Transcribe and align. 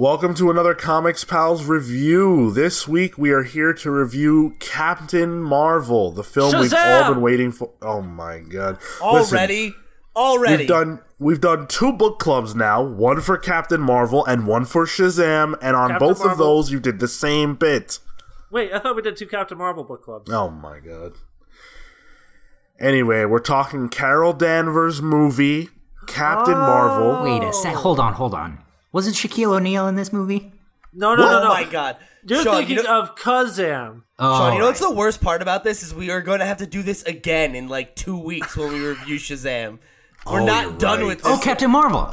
Welcome 0.00 0.32
to 0.36 0.50
another 0.50 0.72
Comics 0.72 1.24
Pals 1.24 1.64
review. 1.64 2.50
This 2.52 2.88
week 2.88 3.18
we 3.18 3.32
are 3.32 3.42
here 3.42 3.74
to 3.74 3.90
review 3.90 4.56
Captain 4.58 5.42
Marvel, 5.42 6.10
the 6.10 6.24
film 6.24 6.58
we've 6.58 6.72
all 6.72 7.12
been 7.12 7.20
waiting 7.20 7.52
for. 7.52 7.74
Oh 7.82 8.00
my 8.00 8.38
god! 8.38 8.78
Listen, 9.04 9.36
Already? 9.36 9.74
Already? 10.16 10.56
we've 10.56 10.68
done 10.68 11.00
we've 11.18 11.40
done 11.42 11.66
two 11.66 11.92
book 11.92 12.18
clubs 12.18 12.54
now, 12.54 12.82
one 12.82 13.20
for 13.20 13.36
Captain 13.36 13.82
Marvel 13.82 14.24
and 14.24 14.46
one 14.46 14.64
for 14.64 14.86
Shazam, 14.86 15.54
and 15.60 15.76
on 15.76 15.90
Captain 15.90 16.08
both 16.08 16.24
of 16.24 16.38
those 16.38 16.72
you 16.72 16.80
did 16.80 16.98
the 16.98 17.06
same 17.06 17.54
bit. 17.54 17.98
Wait, 18.50 18.72
I 18.72 18.78
thought 18.78 18.96
we 18.96 19.02
did 19.02 19.18
two 19.18 19.26
Captain 19.26 19.58
Marvel 19.58 19.84
book 19.84 20.02
clubs. 20.02 20.30
Oh 20.30 20.48
my 20.48 20.80
god. 20.80 21.12
Anyway, 22.78 23.26
we're 23.26 23.38
talking 23.38 23.90
Carol 23.90 24.32
Danvers 24.32 25.02
movie, 25.02 25.68
Captain 26.06 26.56
Marvel. 26.56 27.22
Wait 27.22 27.46
a 27.46 27.52
sec. 27.52 27.74
Hold 27.74 28.00
on, 28.00 28.14
hold 28.14 28.32
on. 28.32 28.64
Wasn't 28.92 29.14
Shaquille 29.16 29.54
O'Neal 29.56 29.86
in 29.88 29.94
this 29.94 30.12
movie? 30.12 30.52
No, 30.92 31.14
no, 31.14 31.22
Oh 31.24 31.30
no, 31.32 31.42
no. 31.44 31.48
my 31.48 31.64
god. 31.64 31.96
You're 32.24 32.42
Sean, 32.42 32.56
thinking 32.56 32.76
you 32.78 32.82
know, 32.82 33.00
of 33.02 33.14
Kazaam. 33.16 34.02
Oh, 34.18 34.38
Sean, 34.38 34.52
you 34.54 34.58
know 34.58 34.66
what's 34.66 34.80
the 34.80 34.90
worst 34.90 35.20
part 35.20 35.40
about 35.40 35.62
this 35.64 35.82
is 35.82 35.94
we 35.94 36.10
are 36.10 36.20
going 36.20 36.40
to 36.40 36.44
have 36.46 36.56
to 36.58 36.66
do 36.66 36.82
this 36.82 37.02
again 37.04 37.54
in 37.54 37.68
like 37.68 37.94
two 37.94 38.18
weeks 38.18 38.56
when 38.56 38.72
we 38.72 38.80
review 38.84 39.16
Shazam. 39.16 39.78
We're 40.26 40.40
Oh, 40.42 40.44
not 40.46 40.78
done 40.78 40.98
right. 41.00 41.06
with 41.06 41.18
this. 41.22 41.26
Oh, 41.26 41.40
Captain 41.42 41.70
Marvel. 41.70 42.10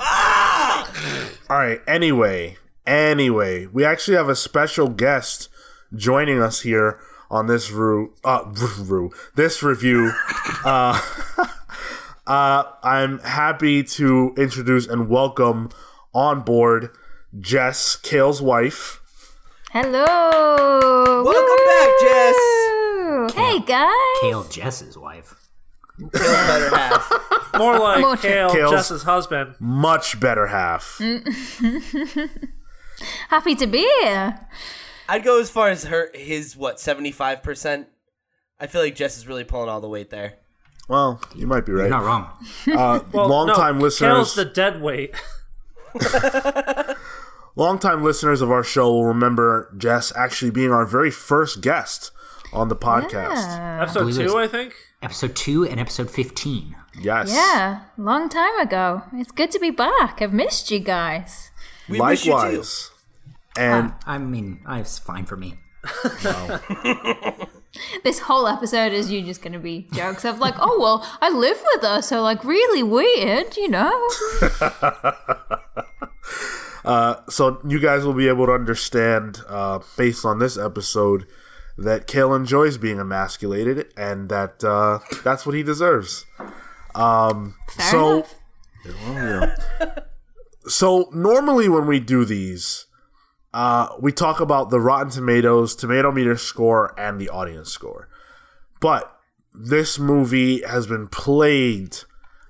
All 1.50 1.58
right. 1.58 1.82
Anyway, 1.88 2.58
anyway, 2.86 3.66
we 3.66 3.84
actually 3.84 4.16
have 4.16 4.30
a 4.30 4.36
special 4.36 4.88
guest 4.88 5.50
joining 5.96 6.42
us 6.42 6.62
here 6.62 7.00
on 7.30 7.48
this 7.48 7.70
ru- 7.72 8.14
uh, 8.24 8.44
ru- 8.80 9.12
this 9.36 9.62
review. 9.64 10.14
uh, 10.64 11.02
uh, 12.28 12.64
I'm 12.84 13.20
happy 13.20 13.84
to 13.84 14.34
introduce 14.38 14.88
and 14.88 15.10
welcome 15.10 15.70
on 16.14 16.42
board 16.42 16.90
Jess 17.40 17.96
Cale's 17.96 18.42
wife. 18.42 19.02
Hello. 19.72 21.24
Welcome 21.24 21.66
back, 21.66 21.90
Jess. 22.02 22.36
Hey 23.36 23.60
guys. 23.60 24.22
Cale 24.22 24.44
Jess's 24.50 24.98
wife. 24.98 25.36
Cale's 26.00 26.12
better 26.12 26.76
half. 26.76 27.12
More 27.58 27.80
like 27.80 28.02
More- 28.02 28.18
Cale, 28.18 28.50
Cale's- 28.52 28.72
Jess's 28.72 29.04
husband. 29.04 29.56
Much 29.60 30.20
better 30.20 30.48
half. 30.48 31.00
Happy 33.30 33.56
to 33.56 33.68
be 33.68 33.80
here. 34.02 34.40
I'd 35.10 35.24
go 35.24 35.40
as 35.40 35.50
far 35.50 35.70
as 35.70 35.86
her 35.86 36.10
his 36.14 36.56
what 36.58 36.80
seventy 36.80 37.12
five 37.12 37.44
percent. 37.44 37.88
I 38.60 38.68
feel 38.68 38.82
like 38.82 38.96
Jess 38.96 39.18
is 39.18 39.28
really 39.28 39.44
pulling 39.44 39.70
all 39.70 39.82
the 39.82 39.90
weight 39.90 40.10
there. 40.10 40.36
Well, 40.90 41.22
you 41.36 41.48
might 41.48 41.66
be 41.66 41.74
right. 41.74 41.84
You're 41.84 41.90
not 41.90 42.04
wrong. 42.04 42.30
Uh, 42.72 43.00
Well, 43.14 43.28
longtime 43.28 43.78
no, 43.78 43.84
listeners. 43.84 44.14
Cale's 44.14 44.36
the 44.36 44.46
dead 44.46 44.82
weight. 44.82 45.14
Longtime 47.56 48.04
listeners 48.04 48.42
of 48.42 48.52
our 48.52 48.64
show 48.64 48.92
will 48.92 49.06
remember 49.06 49.74
Jess 49.78 50.14
actually 50.16 50.52
being 50.52 50.72
our 50.72 50.86
very 50.86 51.10
first 51.10 51.62
guest 51.62 52.12
on 52.54 52.70
the 52.70 52.76
podcast. 52.76 53.82
Episode 53.82 54.00
believe 54.00 54.30
two, 54.30 54.38
I 54.38 54.48
think. 54.48 54.74
Episode 55.02 55.36
2 55.36 55.66
and 55.66 55.80
episode 55.80 56.10
15. 56.10 56.76
Yes. 57.00 57.32
Yeah, 57.32 57.82
long 57.98 58.30
time 58.30 58.58
ago. 58.60 59.04
It's 59.14 59.32
good 59.32 59.52
to 59.52 59.60
be 59.60 59.70
back. 59.70 60.22
I've 60.22 60.34
missed 60.34 60.72
you 60.72 60.80
guys. 60.80 61.52
We 61.88 62.00
miss 62.00 62.26
you 62.26 62.32
too. 62.32 62.38
Likewise. 62.38 62.92
And 63.58 63.94
I 64.06 64.18
mean, 64.18 64.62
it's 64.68 64.98
fine 65.00 65.26
for 65.26 65.38
me. 65.38 65.56
This 68.04 68.20
whole 68.20 68.48
episode 68.48 68.94
is 68.94 69.12
you 69.12 69.22
just 69.22 69.42
gonna 69.42 69.60
be 69.60 69.88
jokes 69.94 70.26
of 70.26 70.40
like, 70.40 70.56
oh 70.60 70.78
well, 70.80 71.06
I 71.22 71.30
live 71.30 71.62
with 71.74 71.84
her, 71.84 72.02
so 72.02 72.22
like 72.22 72.44
really 72.44 72.84
weird, 72.84 73.58
you 73.58 73.68
know. 73.70 74.10
so 77.30 77.62
you 77.68 77.80
guys 77.80 78.06
will 78.06 78.14
be 78.14 78.28
able 78.28 78.46
to 78.48 78.54
understand, 78.54 79.42
uh, 79.48 79.80
based 79.98 80.26
on 80.26 80.40
this 80.40 80.58
episode, 80.58 81.26
that 81.78 82.08
Cale 82.08 82.34
enjoys 82.34 82.78
being 82.78 83.00
emasculated 83.00 83.94
and 83.96 84.30
that 84.30 84.64
uh, 84.64 85.00
that's 85.24 85.46
what 85.46 85.56
he 85.56 85.64
deserves. 85.64 86.26
Um, 86.96 87.56
Fair 87.70 87.92
so, 87.92 88.14
enough. 88.16 88.36
well, 88.86 89.14
you 89.14 89.14
know. 89.24 89.56
so 90.68 91.10
normally 91.14 91.70
when 91.70 91.86
we 91.86 92.00
do 92.00 92.26
these, 92.26 92.87
uh, 93.58 93.96
we 94.00 94.12
talk 94.12 94.40
about 94.40 94.70
the 94.70 94.80
Rotten 94.80 95.10
Tomatoes 95.10 95.76
tomato 95.76 96.12
meter 96.12 96.38
score 96.38 96.94
and 96.96 97.20
the 97.20 97.28
audience 97.28 97.72
score. 97.72 98.08
But 98.80 99.12
this 99.52 99.98
movie 99.98 100.62
has 100.62 100.86
been 100.86 101.08
plagued 101.08 102.06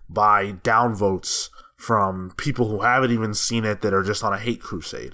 by 0.09 0.51
downvotes 0.51 1.47
from 1.77 2.33
people 2.35 2.67
who 2.67 2.81
haven't 2.81 3.11
even 3.11 3.33
seen 3.33 3.63
it 3.63 3.79
that 3.79 3.93
are 3.93 4.03
just 4.03 4.21
on 4.21 4.33
a 4.33 4.37
hate 4.37 4.59
crusade. 4.59 5.13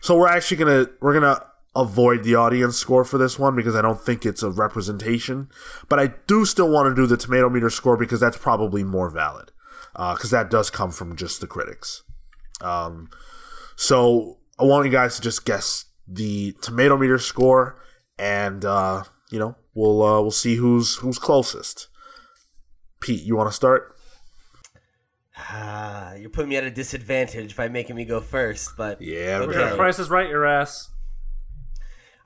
So 0.00 0.18
we're 0.18 0.26
actually 0.26 0.56
gonna 0.56 0.86
we're 1.00 1.14
gonna 1.14 1.40
avoid 1.76 2.24
the 2.24 2.34
audience 2.34 2.76
score 2.76 3.04
for 3.04 3.16
this 3.16 3.38
one 3.38 3.54
because 3.54 3.76
I 3.76 3.82
don't 3.82 4.00
think 4.00 4.26
it's 4.26 4.42
a 4.42 4.50
representation. 4.50 5.50
But 5.88 6.00
I 6.00 6.14
do 6.26 6.46
still 6.46 6.68
want 6.68 6.88
to 6.88 7.00
do 7.00 7.06
the 7.06 7.16
tomato 7.16 7.48
meter 7.48 7.70
score 7.70 7.96
because 7.96 8.18
that's 8.18 8.38
probably 8.38 8.82
more 8.82 9.08
valid 9.08 9.52
because 9.92 10.30
that 10.30 10.50
does 10.50 10.68
come 10.68 10.90
from 10.90 11.14
just 11.14 11.40
the 11.40 11.46
critics. 11.46 12.02
Um, 12.60 13.08
so 13.76 14.38
I 14.58 14.64
want 14.64 14.86
you 14.86 14.92
guys 14.92 15.16
to 15.16 15.22
just 15.22 15.44
guess 15.44 15.84
the 16.06 16.52
tomato 16.62 16.96
meter 16.96 17.18
score, 17.18 17.80
and 18.18 18.64
uh, 18.64 19.04
you 19.30 19.38
know 19.38 19.56
we'll 19.74 20.02
uh, 20.02 20.20
we'll 20.20 20.30
see 20.30 20.56
who's 20.56 20.96
who's 20.96 21.18
closest. 21.18 21.88
Pete, 23.00 23.22
you 23.22 23.36
want 23.36 23.48
to 23.48 23.54
start? 23.54 23.94
Ah, 25.36 26.14
you're 26.14 26.30
putting 26.30 26.48
me 26.48 26.56
at 26.56 26.64
a 26.64 26.70
disadvantage 26.70 27.54
by 27.54 27.68
making 27.68 27.94
me 27.94 28.04
go 28.04 28.20
first, 28.20 28.76
but 28.76 29.00
Yeah, 29.00 29.38
okay. 29.42 29.56
right. 29.56 29.76
Price 29.76 29.98
is 30.00 30.10
right, 30.10 30.28
your 30.28 30.44
ass. 30.44 30.90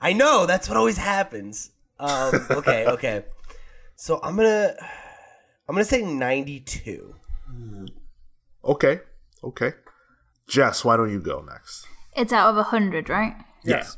I 0.01 0.13
know 0.13 0.47
that's 0.47 0.67
what 0.67 0.77
always 0.77 0.97
happens. 0.97 1.69
Um, 1.99 2.33
okay, 2.51 2.87
okay. 2.87 3.23
So 3.95 4.19
I'm 4.23 4.35
gonna, 4.35 4.73
I'm 5.69 5.75
gonna 5.75 5.85
say 5.85 6.01
92. 6.01 7.15
Okay, 8.65 9.01
okay. 9.43 9.73
Jess, 10.47 10.83
why 10.83 10.97
don't 10.97 11.11
you 11.11 11.21
go 11.21 11.41
next? 11.41 11.85
It's 12.15 12.31
out 12.33 12.49
of 12.49 12.57
a 12.57 12.63
hundred, 12.63 13.09
right? 13.09 13.35
Yes. 13.63 13.97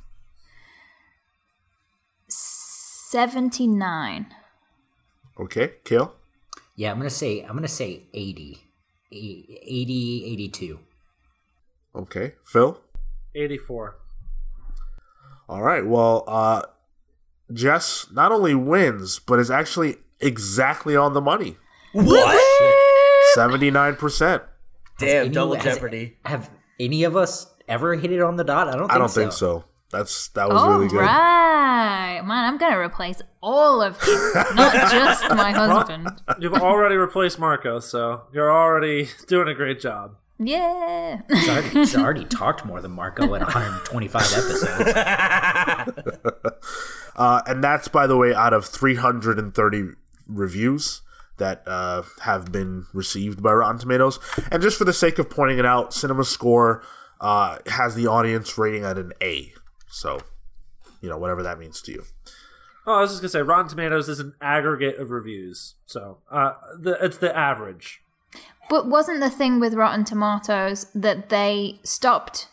Seventy 2.28 3.68
nine. 3.68 4.28
Okay, 5.40 5.74
Cale. 5.84 6.16
Yeah, 6.76 6.92
I'm 6.92 6.98
going 6.98 7.10
to 7.10 7.16
say 7.16 7.42
I'm 7.42 7.52
going 7.52 7.62
to 7.64 7.68
say 7.68 8.04
80. 8.14 8.58
E- 9.12 9.60
80 9.62 10.26
82. 10.34 10.80
Okay, 11.96 12.34
Phil. 12.46 12.82
84. 13.34 13.96
All 15.48 15.62
right. 15.62 15.86
Well, 15.86 16.24
uh, 16.28 16.64
Jess 17.54 18.08
not 18.12 18.32
only 18.32 18.56
wins, 18.56 19.20
but 19.20 19.40
is 19.40 19.52
actually 19.52 19.98
exactly 20.20 20.96
on 20.96 21.14
the 21.14 21.22
money. 21.22 21.58
What? 21.94 22.42
Seventy 23.34 23.72
nine 23.72 23.96
percent. 23.96 24.44
Damn, 24.98 25.26
Any- 25.26 25.30
double 25.34 25.56
has- 25.56 25.64
jeopardy. 25.64 26.18
Have 26.26 26.50
any 26.80 27.04
of 27.04 27.16
us 27.16 27.54
ever 27.68 27.96
hit 27.96 28.12
it 28.12 28.22
on 28.22 28.36
the 28.36 28.44
dot? 28.44 28.68
I 28.68 28.72
don't 28.72 28.88
think 28.88 28.92
I 28.92 28.98
don't 28.98 29.10
so. 29.10 29.22
think 29.22 29.32
so. 29.34 29.64
That's 29.92 30.30
that 30.30 30.50
was 30.50 30.62
All 30.62 30.72
really 30.72 30.88
good. 30.88 31.00
right, 31.02 32.22
man. 32.26 32.46
I'm 32.46 32.58
gonna 32.58 32.80
replace 32.80 33.22
all 33.42 33.82
of 33.82 33.98
you, 34.06 34.34
not 34.56 34.74
just 34.92 35.30
my 35.30 35.52
husband. 35.52 36.10
You've 36.40 36.56
already 36.56 36.96
replaced 36.96 37.40
Marco, 37.40 37.80
so 37.80 38.24
you're 38.34 38.52
already 38.52 39.10
doing 39.28 39.48
a 39.48 39.54
great 39.54 39.80
job. 39.80 40.16
Yeah. 40.38 41.22
He's 41.30 41.48
already, 41.48 41.70
he's 41.70 41.96
already 42.04 42.26
talked 42.26 42.66
more 42.66 42.82
than 42.82 42.92
Marco 42.92 43.24
in 43.36 43.42
125 43.42 44.22
episodes. 44.22 44.94
Uh, 47.16 47.42
and 47.48 47.64
that's 47.64 47.88
by 47.88 48.06
the 48.06 48.18
way 48.18 48.34
out 48.34 48.52
of 48.52 48.66
three 48.66 48.96
hundred 48.96 49.40
and 49.40 49.56
thirty 49.56 49.84
reviews 50.28 51.02
that 51.38 51.64
uh, 51.66 52.04
have 52.24 52.52
been 52.52 52.86
received 52.94 53.42
by 53.42 53.54
Rotten 53.54 53.80
Tomatoes. 53.80 54.20
And 54.52 54.62
just 54.62 54.78
for 54.78 54.84
the 54.84 54.92
sake 54.92 55.18
of 55.18 55.30
pointing 55.30 55.58
it 55.58 55.66
out, 55.66 55.94
Cinema 55.94 56.26
Score 56.26 56.84
uh, 57.22 57.60
has 57.68 57.96
the 57.96 58.08
audience 58.08 58.58
rating 58.58 58.84
at 58.84 58.98
an 58.98 59.14
A. 59.22 59.54
So, 59.90 60.20
you 61.02 61.10
know, 61.10 61.18
whatever 61.18 61.44
that 61.44 61.60
means 61.60 61.82
to 61.84 61.92
you. 61.92 62.04
Oh, 62.88 62.94
I 62.96 63.02
was 63.02 63.12
just 63.12 63.22
gonna 63.22 63.30
say, 63.30 63.42
Rotten 63.42 63.68
Tomatoes 63.68 64.10
is 64.10 64.20
an 64.20 64.34
aggregate 64.42 64.98
of 64.98 65.10
reviews, 65.10 65.76
so 65.86 66.20
uh, 66.30 66.54
the, 66.80 66.98
it's 67.04 67.18
the 67.18 67.36
average. 67.36 68.02
But 68.70 68.88
wasn't 68.88 69.20
the 69.20 69.30
thing 69.30 69.60
with 69.60 69.74
Rotten 69.74 70.06
Tomatoes 70.06 70.88
that 70.94 71.30
they 71.30 71.80
stopped 71.84 72.48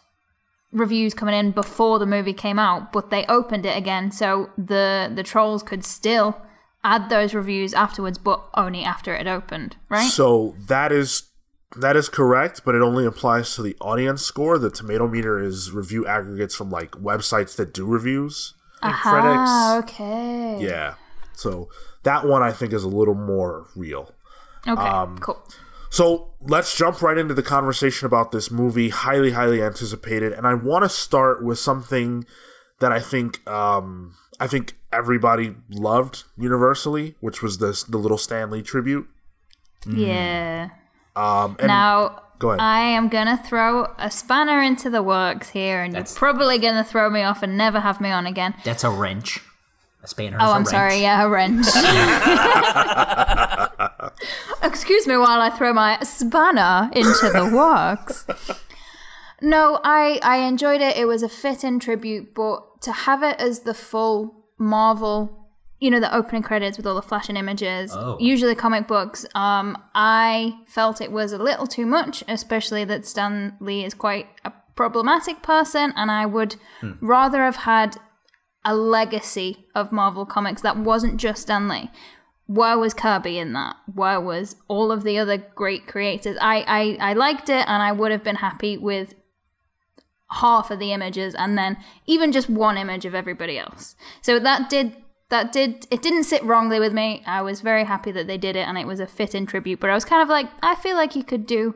reviews 0.73 1.13
coming 1.13 1.35
in 1.35 1.51
before 1.51 1.99
the 1.99 2.07
movie 2.07 2.33
came 2.33 2.59
out, 2.59 2.93
but 2.93 3.11
they 3.11 3.27
opened 3.27 3.67
it 3.67 3.77
again 3.77 4.11
so 4.11 4.51
the 4.57 5.11
the 5.15 5.23
trolls 5.23 5.63
could 5.63 5.85
still 5.85 6.41
add 6.85 7.11
those 7.11 7.35
reviews 7.35 7.75
afterwards, 7.75 8.19
but 8.19 8.43
only 8.55 8.83
after 8.83 9.15
it 9.15 9.27
opened, 9.27 9.77
right? 9.89 10.11
So 10.11 10.55
that 10.67 10.93
is 10.93 11.31
that 11.77 11.97
is 11.97 12.09
correct, 12.09 12.63
but 12.65 12.75
it 12.75 12.83
only 12.83 13.05
applies 13.05 13.55
to 13.57 13.63
the 13.63 13.77
audience 13.81 14.23
score. 14.23 14.59
The 14.59 14.71
tomato 14.71 15.09
meter 15.09 15.39
is 15.43 15.71
review 15.71 16.07
aggregates 16.07 16.55
from 16.55 16.71
like 16.71 16.93
websites 16.93 17.57
that 17.57 17.73
do 17.73 17.87
reviews. 17.87 18.55
Ah, 18.83 19.79
okay. 19.79 20.59
Yeah. 20.61 20.95
So 21.35 21.69
that 22.03 22.27
one 22.27 22.43
I 22.43 22.53
think 22.53 22.73
is 22.73 22.85
a 22.85 22.89
little 22.89 23.15
more 23.15 23.69
real. 23.77 24.15
Okay. 24.67 24.81
Um, 24.81 25.19
cool. 25.19 25.43
So 25.91 26.31
let's 26.41 26.77
jump 26.77 27.03
right 27.03 27.19
into 27.19 27.35
the 27.35 27.43
conversation 27.43 28.07
about 28.07 28.33
this 28.33 28.51
movie, 28.51 28.89
highly, 28.89 29.33
highly 29.33 29.63
anticipated. 29.63 30.33
And 30.33 30.47
I 30.47 30.55
want 30.55 30.85
to 30.85 30.89
start 30.89 31.45
with 31.45 31.59
something 31.59 32.25
that 32.81 32.93
I 32.93 32.99
think 32.99 33.47
um, 33.49 34.15
I 34.41 34.47
think 34.47 34.77
everybody 34.93 35.55
loved 35.71 36.25
universally, 36.37 37.15
which 37.21 37.43
was 37.43 37.59
this 37.59 37.83
the 37.83 37.99
little 37.99 38.19
Stan 38.19 38.51
Lee 38.51 38.63
tribute. 38.63 39.07
Yeah. 39.87 40.71
Um, 41.15 41.57
and 41.59 41.69
Now, 41.69 42.23
go 42.39 42.51
ahead. 42.51 42.61
I 42.61 42.81
am 42.81 43.09
gonna 43.09 43.37
throw 43.45 43.93
a 43.99 44.11
spanner 44.11 44.63
into 44.63 44.89
the 44.91 45.03
works 45.03 45.51
here, 45.51 45.83
and 45.83 45.93
That's- 45.95 46.13
you're 46.15 46.19
probably 46.19 46.59
gonna 46.59 46.85
throw 46.85 47.11
me 47.11 47.23
off 47.23 47.43
and 47.43 47.57
never 47.59 47.81
have 47.81 48.01
me 48.01 48.11
on 48.11 48.27
again. 48.27 48.55
That's 48.65 48.85
a 48.85 48.91
wrench. 48.91 49.41
A 50.03 50.09
spanner. 50.09 50.39
Oh, 50.41 50.45
is 50.45 50.51
a 50.51 50.55
I'm 50.55 50.59
wrench. 50.63 50.69
sorry. 50.69 50.97
Yeah, 51.01 51.23
a 51.23 51.29
wrench. 51.29 51.67
Excuse 54.63 55.07
me 55.07 55.17
while 55.17 55.41
I 55.41 55.51
throw 55.51 55.73
my 55.73 55.99
spanner 56.03 56.91
into 56.93 57.31
the 57.31 57.51
works. 57.55 58.27
No, 59.41 59.81
I 59.85 60.19
I 60.23 60.39
enjoyed 60.39 60.81
it. 60.81 60.97
It 60.97 61.07
was 61.07 61.23
a 61.23 61.29
fit-in 61.29 61.79
tribute, 61.81 62.35
but 62.35 62.81
to 62.83 62.93
have 62.93 63.23
it 63.23 63.41
as 63.41 63.61
the 63.61 63.75
full 63.75 64.35
Marvel, 64.59 65.42
you 65.83 65.91
know, 65.91 65.99
the 66.01 66.15
opening 66.15 66.43
credits 66.43 66.77
with 66.77 66.87
all 66.87 66.95
the 66.95 67.03
flashing 67.11 67.37
images, 67.37 67.91
Oh. 67.93 68.17
usually 68.21 68.55
comic 68.55 68.87
books, 68.87 69.27
um, 69.35 69.77
I 69.95 70.55
felt 70.67 71.01
it 71.01 71.11
was 71.11 71.33
a 71.33 71.39
little 71.49 71.67
too 71.67 71.87
much, 71.87 72.23
especially 72.29 72.85
that 72.85 73.05
Stan 73.05 73.57
Lee 73.61 73.85
is 73.85 73.95
quite 73.95 74.27
a 74.45 74.53
problematic 74.77 75.43
person, 75.43 75.93
and 75.97 76.09
I 76.11 76.25
would 76.25 76.55
rather 77.01 77.41
have 77.43 77.57
had 77.57 77.97
a 78.65 78.75
legacy 78.77 79.67
of 79.75 79.91
Marvel 79.91 80.25
Comics 80.25 80.63
that 80.63 80.77
wasn't 80.77 81.17
just 81.17 81.43
Stan 81.43 81.67
Lee. 81.69 81.91
Where 82.47 82.79
was 82.79 82.95
Kirby 82.95 83.39
in 83.39 83.53
that? 83.55 83.75
Where 83.93 84.21
was 84.21 84.55
all 84.69 84.93
of 84.93 85.03
the 85.03 85.19
other 85.19 85.37
great 85.37 85.89
creators? 85.89 86.37
I, 86.41 86.57
I, 87.01 87.11
I 87.11 87.13
liked 87.15 87.49
it 87.49 87.65
and 87.67 87.83
I 87.83 87.91
would 87.91 88.13
have 88.13 88.23
been 88.23 88.37
happy 88.37 88.77
with 88.77 89.15
half 90.31 90.71
of 90.71 90.79
the 90.79 90.93
images 90.93 91.35
and 91.35 91.59
then 91.59 91.77
even 92.07 92.31
just 92.33 92.49
one 92.49 92.79
image 92.79 93.05
of 93.05 93.15
everybody 93.15 93.59
else. 93.59 93.97
So 94.23 94.39
that 94.39 94.71
did 94.71 94.97
that 95.33 95.51
did 95.51 95.87
it 95.91 96.03
didn't 96.03 96.25
sit 96.25 96.45
wrongly 96.45 96.79
with 96.79 96.93
me. 96.93 97.23
I 97.27 97.41
was 97.41 97.63
very 97.63 97.85
happy 97.85 98.13
that 98.13 98.27
they 98.27 98.37
did 98.37 98.55
it 98.55 98.69
and 98.69 98.77
it 98.77 98.87
was 98.87 99.01
a 99.01 99.07
fit 99.07 99.35
in 99.35 99.47
tribute, 99.47 99.81
but 99.81 99.89
I 99.89 99.95
was 99.95 100.05
kind 100.05 100.23
of 100.23 100.29
like 100.29 100.47
I 100.63 100.75
feel 100.75 100.95
like 100.95 101.17
you 101.17 101.25
could 101.25 101.47
do 101.47 101.75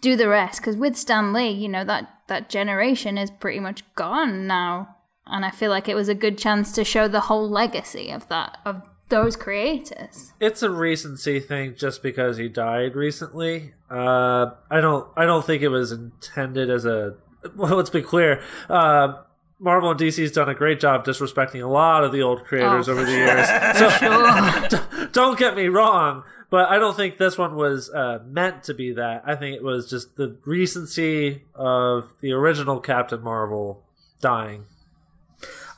do 0.00 0.16
the 0.16 0.28
rest 0.28 0.60
because 0.60 0.76
with 0.76 0.96
Stan 0.96 1.34
Lee, 1.34 1.50
you 1.50 1.68
know 1.68 1.84
that 1.84 2.10
that 2.28 2.48
generation 2.48 3.18
is 3.18 3.30
pretty 3.30 3.60
much 3.60 3.84
gone 3.96 4.46
now, 4.46 4.96
and 5.26 5.44
I 5.44 5.50
feel 5.50 5.70
like 5.70 5.90
it 5.90 5.94
was 5.94 6.08
a 6.08 6.14
good 6.14 6.38
chance 6.38 6.72
to 6.72 6.82
show 6.82 7.06
the 7.06 7.20
whole 7.20 7.50
legacy 7.50 8.10
of 8.10 8.26
that 8.28 8.56
of 8.64 8.80
those 9.10 9.36
creators. 9.36 10.32
it's 10.40 10.62
a 10.62 10.70
recency 10.70 11.38
thing 11.38 11.74
just 11.76 12.02
because 12.02 12.38
he 12.38 12.48
died 12.48 12.96
recently. 12.96 13.74
Uh, 13.90 14.52
I 14.70 14.80
don't 14.80 15.06
I 15.18 15.26
don't 15.26 15.44
think 15.44 15.62
it 15.62 15.68
was 15.68 15.92
intended 15.92 16.70
as 16.70 16.86
a. 16.86 17.16
Well, 17.54 17.76
let's 17.80 17.90
be 17.90 18.00
clear. 18.00 18.42
Uh, 18.70 19.22
Marvel 19.62 19.90
and 19.90 20.00
DC's 20.00 20.32
done 20.32 20.48
a 20.48 20.54
great 20.54 20.80
job 20.80 21.04
disrespecting 21.04 21.62
a 21.62 21.66
lot 21.68 22.02
of 22.02 22.12
the 22.12 22.22
old 22.22 22.44
creators 22.44 22.88
Oh, 22.88 22.92
over 22.92 23.04
the 23.04 23.12
years. 23.12 23.46
So 23.78 23.90
Sure. 23.90 25.08
don't 25.12 25.38
get 25.38 25.54
me 25.54 25.68
wrong, 25.68 26.22
but 26.48 26.68
I 26.70 26.78
don't 26.78 26.96
think 26.96 27.18
this 27.18 27.36
one 27.36 27.54
was 27.54 27.90
uh, 27.90 28.20
meant 28.26 28.62
to 28.64 28.74
be 28.74 28.92
that. 28.94 29.22
I 29.26 29.34
think 29.36 29.54
it 29.56 29.62
was 29.62 29.88
just 29.90 30.16
the 30.16 30.38
recency 30.46 31.42
of 31.54 32.14
the 32.22 32.32
original 32.32 32.80
Captain 32.80 33.20
Marvel 33.22 33.82
dying. 34.22 34.64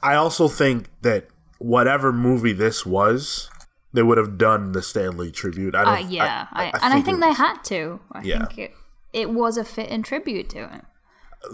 I 0.03 0.15
also 0.15 0.49
think 0.49 0.87
that 1.03 1.27
whatever 1.59 2.13
movie 2.13 2.53
this 2.53 2.87
was, 2.87 3.51
they 3.93 4.03
would 4.03 4.19
have 4.19 4.39
done 4.39 4.73
the 4.73 4.83
Stan 4.83 5.17
Lee 5.17 5.31
tribute. 5.31 5.75
I 5.75 5.83
Uh, 5.83 5.97
don't. 5.97 6.11
yeah, 6.11 6.47
I, 6.53 6.65
and 6.67 6.75
I 6.83 6.91
think 6.95 7.05
think 7.07 7.21
they 7.21 7.29
was- 7.29 7.37
had 7.37 7.63
to. 7.65 8.01
I 8.13 8.23
Yeah. 8.23 8.47
think 8.47 8.59
it 8.59 8.75
it 9.13 9.31
was 9.31 9.59
a 9.59 9.65
fit 9.65 9.89
in 9.91 10.03
tribute 10.03 10.49
to 10.51 10.59
it. 10.75 10.85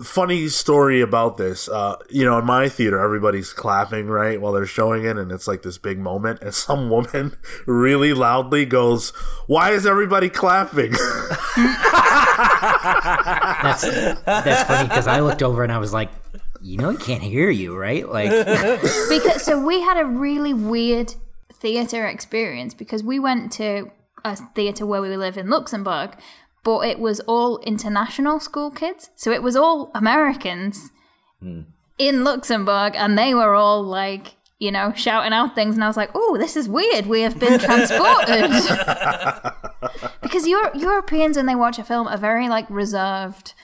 Funny 0.02 0.48
story 0.48 1.00
about 1.00 1.36
this. 1.36 1.68
Uh, 1.68 1.96
you 2.10 2.24
know, 2.24 2.38
in 2.38 2.44
my 2.44 2.68
theater, 2.68 2.98
everybody's 2.98 3.52
clapping 3.52 4.06
right 4.06 4.40
while 4.40 4.52
they're 4.52 4.66
showing 4.66 5.04
it, 5.04 5.16
and 5.16 5.32
it's 5.32 5.48
like 5.48 5.62
this 5.62 5.78
big 5.78 5.98
moment. 5.98 6.40
And 6.42 6.54
some 6.68 6.90
woman 6.90 7.36
really 7.66 8.12
loudly 8.12 8.64
goes, 8.64 9.10
"Why 9.46 9.70
is 9.72 9.86
everybody 9.86 10.28
clapping?" 10.28 10.92
That's 13.62 13.82
that's 14.24 14.62
funny 14.68 14.88
because 14.88 15.06
I 15.06 15.20
looked 15.20 15.42
over 15.42 15.62
and 15.62 15.72
I 15.72 15.78
was 15.78 15.92
like, 15.92 16.10
you 16.60 16.78
know, 16.78 16.90
he 16.90 16.96
can't 16.96 17.22
hear 17.22 17.50
you, 17.50 17.76
right? 17.76 18.08
Like, 18.08 18.30
because 19.08 19.42
so 19.42 19.64
we 19.64 19.80
had 19.80 19.96
a 19.98 20.04
really 20.04 20.54
weird 20.54 21.14
theater 21.52 22.06
experience 22.06 22.74
because 22.74 23.02
we 23.02 23.18
went 23.18 23.52
to 23.52 23.90
a 24.24 24.36
theater 24.54 24.86
where 24.86 25.00
we 25.00 25.16
live 25.16 25.36
in 25.36 25.48
Luxembourg, 25.48 26.16
but 26.64 26.80
it 26.80 26.98
was 26.98 27.20
all 27.20 27.58
international 27.60 28.40
school 28.40 28.70
kids, 28.70 29.10
so 29.16 29.30
it 29.32 29.42
was 29.42 29.56
all 29.56 29.90
Americans 29.94 30.90
hmm. 31.40 31.62
in 31.98 32.24
Luxembourg, 32.24 32.94
and 32.96 33.18
they 33.18 33.34
were 33.34 33.54
all 33.54 33.82
like. 33.82 34.34
You 34.60 34.72
know, 34.72 34.92
shouting 34.92 35.32
out 35.32 35.54
things, 35.54 35.76
and 35.76 35.84
I 35.84 35.86
was 35.86 35.96
like, 35.96 36.10
"Oh, 36.16 36.36
this 36.36 36.56
is 36.56 36.68
weird. 36.68 37.06
We 37.06 37.20
have 37.20 37.38
been 37.38 37.60
transported." 37.60 38.50
because 40.20 40.48
Euro- 40.48 40.74
Europeans, 40.74 41.36
when 41.36 41.46
they 41.46 41.54
watch 41.54 41.78
a 41.78 41.84
film, 41.84 42.08
are 42.08 42.18
very 42.18 42.48
like 42.48 42.68
reserved, 42.68 43.54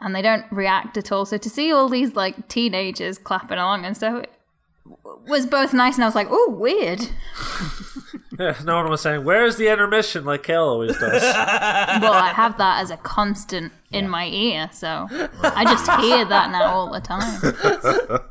and 0.00 0.14
they 0.14 0.22
don't 0.22 0.44
react 0.50 0.96
at 0.96 1.12
all. 1.12 1.24
So 1.24 1.38
to 1.38 1.48
see 1.48 1.72
all 1.72 1.88
these 1.88 2.14
like 2.14 2.48
teenagers 2.48 3.18
clapping 3.18 3.58
along 3.58 3.84
and 3.84 3.96
stuff 3.96 4.24
was 5.26 5.46
both 5.46 5.72
nice 5.72 5.94
and 5.94 6.04
I 6.04 6.06
was 6.06 6.14
like, 6.14 6.28
oh, 6.30 6.50
weird. 6.50 7.00
no 8.38 8.76
one 8.76 8.88
was 8.88 9.00
saying, 9.00 9.24
"Where's 9.24 9.56
the 9.56 9.68
intermission?" 9.68 10.24
like 10.24 10.42
Cale 10.42 10.62
always 10.64 10.96
does. 10.98 11.22
well, 11.22 12.12
I 12.12 12.32
have 12.34 12.56
that 12.58 12.80
as 12.82 12.90
a 12.90 12.96
constant 12.96 13.72
in 13.90 14.08
my 14.08 14.26
ear, 14.26 14.70
so 14.72 15.06
I 15.42 15.64
just 15.64 15.90
hear 16.00 16.24
that 16.24 16.50
now 16.50 16.72
all 16.72 16.92
the 16.92 17.00
time. 17.00 17.40
that 17.42 18.22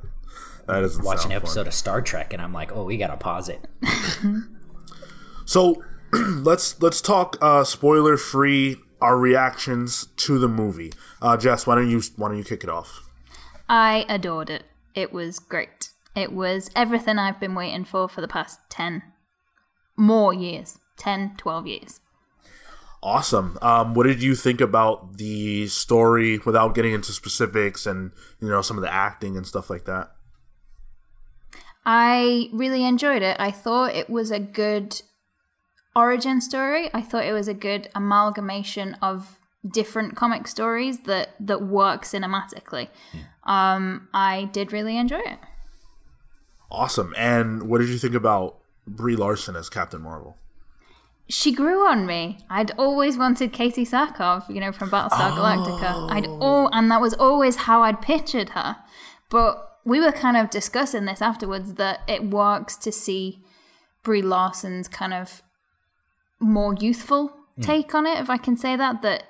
doesn't 0.68 1.04
watch 1.04 1.20
sound 1.20 1.34
an 1.34 1.40
fun. 1.40 1.46
episode 1.48 1.68
of 1.68 1.74
Star 1.74 2.02
Trek 2.02 2.34
and 2.34 2.42
I'm 2.42 2.54
like, 2.54 2.72
oh, 2.76 2.84
we 2.86 2.98
gotta 2.98 3.18
pause 3.18 3.50
it. 3.50 3.66
So 5.48 5.82
let's 6.14 6.80
let's 6.82 7.02
talk 7.02 7.38
uh, 7.42 7.64
spoiler 7.64 8.18
free. 8.18 8.78
Our 9.00 9.18
reactions 9.18 10.08
to 10.18 10.40
the 10.40 10.48
movie. 10.48 10.92
Uh, 11.22 11.38
Jess, 11.38 11.66
why 11.68 11.76
don't 11.76 11.90
you 11.90 12.02
why 12.16 12.30
don't 12.30 12.38
you 12.38 12.44
kick 12.44 12.64
it 12.64 12.70
off? 12.70 13.08
I 13.70 14.06
adored 14.10 14.50
it. 14.50 14.64
It 14.96 15.14
was 15.14 15.40
great. 15.40 15.92
It 16.16 16.34
was 16.34 16.72
everything 16.76 17.20
I've 17.20 17.40
been 17.40 17.54
waiting 17.54 17.86
for 17.86 18.10
for 18.10 18.22
the 18.22 18.28
past 18.28 18.60
10 18.70 19.04
more 19.98 20.34
years 20.34 20.80
10, 20.98 21.36
12 21.38 21.68
years. 21.68 22.00
Awesome. 23.04 23.58
Um, 23.62 23.94
what 23.94 24.08
did 24.08 24.24
you 24.24 24.36
think 24.36 24.60
about 24.60 25.18
the 25.18 25.68
story 25.68 26.40
without 26.40 26.74
getting 26.74 26.94
into 26.94 27.12
specifics 27.12 27.86
and 27.86 28.12
you 28.42 28.50
know 28.50 28.62
some 28.62 28.78
of 28.78 28.84
the 28.84 28.92
acting 28.92 29.38
and 29.38 29.46
stuff 29.46 29.70
like 29.70 29.86
that? 29.86 30.12
I 31.86 32.50
really 32.52 32.84
enjoyed 32.84 33.22
it. 33.22 33.38
I 33.40 33.52
thought 33.52 33.96
it 33.96 34.10
was 34.10 34.32
a 34.32 34.40
good 34.40 35.02
origin 35.96 36.42
story. 36.42 36.90
I 36.94 37.02
thought 37.02 37.26
it 37.26 37.34
was 37.34 37.48
a 37.48 37.54
good 37.54 37.88
amalgamation 37.96 38.96
of 39.02 39.40
different 39.70 40.16
comic 40.16 40.48
stories 40.48 41.00
that 41.02 41.36
that 41.40 41.62
work 41.62 42.04
cinematically. 42.04 42.90
Um, 43.44 44.10
I 44.14 44.50
did 44.52 44.74
really 44.74 44.98
enjoy 44.98 45.20
it. 45.20 45.40
Awesome. 46.70 47.14
And 47.16 47.70
what 47.70 47.80
did 47.80 47.90
you 47.90 47.98
think 47.98 48.16
about 48.16 48.60
Brie 48.88 49.16
Larson 49.16 49.56
as 49.56 49.70
Captain 49.70 50.02
Marvel? 50.02 50.38
She 51.30 51.52
grew 51.52 51.86
on 51.86 52.06
me. 52.06 52.40
I'd 52.50 52.72
always 52.78 53.18
wanted 53.18 53.52
Katee 53.52 53.88
Sackhoff, 53.88 54.50
you 54.54 54.62
know, 54.62 54.72
from 54.72 54.90
Battlestar 54.90 55.32
Galactica. 55.32 56.10
I'd 56.10 56.26
oh. 56.26 56.40
all, 56.40 56.70
and 56.72 56.90
that 56.90 57.02
was 57.02 57.14
always 57.14 57.58
how 57.58 57.84
I'd 57.84 58.02
pictured 58.02 58.50
her. 58.50 58.78
But 59.30 59.80
we 59.84 60.00
were 60.00 60.14
kind 60.14 60.38
of 60.38 60.50
discussing 60.50 61.04
this 61.04 61.22
afterwards 61.22 61.74
that 61.74 62.00
it 62.08 62.30
works 62.30 62.78
to 62.78 62.94
see 62.94 63.44
Brie 64.04 64.22
Larson's 64.22 64.88
kind 64.88 65.14
of 65.14 65.44
more 66.40 66.74
youthful 66.76 67.34
hmm. 67.56 67.62
take 67.62 67.94
on 67.94 68.06
it, 68.06 68.20
if 68.20 68.30
I 68.30 68.38
can 68.38 68.56
say 68.56 68.78
that. 68.78 69.02
That 69.02 69.24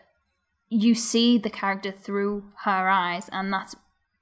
you 0.70 0.94
see 0.94 1.40
the 1.40 1.50
character 1.50 1.92
through 1.92 2.46
her 2.64 2.90
eyes, 2.90 3.28
and 3.32 3.52
that's 3.52 3.76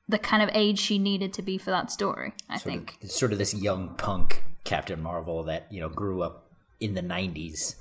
the 0.07 0.19
kind 0.19 0.41
of 0.41 0.49
age 0.53 0.79
she 0.79 0.97
needed 0.97 1.33
to 1.33 1.41
be 1.41 1.57
for 1.57 1.71
that 1.71 1.91
story. 1.91 2.33
I 2.49 2.57
think. 2.57 2.97
It's 3.01 3.19
sort 3.19 3.33
of 3.33 3.37
this 3.37 3.53
young 3.53 3.95
punk 3.97 4.43
Captain 4.65 5.01
Marvel 5.01 5.43
that 5.43 5.67
you 5.71 5.79
know 5.79 5.89
grew 5.89 6.21
up 6.21 6.51
in 6.79 6.93
the 6.93 7.01
'90s. 7.01 7.75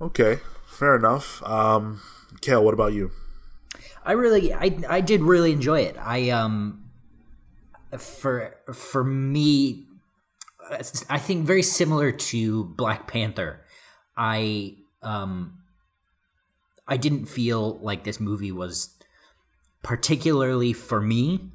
Okay, 0.00 0.40
fair 0.66 0.96
enough. 0.96 1.42
Um, 1.44 2.02
Cale, 2.40 2.64
what 2.64 2.74
about 2.74 2.92
you? 2.92 3.12
I 4.04 4.12
really, 4.12 4.52
I, 4.52 4.76
I 4.88 5.00
did 5.00 5.22
really 5.22 5.52
enjoy 5.52 5.80
it. 5.80 5.96
I 5.96 6.30
um, 6.30 6.90
for 7.96 8.56
for 8.74 9.04
me, 9.04 9.86
I 11.08 11.18
think 11.18 11.46
very 11.46 11.62
similar 11.62 12.10
to 12.10 12.64
Black 12.64 13.06
Panther. 13.06 13.60
I 14.16 14.76
um, 15.02 15.58
I 16.88 16.96
didn't 16.96 17.26
feel 17.26 17.78
like 17.78 18.04
this 18.04 18.18
movie 18.18 18.52
was 18.52 18.96
particularly 19.82 20.72
for 20.72 21.00
me, 21.00 21.50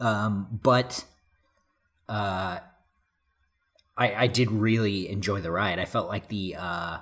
um, 0.00 0.46
but 0.62 1.04
uh, 2.08 2.58
I, 3.96 4.14
I 4.14 4.26
did 4.26 4.50
really 4.50 5.08
enjoy 5.08 5.40
the 5.40 5.50
ride. 5.50 5.78
I 5.78 5.84
felt 5.84 6.08
like 6.08 6.28
the 6.28 6.56
uh, 6.58 6.98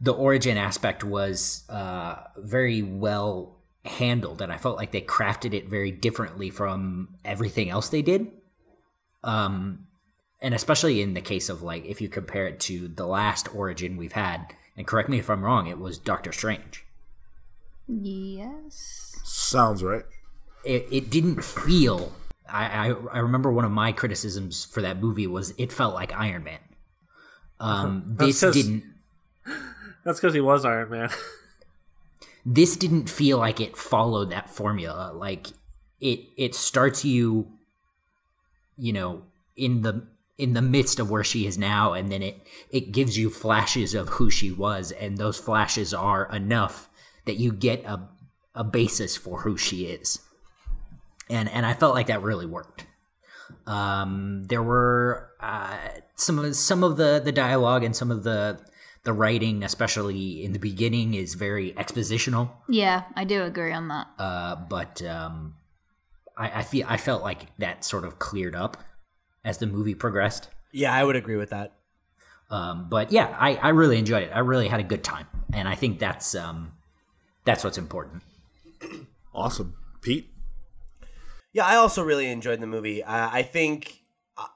the 0.00 0.12
origin 0.12 0.56
aspect 0.56 1.02
was 1.02 1.64
uh, 1.68 2.16
very 2.36 2.82
well 2.82 3.56
handled, 3.84 4.42
and 4.42 4.52
I 4.52 4.58
felt 4.58 4.76
like 4.76 4.92
they 4.92 5.00
crafted 5.00 5.54
it 5.54 5.68
very 5.68 5.90
differently 5.90 6.50
from 6.50 7.16
everything 7.24 7.70
else 7.70 7.88
they 7.88 8.02
did. 8.02 8.30
Um, 9.24 9.86
and 10.40 10.54
especially 10.54 11.02
in 11.02 11.14
the 11.14 11.20
case 11.20 11.48
of 11.48 11.62
like 11.62 11.84
if 11.86 12.00
you 12.00 12.08
compare 12.08 12.46
it 12.46 12.60
to 12.60 12.88
the 12.88 13.06
last 13.06 13.52
origin 13.54 13.96
we've 13.96 14.12
had, 14.12 14.54
and 14.76 14.86
correct 14.86 15.08
me 15.08 15.18
if 15.18 15.30
I'm 15.30 15.44
wrong, 15.44 15.66
it 15.66 15.78
was 15.78 15.98
Doctor 15.98 16.32
Strange. 16.32 16.84
Yes. 17.88 19.16
Sounds 19.24 19.82
right. 19.82 20.04
It, 20.66 20.86
it 20.90 21.10
didn't 21.10 21.42
feel. 21.42 22.12
I, 22.48 22.88
I 22.88 22.94
I 23.12 23.18
remember 23.18 23.50
one 23.52 23.64
of 23.64 23.72
my 23.72 23.92
criticisms 23.92 24.64
for 24.64 24.82
that 24.82 25.00
movie 25.00 25.26
was 25.26 25.52
it 25.58 25.72
felt 25.72 25.94
like 25.94 26.12
Iron 26.12 26.44
Man. 26.44 26.60
Um, 27.60 28.04
this 28.18 28.40
didn't. 28.40 28.84
That's 30.04 30.20
because 30.20 30.34
he 30.34 30.40
was 30.40 30.64
Iron 30.64 30.90
Man. 30.90 31.10
this 32.46 32.76
didn't 32.76 33.10
feel 33.10 33.38
like 33.38 33.60
it 33.60 33.76
followed 33.76 34.30
that 34.30 34.48
formula 34.48 35.10
like 35.12 35.48
it 36.00 36.20
it 36.36 36.54
starts 36.54 37.04
you 37.04 37.50
you 38.76 38.92
know 38.92 39.22
in 39.56 39.82
the 39.82 40.06
in 40.38 40.52
the 40.52 40.62
midst 40.62 41.00
of 41.00 41.10
where 41.10 41.24
she 41.24 41.44
is 41.44 41.58
now 41.58 41.92
and 41.92 42.10
then 42.10 42.22
it 42.22 42.46
it 42.70 42.92
gives 42.92 43.18
you 43.18 43.28
flashes 43.28 43.94
of 43.94 44.08
who 44.10 44.30
she 44.30 44.52
was 44.52 44.92
and 44.92 45.18
those 45.18 45.36
flashes 45.36 45.92
are 45.92 46.32
enough 46.32 46.88
that 47.24 47.36
you 47.36 47.50
get 47.50 47.84
a 47.84 48.08
a 48.54 48.62
basis 48.62 49.16
for 49.16 49.40
who 49.40 49.56
she 49.56 49.86
is 49.86 50.20
and 51.30 51.48
and 51.48 51.64
I 51.66 51.74
felt 51.74 51.94
like 51.94 52.06
that 52.08 52.22
really 52.22 52.46
worked 52.46 52.86
um 53.66 54.44
there 54.48 54.62
were 54.62 55.30
uh 55.40 55.76
some 56.16 56.38
of 56.38 56.54
some 56.56 56.82
of 56.82 56.96
the 56.96 57.20
the 57.24 57.32
dialogue 57.32 57.84
and 57.84 57.94
some 57.94 58.10
of 58.10 58.24
the 58.24 58.58
the 59.04 59.12
writing 59.12 59.62
especially 59.62 60.44
in 60.44 60.52
the 60.52 60.58
beginning 60.58 61.14
is 61.14 61.34
very 61.34 61.72
expositional 61.74 62.50
Yeah, 62.68 63.04
I 63.14 63.24
do 63.24 63.42
agree 63.44 63.72
on 63.72 63.86
that. 63.88 64.06
uh, 64.18 64.56
but 64.56 65.00
um, 65.02 65.54
I, 66.36 66.60
I 66.60 66.62
feel 66.64 66.86
I 66.88 66.96
felt 66.96 67.22
like 67.22 67.56
that 67.58 67.84
sort 67.84 68.04
of 68.04 68.18
cleared 68.18 68.56
up 68.56 68.76
as 69.44 69.58
the 69.58 69.66
movie 69.68 69.94
progressed. 69.94 70.48
Yeah, 70.72 70.92
I 70.92 71.04
would 71.04 71.14
agree 71.14 71.36
with 71.36 71.50
that. 71.50 71.74
Um, 72.50 72.88
but 72.90 73.12
yeah, 73.12 73.36
I, 73.38 73.54
I 73.54 73.68
really 73.68 73.96
enjoyed 73.98 74.24
it. 74.24 74.30
I 74.34 74.40
really 74.40 74.66
had 74.66 74.80
a 74.80 74.84
good 74.84 75.04
time, 75.04 75.26
and 75.52 75.68
I 75.68 75.76
think 75.76 76.00
that's 76.00 76.34
um, 76.34 76.72
that's 77.44 77.62
what's 77.62 77.78
important. 77.78 78.24
Awesome. 79.32 79.74
Pete? 80.02 80.28
Yeah, 81.56 81.64
I 81.64 81.76
also 81.76 82.04
really 82.04 82.30
enjoyed 82.30 82.60
the 82.60 82.66
movie. 82.66 83.02
I, 83.02 83.38
I 83.38 83.42
think 83.42 84.02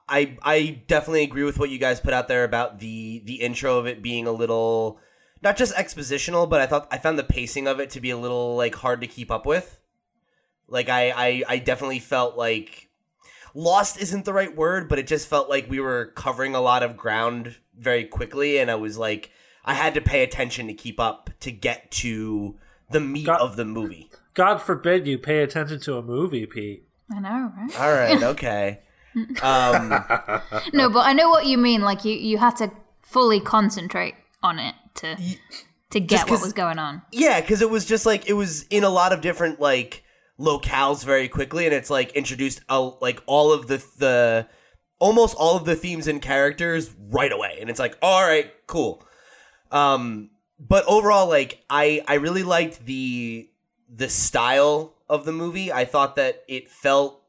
I 0.07 0.37
I 0.43 0.83
definitely 0.85 1.23
agree 1.23 1.43
with 1.43 1.57
what 1.57 1.71
you 1.71 1.79
guys 1.79 1.99
put 1.99 2.13
out 2.13 2.27
there 2.27 2.43
about 2.43 2.77
the 2.77 3.23
the 3.25 3.41
intro 3.41 3.79
of 3.79 3.87
it 3.87 4.03
being 4.03 4.27
a 4.27 4.31
little 4.31 4.99
not 5.41 5.57
just 5.57 5.73
expositional, 5.73 6.47
but 6.47 6.61
I 6.61 6.67
thought 6.67 6.87
I 6.91 6.99
found 6.99 7.17
the 7.17 7.23
pacing 7.23 7.65
of 7.65 7.79
it 7.79 7.89
to 7.91 8.01
be 8.01 8.11
a 8.11 8.17
little 8.17 8.55
like 8.55 8.75
hard 8.75 9.01
to 9.01 9.07
keep 9.07 9.31
up 9.31 9.47
with. 9.47 9.79
Like 10.67 10.89
I 10.89 11.09
I, 11.09 11.43
I 11.49 11.57
definitely 11.57 11.97
felt 11.97 12.37
like 12.37 12.91
lost 13.55 13.99
isn't 13.99 14.25
the 14.25 14.33
right 14.33 14.55
word, 14.55 14.87
but 14.87 14.99
it 14.99 15.07
just 15.07 15.27
felt 15.27 15.49
like 15.49 15.67
we 15.67 15.79
were 15.79 16.13
covering 16.15 16.53
a 16.53 16.61
lot 16.61 16.83
of 16.83 16.97
ground 16.97 17.55
very 17.75 18.05
quickly, 18.05 18.59
and 18.59 18.69
I 18.69 18.75
was 18.75 18.99
like 18.99 19.31
I 19.65 19.73
had 19.73 19.95
to 19.95 20.01
pay 20.01 20.21
attention 20.21 20.67
to 20.67 20.75
keep 20.75 20.99
up 20.99 21.31
to 21.39 21.51
get 21.51 21.89
to 21.93 22.59
the 22.91 22.99
meat 22.99 23.25
Got- 23.25 23.41
of 23.41 23.55
the 23.55 23.65
movie. 23.65 24.11
God 24.35 24.59
forbid 24.61 25.07
you 25.07 25.17
pay 25.17 25.41
attention 25.41 25.79
to 25.79 25.97
a 25.97 26.03
movie, 26.03 26.45
Pete. 26.45 26.85
I 27.13 27.19
know, 27.19 27.51
right? 27.57 27.79
All 27.79 27.91
right, 27.91 28.23
okay. 28.35 28.79
Um, 29.43 29.89
No, 30.73 30.89
but 30.89 31.05
I 31.05 31.11
know 31.11 31.29
what 31.29 31.45
you 31.45 31.57
mean. 31.57 31.81
Like 31.81 32.05
you, 32.05 32.13
you 32.15 32.37
had 32.37 32.55
to 32.57 32.71
fully 33.01 33.41
concentrate 33.41 34.15
on 34.41 34.57
it 34.57 34.73
to 34.95 35.17
to 35.89 35.99
get 35.99 36.29
what 36.29 36.41
was 36.41 36.53
going 36.53 36.79
on. 36.79 37.01
Yeah, 37.11 37.41
because 37.41 37.61
it 37.61 37.69
was 37.69 37.85
just 37.85 38.05
like 38.05 38.29
it 38.29 38.33
was 38.33 38.63
in 38.69 38.83
a 38.85 38.89
lot 38.89 39.11
of 39.11 39.19
different 39.19 39.59
like 39.59 40.03
locales 40.39 41.03
very 41.03 41.27
quickly, 41.27 41.65
and 41.65 41.73
it's 41.73 41.89
like 41.89 42.13
introduced 42.13 42.61
a, 42.69 42.79
like 42.79 43.21
all 43.25 43.51
of 43.51 43.67
the 43.67 43.85
the 43.97 44.47
almost 44.99 45.35
all 45.37 45.57
of 45.57 45.65
the 45.65 45.75
themes 45.75 46.07
and 46.07 46.21
characters 46.21 46.95
right 47.09 47.33
away, 47.33 47.57
and 47.59 47.69
it's 47.69 47.79
like 47.79 47.97
all 48.01 48.21
right, 48.25 48.51
cool. 48.67 49.05
Um, 49.71 50.29
but 50.59 50.85
overall, 50.87 51.27
like 51.27 51.63
I 51.69 52.01
I 52.07 52.15
really 52.15 52.43
liked 52.43 52.85
the 52.85 53.49
the 53.93 54.07
style 54.07 54.95
of 55.11 55.25
the 55.25 55.33
movie. 55.33 55.71
I 55.71 55.83
thought 55.83 56.15
that 56.15 56.43
it 56.47 56.71
felt 56.71 57.21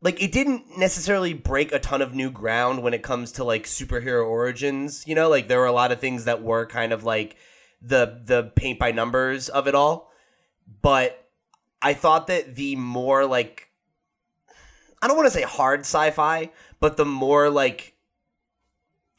like 0.00 0.22
it 0.22 0.32
didn't 0.32 0.76
necessarily 0.76 1.32
break 1.32 1.72
a 1.72 1.78
ton 1.78 2.02
of 2.02 2.12
new 2.12 2.30
ground 2.30 2.82
when 2.82 2.92
it 2.92 3.02
comes 3.02 3.32
to 3.32 3.44
like 3.44 3.64
superhero 3.64 4.26
origins. 4.26 5.04
You 5.06 5.14
know, 5.14 5.30
like 5.30 5.46
there 5.46 5.60
were 5.60 5.66
a 5.66 5.72
lot 5.72 5.92
of 5.92 6.00
things 6.00 6.24
that 6.24 6.42
were 6.42 6.66
kind 6.66 6.92
of 6.92 7.04
like 7.04 7.36
the 7.80 8.20
the 8.24 8.52
paint 8.56 8.80
by 8.80 8.90
numbers 8.90 9.48
of 9.48 9.68
it 9.68 9.76
all. 9.76 10.10
But 10.82 11.24
I 11.80 11.94
thought 11.94 12.26
that 12.26 12.56
the 12.56 12.74
more 12.74 13.24
like 13.24 13.70
I 15.00 15.06
don't 15.06 15.16
want 15.16 15.28
to 15.28 15.34
say 15.34 15.42
hard 15.42 15.80
sci-fi, 15.80 16.50
but 16.80 16.96
the 16.96 17.04
more 17.04 17.48
like 17.48 17.94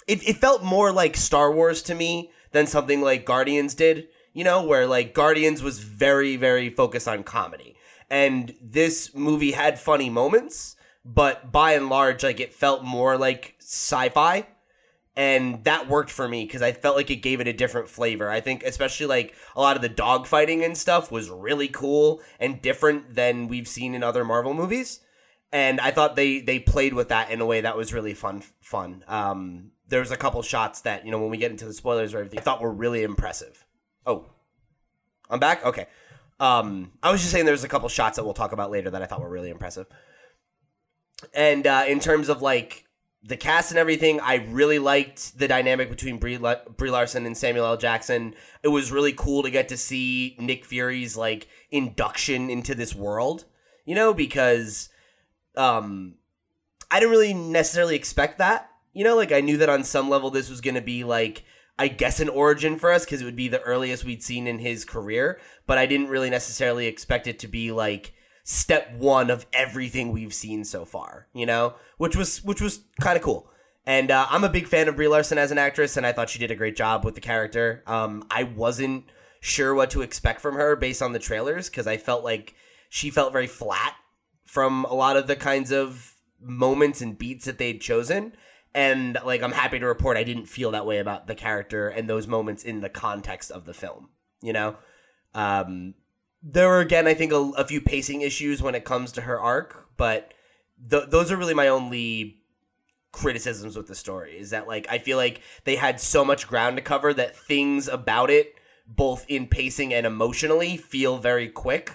it, 0.06 0.28
it 0.28 0.38
felt 0.38 0.64
more 0.64 0.92
like 0.92 1.16
Star 1.16 1.50
Wars 1.50 1.82
to 1.84 1.96
me 1.96 2.32
than 2.52 2.68
something 2.68 3.00
like 3.02 3.26
Guardians 3.26 3.74
did, 3.74 4.10
you 4.34 4.44
know, 4.44 4.64
where 4.64 4.88
like 4.88 5.14
Guardians 5.14 5.62
was 5.62 5.80
very, 5.80 6.36
very 6.36 6.70
focused 6.70 7.08
on 7.08 7.24
comedy. 7.24 7.76
And 8.10 8.56
this 8.62 9.14
movie 9.14 9.52
had 9.52 9.80
funny 9.80 10.10
moments, 10.10 10.76
but 11.06 11.52
by 11.52 11.74
and 11.74 11.90
large, 11.90 12.24
like 12.24 12.40
it 12.40 12.54
felt 12.54 12.84
more 12.84 13.18
like 13.18 13.56
sci-fi. 13.60 14.48
And 15.16 15.64
that 15.66 15.90
worked 15.90 16.12
for 16.12 16.30
me 16.30 16.46
because 16.46 16.62
I 16.62 16.72
felt 16.72 16.96
like 16.96 17.12
it 17.12 17.18
gave 17.18 17.42
it 17.42 17.48
a 17.48 17.54
different 17.54 17.90
flavor. 17.90 18.30
I 18.30 18.40
think 18.40 18.64
especially 18.64 19.08
like 19.08 19.36
a 19.56 19.60
lot 19.60 19.76
of 19.76 19.82
the 19.82 19.90
dogfighting 19.90 20.64
and 20.64 20.78
stuff 20.78 21.12
was 21.12 21.30
really 21.30 21.68
cool 21.68 22.22
and 22.40 22.62
different 22.62 23.16
than 23.16 23.48
we've 23.48 23.68
seen 23.68 23.94
in 23.94 24.04
other 24.04 24.24
Marvel 24.24 24.54
movies 24.54 25.02
and 25.52 25.80
I 25.80 25.92
thought 25.92 26.16
they 26.16 26.42
they 26.42 26.60
played 26.60 26.94
with 26.94 27.10
that 27.10 27.32
in 27.32 27.42
a 27.42 27.46
way 27.46 27.62
that 27.62 27.76
was 27.76 27.94
really 27.94 28.14
fun. 28.14 28.44
Fun. 28.62 29.04
Um, 29.08 29.72
there 29.88 30.00
was 30.00 30.12
a 30.12 30.18
couple 30.18 30.42
shots 30.42 30.82
that 30.82 31.06
you 31.06 31.12
know 31.12 31.20
when 31.20 31.32
we 31.32 31.38
get 31.38 31.52
into 31.52 31.66
the 31.66 31.74
spoilers 31.74 32.14
or 32.14 32.20
everything, 32.20 32.40
I 32.40 32.42
thought 32.42 32.62
were 32.62 32.72
really 32.72 33.04
impressive. 33.04 33.66
Oh, 34.06 34.26
I'm 35.30 35.40
back. 35.40 35.66
Okay. 35.66 35.88
Um, 36.40 36.92
I 37.04 37.12
was 37.12 37.22
just 37.22 37.32
saying 37.32 37.46
there's 37.46 37.64
a 37.64 37.70
couple 37.70 37.90
shots 37.90 38.16
that 38.16 38.24
we'll 38.24 38.34
talk 38.34 38.52
about 38.52 38.72
later 38.72 38.90
that 38.90 39.02
I 39.02 39.06
thought 39.06 39.22
were 39.22 39.30
really 39.30 39.50
impressive. 39.50 39.88
And 41.34 41.68
uh, 41.68 41.84
in 41.88 42.00
terms 42.00 42.30
of 42.30 42.42
like 42.42 42.86
the 43.22 43.36
cast 43.36 43.72
and 43.72 43.78
everything, 43.78 44.22
I 44.22 44.36
really 44.36 44.80
liked 44.80 45.38
the 45.38 45.48
dynamic 45.48 45.90
between 45.90 46.18
Brie, 46.18 46.38
Brie 46.38 46.90
Larson 46.90 47.26
and 47.26 47.36
Samuel 47.36 47.66
L. 47.66 47.78
Jackson. 47.78 48.36
It 48.64 48.70
was 48.70 48.92
really 48.92 49.12
cool 49.12 49.44
to 49.44 49.52
get 49.52 49.68
to 49.70 49.78
see 49.78 50.38
Nick 50.40 50.64
Fury's 50.64 51.18
like 51.18 51.48
induction 51.72 52.50
into 52.50 52.74
this 52.74 52.96
world, 52.96 53.46
you 53.86 53.96
know, 53.96 54.14
because 54.14 54.90
um 55.58 56.16
I 56.90 57.00
didn't 57.00 57.12
really 57.12 57.34
necessarily 57.34 57.96
expect 57.96 58.38
that. 58.38 58.70
You 58.94 59.04
know, 59.04 59.16
like 59.16 59.32
I 59.32 59.42
knew 59.42 59.58
that 59.58 59.70
on 59.70 59.84
some 59.84 60.10
level 60.10 60.32
this 60.32 60.50
was 60.50 60.62
going 60.62 60.76
to 60.76 60.82
be 60.82 61.04
like 61.04 61.44
I 61.80 61.88
guess 61.88 62.20
an 62.20 62.28
origin 62.28 62.78
for 62.78 62.92
us 62.92 63.06
because 63.06 63.22
it 63.22 63.26
would 63.26 63.38
be 63.38 63.48
the 63.48 63.62
earliest 63.62 64.04
we'd 64.04 64.22
seen 64.22 64.48
in 64.48 64.60
his 64.60 64.84
career, 64.84 65.40
but 65.66 65.78
I 65.78 65.86
didn't 65.86 66.10
really 66.10 66.30
necessarily 66.30 66.88
expect 66.88 67.26
it 67.26 67.40
to 67.40 67.48
be 67.48 67.72
like 67.72 68.14
step 68.44 68.92
1 68.98 69.30
of 69.30 69.46
everything 69.54 70.12
we've 70.12 70.34
seen 70.34 70.66
so 70.66 70.84
far, 70.84 71.28
you 71.34 71.46
know? 71.46 71.76
Which 71.98 72.18
was 72.18 72.44
which 72.44 72.60
was 72.60 72.82
kind 73.00 73.16
of 73.16 73.24
cool. 73.24 73.50
And 73.86 74.12
uh, 74.12 74.28
I'm 74.30 74.44
a 74.44 74.50
big 74.50 74.68
fan 74.68 74.90
of 74.90 74.98
Brie 74.98 75.08
Larson 75.08 75.38
as 75.38 75.52
an 75.52 75.58
actress, 75.58 75.96
and 75.96 76.06
I 76.06 76.12
thought 76.12 76.30
she 76.30 76.38
did 76.38 76.52
a 76.52 76.56
great 76.56 76.76
job 76.76 77.06
with 77.06 77.16
the 77.16 77.22
character. 77.22 77.82
Um, 77.88 78.28
I 78.30 78.44
wasn't 78.44 79.06
sure 79.40 79.74
what 79.74 79.90
to 79.92 80.02
expect 80.02 80.42
from 80.42 80.56
her 80.56 80.76
based 80.76 81.02
on 81.02 81.14
the 81.14 81.20
trailers 81.20 81.70
because 81.70 81.88
I 81.88 81.96
felt 81.96 82.26
like 82.26 82.56
she 82.90 83.10
felt 83.10 83.32
very 83.32 83.48
flat 83.48 83.96
from 84.46 84.84
a 84.84 84.94
lot 84.94 85.16
of 85.16 85.28
the 85.28 85.38
kinds 85.38 85.72
of 85.72 86.16
moments 86.42 87.00
and 87.00 87.18
beats 87.18 87.46
that 87.46 87.58
they'd 87.58 87.80
chosen. 87.80 88.34
And 88.74 89.18
like 89.26 89.42
I'm 89.42 89.52
happy 89.52 89.80
to 89.80 89.86
report 89.86 90.18
I 90.18 90.24
didn't 90.24 90.46
feel 90.46 90.72
that 90.72 90.86
way 90.86 91.00
about 91.00 91.28
the 91.28 91.36
character 91.36 91.90
and 91.90 92.10
those 92.10 92.28
moments 92.28 92.64
in 92.64 92.82
the 92.82 92.90
context 92.90 93.52
of 93.52 93.66
the 93.66 93.74
film. 93.74 94.10
You 94.42 94.54
know? 94.54 94.76
Um 95.34 95.96
there 96.42 96.70
were 96.70 96.80
again 96.80 97.08
I 97.08 97.14
think 97.14 97.32
a, 97.32 97.52
a 97.58 97.66
few 97.66 97.82
pacing 97.82 98.22
issues 98.22 98.62
when 98.62 98.76
it 98.76 98.86
comes 98.86 99.12
to 99.14 99.22
her 99.22 99.40
arc, 99.40 99.88
but 99.98 100.34
th- 100.90 101.10
those 101.10 101.32
are 101.32 101.38
really 101.38 101.54
my 101.54 101.68
only 101.68 102.38
criticisms 103.12 103.76
with 103.76 103.88
the 103.88 103.96
story 103.96 104.38
is 104.38 104.52
that 104.52 104.68
like 104.68 104.88
I 104.90 105.00
feel 105.00 105.18
like 105.18 105.42
they 105.64 105.76
had 105.76 106.00
so 106.00 106.24
much 106.24 106.48
ground 106.48 106.78
to 106.78 106.84
cover 106.84 107.14
that 107.14 107.36
things 107.36 107.88
about 107.88 108.30
it 108.30 108.54
both 108.88 109.26
in 109.28 109.48
pacing 109.48 109.94
and 109.94 110.06
emotionally 110.06 110.78
feel 110.78 111.18
very 111.18 111.50
quick. 111.50 111.92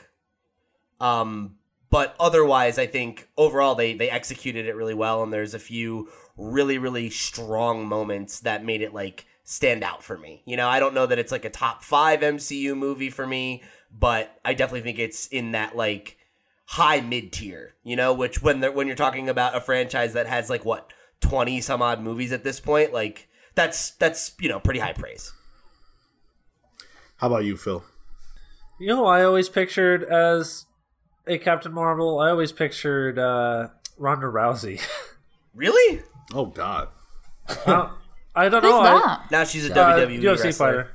Um 1.01 1.57
but 1.89 2.17
otherwise 2.19 2.79
I 2.79 2.87
think 2.87 3.29
overall 3.37 3.77
they 3.77 3.95
they 3.95 4.11
executed 4.11 4.67
it 4.67 4.75
really 4.75 4.95
well 4.95 5.23
and 5.23 5.33
there's 5.33 5.55
a 5.55 5.59
few 5.61 6.09
really 6.37 6.79
really 6.79 7.11
strong 7.11 7.87
moments 7.87 8.41
that 8.41 8.65
made 8.65 8.83
it 8.83 8.93
like 8.93 9.27
stand 9.45 9.85
out 9.85 10.03
for 10.03 10.17
me. 10.17 10.43
You 10.47 10.57
know, 10.57 10.69
I 10.69 10.81
don't 10.81 10.95
know 10.95 11.07
that 11.07 11.19
it's 11.19 11.33
like 11.33 11.45
a 11.45 11.51
top 11.51 11.85
5 11.85 12.21
MCU 12.21 12.77
movie 12.77 13.11
for 13.11 13.27
me, 13.27 13.63
but 13.93 14.39
I 14.45 14.55
definitely 14.55 14.81
think 14.81 14.99
it's 14.99 15.27
in 15.27 15.53
that 15.53 15.77
like 15.77 16.17
high 16.67 17.01
mid 17.01 17.33
tier, 17.33 17.75
you 17.83 17.97
know, 17.97 18.13
which 18.13 18.43
when 18.43 18.61
they're, 18.61 18.73
when 18.73 18.87
you're 18.87 18.97
talking 18.97 19.29
about 19.29 19.55
a 19.57 19.61
franchise 19.61 20.15
that 20.15 20.27
has 20.27 20.49
like 20.49 20.65
what 20.65 20.93
twenty 21.21 21.61
some 21.61 21.83
odd 21.83 22.01
movies 22.01 22.33
at 22.33 22.45
this 22.45 22.61
point. 22.61 22.93
Like 22.93 23.29
that's 23.55 23.93
that's 23.93 24.35
you 24.41 24.49
know 24.49 24.61
pretty 24.61 24.81
high 24.81 24.93
praise. 24.93 25.33
How 27.19 27.29
about 27.29 27.45
you, 27.45 27.57
Phil? 27.57 27.85
You 28.79 28.89
know, 28.89 29.07
I 29.07 29.23
always 29.23 29.49
pictured 29.49 30.03
as 30.03 30.67
a 31.27 31.39
Captain 31.39 31.73
Marvel. 31.73 32.19
I 32.19 32.31
always 32.31 32.53
pictured 32.53 33.19
uh, 33.19 33.69
Ronda 33.99 34.27
Rousey. 34.27 34.81
Really? 35.57 36.03
Oh 36.33 36.47
God. 36.47 36.89
Uh, 37.67 37.91
I 38.35 38.49
don't 38.49 38.63
Who's 38.63 38.71
know. 38.73 38.81
I- 38.81 38.99
that? 39.01 39.31
Now 39.31 39.45
she's 39.45 39.69
a 39.69 39.73
uh, 39.73 39.99
WWE 39.99 40.21
UFC 40.23 40.45
wrestler. 40.45 40.53
fighter. 40.53 40.91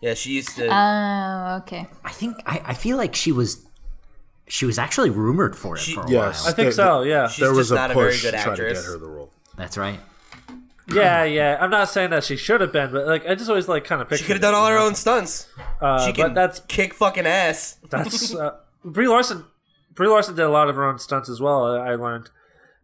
Yeah, 0.00 0.14
she 0.14 0.32
used 0.32 0.54
to. 0.56 0.66
Oh, 0.72 1.56
okay. 1.62 1.86
I 2.04 2.10
think 2.12 2.36
I, 2.46 2.62
I 2.66 2.74
feel 2.74 2.96
like 2.96 3.14
she 3.14 3.32
was 3.32 3.66
she 4.46 4.64
was 4.64 4.78
actually 4.78 5.10
rumored 5.10 5.56
for 5.56 5.76
it 5.76 5.80
She- 5.80 5.94
for 5.94 6.02
a 6.02 6.10
Yes. 6.10 6.42
while. 6.44 6.52
I 6.52 6.54
think 6.54 6.72
so. 6.72 7.02
Yeah. 7.02 7.28
She's 7.28 7.40
there 7.42 7.52
was 7.52 7.68
just 7.68 7.72
a 7.72 7.74
not 7.74 7.90
a 7.90 7.94
very 7.94 8.12
push 8.12 8.22
good 8.22 8.32
to 8.32 8.42
try 8.42 8.56
to 8.56 8.62
get 8.74 8.76
her 8.76 8.98
the 8.98 9.06
role. 9.08 9.30
That's 9.56 9.76
right. 9.76 9.98
Yeah, 10.90 11.24
yeah. 11.24 11.58
I'm 11.60 11.68
not 11.70 11.90
saying 11.90 12.10
that 12.10 12.24
she 12.24 12.36
should 12.36 12.62
have 12.62 12.72
been, 12.72 12.90
but 12.92 13.06
like 13.06 13.26
I 13.28 13.34
just 13.34 13.50
always 13.50 13.68
like 13.68 13.84
kind 13.84 14.00
of 14.00 14.08
picture. 14.08 14.22
she 14.22 14.26
could 14.26 14.36
have 14.36 14.42
done 14.42 14.54
all 14.54 14.66
her 14.68 14.78
own 14.78 14.94
stunts. 14.94 15.48
Uh, 15.80 16.06
she 16.06 16.12
can 16.12 16.28
but 16.28 16.34
that's 16.34 16.60
kick 16.60 16.94
fucking 16.94 17.26
ass. 17.26 17.76
that's 17.90 18.34
uh, 18.34 18.56
Brie 18.84 19.06
Larson. 19.08 19.44
Brie 19.94 20.08
Larson 20.08 20.34
did 20.36 20.44
a 20.44 20.48
lot 20.48 20.70
of 20.70 20.76
her 20.76 20.88
own 20.88 20.98
stunts 20.98 21.28
as 21.28 21.40
well. 21.40 21.76
I 21.76 21.88
I 21.90 21.94
learned, 21.96 22.30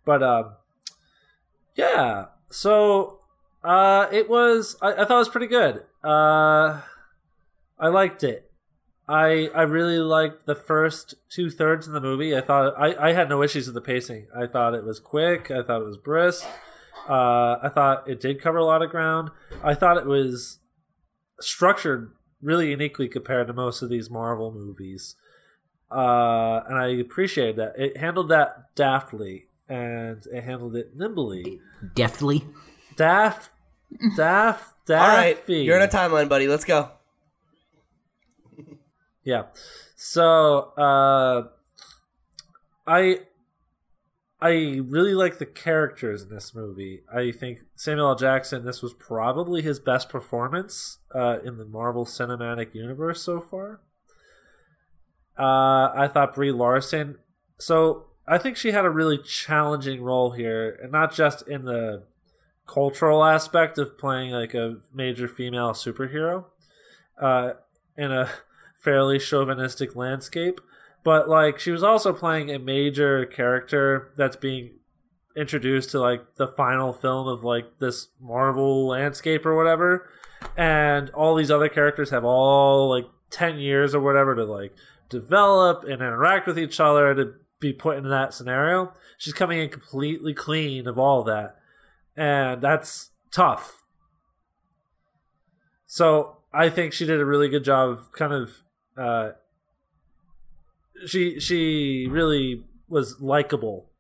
but 0.05 0.23
um, 0.23 0.55
yeah. 1.77 2.27
So 2.51 3.21
uh, 3.63 4.07
it 4.13 4.29
was. 4.29 4.77
I, 4.81 4.93
I 4.93 5.05
thought 5.05 5.17
it 5.17 5.19
was 5.19 5.29
pretty 5.29 5.47
good. 5.47 5.83
Uh, 6.03 6.83
I 7.79 7.89
liked 7.89 8.23
it. 8.23 8.51
I 9.09 9.51
I 9.55 9.63
really 9.63 9.99
liked 9.99 10.47
the 10.47 10.55
first 10.55 11.15
two 11.31 11.51
thirds 11.51 11.87
of 11.87 11.93
the 11.93 12.01
movie. 12.01 12.37
I 12.37 12.41
thought 12.41 12.75
I, 12.79 13.11
I 13.11 13.13
had 13.13 13.29
no 13.29 13.43
issues 13.43 13.67
with 13.67 13.75
the 13.75 13.81
pacing. 13.81 14.29
I 14.37 14.47
thought 14.47 14.75
it 14.75 14.85
was 14.85 15.01
quick. 15.01 15.51
I 15.51 15.63
thought 15.63 15.83
it 15.83 15.87
was 15.87 15.99
brisk. 15.99 16.45
Uh, 17.09 17.59
I 17.63 17.71
thought 17.73 18.09
it 18.09 18.21
did 18.21 18.41
cover 18.41 18.59
a 18.59 18.65
lot 18.65 18.83
of 18.83 18.91
ground. 18.91 19.31
I 19.63 19.75
thought 19.75 19.99
it 19.99 20.07
was 20.07 20.59
structured 21.41 22.13
really 22.41 22.71
uniquely 22.71 23.09
compared 23.09 23.47
to 23.49 23.53
most 23.53 23.83
of 23.83 23.91
these 23.91 24.11
Marvel 24.11 24.53
movies. 24.53 25.17
Uh, 25.91 26.63
and 26.67 26.79
I 26.79 26.89
appreciated 26.89 27.57
that. 27.57 27.73
It 27.77 27.99
handled 27.99 28.31
that 28.31 28.75
daftly 28.75 29.45
and 29.69 30.25
it 30.33 30.45
handled 30.45 30.77
it 30.77 30.97
nimbly. 30.97 31.61
Deftly. 31.95 32.45
Daft, 32.97 33.51
daft, 34.17 34.87
daffy. 34.87 35.11
All 35.11 35.17
right, 35.17 35.49
you're 35.49 35.77
in 35.77 35.83
a 35.83 35.89
timeline, 35.89 36.29
buddy. 36.29 36.47
Let's 36.47 36.65
go. 36.65 36.91
Yeah. 39.27 39.45
So, 39.97 40.75
uh, 40.77 41.45
I 42.87 43.21
I 44.45 44.83
really 44.85 45.15
like 45.15 45.39
the 45.39 45.47
characters 45.47 46.23
in 46.23 46.29
this 46.29 46.55
movie. 46.55 47.03
I 47.11 47.33
think 47.33 47.61
Samuel 47.77 48.09
L. 48.09 48.15
Jackson. 48.15 48.67
This 48.67 48.83
was 48.83 48.93
probably 48.93 49.63
his 49.63 49.81
best 49.81 50.11
performance 50.11 50.99
uh, 51.15 51.39
in 51.43 51.57
the 51.57 51.65
Marvel 51.65 52.05
Cinematic 52.05 52.75
Universe 52.75 53.23
so 53.23 53.41
far. 53.41 53.81
Uh, 55.39 55.91
I 55.97 56.11
thought 56.13 56.35
Brie 56.35 56.53
Larson. 56.53 57.17
So 57.59 58.09
I 58.27 58.39
think 58.39 58.57
she 58.57 58.73
had 58.73 58.85
a 58.85 58.91
really 58.91 59.19
challenging 59.19 60.03
role 60.03 60.31
here, 60.31 60.79
and 60.83 60.91
not 60.91 61.15
just 61.15 61.47
in 61.47 61.65
the 61.65 62.05
cultural 62.67 63.23
aspect 63.25 63.77
of 63.79 63.99
playing 63.99 64.31
like 64.31 64.55
a 64.55 64.79
major 64.93 65.29
female 65.29 65.73
superhero, 65.73 66.47
uh, 67.21 67.53
in 67.97 68.11
a 68.11 68.31
fairly 68.81 69.19
chauvinistic 69.19 69.95
landscape, 69.95 70.61
but 71.03 71.29
like 71.29 71.59
she 71.59 71.71
was 71.71 71.83
also 71.83 72.13
playing 72.13 72.51
a 72.51 72.59
major 72.59 73.27
character 73.27 74.13
that's 74.17 74.37
being 74.37 74.71
introduced 75.37 75.91
to 75.91 76.01
like 76.01 76.37
the 76.37 76.49
final 76.49 76.93
film 76.93 77.27
of 77.27 77.45
like 77.45 77.79
this 77.79 78.09
Marvel 78.21 78.87
landscape 78.87 79.45
or 79.45 79.55
whatever, 79.55 80.09
and 80.57 81.11
all 81.11 81.35
these 81.35 81.51
other 81.51 81.69
characters 81.69 82.11
have 82.11 82.25
all 82.25 82.89
like 82.89 83.07
ten 83.31 83.59
years 83.59 83.95
or 83.95 84.01
whatever 84.01 84.35
to 84.35 84.45
like 84.45 84.75
develop 85.11 85.85
and 85.85 85.95
interact 85.95 86.47
with 86.47 86.59
each 86.59 86.81
other 86.81 87.15
to 87.15 87.35
be 87.65 87.73
put 87.73 87.97
in 87.97 88.09
that 88.11 88.35
scenario. 88.35 88.93
She's 89.17 89.33
coming 89.33 89.59
in 89.59 89.71
completely 89.71 90.35
clean 90.35 90.87
of 90.87 90.99
all 90.99 91.25
that, 91.25 91.57
and 92.15 92.61
that's 92.61 93.11
tough. 93.33 93.83
So 95.87 96.39
I 96.53 96.69
think 96.69 96.93
she 96.93 97.07
did 97.07 97.21
a 97.21 97.25
really 97.25 97.49
good 97.49 97.65
job 97.65 97.89
of 97.91 98.13
kind 98.13 98.33
of 98.35 98.51
uh, 98.99 99.31
she 101.07 101.41
she 101.41 102.07
really 102.11 102.65
was 102.87 103.21
likable 103.21 103.91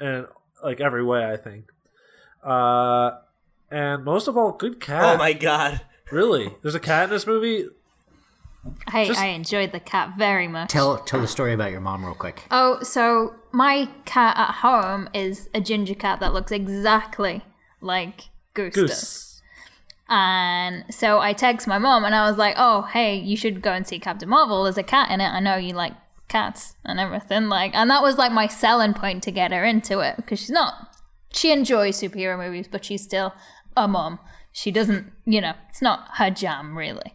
in 0.00 0.26
like 0.62 0.80
every 0.80 1.04
way 1.04 1.24
I 1.24 1.36
think. 1.36 1.70
Uh, 2.44 3.12
and 3.70 4.04
most 4.04 4.28
of 4.28 4.36
all, 4.36 4.52
good 4.52 4.80
cat. 4.80 5.14
Oh 5.14 5.18
my 5.18 5.32
god. 5.32 5.80
Really, 6.12 6.54
there's 6.62 6.76
a 6.76 6.80
cat 6.80 7.04
in 7.04 7.10
this 7.10 7.26
movie. 7.26 7.66
I, 8.86 9.06
Just- 9.06 9.20
I 9.20 9.26
enjoyed 9.28 9.72
the 9.72 9.80
cat 9.80 10.14
very 10.16 10.48
much. 10.48 10.70
Tell 10.70 10.98
tell 10.98 11.20
the 11.20 11.28
story 11.28 11.52
about 11.52 11.70
your 11.70 11.80
mom 11.80 12.04
real 12.04 12.14
quick. 12.14 12.44
Oh, 12.50 12.82
so 12.82 13.34
my 13.52 13.88
cat 14.04 14.36
at 14.36 14.56
home 14.56 15.08
is 15.14 15.48
a 15.54 15.60
ginger 15.60 15.94
cat 15.94 16.20
that 16.20 16.32
looks 16.32 16.52
exactly 16.52 17.42
like 17.80 18.28
Goose, 18.54 18.74
does. 18.74 18.90
Goose. 18.90 19.42
And 20.08 20.84
so 20.90 21.18
I 21.18 21.32
text 21.32 21.66
my 21.66 21.78
mom 21.78 22.04
and 22.04 22.14
I 22.14 22.28
was 22.28 22.36
like, 22.36 22.54
"Oh, 22.58 22.82
hey, 22.82 23.16
you 23.16 23.36
should 23.36 23.62
go 23.62 23.72
and 23.72 23.86
see 23.86 23.98
Captain 23.98 24.28
Marvel. 24.28 24.64
There's 24.64 24.78
a 24.78 24.82
cat 24.82 25.10
in 25.10 25.20
it. 25.20 25.28
I 25.28 25.40
know 25.40 25.56
you 25.56 25.72
like 25.74 25.94
cats 26.28 26.76
and 26.84 27.00
everything." 27.00 27.48
Like, 27.48 27.74
and 27.74 27.90
that 27.90 28.02
was 28.02 28.18
like 28.18 28.32
my 28.32 28.46
selling 28.46 28.94
point 28.94 29.22
to 29.24 29.30
get 29.30 29.50
her 29.52 29.64
into 29.64 30.00
it 30.00 30.16
because 30.16 30.40
she's 30.40 30.50
not. 30.50 30.94
She 31.32 31.50
enjoys 31.52 31.98
superhero 32.00 32.38
movies, 32.38 32.68
but 32.70 32.84
she's 32.84 33.02
still 33.02 33.34
a 33.76 33.88
mom. 33.88 34.18
She 34.52 34.70
doesn't, 34.70 35.10
you 35.24 35.40
know, 35.40 35.54
it's 35.68 35.82
not 35.82 36.06
her 36.18 36.30
jam 36.30 36.76
really. 36.78 37.14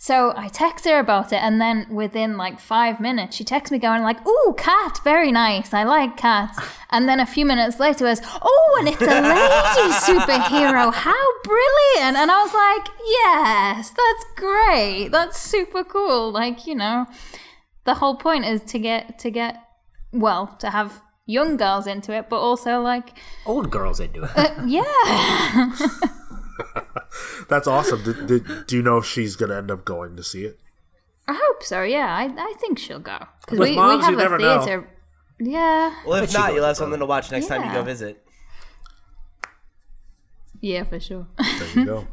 So 0.00 0.32
I 0.36 0.46
text 0.46 0.84
her 0.84 1.00
about 1.00 1.32
it, 1.32 1.42
and 1.42 1.60
then 1.60 1.86
within 1.90 2.36
like 2.36 2.60
five 2.60 3.00
minutes, 3.00 3.34
she 3.36 3.42
texts 3.42 3.72
me 3.72 3.78
going 3.78 4.02
like, 4.02 4.24
"Ooh, 4.26 4.54
cat, 4.56 5.00
very 5.02 5.32
nice. 5.32 5.74
I 5.74 5.82
like 5.82 6.16
cats." 6.16 6.56
And 6.90 7.08
then 7.08 7.18
a 7.18 7.26
few 7.26 7.44
minutes 7.44 7.80
later, 7.80 8.04
was, 8.04 8.20
"Oh, 8.40 8.76
and 8.78 8.88
it's 8.88 9.02
a 9.02 9.06
lady 9.06 9.92
superhero. 10.08 10.94
How 10.94 11.26
brilliant!" 11.42 12.16
And 12.16 12.30
I 12.30 12.42
was 12.44 12.54
like, 12.54 12.86
"Yes, 13.18 13.90
that's 13.90 14.24
great. 14.36 15.08
That's 15.08 15.36
super 15.36 15.82
cool. 15.82 16.30
Like, 16.30 16.64
you 16.64 16.76
know, 16.76 17.06
the 17.84 17.94
whole 17.94 18.14
point 18.14 18.44
is 18.44 18.62
to 18.72 18.78
get 18.78 19.18
to 19.18 19.30
get 19.30 19.56
well 20.12 20.46
to 20.60 20.70
have." 20.70 21.02
Young 21.30 21.58
girls 21.58 21.86
into 21.86 22.12
it, 22.14 22.30
but 22.30 22.38
also 22.40 22.80
like, 22.80 23.10
Old 23.44 23.70
girls 23.70 24.00
into 24.00 24.22
it. 24.24 24.30
Uh, 24.34 24.64
yeah, 24.64 25.70
That's 27.48 27.66
awesome. 27.66 28.02
Did, 28.04 28.26
did, 28.26 28.66
do 28.66 28.76
you 28.76 28.82
know 28.82 28.98
if 28.98 29.04
she's 29.06 29.36
going 29.36 29.50
to 29.50 29.56
end 29.56 29.70
up 29.70 29.84
going 29.84 30.16
to 30.16 30.22
see 30.22 30.44
it? 30.44 30.58
I 31.26 31.32
hope 31.34 31.62
so. 31.62 31.82
Yeah, 31.82 32.06
I, 32.14 32.24
I 32.24 32.54
think 32.60 32.78
she'll 32.78 32.98
go 32.98 33.18
because 33.44 33.58
we, 33.58 33.74
moms, 33.74 34.00
we 34.00 34.04
have 34.06 34.16
never 34.18 34.36
a 34.36 34.38
know. 34.38 34.60
theater. 34.60 34.88
Yeah, 35.40 35.94
Well, 36.06 36.22
if 36.22 36.30
she 36.30 36.38
not, 36.38 36.52
you'll 36.54 36.64
have 36.64 36.76
something 36.76 36.98
to 36.98 37.06
watch 37.06 37.30
next 37.30 37.46
time 37.46 37.64
you 37.64 37.72
go 37.72 37.82
visit. 37.82 38.24
yeah, 40.60 40.84
for 40.84 40.98
sure. 40.98 41.26
There 41.38 41.68
you 41.74 41.84
go. 41.84 42.06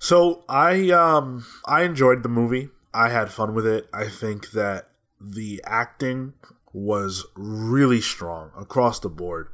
So 0.00 0.44
I 0.48 0.90
um 0.90 1.44
I 1.66 1.82
enjoyed 1.82 2.22
the 2.22 2.28
movie. 2.28 2.68
I 2.94 3.08
had 3.08 3.30
fun 3.30 3.54
with 3.54 3.66
it. 3.66 3.88
I 3.92 4.06
think 4.08 4.52
that 4.52 4.90
the 5.20 5.60
acting 5.64 6.34
was 6.72 7.26
really 7.34 8.00
strong 8.00 8.52
across 8.56 9.00
the 9.00 9.08
board. 9.08 9.48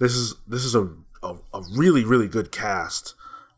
This 0.00 0.14
is 0.16 0.34
this 0.48 0.64
is 0.64 0.74
a 0.74 0.88
a, 1.22 1.36
a 1.52 1.62
really 1.76 2.04
really 2.04 2.26
good 2.26 2.50
cast. 2.50 3.14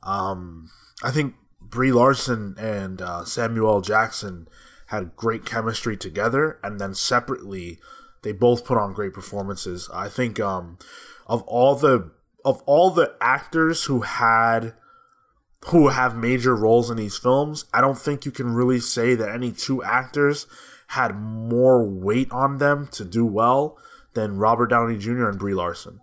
Um, 0.07 0.71
I 1.03 1.11
think 1.11 1.35
Brie 1.61 1.93
Larson 1.93 2.55
and 2.59 3.03
uh, 3.03 3.25
Samuel 3.25 3.81
Jackson 3.81 4.49
had 4.87 5.17
great 5.17 5.45
chemistry 5.45 5.97
together, 5.97 6.59
and 6.63 6.81
then 6.81 6.95
separately, 6.95 7.79
they 8.23 8.33
both 8.33 8.65
put 8.65 8.79
on 8.79 8.93
great 8.93 9.13
performances. 9.13 9.91
I 9.93 10.09
think 10.09 10.39
um, 10.41 10.79
of 11.27 11.43
all 11.43 11.75
the 11.75 12.13
of 12.45 12.63
all 12.65 12.91
the 12.91 13.15
actors 13.21 13.85
who 13.85 14.03
had 14.03 14.75
who 15.69 15.89
have 15.89 16.17
major 16.17 16.55
roles 16.55 16.91
in 16.91 16.97
these 16.97 17.19
films, 17.19 17.65
I 17.75 17.81
don't 17.81 17.99
think 17.99 18.25
you 18.25 18.31
can 18.31 18.55
really 18.55 18.79
say 18.79 19.17
that 19.17 19.29
any 19.29 19.51
two 19.51 19.83
actors 19.83 20.47
had 20.89 21.17
more 21.17 21.85
weight 21.85 22.31
on 22.31 22.59
them 22.59 22.87
to 22.93 23.05
do 23.05 23.27
well 23.27 23.77
than 24.15 24.39
Robert 24.39 24.69
Downey 24.69 24.97
Jr. 24.97 25.29
and 25.29 25.39
Brie 25.39 25.55
Larson. 25.55 26.01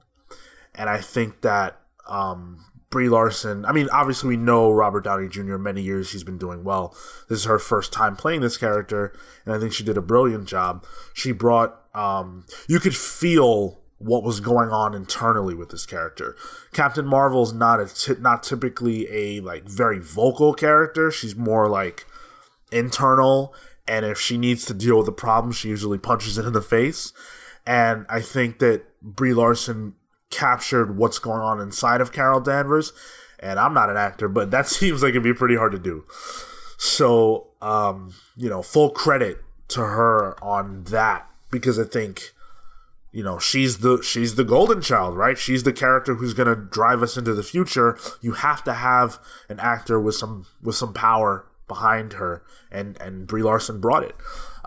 And 0.76 0.90
I 0.90 1.00
think 1.00 1.42
that 1.42 1.80
um, 2.08 2.66
Brie 2.94 3.10
Larson, 3.10 3.66
I 3.66 3.72
mean, 3.72 3.90
obviously 3.92 4.30
we 4.30 4.38
know 4.38 4.72
Robert 4.72 5.06
Downey 5.06 5.28
Jr. 5.28 5.58
many 5.58 5.82
years 5.82 6.12
he's 6.12 6.24
been 6.24 6.38
doing 6.38 6.64
well. 6.64 6.96
This 7.28 7.40
is 7.40 7.46
her 7.46 7.58
first 7.58 7.92
time 7.92 8.16
playing 8.16 8.42
this 8.42 8.56
character, 8.56 9.12
and 9.46 9.56
I 9.56 9.60
think 9.60 9.74
she 9.74 9.84
did 9.84 9.98
a 9.98 10.02
brilliant 10.02 10.48
job. 10.48 10.86
She 11.12 11.32
brought, 11.32 11.82
um, 11.96 12.46
you 12.68 12.80
could 12.80 12.96
feel 12.96 13.80
what 13.98 14.22
was 14.22 14.40
going 14.40 14.70
on 14.70 14.94
internally 14.94 15.56
with 15.56 15.72
this 15.72 15.88
character. 15.88 16.36
Captain 16.72 17.08
Marvel's 17.08 17.52
not 17.52 17.80
a 17.80 17.88
t- 17.88 18.22
not 18.22 18.44
typically 18.44 19.08
a 19.10 19.40
like 19.40 19.68
very 19.68 19.98
vocal 19.98 20.54
character. 20.54 21.10
She's 21.10 21.36
more 21.36 21.68
like 21.68 22.06
internal, 22.72 23.56
and 23.88 24.06
if 24.06 24.20
she 24.20 24.38
needs 24.38 24.66
to 24.66 24.74
deal 24.76 25.00
with 25.00 25.08
a 25.08 25.12
problem, 25.12 25.52
she 25.52 25.68
usually 25.68 25.98
punches 25.98 26.38
it 26.38 26.46
in 26.46 26.54
the 26.54 26.62
face. 26.62 27.12
And 27.66 28.06
I 28.08 28.22
think 28.22 28.60
that 28.60 28.84
Brie 29.02 29.34
Larson 29.34 29.96
captured 30.34 30.98
what's 30.98 31.20
going 31.20 31.42
on 31.42 31.62
inside 31.62 32.02
of 32.02 32.12
Carol 32.12 32.42
Danvers. 32.42 32.92
And 33.40 33.60
I'm 33.60 33.74
not 33.74 33.90
an 33.90 33.98
actor, 33.98 34.28
but 34.28 34.52
that 34.52 34.68
seems 34.80 35.04
like 35.04 35.12
it'd 35.12 35.24
be 35.24 35.34
pretty 35.34 35.56
hard 35.56 35.72
to 35.74 35.80
do. 35.80 36.06
So, 36.78 37.48
um, 37.62 38.14
you 38.36 38.50
know, 38.50 38.62
full 38.62 38.90
credit 38.90 39.40
to 39.70 39.82
her 39.82 40.42
on 40.44 40.84
that 40.86 41.28
because 41.50 41.80
I 41.80 41.86
think 41.86 42.34
you 43.12 43.24
know 43.24 43.40
she's 43.40 43.78
the 43.78 44.02
she's 44.02 44.36
the 44.36 44.44
golden 44.44 44.82
child 44.82 45.16
right 45.16 45.38
she's 45.38 45.64
the 45.64 45.72
character 45.72 46.16
who's 46.16 46.34
going 46.34 46.48
to 46.48 46.56
drive 46.56 47.02
us 47.04 47.16
into 47.16 47.34
the 47.34 47.44
future 47.44 47.98
you 48.22 48.34
have 48.34 48.64
to 48.64 48.74
have 48.74 49.20
an 49.50 49.60
actor 49.60 50.00
with 50.00 50.16
some 50.16 50.48
with 50.62 50.76
some 50.76 50.94
power 50.94 51.46
behind 51.68 52.14
her 52.14 52.44
and 52.72 53.00
and 53.00 53.28
Brie 53.28 53.44
Larson 53.44 53.80
brought 53.80 54.04
it 54.04 54.16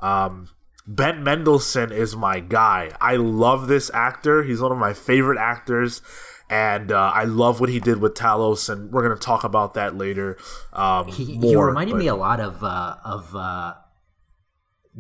um 0.01 0.49
Ben 0.87 1.25
Mendelsohn 1.25 1.91
is 1.93 2.15
my 2.17 2.41
guy 2.41 2.93
I 3.01 3.17
love 3.17 3.67
this 3.69 3.91
actor 3.93 4.43
he's 4.45 4.61
one 4.61 4.71
of 4.73 4.79
my 4.79 4.93
favorite 4.93 5.39
actors 5.39 6.01
and 6.49 6.93
uh, 6.93 7.11
I 7.13 7.25
love 7.25 7.59
what 7.59 7.71
he 7.71 7.81
did 7.81 7.99
with 8.01 8.15
Talos, 8.15 8.69
and 8.69 8.93
we're 8.93 9.03
gonna 9.03 9.17
talk 9.17 9.43
about 9.43 9.75
that 9.75 9.99
later. 9.99 10.37
Um, 10.73 11.09
He, 11.09 11.37
more, 11.39 11.51
he 11.51 11.57
reminded 11.57 11.93
but- 11.95 11.99
me 11.99 12.07
a 12.07 12.15
lot 12.15 12.39
of 12.39 12.63
uh, 12.63 12.95
of 13.05 13.35
uh, 13.35 13.75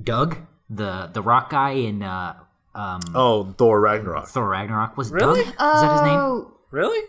Doug, 0.02 0.38
the 0.68 1.08
the 1.12 1.22
rock 1.22 1.50
guy 1.50 1.70
in 1.70 2.02
uh, 2.02 2.34
um, 2.74 3.00
Oh, 3.14 3.54
Thor 3.56 3.80
Ragnarok. 3.80 4.26
Thor 4.26 4.48
Ragnarok. 4.48 4.96
Was 4.96 5.12
it 5.12 5.14
Really? 5.14 5.44
Doug? 5.44 5.52
Is 5.52 5.56
that 5.58 5.92
his 5.92 6.02
name? 6.02 6.18
Oh, 6.18 6.52
Really? 6.72 7.06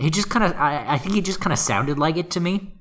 He 0.00 0.10
just 0.10 0.28
kind 0.30 0.44
of, 0.44 0.52
I, 0.58 0.94
I 0.94 0.98
think 0.98 1.14
he 1.14 1.20
just 1.22 1.40
kind 1.40 1.52
of 1.52 1.58
sounded 1.60 1.96
like 1.98 2.16
it 2.18 2.30
to 2.32 2.40
me. 2.40 2.74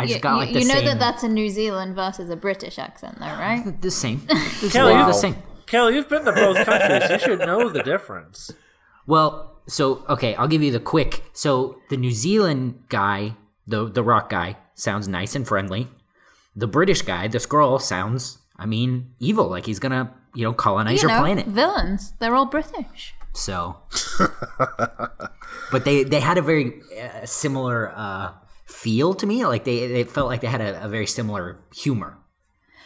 I 0.00 0.04
just 0.06 0.16
you, 0.16 0.20
got 0.20 0.36
like 0.38 0.52
the 0.52 0.60
you 0.60 0.66
know 0.68 0.74
same. 0.74 0.84
that 0.86 0.98
that's 0.98 1.22
a 1.22 1.28
New 1.28 1.48
Zealand 1.48 1.94
versus 1.94 2.28
a 2.30 2.36
British 2.36 2.78
accent, 2.78 3.18
though, 3.18 3.26
right? 3.26 3.80
the 3.80 3.90
same. 3.90 4.22
This 4.60 4.72
Kelly, 4.72 4.94
is 4.94 5.00
you- 5.00 5.06
the 5.06 5.12
same. 5.12 5.36
Kelly, 5.66 5.94
you've 5.94 6.08
been 6.08 6.24
to 6.24 6.32
both 6.32 6.66
countries. 6.66 7.10
You 7.10 7.18
should 7.20 7.38
know 7.40 7.68
the 7.68 7.82
difference. 7.82 8.50
Well, 9.06 9.60
so 9.68 10.04
okay, 10.08 10.34
I'll 10.34 10.48
give 10.48 10.62
you 10.62 10.72
the 10.72 10.80
quick. 10.80 11.22
So 11.32 11.76
the 11.90 11.96
New 11.96 12.10
Zealand 12.10 12.84
guy, 12.88 13.36
the 13.66 13.84
the 13.88 14.02
rock 14.02 14.30
guy, 14.30 14.56
sounds 14.74 15.06
nice 15.06 15.34
and 15.36 15.46
friendly. 15.46 15.88
The 16.56 16.66
British 16.66 17.02
guy, 17.02 17.28
the 17.28 17.38
Skrull, 17.38 17.80
sounds, 17.80 18.38
I 18.56 18.66
mean, 18.66 19.14
evil. 19.20 19.48
Like 19.48 19.66
he's 19.66 19.78
gonna, 19.78 20.12
you 20.34 20.42
know, 20.42 20.52
colonize 20.52 21.02
you 21.02 21.08
your 21.08 21.16
know, 21.16 21.22
planet. 21.22 21.46
villains. 21.46 22.12
They're 22.18 22.34
all 22.34 22.46
British. 22.46 23.14
So, 23.32 23.76
but 25.70 25.84
they 25.84 26.02
they 26.02 26.20
had 26.20 26.36
a 26.38 26.42
very 26.42 26.80
uh, 27.00 27.24
similar 27.26 27.92
uh, 27.94 28.32
feel 28.70 29.14
to 29.14 29.26
me. 29.26 29.44
Like 29.44 29.64
they 29.64 29.86
they 29.86 30.04
felt 30.04 30.28
like 30.28 30.40
they 30.40 30.46
had 30.46 30.60
a, 30.60 30.84
a 30.84 30.88
very 30.88 31.06
similar 31.06 31.60
humor. 31.74 32.19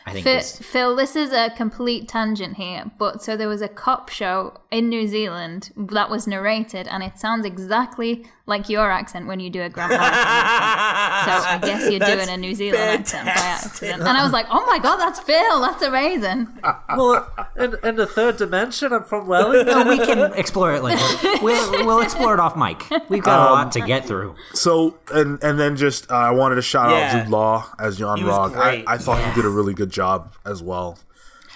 I 0.06 0.12
think. 0.12 0.24
Phil, 0.24 0.36
is- 0.38 0.58
Phil, 0.58 0.96
this 0.96 1.16
is 1.16 1.32
a 1.32 1.50
complete 1.56 2.08
tangent 2.08 2.56
here, 2.56 2.90
but 2.98 3.22
so 3.22 3.36
there 3.36 3.48
was 3.48 3.62
a 3.62 3.68
cop 3.68 4.08
show 4.10 4.54
in 4.70 4.88
New 4.88 5.06
Zealand 5.06 5.70
that 5.76 6.10
was 6.10 6.26
narrated, 6.26 6.86
and 6.88 7.02
it 7.02 7.18
sounds 7.18 7.46
exactly 7.46 8.26
like 8.46 8.68
your 8.68 8.90
accent 8.90 9.26
when 9.26 9.40
you 9.40 9.48
do 9.48 9.62
a 9.62 9.70
Grant 9.70 9.90
Morrison 9.92 10.12
accent. 10.18 11.42
So 11.42 11.48
I 11.48 11.58
guess 11.72 11.90
you're 11.90 12.00
doing 12.00 12.28
a 12.28 12.36
New 12.36 12.54
Zealand 12.54 12.82
accent 13.00 13.24
by 13.26 13.32
accident. 13.32 14.00
And 14.02 14.08
I 14.18 14.22
was 14.22 14.32
like, 14.32 14.44
oh 14.50 14.66
my 14.66 14.78
god, 14.78 14.96
that's 14.96 15.18
Phil. 15.20 15.60
That's 15.62 15.82
amazing. 15.82 16.48
Uh, 16.62 16.74
uh, 16.88 16.94
well, 16.98 17.48
in, 17.56 17.74
in 17.82 17.96
the 17.96 18.06
third 18.06 18.36
dimension, 18.36 18.92
I'm 18.92 19.04
from 19.04 19.26
Wellington. 19.26 19.66
No, 19.66 19.88
we 19.88 19.96
can 20.04 20.34
explore 20.34 20.74
it 20.74 20.82
later. 20.82 21.02
We'll, 21.42 21.86
we'll 21.86 22.00
explore 22.02 22.34
it 22.34 22.40
off 22.40 22.56
mic. 22.56 22.84
We've 23.08 23.22
got 23.22 23.38
a 23.40 23.46
um, 23.46 23.52
lot 23.52 23.72
to 23.72 23.80
get 23.80 24.04
through. 24.06 24.34
So 24.52 24.98
and 25.10 25.42
and 25.42 25.58
then 25.58 25.76
just 25.76 26.10
uh, 26.10 26.14
I 26.16 26.30
wanted 26.32 26.56
to 26.56 26.62
shout 26.62 26.90
Yeah. 26.90 27.16
out 27.16 27.22
Jude 27.24 27.30
Law 27.30 27.66
as 27.78 27.98
Yon-Rogg. 27.98 28.56
I. 28.56 28.84
I 28.86 28.98
thought 28.98 29.24
he 29.26 29.34
did 29.34 29.46
a 29.46 29.50
really 29.50 29.72
good 29.72 29.90
job 29.94 30.34
as 30.44 30.62
well. 30.62 30.98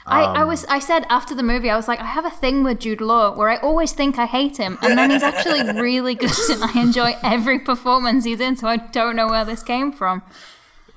I, 0.06 0.22
I 0.40 0.44
was 0.44 0.64
I 0.66 0.78
said 0.78 1.04
after 1.10 1.34
the 1.34 1.42
movie 1.42 1.68
I 1.68 1.76
was 1.76 1.86
like 1.86 2.00
I 2.00 2.06
have 2.06 2.24
a 2.24 2.30
thing 2.30 2.64
with 2.64 2.78
Jude 2.80 3.02
Law 3.02 3.36
where 3.36 3.50
I 3.50 3.56
always 3.58 3.92
think 3.92 4.18
I 4.18 4.24
hate 4.24 4.56
him 4.56 4.78
and 4.80 4.96
then 4.96 5.10
he's 5.10 5.22
actually 5.22 5.62
really 5.88 6.14
good 6.14 6.30
and 6.50 6.64
I 6.64 6.80
enjoy 6.80 7.12
every 7.22 7.58
performance 7.58 8.24
he's 8.24 8.40
in 8.40 8.56
so 8.56 8.68
I 8.68 8.78
don't 8.78 9.16
know 9.16 9.26
where 9.28 9.44
this 9.44 9.62
came 9.62 9.92
from. 9.92 10.22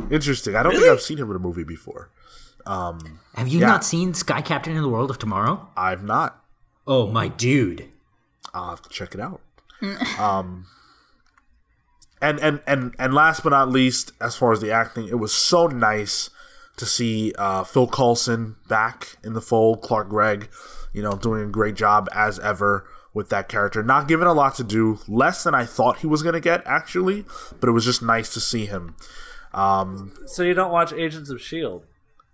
Interesting. 0.10 0.56
I 0.56 0.64
don't 0.64 0.74
think 0.74 0.86
I've 0.88 1.02
seen 1.02 1.18
him 1.18 1.30
in 1.30 1.36
a 1.36 1.40
movie 1.40 1.66
before. 1.66 2.10
Um, 2.66 3.20
Have 3.36 3.50
you 3.50 3.60
Yeah. 3.60 3.68
not 3.68 3.84
seen 3.84 4.14
Sky 4.14 4.42
Captain 4.42 4.78
in 4.78 4.82
the 4.82 4.88
World 4.90 5.10
of 5.12 5.18
Tomorrow? 5.20 5.68
I've 5.76 6.04
not. 6.04 6.42
Oh, 6.88 7.08
my 7.08 7.28
dude. 7.28 7.90
I'll 8.54 8.70
have 8.70 8.82
to 8.84 8.90
check 8.90 9.14
it 9.14 9.20
out. 9.20 9.42
um, 10.20 10.68
and 12.22 12.40
and 12.40 12.62
and 12.68 12.94
and 13.00 13.14
last 13.14 13.44
but 13.44 13.50
not 13.50 13.70
least, 13.70 14.12
as 14.22 14.36
far 14.36 14.52
as 14.54 14.62
the 14.62 14.72
acting, 14.72 15.08
it 15.08 15.18
was 15.20 15.34
so 15.34 15.68
nice 15.68 16.30
to 16.82 16.86
see 16.86 17.34
uh, 17.38 17.64
Phil 17.64 17.88
Coulson 17.88 18.58
back 18.68 19.16
in 19.24 19.32
the 19.34 19.42
fold. 19.42 19.82
Clark 19.82 20.10
Gregg, 20.10 20.50
you 20.94 21.02
know, 21.02 21.14
doing 21.14 21.42
a 21.44 21.48
great 21.48 21.76
job 21.76 22.10
as 22.14 22.38
ever 22.40 22.86
with 23.14 23.30
that 23.30 23.48
character. 23.48 23.82
Not 23.82 24.08
given 24.08 24.28
a 24.28 24.34
lot 24.34 24.56
to 24.56 24.64
do, 24.64 25.00
less 25.08 25.44
than 25.44 25.56
I 25.56 25.64
thought 25.66 26.00
he 26.00 26.08
was 26.08 26.22
going 26.24 26.34
to 26.34 26.40
get 26.42 26.62
actually, 26.66 27.26
but 27.60 27.70
it 27.70 27.72
was 27.72 27.86
just 27.86 28.02
nice 28.02 28.34
to 28.34 28.40
see 28.42 28.66
him. 28.66 28.96
Um, 29.54 30.14
so 30.26 30.44
you 30.44 30.54
don't 30.54 30.72
watch 30.72 30.94
Agents 30.94 31.30
of 31.30 31.42
Shield? 31.42 31.86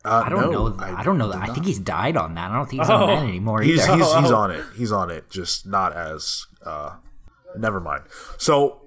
uh, 0.05 0.23
I 0.25 0.29
don't 0.29 0.51
no, 0.51 0.67
know. 0.69 0.77
I, 0.79 1.03
don't 1.03 1.17
know. 1.17 1.31
did 1.31 1.41
I 1.41 1.47
not. 1.47 1.53
think 1.55 1.65
he's 1.65 1.79
died 1.79 2.15
on 2.15 2.36
that. 2.36 2.51
I 2.51 2.53
don't 2.55 2.69
think 2.69 2.81
he's 2.83 2.89
Oh. 2.89 2.95
on 2.95 3.07
that 3.07 3.23
anymore 3.27 3.62
He's 3.62 3.83
either. 3.83 3.97
he's, 3.97 4.13
he's 4.15 4.31
Oh. 4.31 4.36
on 4.36 4.51
it. 4.51 4.63
He's 4.77 4.91
on 4.91 5.10
it. 5.12 5.29
Just 5.29 5.65
not 5.65 5.93
as. 5.93 6.45
Uh, 6.65 6.95
never 7.57 7.79
mind. 7.79 8.03
So 8.38 8.81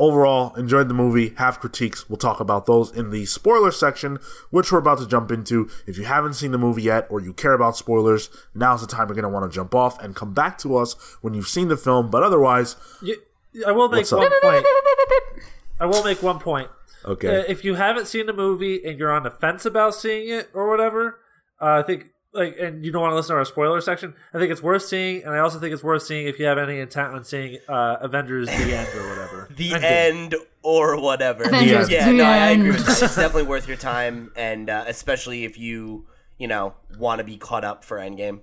overall, 0.00 0.52
enjoyed 0.56 0.88
the 0.88 0.94
movie. 0.94 1.34
Have 1.36 1.60
critiques. 1.60 2.08
We'll 2.08 2.16
talk 2.16 2.40
about 2.40 2.66
those 2.66 2.90
in 2.90 3.10
the 3.10 3.26
spoiler 3.26 3.70
section, 3.70 4.18
which 4.50 4.72
we're 4.72 4.78
about 4.78 4.98
to 4.98 5.06
jump 5.06 5.30
into. 5.30 5.70
If 5.86 5.98
you 5.98 6.04
haven't 6.04 6.34
seen 6.34 6.50
the 6.50 6.58
movie 6.58 6.82
yet, 6.82 7.06
or 7.10 7.20
you 7.20 7.32
care 7.32 7.52
about 7.52 7.76
spoilers, 7.76 8.30
now's 8.54 8.80
the 8.80 8.86
time 8.88 9.06
you're 9.08 9.14
going 9.14 9.22
to 9.22 9.28
want 9.28 9.50
to 9.50 9.54
jump 9.54 9.74
off 9.74 10.02
and 10.02 10.16
come 10.16 10.34
back 10.34 10.58
to 10.58 10.76
us 10.76 10.94
when 11.20 11.34
you've 11.34 11.46
seen 11.48 11.68
the 11.68 11.76
film. 11.76 12.10
But 12.10 12.22
otherwise, 12.24 12.74
You, 13.02 13.16
I 13.66 13.70
will 13.72 13.88
make 13.88 13.98
What's 14.10 14.12
up? 14.12 14.20
one 14.20 14.30
point. 14.42 14.66
I 15.80 15.86
will 15.86 16.02
make 16.04 16.22
one 16.22 16.38
point. 16.40 16.68
okay. 17.04 17.38
Uh, 17.40 17.44
if 17.48 17.64
you 17.64 17.74
haven't 17.76 18.06
seen 18.06 18.26
the 18.26 18.32
movie 18.32 18.84
and 18.84 18.98
you're 18.98 19.12
on 19.12 19.22
the 19.22 19.30
fence 19.30 19.64
about 19.64 19.94
seeing 19.94 20.28
it 20.28 20.50
or 20.52 20.68
whatever, 20.68 21.20
uh, 21.60 21.78
I 21.78 21.82
think 21.82 22.06
like 22.32 22.56
and 22.58 22.84
you 22.84 22.92
don't 22.92 23.02
want 23.02 23.12
to 23.12 23.16
listen 23.16 23.34
to 23.34 23.38
our 23.38 23.44
spoiler 23.44 23.80
section, 23.80 24.14
I 24.32 24.38
think 24.38 24.52
it's 24.52 24.62
worth 24.62 24.82
seeing, 24.82 25.24
and 25.24 25.34
I 25.34 25.38
also 25.38 25.58
think 25.58 25.72
it's 25.72 25.82
worth 25.82 26.02
seeing 26.02 26.26
if 26.26 26.38
you 26.38 26.46
have 26.46 26.58
any 26.58 26.78
intent 26.78 27.12
on 27.12 27.24
seeing 27.24 27.58
uh, 27.68 27.96
Avengers: 28.00 28.48
The 28.48 28.76
End 28.76 28.88
or 28.94 29.08
whatever. 29.08 29.48
the 29.56 29.70
Endgame. 29.70 29.82
end 29.82 30.34
or 30.62 31.00
whatever. 31.00 31.44
Avengers, 31.44 31.90
yeah, 31.90 32.06
the 32.06 32.12
no, 32.12 32.24
I, 32.24 32.36
I 32.36 32.50
agree 32.50 32.70
with 32.70 32.86
that. 32.86 33.02
It's 33.02 33.16
definitely 33.16 33.44
worth 33.44 33.66
your 33.66 33.76
time, 33.76 34.30
and 34.36 34.70
uh, 34.70 34.84
especially 34.86 35.44
if 35.44 35.58
you, 35.58 36.06
you 36.38 36.46
know, 36.46 36.74
want 36.98 37.18
to 37.18 37.24
be 37.24 37.36
caught 37.36 37.64
up 37.64 37.84
for 37.84 37.98
Endgame. 37.98 38.40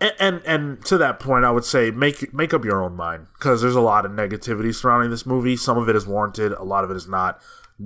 and, 0.00 0.12
and 0.18 0.42
and 0.44 0.84
to 0.86 0.98
that 0.98 1.20
point, 1.20 1.44
I 1.44 1.52
would 1.52 1.64
say 1.64 1.92
make 1.92 2.34
make 2.34 2.52
up 2.52 2.64
your 2.64 2.82
own 2.82 2.96
mind 2.96 3.28
because 3.38 3.62
there's 3.62 3.76
a 3.76 3.80
lot 3.80 4.04
of 4.04 4.10
negativity 4.10 4.74
surrounding 4.74 5.10
this 5.10 5.24
movie. 5.24 5.56
Some 5.56 5.78
of 5.78 5.88
it 5.88 5.94
is 5.94 6.06
warranted, 6.06 6.52
a 6.52 6.64
lot 6.64 6.82
of 6.82 6.90
it 6.90 6.96
is 6.96 7.08
not. 7.08 7.40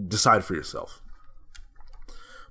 Decide 0.08 0.44
for 0.44 0.54
yourself. 0.54 1.00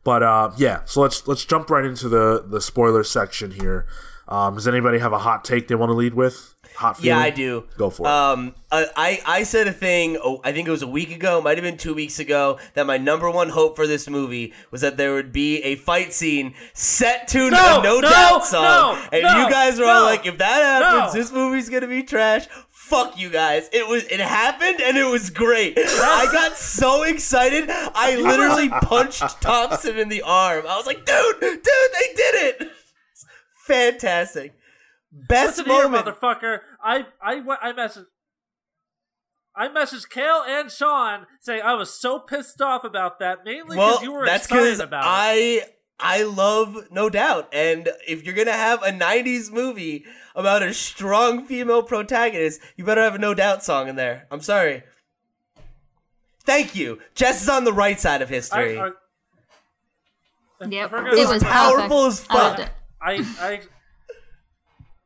But 0.05 0.23
uh, 0.23 0.51
yeah, 0.55 0.81
so 0.85 1.01
let's 1.01 1.27
let's 1.27 1.43
jump 1.43 1.69
right 1.69 1.83
into 1.83 2.07
the 2.07 2.45
the 2.47 2.61
spoiler 2.61 3.03
section 3.03 3.51
here. 3.51 3.87
Um, 4.27 4.53
does 4.55 4.67
anybody 4.67 4.99
have 4.99 5.11
a 5.11 5.19
hot 5.19 5.43
take 5.43 5.67
they 5.67 5.75
want 5.75 5.89
to 5.89 5.93
lead 5.93 6.13
with? 6.13 6.55
Hot 6.75 7.01
Yeah. 7.01 7.17
I 7.17 7.29
do. 7.29 7.65
Go 7.77 7.89
for 7.89 8.05
it. 8.05 8.09
Um, 8.09 8.53
I, 8.71 9.21
I 9.25 9.43
said 9.43 9.67
a 9.67 9.71
thing. 9.71 10.17
Oh, 10.21 10.41
I 10.43 10.51
think 10.51 10.67
it 10.67 10.71
was 10.71 10.81
a 10.81 10.87
week 10.87 11.15
ago, 11.15 11.41
might 11.41 11.57
have 11.57 11.63
been 11.63 11.77
two 11.77 11.93
weeks 11.93 12.19
ago. 12.19 12.59
That 12.73 12.85
my 12.85 12.97
number 12.97 13.31
one 13.31 13.49
hope 13.49 13.75
for 13.77 13.87
this 13.87 14.09
movie 14.09 14.53
was 14.71 14.81
that 14.81 14.97
there 14.97 15.13
would 15.13 15.31
be 15.31 15.61
a 15.63 15.75
fight 15.75 16.11
scene 16.11 16.53
set 16.73 17.29
to 17.29 17.49
No, 17.49 17.79
a 17.79 17.83
No, 17.83 17.99
no, 17.99 18.09
Doubt 18.09 18.45
song, 18.45 18.63
no, 18.63 19.07
and 19.13 19.23
no, 19.23 19.43
you 19.43 19.49
guys 19.49 19.79
were 19.79 19.85
all 19.85 20.03
like, 20.03 20.25
"If 20.25 20.37
that 20.39 20.81
happens, 20.81 21.13
this 21.13 21.31
movie's 21.31 21.69
gonna 21.69 21.87
be 21.87 22.03
trash." 22.03 22.47
Fuck 22.89 23.17
you 23.17 23.29
guys! 23.31 23.67
It 23.73 23.87
was 23.87 24.03
it 24.03 24.19
happened 24.19 24.79
and 24.79 24.95
it 24.95 25.05
was 25.09 25.31
great. 25.31 25.73
I 25.77 26.29
got 26.31 26.55
so 26.55 27.01
excited. 27.01 27.65
I 27.69 28.15
literally 28.15 28.69
punched 28.83 29.41
Thompson 29.41 29.97
in 29.97 30.09
the 30.09 30.21
arm. 30.21 30.65
I 30.67 30.77
was 30.77 30.85
like, 30.85 31.03
"Dude, 31.03 31.39
dude, 31.39 31.63
they 31.63 32.13
did 32.15 32.35
it! 32.61 32.71
Fantastic!" 33.65 34.53
Best 35.11 35.57
Listen 35.57 35.71
here, 35.73 35.89
moment. 35.89 36.05
motherfucker. 36.05 36.59
I 36.83 37.05
I 37.21 37.39
went- 37.39 37.61
I 37.63 37.71
messaged. 37.71 38.05
I 39.55 39.67
messaged 39.69 40.09
Kale 40.09 40.43
and 40.45 40.69
Sean 40.69 41.25
saying 41.39 41.61
I 41.63 41.73
was 41.73 41.91
so 41.93 42.19
pissed 42.19 42.61
off 42.61 42.83
about 42.83 43.19
that, 43.19 43.45
mainly 43.45 43.77
because 43.77 43.95
well, 43.95 44.03
you 44.03 44.11
were 44.11 44.25
that's 44.25 44.45
excited 44.45 44.63
because 44.63 44.79
about 44.81 45.37
it. 45.37 45.74
I 45.99 46.19
I 46.19 46.23
love 46.23 46.87
No 46.91 47.09
Doubt, 47.09 47.49
and 47.53 47.89
if 48.07 48.23
you're 48.25 48.35
gonna 48.35 48.51
have 48.51 48.83
a 48.83 48.91
'90s 48.91 49.51
movie 49.51 50.05
about 50.35 50.61
a 50.63 50.73
strong 50.73 51.45
female 51.45 51.83
protagonist, 51.83 52.59
you 52.75 52.83
better 52.83 53.01
have 53.01 53.15
a 53.15 53.19
No 53.19 53.33
Doubt 53.33 53.63
song 53.63 53.87
in 53.87 53.95
there. 53.95 54.27
I'm 54.29 54.41
sorry. 54.41 54.83
Thank 56.43 56.75
you. 56.75 56.99
Jess 57.15 57.41
is 57.41 57.49
on 57.49 57.63
the 57.63 57.73
right 57.73 57.99
side 57.99 58.21
of 58.21 58.29
history. 58.29 58.77
I, 58.77 58.87
I, 58.87 58.91
Yep. 60.69 60.89
forgot 60.89 61.13
It 61.13 61.19
about 61.19 61.33
was 61.33 61.43
powerful 61.43 62.05
as 62.05 62.21
perfect. 62.25 62.71
I 63.01 63.21
fuck. 63.23 63.39
I 63.41 63.51
I 63.51 63.61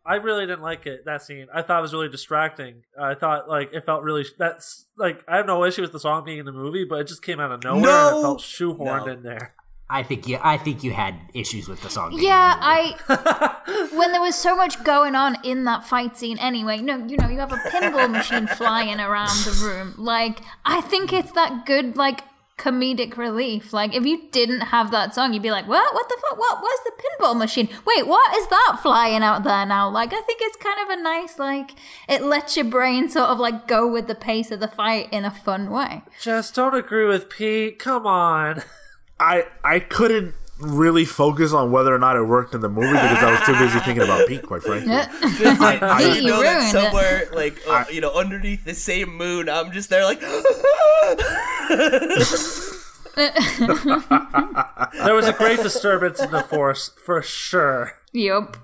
I 0.05 0.15
really 0.15 0.45
didn't 0.45 0.61
like 0.61 0.85
it 0.85 1.05
that 1.05 1.21
scene. 1.21 1.47
I 1.53 1.61
thought 1.61 1.79
it 1.79 1.81
was 1.81 1.93
really 1.93 2.09
distracting. 2.09 2.83
I 2.99 3.13
thought 3.15 3.47
like 3.49 3.71
it 3.73 3.85
felt 3.85 4.03
really 4.03 4.25
that's 4.37 4.85
like 4.97 5.23
I 5.27 5.37
have 5.37 5.45
no 5.47 5.63
issue 5.65 5.81
with 5.81 5.91
the 5.91 5.99
song 5.99 6.23
being 6.25 6.39
in 6.39 6.45
the 6.45 6.51
movie, 6.51 6.83
but 6.83 6.99
it 6.99 7.07
just 7.07 7.21
came 7.23 7.39
out 7.39 7.51
of 7.51 7.63
nowhere 7.63 7.77
and 7.89 8.17
it 8.17 8.21
felt 8.21 8.39
shoehorned 8.41 9.05
No. 9.05 9.11
in 9.13 9.23
there. 9.23 9.53
I 9.91 10.03
think 10.03 10.27
you. 10.27 10.37
I 10.41 10.57
think 10.57 10.83
you 10.83 10.91
had 10.91 11.15
issues 11.33 11.67
with 11.67 11.81
the 11.81 11.89
song. 11.89 12.11
Yeah. 12.13 12.57
I 12.59 13.89
when 13.95 14.11
there 14.11 14.21
was 14.21 14.35
so 14.35 14.55
much 14.55 14.83
going 14.83 15.15
on 15.15 15.37
in 15.43 15.63
that 15.63 15.83
fight 15.83 16.15
scene 16.15 16.37
anyway. 16.37 16.77
No, 16.77 16.97
you 17.07 17.17
know, 17.17 17.27
you 17.27 17.39
have 17.39 17.51
a 17.51 17.57
pinball 17.57 18.11
machine 18.11 18.47
flying 18.57 18.99
around 18.99 19.35
the 19.45 19.61
room. 19.65 19.95
Like, 19.97 20.41
I 20.63 20.81
think 20.81 21.11
it's 21.11 21.31
that 21.31 21.65
good, 21.65 21.97
like, 21.97 22.21
comedic 22.59 23.17
relief. 23.17 23.73
Like, 23.73 23.95
if 23.95 24.05
you 24.05 24.29
didn't 24.31 24.61
have 24.61 24.91
that 24.91 25.15
song, 25.15 25.33
you'd 25.33 25.41
be 25.41 25.49
like, 25.49 25.67
what? 25.67 25.93
What 25.93 26.07
the 26.07 26.17
fuck? 26.21 26.37
What? 26.37 26.61
Where's 26.61 26.79
the 26.85 26.91
pinball 27.03 27.35
machine? 27.35 27.67
Wait, 27.87 28.05
what 28.05 28.37
is 28.37 28.47
that 28.47 28.79
flying 28.83 29.23
out 29.23 29.43
there 29.43 29.65
now? 29.65 29.89
Like, 29.89 30.13
I 30.13 30.21
think 30.21 30.39
it's 30.43 30.57
kind 30.57 30.79
of 30.83 30.99
a 30.99 31.01
nice, 31.01 31.39
like, 31.39 31.71
it 32.07 32.21
lets 32.21 32.55
your 32.55 32.65
brain 32.65 33.09
sort 33.09 33.29
of, 33.29 33.39
like, 33.39 33.67
go 33.67 33.91
with 33.91 34.07
the 34.07 34.15
pace 34.15 34.51
of 34.51 34.59
the 34.59 34.67
fight 34.67 35.11
in 35.11 35.25
a 35.25 35.31
fun 35.31 35.71
way. 35.71 36.03
Just 36.21 36.53
don't 36.53 36.75
agree 36.75 37.05
with 37.05 37.27
Pete. 37.29 37.79
Come 37.79 38.05
on. 38.05 38.61
I 39.19 39.45
I 39.63 39.79
couldn't 39.79 40.35
really 40.59 41.05
focus 41.05 41.53
on 41.53 41.71
whether 41.71 41.95
or 41.95 41.99
not 41.99 42.17
it 42.17 42.23
worked 42.23 42.53
in 42.53 42.59
the 42.61 42.67
movie 42.69 42.91
because 42.91 43.23
I 43.23 43.31
was 43.31 43.39
too 43.45 43.53
busy 43.57 43.79
thinking 43.79 44.03
about 44.03 44.27
Pete, 44.27 44.43
quite 44.45 44.61
frankly. 44.67 44.91
I, 44.93 46.01
You 46.01 46.21
you 46.21 46.27
know 46.27 46.41
that 46.41 46.53
ruined 46.55 46.67
it. 46.67 46.71
somewhere, 46.71 47.29
like 47.33 47.61
uh, 47.67 47.85
you 47.91 48.01
know, 48.01 48.11
underneath 48.13 48.65
the 48.65 48.73
same 48.73 49.15
moon, 49.15 49.47
I'm 49.49 49.71
just 49.71 49.89
there, 49.89 50.03
like. 50.03 50.21
There 55.03 55.13
was 55.13 55.27
a 55.27 55.33
great 55.33 55.61
disturbance 55.61 56.19
in 56.21 56.31
the 56.31 56.41
force 56.43 56.91
for 57.03 57.21
sure. 57.21 57.93
yup. 58.13 58.57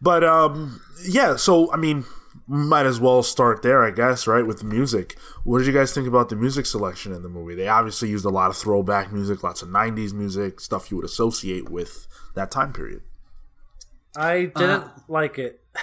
But 0.00 0.22
um, 0.24 0.80
yeah. 1.06 1.36
So 1.36 1.72
I 1.72 1.76
mean, 1.76 2.04
might 2.46 2.86
as 2.86 3.00
well 3.00 3.22
start 3.22 3.62
there, 3.62 3.82
I 3.82 3.90
guess, 3.90 4.26
right? 4.26 4.46
With 4.46 4.58
the 4.58 4.64
music. 4.64 5.16
What 5.44 5.58
did 5.58 5.66
you 5.66 5.72
guys 5.72 5.92
think 5.92 6.06
about 6.06 6.28
the 6.28 6.36
music 6.36 6.66
selection 6.66 7.12
in 7.12 7.22
the 7.22 7.28
movie? 7.28 7.54
They 7.54 7.68
obviously 7.68 8.08
used 8.08 8.24
a 8.24 8.30
lot 8.30 8.50
of 8.50 8.56
throwback 8.56 9.12
music, 9.12 9.42
lots 9.42 9.62
of 9.62 9.68
'90s 9.68 10.12
music, 10.12 10.60
stuff 10.60 10.90
you 10.90 10.96
would 10.96 11.06
associate 11.06 11.68
with 11.68 12.06
that 12.34 12.50
time 12.50 12.72
period. 12.72 13.02
I 14.16 14.46
didn't 14.56 14.84
like 15.08 15.38
it. 15.38 15.60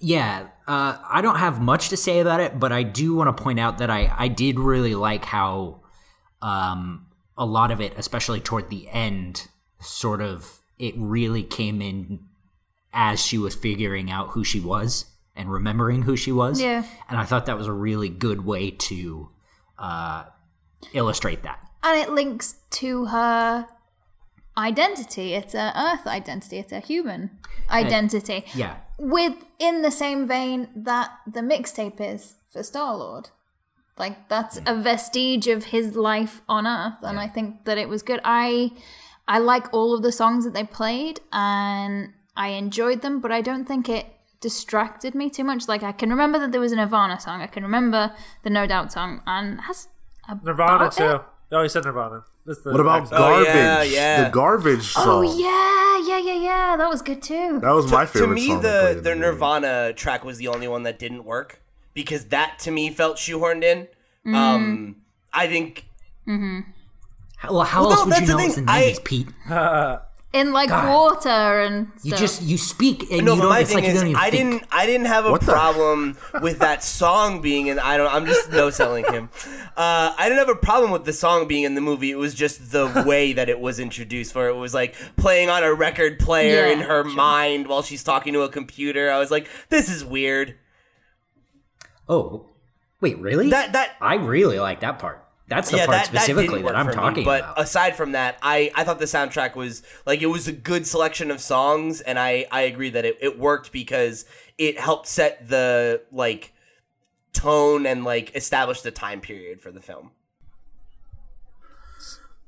Yeah, 0.00 0.46
uh, 0.68 0.96
I 1.08 1.22
don't 1.22 1.38
have 1.38 1.60
much 1.60 1.88
to 1.88 1.96
say 1.96 2.20
about 2.20 2.38
it, 2.38 2.60
but 2.60 2.70
I 2.70 2.84
do 2.84 3.16
want 3.16 3.36
to 3.36 3.42
point 3.42 3.58
out 3.58 3.78
that 3.78 3.90
I, 3.90 4.14
I 4.16 4.28
did 4.28 4.56
really 4.56 4.94
like 4.94 5.24
how 5.24 5.80
um, 6.40 7.06
a 7.36 7.44
lot 7.44 7.72
of 7.72 7.80
it, 7.80 7.94
especially 7.96 8.40
toward 8.40 8.70
the 8.70 8.88
end, 8.90 9.48
sort 9.80 10.20
of 10.20 10.60
it 10.78 10.94
really 10.96 11.42
came 11.42 11.82
in 11.82 12.20
as 12.92 13.24
she 13.24 13.38
was 13.38 13.56
figuring 13.56 14.08
out 14.08 14.28
who 14.28 14.44
she 14.44 14.60
was 14.60 15.06
and 15.38 15.50
remembering 15.50 16.02
who 16.02 16.16
she 16.16 16.32
was. 16.32 16.60
Yeah. 16.60 16.84
And 17.08 17.18
I 17.18 17.24
thought 17.24 17.46
that 17.46 17.56
was 17.56 17.66
a 17.66 17.72
really 17.72 18.10
good 18.10 18.44
way 18.44 18.70
to 18.72 19.30
uh, 19.78 20.24
illustrate 20.92 21.42
that. 21.44 21.60
and 21.82 21.98
it 21.98 22.10
links 22.10 22.56
to 22.70 23.06
her 23.06 23.66
identity. 24.56 25.34
It's 25.34 25.54
a 25.54 25.72
Earth 25.76 26.06
identity. 26.06 26.58
It's 26.58 26.72
a 26.72 26.80
human 26.80 27.30
identity. 27.70 28.44
Yeah. 28.54 28.76
With 28.98 29.34
in 29.58 29.82
the 29.82 29.90
same 29.90 30.26
vein 30.26 30.68
that 30.74 31.10
the 31.26 31.40
mixtape 31.40 32.00
is 32.00 32.34
for 32.52 32.62
Star 32.62 32.96
Lord. 32.96 33.30
Like 33.96 34.28
that's 34.28 34.60
a 34.66 34.74
vestige 34.76 35.46
of 35.48 35.64
his 35.66 35.96
life 35.96 36.40
on 36.48 36.66
Earth, 36.66 36.98
and 37.02 37.18
I 37.18 37.26
think 37.26 37.64
that 37.64 37.78
it 37.78 37.88
was 37.88 38.02
good. 38.02 38.20
I 38.24 38.70
I 39.26 39.38
like 39.38 39.72
all 39.74 39.92
of 39.94 40.02
the 40.02 40.12
songs 40.12 40.44
that 40.44 40.54
they 40.54 40.62
played, 40.64 41.20
and 41.32 42.12
I 42.36 42.48
enjoyed 42.50 43.02
them, 43.02 43.20
but 43.20 43.32
I 43.32 43.40
don't 43.40 43.64
think 43.66 43.88
it 43.88 44.06
distracted 44.40 45.14
me 45.14 45.30
too 45.30 45.44
much. 45.44 45.68
Like 45.68 45.82
I 45.82 45.92
can 45.92 46.10
remember 46.10 46.38
that 46.38 46.52
there 46.52 46.60
was 46.60 46.72
a 46.72 46.76
Nirvana 46.76 47.18
song. 47.20 47.40
I 47.42 47.46
can 47.46 47.62
remember 47.62 48.12
the 48.42 48.50
No 48.50 48.66
Doubt 48.66 48.92
song, 48.92 49.22
and 49.26 49.60
has 49.62 49.88
Nirvana 50.42 50.90
too. 50.90 51.04
it. 51.04 51.22
Oh, 51.52 51.62
you 51.62 51.68
said 51.68 51.84
Nirvana. 51.84 52.24
What 52.44 52.80
about 52.80 53.00
next- 53.00 53.12
Oh, 53.12 53.18
garbage? 53.18 53.46
yeah, 53.48 53.82
yeah. 53.82 54.24
The 54.24 54.30
garbage 54.30 54.82
song. 54.92 55.04
Oh 55.06 55.22
yeah, 55.22 55.98
yeah, 56.08 56.18
yeah, 56.32 56.40
yeah. 56.40 56.76
That 56.76 56.88
was 56.88 57.02
good 57.02 57.20
too. 57.22 57.58
That 57.60 57.72
was 57.72 57.90
my 57.90 58.06
favorite. 58.06 58.28
to 58.28 58.34
me, 58.34 58.46
song. 58.48 58.62
they 58.62 58.70
played 58.80 58.96
the 59.04 59.12
in 59.12 59.18
the 59.20 59.26
movie. 59.26 59.32
Nirvana 59.34 59.92
track 59.94 60.24
was 60.24 60.38
the 60.38 60.48
only 60.48 60.68
one 60.68 60.82
that 60.84 60.98
didn't 60.98 61.24
work 61.24 61.60
because 61.94 62.26
that 62.26 62.58
to 62.60 62.70
me 62.70 62.90
felt 62.90 63.16
shoehorned 63.18 63.64
in. 63.64 63.88
Mm. 64.26 64.34
Um, 64.34 64.96
I 65.32 65.46
think 65.46 65.86
How, 66.26 67.52
well, 67.52 67.62
how 67.62 67.82
Well, 67.82 67.92
else 67.92 68.00
no, 68.06 68.06
would 68.06 68.20
you 68.20 68.26
the 68.26 68.32
know 68.32 68.38
it's 68.38 68.54
the 68.56 68.60
thing. 68.62 68.68
I- 68.68 68.92
90s, 68.92 69.04
Pete? 69.04 69.28
In 70.30 70.52
like 70.52 70.68
God. 70.68 70.88
water 70.92 71.60
and 71.62 71.86
stuff. 71.96 72.04
You 72.04 72.16
just 72.16 72.42
you 72.42 72.58
speak 72.58 73.10
and 73.10 73.24
no, 73.24 73.32
you 73.32 73.40
but 73.40 73.42
don't. 73.44 73.48
my 73.48 73.60
It's 73.60 73.70
thing 73.70 73.76
like 73.78 73.84
you 73.84 73.90
is, 73.92 74.00
don't 74.00 74.08
even 74.10 74.20
I 74.20 74.28
think. 74.30 74.50
didn't, 74.60 74.68
I 74.70 74.84
didn't 74.84 75.06
have 75.06 75.24
a 75.24 75.30
What 75.30 75.40
problem 75.40 76.18
with 76.42 76.58
that 76.58 76.84
song 76.84 77.40
being 77.40 77.68
in. 77.68 77.78
I 77.78 77.96
don't. 77.96 78.12
I'm 78.12 78.26
just 78.26 78.52
no 78.52 78.68
selling 78.68 79.06
him. 79.06 79.30
Uh, 79.74 80.12
I 80.18 80.28
didn't 80.28 80.38
have 80.40 80.50
a 80.50 80.54
problem 80.60 80.90
with 80.90 81.06
the 81.06 81.14
song 81.14 81.48
being 81.48 81.64
in 81.64 81.74
the 81.74 81.80
movie. 81.80 82.10
It 82.10 82.18
was 82.18 82.34
just 82.34 82.72
the 82.72 83.04
way 83.06 83.32
that 83.32 83.48
it 83.48 83.58
was 83.58 83.78
introduced. 83.80 84.34
Where 84.34 84.50
it 84.50 84.54
was 84.56 84.74
like 84.74 84.94
playing 85.16 85.48
on 85.48 85.64
a 85.64 85.72
record 85.72 86.18
player 86.18 86.66
Yeah, 86.66 86.72
in 86.72 86.80
her 86.80 87.04
sure. 87.04 87.14
mind 87.16 87.66
while 87.66 87.80
she's 87.82 88.04
talking 88.04 88.34
to 88.34 88.42
a 88.42 88.50
computer. 88.50 89.10
I 89.10 89.18
was 89.18 89.30
like, 89.30 89.48
this 89.70 89.88
is 89.88 90.04
weird. 90.04 90.56
Oh, 92.06 92.46
wait, 93.00 93.18
really? 93.18 93.48
That 93.50 93.72
that 93.72 93.96
I 94.00 94.16
really 94.16 94.58
like 94.58 94.80
that 94.80 94.98
part. 94.98 95.24
That's 95.48 95.70
the 95.70 95.78
yeah, 95.78 95.86
part 95.86 95.96
that, 96.04 96.12
that 96.12 96.22
specifically 96.22 96.58
didn't 96.58 96.66
that, 96.66 96.76
I'm 96.76 96.86
for 96.86 96.90
me. 96.92 96.96
talking 96.96 97.24
But 97.24 97.40
about. 97.40 97.56
But 97.56 97.62
aside 97.64 97.96
from 97.96 98.12
that, 98.12 98.38
I, 98.42 98.70
I 98.74 98.84
thought 98.84 98.98
the 98.98 99.06
soundtrack 99.06 99.56
was 99.56 99.82
like 100.06 100.20
it 100.20 100.26
was 100.26 100.46
a 100.46 100.52
good 100.52 100.86
selection 100.86 101.30
of 101.30 101.40
songs, 101.40 102.00
and 102.02 102.18
I, 102.18 102.46
I 102.50 102.62
agree 102.62 102.90
that 102.90 103.04
it, 103.04 103.16
it 103.20 103.38
worked 103.38 103.72
because 103.72 104.26
it 104.58 104.78
helped 104.78 105.06
set 105.06 105.48
the 105.48 106.02
like 106.12 106.52
tone 107.32 107.86
and 107.86 108.04
like 108.04 108.34
establish 108.36 108.82
the 108.82 108.90
time 108.90 109.20
period 109.20 109.60
for 109.60 109.70
the 109.70 109.80
film. 109.80 110.10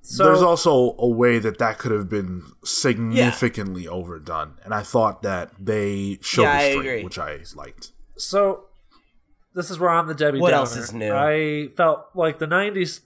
So, 0.03 0.25
There's 0.25 0.43
also 0.43 0.97
a 0.99 1.07
way 1.07 1.39
that 1.39 1.59
that 1.59 1.79
could 1.79 1.93
have 1.93 2.09
been 2.09 2.43
significantly 2.65 3.87
overdone, 3.87 4.55
and 4.65 4.75
I 4.75 4.83
thought 4.83 5.23
that 5.23 5.53
they 5.59 6.19
showed 6.21 6.43
Yeah, 6.43 6.53
I 6.53 6.57
restraint, 6.67 6.81
agree. 6.87 7.05
which 7.05 7.19
I 7.19 7.39
liked. 7.55 7.93
so 8.17 8.65
this 9.55 9.71
is 9.71 9.79
where 9.79 9.91
I'm 9.91 10.07
the 10.07 10.15
Debbie 10.15 10.39
What 10.41 10.51
Downer. 10.51 10.61
else 10.61 10.77
is 10.77 10.93
new? 10.93 11.13
I 11.13 11.69
felt 11.77 12.07
like 12.15 12.39
the 12.39 12.47
'90s. 12.47 13.01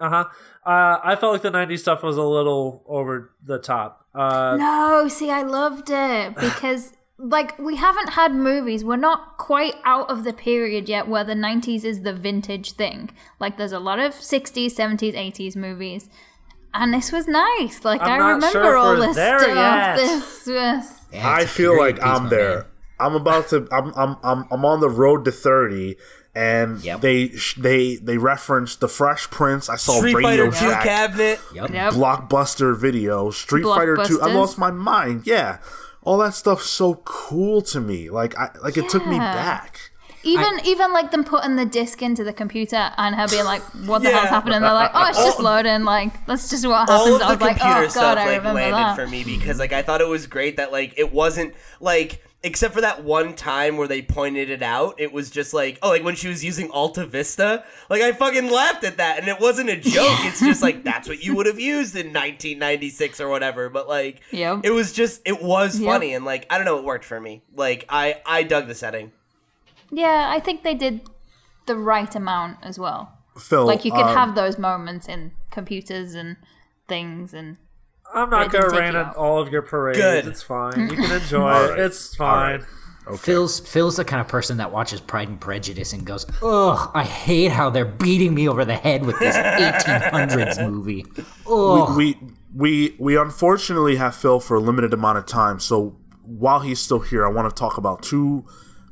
Uh-huh. 0.00 0.24
Uh 0.64 0.98
I 1.02 1.16
felt 1.16 1.32
like 1.32 1.42
the 1.42 1.50
'90s 1.50 1.80
stuff 1.80 2.02
was 2.02 2.16
a 2.16 2.22
little 2.22 2.84
over 2.86 3.32
the 3.42 3.58
top. 3.58 4.06
Uh, 4.14 4.56
No, 4.58 5.08
see, 5.08 5.30
I 5.30 5.42
loved 5.42 5.90
it 5.90 6.34
because, 6.36 6.92
like, 7.18 7.56
we 7.58 7.76
haven't 7.76 8.10
had 8.10 8.34
movies. 8.34 8.82
We're 8.84 8.96
not 8.96 9.36
quite 9.38 9.74
out 9.84 10.10
of 10.10 10.24
the 10.24 10.32
period 10.32 10.88
yet 10.88 11.06
where 11.06 11.22
the 11.24 11.34
90s 11.34 11.84
is 11.84 12.02
the 12.02 12.12
vintage 12.12 12.72
thing. 12.72 13.10
Like, 13.38 13.58
there's 13.58 13.70
a 13.72 13.78
lot 13.78 14.00
of 14.00 14.14
60s, 14.14 14.74
70s, 14.74 15.14
80s 15.14 15.54
movies. 15.56 16.08
And 16.74 16.92
this 16.92 17.12
was 17.12 17.28
nice. 17.28 17.84
Like, 17.84 18.00
I'm 18.00 18.10
I 18.10 18.16
remember 18.30 18.50
sure 18.50 18.76
all 18.76 18.96
this 18.96 19.16
stuff. 19.16 19.42
yet. 19.46 19.96
This 19.98 20.46
was. 20.46 21.00
Yeah, 21.12 21.30
I 21.32 21.44
feel 21.46 21.76
like 21.78 22.02
I'm 22.04 22.28
there. 22.28 22.56
man. 22.56 22.64
I'm 23.00 23.14
about 23.14 23.48
to. 23.50 23.66
I'm. 23.70 23.92
I'm. 23.96 24.16
I'm. 24.22 24.44
I'm 24.50 24.64
on 24.64 24.80
the 24.80 24.88
road 24.90 25.24
to 25.26 25.30
thirty, 25.32 25.96
and 26.34 26.80
Yep. 26.82 27.00
they 27.00 27.32
they 27.56 27.96
they 27.96 28.18
referenced 28.18 28.80
the 28.80 28.88
Fresh 28.88 29.30
Prince. 29.30 29.68
I 29.68 29.76
saw 29.76 29.98
Street 29.98 30.14
Radio 30.14 30.50
Fighter 30.50 30.66
Two 30.66 30.72
cabinet. 30.82 31.40
Yep. 31.54 31.70
Yep. 31.70 31.92
blockbuster 31.94 32.76
video, 32.76 33.30
Street 33.30 33.64
Fighter 33.64 33.96
Two. 34.04 34.20
I 34.20 34.32
lost 34.32 34.58
my 34.58 34.70
mind. 34.70 35.22
Yeah, 35.26 35.58
all 36.02 36.18
that 36.18 36.34
stuff's 36.34 36.68
so 36.68 36.96
cool 37.04 37.62
to 37.62 37.80
me. 37.80 38.10
Like 38.10 38.36
I 38.38 38.50
like 38.62 38.76
it 38.76 38.88
took 38.88 39.06
me 39.06 39.18
back. 39.18 39.78
Even 40.24 40.60
even 40.64 40.92
like 40.92 41.12
them 41.12 41.22
putting 41.22 41.54
the 41.54 41.64
disc 41.64 42.02
into 42.02 42.24
the 42.24 42.32
computer 42.32 42.90
and 42.98 43.14
her 43.14 43.28
being 43.28 43.44
like, 43.44 43.62
"What 43.86 44.02
the 44.02 44.08
Yeah. 44.10 44.16
hell's 44.18 44.28
happening?" 44.30 44.60
They're 44.60 44.72
like, 44.74 44.90
"Oh, 44.92 45.06
it's 45.08 45.16
just 45.24 45.38
loading. 45.38 45.84
Like 45.84 46.26
that's 46.26 46.50
just 46.50 46.66
what 46.66 46.90
all 46.90 47.04
happens." 47.06 47.14
of 47.14 47.22
I 47.22 47.26
the 47.26 47.32
was 47.34 47.40
like, 47.40 47.56
oh, 47.56 47.60
computer 47.60 47.84
"Oh 47.86 47.88
stuff 47.88 48.02
god, 48.02 48.18
I 48.18 48.24
like 48.38 48.44
landed 48.44 48.72
that." 48.74 48.96
for 48.96 49.06
me 49.06 49.22
because 49.22 49.60
like 49.60 49.72
I 49.72 49.82
thought 49.82 50.00
it 50.00 50.08
was 50.08 50.26
great 50.26 50.56
that 50.56 50.72
like 50.72 50.92
it 50.98 51.12
wasn't 51.12 51.54
like 51.80 52.20
except 52.42 52.72
for 52.72 52.80
that 52.80 53.02
one 53.02 53.34
time 53.34 53.76
where 53.76 53.88
they 53.88 54.00
pointed 54.02 54.48
it 54.48 54.62
out, 54.62 54.94
it 54.98 55.12
was 55.12 55.30
just 55.30 55.52
like 55.52 55.78
oh 55.82 55.88
like 55.90 56.04
when 56.04 56.14
she 56.14 56.28
was 56.28 56.44
using 56.44 56.70
Alta 56.70 57.04
Vista, 57.06 57.64
like 57.90 58.02
I 58.02 58.12
fucking 58.12 58.50
laughed 58.50 58.84
at 58.84 58.96
that 58.98 59.18
and 59.18 59.28
it 59.28 59.40
wasn't 59.40 59.70
a 59.70 59.76
joke. 59.76 60.18
it's 60.24 60.40
just 60.40 60.62
like 60.62 60.84
that's 60.84 61.08
what 61.08 61.22
you 61.22 61.34
would 61.36 61.46
have 61.46 61.58
used 61.60 61.94
in 61.96 62.06
1996 62.08 63.20
or 63.20 63.28
whatever. 63.28 63.68
But 63.68 63.88
like 63.88 64.20
Yep. 64.30 64.60
it 64.64 64.70
was 64.70 64.92
just 64.92 65.20
it 65.24 65.42
was 65.42 65.78
Yep. 65.80 65.88
funny 65.90 66.14
and 66.14 66.24
like 66.24 66.46
I 66.50 66.56
don't 66.58 66.64
know, 66.64 66.78
it 66.78 66.84
worked 66.84 67.04
for 67.04 67.20
me. 67.20 67.42
Like 67.54 67.84
I 67.88 68.20
I 68.24 68.42
dug 68.44 68.66
the 68.68 68.74
setting. 68.74 69.12
Yeah, 69.90 70.26
I 70.30 70.38
think 70.40 70.62
they 70.62 70.74
did 70.74 71.00
the 71.66 71.76
right 71.76 72.14
amount 72.14 72.58
as 72.62 72.78
well. 72.78 73.12
Phil, 73.38 73.66
Like 73.66 73.84
you 73.84 73.92
could 73.92 74.02
um, 74.06 74.14
have 74.16 74.34
those 74.34 74.58
moments 74.58 75.06
in 75.08 75.32
computers 75.50 76.14
and 76.14 76.36
things 76.88 77.32
and 77.32 77.56
I'm 78.14 78.30
not 78.30 78.50
gonna 78.52 78.68
rain 78.70 78.96
on 78.96 79.10
all 79.14 79.40
of 79.40 79.50
your 79.52 79.62
parades. 79.62 79.98
Good. 79.98 80.26
It's 80.26 80.42
fine. 80.42 80.88
You 80.90 80.96
can 80.96 81.10
enjoy 81.22 81.48
it. 81.50 81.70
right. 81.70 81.78
It's 81.78 82.14
fine. 82.14 82.60
right. 82.60 83.18
Phil's 83.18 83.60
Phil's 83.60 83.96
the 83.96 84.04
kind 84.04 84.20
of 84.20 84.28
person 84.28 84.58
that 84.58 84.70
watches 84.70 85.00
Pride 85.00 85.28
and 85.28 85.40
Prejudice 85.40 85.94
and 85.94 86.04
goes, 86.04 86.26
"Ugh, 86.42 86.90
I 86.94 87.04
hate 87.04 87.50
how 87.52 87.70
they're 87.70 87.86
beating 87.86 88.34
me 88.34 88.46
over 88.48 88.66
the 88.66 88.76
head 88.76 89.06
with 89.06 89.18
this 89.18 89.34
1800s 89.86 90.68
movie." 90.70 91.06
Ugh. 91.50 91.96
we 91.96 92.18
we 92.54 92.96
we 92.98 93.16
unfortunately 93.16 93.96
have 93.96 94.14
Phil 94.14 94.40
for 94.40 94.56
a 94.56 94.60
limited 94.60 94.92
amount 94.92 95.16
of 95.18 95.24
time. 95.26 95.58
So 95.58 95.96
while 96.22 96.60
he's 96.60 96.80
still 96.80 97.00
here, 97.00 97.24
I 97.24 97.30
want 97.30 97.48
to 97.48 97.58
talk 97.58 97.78
about 97.78 98.02
two 98.02 98.44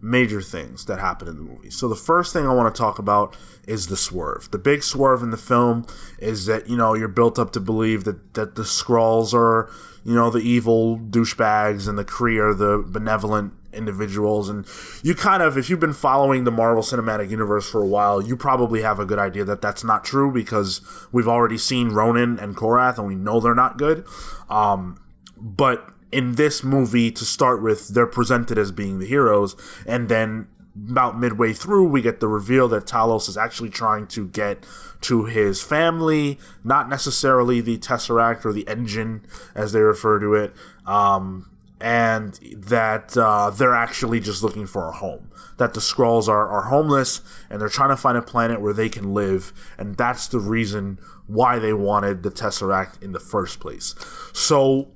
major 0.07 0.41
things 0.41 0.85
that 0.85 1.01
happen 1.01 1.27
in 1.27 1.37
the 1.37 1.43
movie. 1.43 1.71
So 1.71 1.89
the 1.89 1.97
first 1.97 2.33
thing 2.33 2.47
I 2.47 2.55
want 2.55 2.73
to 2.73 2.79
talk 2.79 3.01
about 3.01 3.37
is 3.67 3.89
the 3.89 3.97
swerve. 3.97 4.49
The 4.53 4.59
big 4.59 4.85
swerve 4.85 5.21
in 5.21 5.31
the 5.31 5.37
film 5.37 5.85
is 6.19 6.47
that 6.47 6.69
you 6.69 6.77
know 6.77 6.95
you're 6.95 7.09
built 7.09 7.39
up 7.39 7.53
to 7.53 7.61
believe 7.61 8.05
that 8.05 8.35
that 8.35 8.55
the 8.55 8.63
Skrulls 8.63 9.35
are 9.35 9.69
you 10.05 10.15
know 10.15 10.31
the 10.31 10.39
evil 10.39 10.97
douchebags 10.97 11.89
and 11.89 11.99
the 11.99 12.05
Kree 12.05 12.41
are 12.41 12.55
the 12.55 12.85
benevolent 12.87 13.53
individuals 13.73 14.49
and 14.49 14.65
you 15.03 15.15
kind 15.15 15.43
of 15.43 15.59
if 15.59 15.69
you've 15.69 15.81
been 15.81 15.93
following 15.93 16.45
the 16.45 16.53
Marvel 16.53 16.83
Cinematic 16.83 17.29
Universe 17.29 17.69
for 17.69 17.83
a 17.83 17.87
while 17.87 18.23
you 18.23 18.37
probably 18.37 18.81
have 18.81 18.99
a 18.99 19.05
good 19.05 19.19
idea 19.19 19.45
that 19.45 19.61
that's 19.61 19.85
not 19.85 20.03
true 20.03 20.33
because 20.33 20.81
we've 21.13 21.29
already 21.29 21.59
seen 21.59 21.91
Ronan 21.91 22.39
and 22.39 22.57
Korath 22.57 22.97
and 22.97 23.07
we 23.07 23.17
know 23.17 23.39
they're 23.39 23.55
not 23.55 23.77
good 23.77 24.07
um, 24.49 24.99
but 25.37 25.91
in 26.13 26.33
this 26.37 26.63
movie 26.63 27.11
to 27.11 27.25
start 27.25 27.63
with 27.63 27.89
they're 27.89 28.07
presented 28.07 28.59
as 28.59 28.73
being 28.73 28.99
the 28.99 29.07
heroes 29.07 29.57
and 29.87 30.09
then 30.09 30.47
about 30.89 31.19
midway 31.19 31.53
through 31.53 31.89
we 31.89 32.03
get 32.03 32.21
the 32.21 32.29
reveal 32.29 32.69
that 32.69 32.85
Talos 32.85 33.29
is 33.29 33.37
actually 33.37 33.71
trying 33.71 34.07
to 34.07 34.27
get 34.29 34.65
to 35.01 35.25
his 35.25 35.63
family 35.63 36.39
not 36.63 36.89
necessarily 36.89 37.61
the 37.61 37.79
tesseract 37.79 38.45
or 38.45 38.53
the 38.53 38.69
engine 38.69 39.27
as 39.55 39.73
they 39.73 39.81
refer 39.81 40.21
to 40.21 40.35
it 40.35 40.55
um, 40.87 41.51
and 41.81 42.35
that 42.57 43.17
uh, 43.17 43.51
they're 43.51 43.75
actually 43.75 44.21
just 44.21 44.43
looking 44.43 44.67
for 44.67 44.89
a 44.89 44.93
home. 44.93 45.31
That 45.59 45.75
the 45.75 45.81
Skrulls 45.81 46.29
are, 46.29 46.49
are 46.49 46.63
homeless 46.63 47.21
and 47.51 47.61
they're 47.61 47.69
trying 47.69 47.91
to 47.91 47.97
find 47.97 48.17
a 48.17 48.23
planet 48.23 48.61
where 48.61 48.73
they 48.73 48.89
can 48.89 49.13
live 49.13 49.53
and 49.79 49.97
that's 49.97 50.27
the 50.27 50.39
reason 50.39 50.99
why 51.27 51.59
they 51.59 51.73
wanted 51.73 52.23
the 52.23 52.31
tesseract 52.31 53.03
in 53.03 53.13
the 53.13 53.21
first 53.21 53.61
place. 53.61 53.95
So 54.33 54.89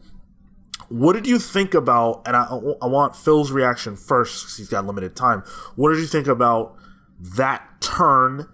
what 0.90 1.12
did 1.12 1.26
you 1.26 1.38
think 1.38 1.72
about? 1.72 2.22
And 2.26 2.36
I, 2.36 2.46
I 2.82 2.86
want 2.86 3.14
Phil's 3.14 3.52
reaction 3.52 3.96
first 3.96 4.42
because 4.42 4.56
he's 4.56 4.68
got 4.68 4.84
limited 4.84 5.14
time. 5.14 5.44
What 5.76 5.90
did 5.90 6.00
you 6.00 6.06
think 6.06 6.26
about 6.26 6.76
that 7.36 7.80
turn? 7.80 8.48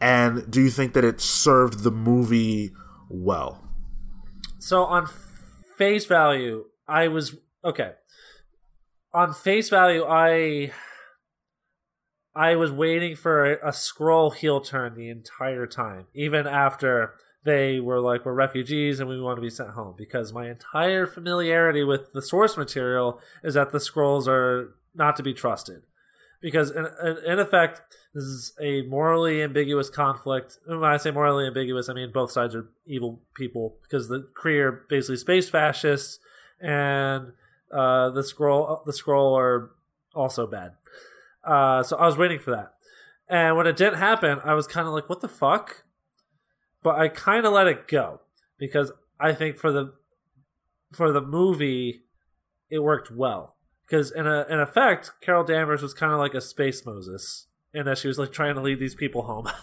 And 0.00 0.50
do 0.50 0.62
you 0.62 0.70
think 0.70 0.94
that 0.94 1.04
it 1.04 1.20
served 1.20 1.84
the 1.84 1.90
movie 1.90 2.72
well? 3.10 3.62
So 4.58 4.84
on 4.84 5.06
face 5.76 6.06
value, 6.06 6.64
I 6.88 7.08
was 7.08 7.36
okay. 7.62 7.92
On 9.12 9.34
face 9.34 9.68
value, 9.68 10.04
I 10.08 10.72
I 12.34 12.56
was 12.56 12.72
waiting 12.72 13.16
for 13.16 13.52
a, 13.52 13.70
Skrull 13.70 14.34
heel 14.34 14.62
turn 14.62 14.94
the 14.94 15.10
entire 15.10 15.66
time, 15.66 16.06
even 16.14 16.46
after 16.46 17.14
they 17.44 17.80
were 17.80 18.00
like 18.00 18.24
we're 18.24 18.34
refugees 18.34 19.00
and 19.00 19.08
we 19.08 19.20
want 19.20 19.36
to 19.36 19.42
be 19.42 19.50
sent 19.50 19.70
home. 19.70 19.94
Because 19.96 20.32
my 20.32 20.48
entire 20.48 21.06
familiarity 21.06 21.82
with 21.82 22.12
the 22.12 22.22
source 22.22 22.56
material 22.56 23.20
is 23.42 23.54
that 23.54 23.70
the 23.70 23.78
Skrulls 23.78 24.28
are 24.28 24.74
not 24.94 25.16
to 25.16 25.22
be 25.22 25.34
trusted. 25.34 25.82
Because 26.40 26.70
in, 26.70 26.86
in, 27.26 27.38
effect 27.38 27.82
this 28.14 28.24
is 28.24 28.52
a 28.60 28.82
morally 28.82 29.42
ambiguous 29.42 29.88
conflict. 29.88 30.58
When 30.66 30.84
i 30.84 30.96
say 30.96 31.10
morally 31.10 31.46
ambiguous 31.46 31.88
i 31.88 31.94
mean 31.94 32.12
both 32.12 32.30
sides 32.30 32.54
are 32.54 32.68
evil 32.86 33.22
people. 33.34 33.76
Because 33.82 34.08
the 34.08 34.28
Kree 34.40 34.60
are 34.60 34.84
basically 34.88 35.16
space 35.16 35.48
fascists 35.48 36.18
and 36.60 37.32
uh, 37.72 38.10
the 38.10 38.22
Skrull 38.22 38.84
the 38.84 38.92
Skrull 38.92 39.36
are 39.36 39.70
also 40.14 40.46
bad. 40.46 40.72
Uh, 41.44 41.82
so 41.82 41.96
i 41.96 42.06
was 42.06 42.16
waiting 42.16 42.38
for 42.38 42.52
that. 42.52 42.74
And 43.28 43.56
when 43.56 43.66
it 43.66 43.76
didn't 43.76 43.98
happen 43.98 44.40
i 44.44 44.54
was 44.54 44.68
kind 44.68 44.86
of 44.86 44.94
like 44.94 45.08
what 45.08 45.20
the 45.20 45.28
fuck 45.28 45.81
but 46.82 46.98
I 46.98 47.08
kind 47.08 47.46
of 47.46 47.52
let 47.52 47.66
it 47.66 47.88
go 47.88 48.20
because 48.58 48.92
I 49.20 49.32
think 49.32 49.56
for 49.56 49.72
the 49.72 49.92
for 50.92 51.12
the 51.12 51.20
movie 51.20 52.02
it 52.70 52.80
worked 52.80 53.10
well 53.10 53.56
because 53.86 54.10
in 54.10 54.26
a 54.26 54.46
in 54.48 54.60
effect 54.60 55.12
Carol 55.20 55.44
Danvers 55.44 55.82
was 55.82 55.94
kind 55.94 56.12
of 56.12 56.18
like 56.18 56.34
a 56.34 56.40
space 56.40 56.84
Moses 56.84 57.46
in 57.72 57.86
that 57.86 57.98
she 57.98 58.08
was 58.08 58.18
like 58.18 58.32
trying 58.32 58.54
to 58.54 58.60
lead 58.60 58.78
these 58.78 58.94
people 58.94 59.22
home. 59.22 59.48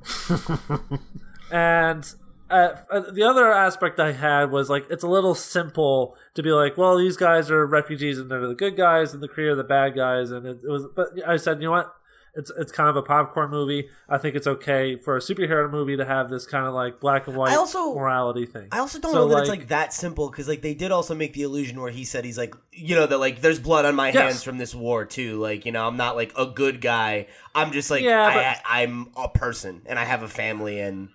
and 1.50 2.14
uh, 2.50 2.74
uh, 2.90 3.10
the 3.12 3.22
other 3.22 3.52
aspect 3.52 4.00
I 4.00 4.12
had 4.12 4.50
was 4.50 4.68
like 4.68 4.86
it's 4.90 5.04
a 5.04 5.08
little 5.08 5.34
simple 5.34 6.16
to 6.34 6.42
be 6.42 6.50
like, 6.50 6.76
well, 6.76 6.98
these 6.98 7.16
guys 7.16 7.50
are 7.50 7.64
refugees 7.64 8.18
and 8.18 8.30
they're 8.30 8.46
the 8.46 8.54
good 8.54 8.76
guys, 8.76 9.14
and 9.14 9.22
the 9.22 9.28
Kree 9.28 9.48
are 9.50 9.54
the 9.54 9.64
bad 9.64 9.94
guys, 9.94 10.30
and 10.30 10.46
it, 10.46 10.60
it 10.64 10.68
was. 10.68 10.86
But 10.94 11.08
I 11.26 11.36
said, 11.36 11.58
you 11.60 11.66
know 11.66 11.72
what? 11.72 11.94
It's 12.34 12.50
it's 12.56 12.70
kind 12.70 12.88
of 12.88 12.96
a 12.96 13.02
popcorn 13.02 13.50
movie. 13.50 13.88
I 14.08 14.16
think 14.18 14.36
it's 14.36 14.46
okay 14.46 14.96
for 14.96 15.16
a 15.16 15.20
superhero 15.20 15.68
movie 15.70 15.96
to 15.96 16.04
have 16.04 16.30
this 16.30 16.46
kind 16.46 16.64
of 16.66 16.74
like 16.74 17.00
black 17.00 17.26
and 17.26 17.36
white 17.36 17.50
I 17.52 17.56
also- 17.56 17.94
morality 17.94 18.46
thing. 18.46 18.68
I 18.70 18.78
also 18.78 19.00
don't 19.00 19.12
So, 19.12 19.26
know 19.26 19.34
that 19.34 19.40
it's 19.40 19.48
like 19.48 19.68
that 19.68 19.92
simple 19.92 20.30
because 20.30 20.46
like 20.46 20.62
they 20.62 20.74
did 20.74 20.92
also 20.92 21.14
make 21.14 21.32
the 21.32 21.42
illusion 21.42 21.80
where 21.80 21.90
he 21.90 22.04
said 22.04 22.24
he's 22.24 22.38
like 22.38 22.54
you 22.72 22.94
know 22.94 23.06
that 23.06 23.18
like 23.18 23.40
there's 23.40 23.58
blood 23.58 23.84
on 23.84 23.94
my 23.96 24.08
Yes. 24.08 24.16
hands 24.16 24.42
from 24.44 24.58
this 24.58 24.74
war 24.74 25.04
too 25.04 25.40
like 25.40 25.66
you 25.66 25.72
know 25.72 25.86
I'm 25.86 25.96
not 25.96 26.14
like 26.14 26.32
a 26.38 26.46
good 26.46 26.80
guy 26.80 27.26
I'm 27.54 27.72
just 27.72 27.90
like 27.90 28.02
Yeah, 28.04 28.56
I, 28.64 28.82
I'm 28.82 29.08
a 29.16 29.28
person 29.28 29.82
and 29.86 29.98
I 29.98 30.04
have 30.04 30.22
a 30.22 30.28
family 30.28 30.78
and 30.80 31.08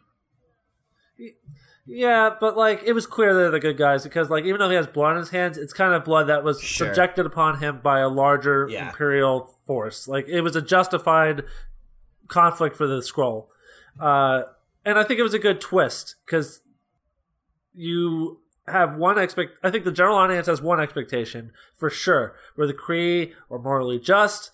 Yeah, 1.88 2.32
but 2.40 2.58
like 2.58 2.82
it 2.84 2.94
was 2.94 3.06
clear 3.06 3.34
they're 3.36 3.52
the 3.52 3.60
good 3.60 3.78
guys 3.78 4.04
because 4.04 4.30
like 4.30 4.44
even 4.46 4.60
though 4.60 4.70
he 4.70 4.76
has 4.76 4.88
blood 4.88 5.12
on 5.12 5.18
his 5.18 5.30
hands, 5.30 5.58
it's 5.58 5.72
kind 5.74 5.94
of 5.94 6.04
blood 6.04 6.26
that 6.28 6.44
was 6.44 6.60
Sure. 6.60 6.88
subjected 6.88 7.26
upon 7.28 7.60
him 7.60 7.80
by 7.84 8.00
a 8.00 8.10
larger 8.10 8.68
Yeah. 8.70 8.88
imperial 8.90 9.56
force. 9.68 10.08
Like 10.08 10.28
it 10.28 10.42
was 10.42 10.56
a 10.56 10.62
justified 10.62 11.44
conflict 12.28 12.76
for 12.76 12.88
the 12.88 13.02
Skrull, 13.02 13.48
uh, 14.00 14.44
and 14.84 14.98
I 14.98 15.04
think 15.04 15.20
it 15.20 15.24
was 15.24 15.36
a 15.36 15.40
good 15.40 15.62
twist 15.62 16.16
because 16.26 16.62
you 17.74 18.40
have 18.68 18.96
one 18.96 19.18
expect. 19.20 19.52
I 19.64 19.70
think 19.70 19.86
the 19.86 19.92
general 19.92 20.16
audience 20.18 20.48
has 20.48 20.62
one 20.62 20.80
expectation 20.80 21.52
for 21.76 21.90
sure, 21.90 22.36
where 22.56 22.66
the 22.68 22.74
Kree 22.74 23.34
are 23.52 23.60
morally 23.60 24.00
just. 24.00 24.52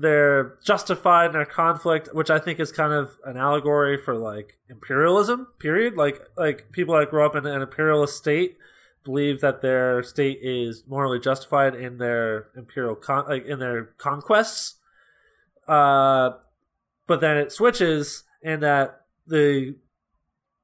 They're 0.00 0.56
justified 0.64 1.26
in 1.26 1.32
their 1.32 1.44
conflict, 1.44 2.10
which 2.12 2.30
I 2.30 2.38
think 2.38 2.60
is 2.60 2.70
kind 2.70 2.92
of 2.92 3.16
an 3.24 3.36
allegory 3.36 3.98
for 3.98 4.14
like 4.14 4.58
imperialism. 4.68 5.48
Period. 5.58 5.96
Like 5.96 6.20
like 6.36 6.70
people 6.72 6.96
that 6.98 7.10
grow 7.10 7.26
up 7.26 7.34
in 7.34 7.46
an 7.46 7.62
imperialist 7.62 8.16
state 8.16 8.56
believe 9.04 9.40
that 9.40 9.62
their 9.62 10.02
state 10.02 10.38
is 10.42 10.84
morally 10.86 11.18
justified 11.18 11.74
in 11.74 11.98
their 11.98 12.48
imperial 12.56 12.94
con- 12.94 13.26
like 13.28 13.46
in 13.46 13.58
their 13.58 13.86
conquests. 13.98 14.76
Uh, 15.66 16.30
but 17.06 17.20
then 17.20 17.36
it 17.36 17.50
switches 17.50 18.24
in 18.42 18.60
that 18.60 19.02
the 19.26 19.76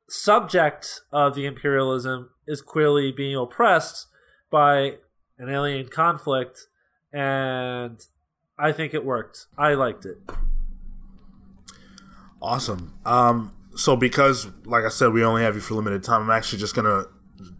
subject 0.08 1.00
of 1.10 1.34
the 1.34 1.46
imperialism 1.46 2.30
is 2.46 2.62
clearly 2.62 3.10
being 3.10 3.36
oppressed 3.36 4.06
by 4.50 4.96
an 5.38 5.48
alien 5.48 5.88
conflict 5.88 6.66
and 7.12 8.06
I 8.58 8.72
think 8.72 8.94
it 8.94 9.04
worked. 9.04 9.46
I 9.58 9.74
liked 9.74 10.04
it. 10.04 10.18
Awesome. 12.40 12.94
Um, 13.04 13.52
so 13.74 13.96
because, 13.96 14.48
like 14.64 14.84
I 14.84 14.88
said, 14.88 15.12
we 15.12 15.24
only 15.24 15.42
have 15.42 15.54
you 15.54 15.60
for 15.60 15.74
limited 15.74 16.04
time, 16.04 16.22
I'm 16.22 16.30
actually 16.30 16.58
just 16.58 16.74
gonna 16.74 17.04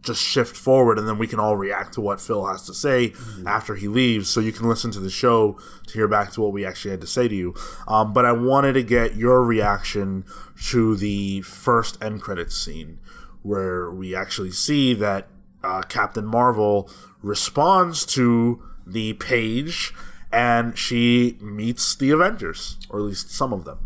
just 0.03 0.23
shift 0.23 0.57
forward, 0.57 0.99
and 0.99 1.09
then 1.09 1.19
we 1.19 1.27
can 1.27 1.41
all 1.41 1.57
react 1.57 1.95
to 1.95 2.01
what 2.01 2.21
Phil 2.21 2.47
has 2.47 2.65
to 2.67 2.75
say 2.75 3.13
after 3.47 3.75
he 3.75 3.89
leaves, 3.89 4.29
so 4.29 4.41
you 4.41 4.53
can 4.53 4.69
listen 4.69 4.91
to 4.93 5.01
the 5.01 5.11
show 5.11 5.59
to 5.87 5.95
hear 5.95 6.07
back 6.07 6.33
to 6.33 6.41
what 6.41 6.53
we 6.53 6.65
actually 6.65 6.93
had 6.93 7.01
to 7.01 7.07
say 7.07 7.27
to 7.27 7.35
you. 7.35 7.55
Um, 7.89 8.13
but 8.13 8.25
I 8.25 8.33
wanted 8.33 8.75
to 8.75 8.83
get 8.83 9.17
your 9.17 9.43
reaction 9.43 10.25
to 10.67 10.97
the 10.97 11.41
first 11.43 12.03
end 12.03 12.23
credits 12.23 12.57
scene, 12.57 13.01
where 13.43 13.91
we 13.91 14.15
actually 14.15 14.53
see 14.53 14.95
that 14.95 15.29
uh, 15.63 15.83
Captain 15.83 16.25
Marvel 16.25 16.89
responds 17.21 18.07
to 18.07 18.63
the 18.87 19.15
page, 19.15 19.93
and 20.35 20.77
she 20.77 21.39
meets 21.41 21.95
the 21.95 22.11
Avengers, 22.11 22.77
or 22.91 22.99
at 22.99 23.05
least 23.07 23.31
some 23.31 23.53
of 23.53 23.65
them. 23.65 23.79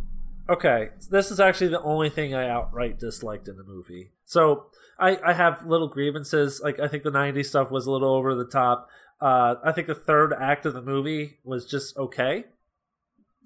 Okay, 0.49 0.91
this 1.11 1.31
is 1.31 1.39
actually 1.39 1.69
the 1.69 1.83
only 1.83 2.09
thing 2.09 2.35
I 2.35 2.49
outright 2.49 2.99
disliked 2.99 3.49
in 3.49 3.59
the 3.59 3.65
movie. 3.65 4.13
So 4.25 4.67
I, 4.99 5.19
I 5.23 5.35
have 5.35 5.67
little 5.67 5.89
grievances. 5.89 6.61
Like 6.65 6.81
I 6.81 6.89
think 6.89 7.03
the 7.03 7.11
'90s 7.11 7.47
stuff 7.47 7.71
was 7.71 7.87
a 7.87 7.91
little 7.91 8.15
over 8.15 8.35
the 8.35 8.47
top. 8.47 8.89
Uh, 9.21 9.57
I 9.63 9.73
think 9.73 9.89
the 9.89 9.95
third 9.95 10.33
act 10.33 10.65
of 10.65 10.73
the 10.73 10.81
movie 10.81 11.39
was 11.45 11.67
just 11.67 11.97
okay. 11.99 12.45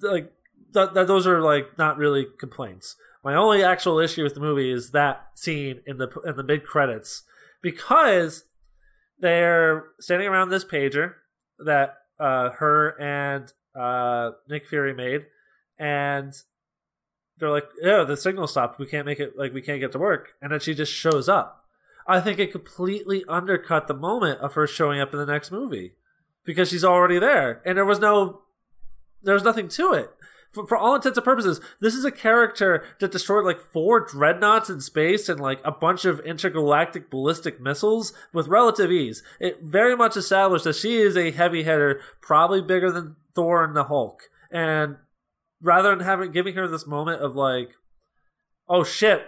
Like 0.01 0.33
th- 0.73 0.93
th- 0.95 1.07
those 1.09 1.27
are 1.27 1.41
like 1.41 1.77
not 1.77 1.99
really 1.99 2.27
complaints. 2.39 2.95
My 3.25 3.35
only 3.35 3.65
actual 3.65 3.99
issue 3.99 4.23
with 4.23 4.35
the 4.35 4.41
movie 4.41 4.71
is 4.71 4.93
that 4.93 5.27
scene 5.35 5.81
in 5.87 5.99
the 5.99 6.09
in 6.25 6.37
the 6.37 6.45
mid 6.45 6.65
credits 6.65 7.25
because 7.63 8.45
they're 9.19 9.87
standing 9.99 10.29
around 10.29 10.51
this 10.51 10.65
pager 10.65 11.15
that 11.59 11.97
uh, 12.19 12.51
her 12.51 13.01
and 13.01 13.53
uh, 13.75 14.33
Nick 14.49 14.67
Fury 14.67 14.95
made, 14.95 15.27
and 15.79 16.33
they're 17.39 17.51
like, 17.51 17.69
"Yeah, 17.81 18.05
the 18.05 18.17
signal 18.17 18.47
stopped. 18.47 18.79
We 18.79 18.87
can't 18.87 19.07
make 19.07 19.21
it. 19.21 19.37
Like, 19.37 19.53
we 19.53 19.63
can't 19.63 19.81
get 19.81 19.93
to 19.93 19.99
work." 19.99 20.31
And 20.41 20.53
then 20.53 20.61
she 20.61 20.75
just 20.75 20.93
shows 20.93 21.29
up. 21.29 21.65
I 22.07 22.21
think 22.21 22.39
it 22.39 22.53
completely 22.53 23.25
undercut 23.29 23.87
the 23.87 23.95
moment 23.95 24.41
of 24.41 24.55
her 24.55 24.67
showing 24.67 25.01
up 25.01 25.13
in 25.13 25.19
the 25.19 25.27
next 25.27 25.53
movie 25.53 25.93
because 26.45 26.69
she's 26.69 26.85
already 26.85 27.19
there, 27.19 27.63
and 27.65 27.79
there 27.79 27.85
was 27.85 28.01
no, 28.01 28.43
there 29.23 29.35
was 29.35 29.45
nothing 29.45 29.69
to 29.69 29.93
it. 29.93 30.11
For, 30.53 30.67
for 30.67 30.77
all 30.77 30.95
intents 30.95 31.17
and 31.17 31.25
purposes, 31.25 31.61
this 31.81 31.95
is 31.95 32.05
a 32.05 32.11
character 32.11 32.85
that 33.01 33.11
destroyed 33.11 33.47
like 33.47 33.59
four 33.59 34.01
dreadnoughts 34.01 34.69
in 34.69 34.81
space 34.83 35.29
and 35.29 35.41
like 35.41 35.61
a 35.65 35.73
bunch 35.73 36.05
of 36.05 36.21
intergalactic 36.21 37.11
ballistic 37.11 37.59
missiles 37.59 38.13
with 38.35 38.49
relative 38.49 38.91
ease. 38.91 39.23
It 39.41 39.63
very 39.63 39.97
much 39.97 40.17
established 40.17 40.65
that 40.65 40.77
she 40.77 40.99
is 40.99 41.17
a 41.17 41.31
heavy 41.31 41.63
hitter, 41.63 42.01
probably 42.21 42.61
bigger 42.61 42.93
than 42.93 43.17
Thor 43.35 43.65
and 43.65 43.75
the 43.75 43.85
Hulk, 43.85 44.25
and 44.51 44.97
rather 45.63 45.89
than 45.97 46.05
having 46.05 46.33
giving 46.33 46.55
her 46.55 46.69
this 46.69 46.87
moment 46.87 47.23
of 47.23 47.35
like, 47.35 47.71
oh 48.69 48.85
shit, 48.85 49.27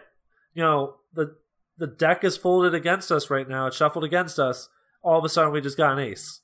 you 0.53 0.63
know 0.63 0.97
the 1.15 1.37
the 1.79 1.87
deck 1.87 2.23
is 2.23 2.37
folded 2.37 2.75
against 2.75 3.11
us 3.11 3.31
right 3.31 3.49
now, 3.49 3.67
it's 3.67 3.79
shuffled 3.79 4.05
against 4.05 4.39
us. 4.39 4.69
All 5.03 5.19
of 5.19 5.25
a 5.25 5.31
sudden, 5.31 5.53
we 5.53 5.63
just 5.63 5.77
got 5.79 5.93
an 5.93 6.05
ace. 6.05 6.41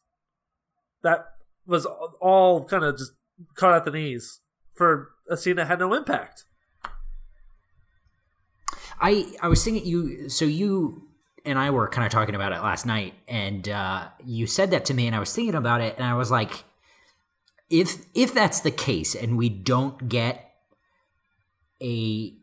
That 1.03 1.27
was 1.67 1.87
all 2.21 2.65
kind 2.65 2.85
of 2.85 2.97
just 2.97 3.13
cut 3.55 3.75
at 3.75 3.85
the 3.85 3.91
knees 3.91 4.41
for 4.81 5.11
a 5.29 5.37
scene 5.37 5.57
that 5.57 5.67
had 5.67 5.79
no 5.79 5.93
impact. 5.93 6.45
I 8.99 9.27
I 9.43 9.49
was 9.49 9.63
thinking 9.63 9.85
you 9.85 10.31
so 10.31 10.47
you 10.47 11.07
and 11.45 11.59
I 11.59 11.69
were 11.71 11.87
kind 11.89 12.07
of 12.07 12.11
talking 12.13 12.35
about 12.35 12.53
it 12.53 12.61
last 12.63 12.87
night, 12.87 13.13
and 13.29 13.69
uh, 13.69 14.09
you 14.25 14.47
said 14.47 14.71
that 14.71 14.87
to 14.87 14.95
me, 14.95 15.07
and 15.07 15.15
I 15.15 15.19
was 15.21 15.35
thinking 15.35 15.55
about 15.55 15.83
it, 15.83 15.97
and 15.99 16.07
I 16.07 16.15
was 16.15 16.31
like, 16.31 16.65
if 17.69 17.99
if 18.15 18.33
that's 18.33 18.61
the 18.61 18.71
case, 18.71 19.15
and 19.15 19.37
we 19.37 19.51
don't 19.51 20.09
get 20.09 20.51
a 21.83 22.35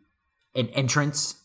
an 0.56 0.68
entrance 0.70 1.42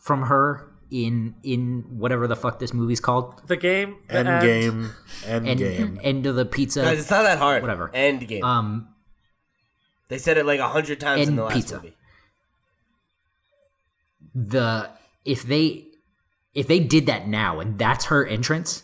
from 0.00 0.22
her 0.22 0.68
in 0.90 1.34
in 1.44 1.84
whatever 1.98 2.26
the 2.26 2.36
fuck 2.36 2.58
this 2.58 2.72
movie's 2.74 3.00
called, 3.00 3.46
The 3.46 3.56
game, 3.56 3.96
the 4.08 4.14
End 4.16 4.28
end, 4.28 4.42
game. 4.42 4.90
End 5.24 5.48
end 5.48 5.58
game. 5.60 5.98
end 6.02 6.26
of 6.26 6.34
the 6.34 6.44
pizza, 6.44 6.82
Guys, 6.82 6.98
it's 7.00 7.10
not 7.10 7.22
that 7.22 7.38
hard. 7.38 7.62
Whatever. 7.62 7.90
End 7.94 8.26
game. 8.28 8.44
um, 8.44 8.88
they 10.12 10.18
said 10.18 10.36
it 10.36 10.44
like 10.44 10.60
a 10.60 10.68
hundred 10.68 11.00
times 11.00 11.26
in 11.26 11.36
the 11.36 11.44
last 11.44 11.54
pizza. 11.54 11.76
movie. 11.76 11.96
the 14.34 14.90
if 15.24 15.42
they 15.42 15.86
if 16.54 16.66
they 16.66 16.78
did 16.80 17.06
that 17.06 17.26
now 17.28 17.60
and 17.60 17.78
that's 17.78 18.06
her 18.06 18.26
entrance 18.26 18.82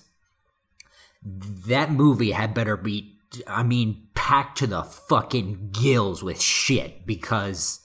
that 1.23 1.91
movie 1.93 2.31
had 2.31 2.55
better 2.55 2.77
be 2.77 3.17
i 3.47 3.63
mean 3.63 4.07
packed 4.15 4.59
to 4.59 4.67
the 4.67 4.83
fucking 4.83 5.71
gills 5.73 6.23
with 6.23 6.41
shit 6.41 7.07
because 7.07 7.81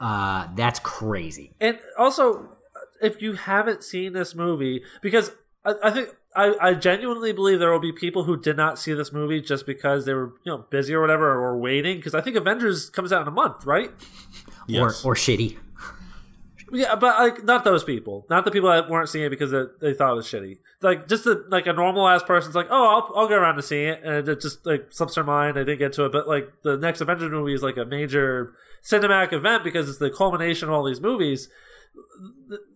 uh 0.00 0.46
that's 0.54 0.78
crazy 0.80 1.52
And 1.60 1.78
also, 1.98 2.56
if 3.00 3.20
you 3.22 3.34
haven't 3.34 3.82
seen 3.84 4.12
this 4.12 4.34
movie, 4.34 4.82
because 5.02 5.30
I, 5.64 5.74
I 5.82 5.90
think 5.90 6.08
I, 6.36 6.54
I 6.60 6.74
genuinely 6.74 7.32
believe 7.32 7.58
there 7.60 7.70
will 7.70 7.78
be 7.78 7.92
people 7.92 8.24
who 8.24 8.36
did 8.36 8.56
not 8.56 8.78
see 8.78 8.92
this 8.92 9.12
movie 9.12 9.40
just 9.40 9.66
because 9.66 10.04
they 10.04 10.14
were 10.14 10.34
you 10.44 10.52
know 10.52 10.64
busy 10.70 10.94
or 10.94 11.00
whatever 11.00 11.30
or 11.32 11.56
waiting. 11.58 11.96
Because 11.98 12.14
I 12.14 12.20
think 12.20 12.36
Avengers 12.36 12.90
comes 12.90 13.12
out 13.12 13.22
in 13.22 13.28
a 13.28 13.32
month, 13.32 13.64
right? 13.64 13.90
Yes. 14.66 15.04
or 15.04 15.12
or 15.12 15.14
shitty 15.14 15.58
Yeah, 16.72 16.94
but 16.96 17.18
like 17.18 17.44
not 17.44 17.62
those 17.64 17.84
people, 17.84 18.26
not 18.30 18.44
the 18.44 18.50
people 18.50 18.68
that 18.70 18.88
weren't 18.88 19.08
seeing 19.08 19.26
it 19.26 19.30
because 19.30 19.50
they, 19.52 19.64
they 19.80 19.94
thought 19.94 20.12
it 20.12 20.16
was 20.16 20.26
shitty. 20.26 20.58
Like 20.80 21.06
just 21.06 21.24
a, 21.26 21.42
like 21.48 21.66
a 21.66 21.72
normal 21.72 22.08
ass 22.08 22.22
person's 22.22 22.54
like, 22.54 22.66
oh, 22.70 22.88
I'll 23.14 23.22
I'll 23.22 23.28
go 23.28 23.36
around 23.36 23.56
to 23.56 23.62
see 23.62 23.82
it, 23.84 24.00
and 24.02 24.28
it 24.28 24.40
just 24.40 24.66
like 24.66 24.86
slips 24.90 25.14
their 25.14 25.24
mind. 25.24 25.56
I 25.58 25.60
didn't 25.64 25.78
get 25.78 25.92
to 25.94 26.06
it, 26.06 26.12
but 26.12 26.26
like 26.26 26.48
the 26.62 26.76
next 26.76 27.00
Avengers 27.00 27.30
movie 27.30 27.54
is 27.54 27.62
like 27.62 27.76
a 27.76 27.84
major 27.84 28.54
cinematic 28.82 29.32
event 29.32 29.62
because 29.64 29.88
it's 29.88 29.98
the 29.98 30.10
culmination 30.10 30.68
of 30.68 30.74
all 30.74 30.84
these 30.84 31.00
movies. 31.00 31.48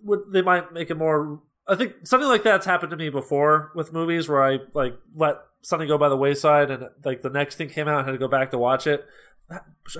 Would- 0.04 0.32
They 0.32 0.42
might 0.42 0.72
make 0.72 0.90
it 0.90 0.96
more. 0.96 1.40
I 1.68 1.76
think 1.76 2.06
something 2.06 2.28
like 2.28 2.42
that's 2.42 2.66
happened 2.66 2.90
to 2.90 2.96
me 2.96 3.10
before 3.10 3.72
with 3.74 3.92
movies 3.92 4.28
where 4.28 4.42
I 4.42 4.58
like 4.72 4.94
let 5.14 5.36
something 5.62 5.86
go 5.88 5.98
by 5.98 6.08
the 6.08 6.16
wayside, 6.16 6.70
and 6.70 6.88
like 7.04 7.22
the 7.22 7.30
next 7.30 7.56
thing 7.56 7.68
came 7.68 7.88
out, 7.88 7.98
and 7.98 8.06
had 8.06 8.12
to 8.12 8.18
go 8.18 8.28
back 8.28 8.50
to 8.52 8.58
watch 8.58 8.86
it. 8.86 9.06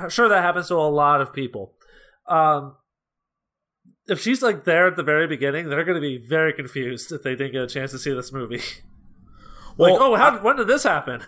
Sure, 0.08 0.28
that 0.28 0.42
happens 0.42 0.68
to 0.68 0.74
a 0.74 0.88
lot 0.88 1.20
of 1.20 1.32
people. 1.32 1.74
Um, 2.26 2.76
if 4.06 4.20
she's 4.20 4.42
like 4.42 4.64
there 4.64 4.86
at 4.86 4.96
the 4.96 5.02
very 5.02 5.26
beginning, 5.26 5.68
they're 5.68 5.84
going 5.84 5.94
to 5.94 6.00
be 6.00 6.16
very 6.18 6.52
confused 6.52 7.12
if 7.12 7.22
they 7.22 7.34
didn't 7.34 7.52
get 7.52 7.62
a 7.62 7.66
chance 7.66 7.90
to 7.92 7.98
see 7.98 8.12
this 8.12 8.32
movie. 8.32 8.56
like, 9.76 9.92
Well, 9.92 10.02
oh, 10.02 10.16
how 10.16 10.38
when 10.38 10.56
did 10.56 10.66
this 10.66 10.84
happen? 10.84 11.24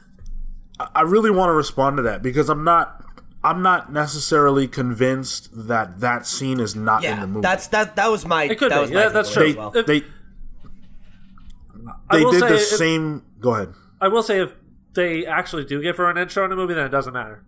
I 0.94 1.02
really 1.02 1.30
want 1.30 1.50
to 1.50 1.54
respond 1.54 1.98
to 1.98 2.02
that 2.04 2.22
because 2.22 2.48
I'm 2.48 2.64
not 2.64 3.04
I'm 3.42 3.62
not 3.62 3.92
necessarily 3.92 4.68
convinced 4.68 5.50
that 5.66 6.00
that 6.00 6.26
scene 6.26 6.60
is 6.60 6.74
not 6.76 7.04
in 7.04 7.20
the 7.20 7.26
movie. 7.26 7.42
that's 7.42 7.68
that. 7.68 7.96
That 7.96 8.10
was 8.10 8.26
my. 8.26 8.44
It 8.44 8.58
could 8.58 8.70
that 8.70 8.76
be. 8.76 8.80
was 8.82 8.90
my 8.90 9.02
Yeah, 9.02 9.08
that's 9.08 9.30
takeaway 9.30 9.34
true. 9.34 9.52
they 9.52 9.54
well. 9.54 9.70
They 9.70 9.96
I 9.96 10.04
they 12.10 12.24
did 12.24 12.42
the 12.42 12.54
if- 12.54 12.60
same. 12.62 13.24
Go 13.40 13.54
ahead. 13.54 13.74
I 14.00 14.08
will 14.08 14.22
say 14.22 14.40
if 14.40 14.52
they 14.94 15.26
actually 15.26 15.64
do 15.64 15.82
give 15.82 15.96
her 15.98 16.10
an 16.10 16.16
intro 16.18 16.44
in 16.44 16.50
the 16.50 16.56
movie, 16.56 16.74
then 16.74 16.86
it 16.86 16.90
doesn't 16.90 17.12
matter. 17.12 17.44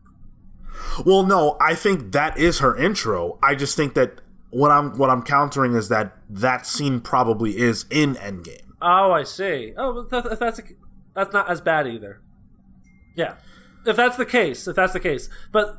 Well, 1.06 1.24
no, 1.24 1.56
I 1.60 1.74
think 1.74 2.12
that 2.12 2.36
is 2.38 2.58
her 2.60 2.76
intro. 2.76 3.38
I 3.42 3.54
just 3.54 3.76
think 3.76 3.94
that 3.94 4.20
what 4.50 4.70
I'm 4.70 4.96
what 4.98 5.08
I'm 5.10 5.22
countering 5.22 5.74
is 5.74 5.88
that 5.88 6.16
that 6.28 6.66
scene 6.66 7.00
probably 7.00 7.56
is 7.58 7.86
in 7.90 8.14
Endgame. 8.16 8.66
Oh, 8.80 9.12
I 9.12 9.22
see. 9.22 9.72
Oh, 9.76 10.02
that, 10.10 10.38
that's 10.38 10.58
a, 10.58 10.62
that's 11.14 11.32
not 11.32 11.48
as 11.50 11.60
bad 11.60 11.86
either. 11.86 12.20
Yeah, 13.16 13.34
if 13.86 13.96
that's 13.96 14.16
the 14.16 14.26
case, 14.26 14.66
if 14.66 14.74
that's 14.76 14.92
the 14.92 15.00
case, 15.00 15.28
but 15.52 15.78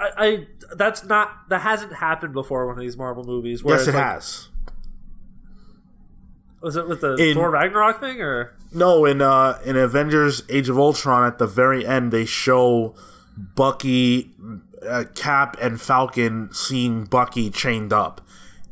I, 0.00 0.10
I 0.16 0.46
that's 0.74 1.04
not 1.04 1.48
that 1.48 1.60
hasn't 1.62 1.94
happened 1.94 2.32
before 2.34 2.66
one 2.66 2.76
of 2.76 2.82
these 2.82 2.96
Marvel 2.96 3.24
movies. 3.24 3.62
Where 3.62 3.76
yes, 3.76 3.86
it's 3.86 3.94
it 3.94 3.98
like- 3.98 4.04
has. 4.12 4.48
Was 6.62 6.76
it 6.76 6.88
with 6.88 7.00
the 7.00 7.16
In- 7.16 7.34
Thor 7.34 7.50
Ragnarok 7.50 8.00
thing 8.00 8.20
or? 8.20 8.54
No, 8.72 9.04
in 9.04 9.20
uh 9.20 9.58
in 9.64 9.76
Avengers: 9.76 10.42
Age 10.48 10.68
of 10.68 10.78
Ultron, 10.78 11.26
at 11.26 11.38
the 11.38 11.46
very 11.46 11.84
end, 11.86 12.12
they 12.12 12.24
show 12.24 12.94
Bucky, 13.36 14.30
uh, 14.86 15.04
Cap, 15.14 15.56
and 15.60 15.80
Falcon 15.80 16.50
seeing 16.52 17.04
Bucky 17.04 17.50
chained 17.50 17.92
up, 17.92 18.20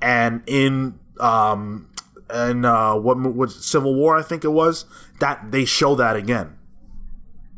and 0.01 0.43
in 0.47 0.99
um 1.18 1.88
and 2.30 2.64
uh 2.64 2.95
what 2.95 3.18
was 3.18 3.64
Civil 3.64 3.95
War, 3.95 4.16
I 4.16 4.22
think 4.22 4.45
it 4.45 4.53
was 4.53 4.84
that 5.18 5.51
they 5.51 5.64
show 5.64 5.95
that 5.97 6.16
again. 6.16 6.57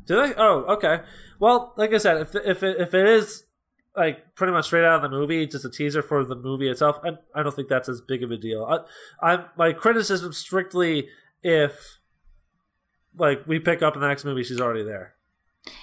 Do 0.06 0.16
they? 0.16 0.34
Oh, 0.36 0.64
okay. 0.76 1.00
Well, 1.38 1.74
like 1.76 1.92
I 1.92 1.98
said, 1.98 2.16
if 2.18 2.34
if 2.34 2.62
it, 2.62 2.80
if 2.80 2.94
it 2.94 3.06
is 3.06 3.44
like 3.96 4.34
pretty 4.34 4.52
much 4.52 4.66
straight 4.66 4.84
out 4.84 4.96
of 4.96 5.02
the 5.02 5.16
movie, 5.16 5.46
just 5.46 5.64
a 5.64 5.70
teaser 5.70 6.02
for 6.02 6.24
the 6.24 6.34
movie 6.36 6.68
itself, 6.68 6.98
I, 7.04 7.10
I 7.34 7.42
don't 7.42 7.54
think 7.54 7.68
that's 7.68 7.88
as 7.88 8.00
big 8.00 8.22
of 8.22 8.30
a 8.30 8.36
deal. 8.36 8.64
I, 8.64 9.32
I 9.34 9.44
my 9.56 9.72
criticism 9.72 10.32
strictly 10.32 11.08
if 11.42 11.98
like 13.16 13.46
we 13.46 13.58
pick 13.58 13.82
up 13.82 13.94
in 13.94 14.00
the 14.00 14.08
next 14.08 14.24
movie, 14.24 14.42
she's 14.42 14.60
already 14.60 14.82
there. 14.82 15.14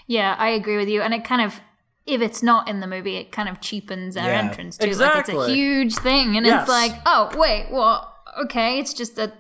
Yeah, 0.08 0.36
I 0.38 0.50
agree 0.50 0.78
with 0.78 0.90
you. 0.90 1.02
And 1.02 1.14
it 1.14 1.24
kind 1.24 1.42
of, 1.42 1.60
if 2.06 2.22
it's 2.22 2.42
not 2.42 2.68
in 2.68 2.80
the 2.80 2.88
movie, 2.88 3.18
it 3.18 3.32
kind 3.32 3.48
of 3.48 3.62
cheapens 3.62 4.18
our 4.18 4.28
Yeah. 4.28 4.40
entrance 4.40 4.78
too. 4.78 4.92
Like 4.94 5.20
it's 5.20 5.30
a 5.30 5.48
huge 5.48 5.96
thing, 5.96 6.36
and 6.38 6.46
Yes. 6.46 6.62
it's 6.64 6.70
like, 6.70 6.94
oh 7.06 7.30
wait, 7.38 7.68
well, 7.72 8.14
okay, 8.44 8.80
it's 8.80 8.94
just 8.94 9.18
a, 9.20 9.32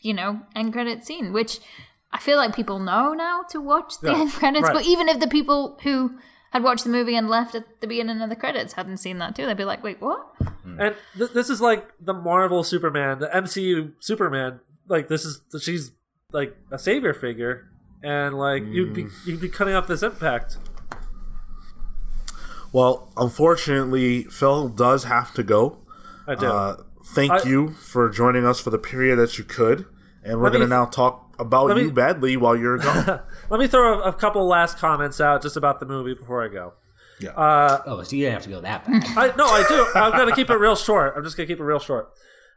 you 0.00 0.14
know, 0.14 0.40
end 0.54 0.72
credit 0.72 1.04
scene, 1.04 1.32
which 1.32 1.58
I 2.12 2.18
feel 2.18 2.38
like 2.38 2.56
people 2.56 2.78
know 2.78 3.12
now 3.12 3.42
to 3.50 3.60
watch 3.60 4.00
the 4.00 4.12
Yeah, 4.12 4.20
end 4.20 4.32
credits. 4.32 4.62
right. 4.62 4.72
But 4.74 4.86
even 4.86 5.08
if 5.08 5.20
the 5.20 5.28
people 5.28 5.78
who 5.82 6.18
had 6.56 6.62
watched 6.64 6.84
the 6.84 6.90
movie 6.90 7.16
and 7.16 7.28
left 7.28 7.54
at 7.54 7.80
the 7.80 7.86
beginning 7.86 8.20
of 8.20 8.28
the 8.30 8.36
credits 8.36 8.72
hadn't 8.74 8.96
seen 8.98 9.18
that 9.18 9.36
too, 9.36 9.46
they'd 9.46 9.56
be 9.56 9.64
like, 9.64 9.82
wait, 9.82 10.00
what? 10.00 10.26
And 10.64 10.94
th- 11.16 11.30
this 11.32 11.48
is 11.48 11.60
like 11.60 11.86
the 12.00 12.12
Marvel 12.12 12.62
Superman, 12.64 13.18
the 13.20 13.28
MCU 13.28 13.92
Superman. 14.00 14.60
Like 14.88 15.08
this 15.08 15.24
is 15.24 15.40
she's 15.62 15.92
like 16.32 16.56
a 16.70 16.78
savior 16.78 17.14
figure, 17.14 17.68
and 18.02 18.36
like 18.38 18.64
you'd 18.64 18.92
be 18.94 19.06
you'd 19.26 19.40
be 19.40 19.48
cutting 19.48 19.74
off 19.74 19.86
this 19.86 20.02
impact. 20.02 20.58
Well, 22.72 23.10
unfortunately, 23.16 24.24
Phil 24.24 24.68
does 24.68 25.04
have 25.04 25.32
to 25.34 25.42
go. 25.42 25.78
I 26.26 26.34
do. 26.34 26.46
Uh, 26.46 26.76
thank 27.14 27.32
I- 27.32 27.42
you 27.48 27.70
for 27.70 28.08
joining 28.10 28.44
us 28.44 28.60
for 28.60 28.70
the 28.70 28.78
period 28.78 29.16
that 29.16 29.38
you 29.38 29.44
could, 29.44 29.86
and 30.24 30.40
we're 30.40 30.50
going 30.50 30.62
to 30.62 30.66
now 30.68 30.84
talk 30.86 31.34
about 31.38 31.66
let 31.68 31.78
you 31.78 31.92
badly 31.92 32.36
while 32.36 32.56
you're 32.56 32.78
gone. 32.78 33.20
Let 33.50 33.60
me 33.60 33.66
throw 33.66 34.00
a, 34.00 34.08
a 34.08 34.12
couple 34.12 34.46
last 34.46 34.78
comments 34.78 35.20
out 35.20 35.42
just 35.42 35.56
about 35.56 35.80
the 35.80 35.86
movie 35.86 36.14
before 36.14 36.44
I 36.44 36.48
go. 36.48 36.74
yeah. 37.20 37.30
oh 37.86 38.02
so 38.02 38.14
you 38.16 38.24
didn't 38.24 38.34
have 38.34 38.42
to 38.42 38.50
go 38.50 38.60
that 38.60 38.84
bad 38.84 39.04
I 39.16 39.34
no, 39.36 39.46
I 39.46 39.64
do. 39.68 39.86
I'm 39.94 40.12
gonna 40.12 40.34
keep 40.34 40.50
it 40.50 40.56
real 40.56 40.76
short. 40.76 41.14
I'm 41.16 41.24
just 41.24 41.36
gonna 41.36 41.46
keep 41.46 41.58
it 41.60 41.64
real 41.64 41.78
short. 41.80 42.10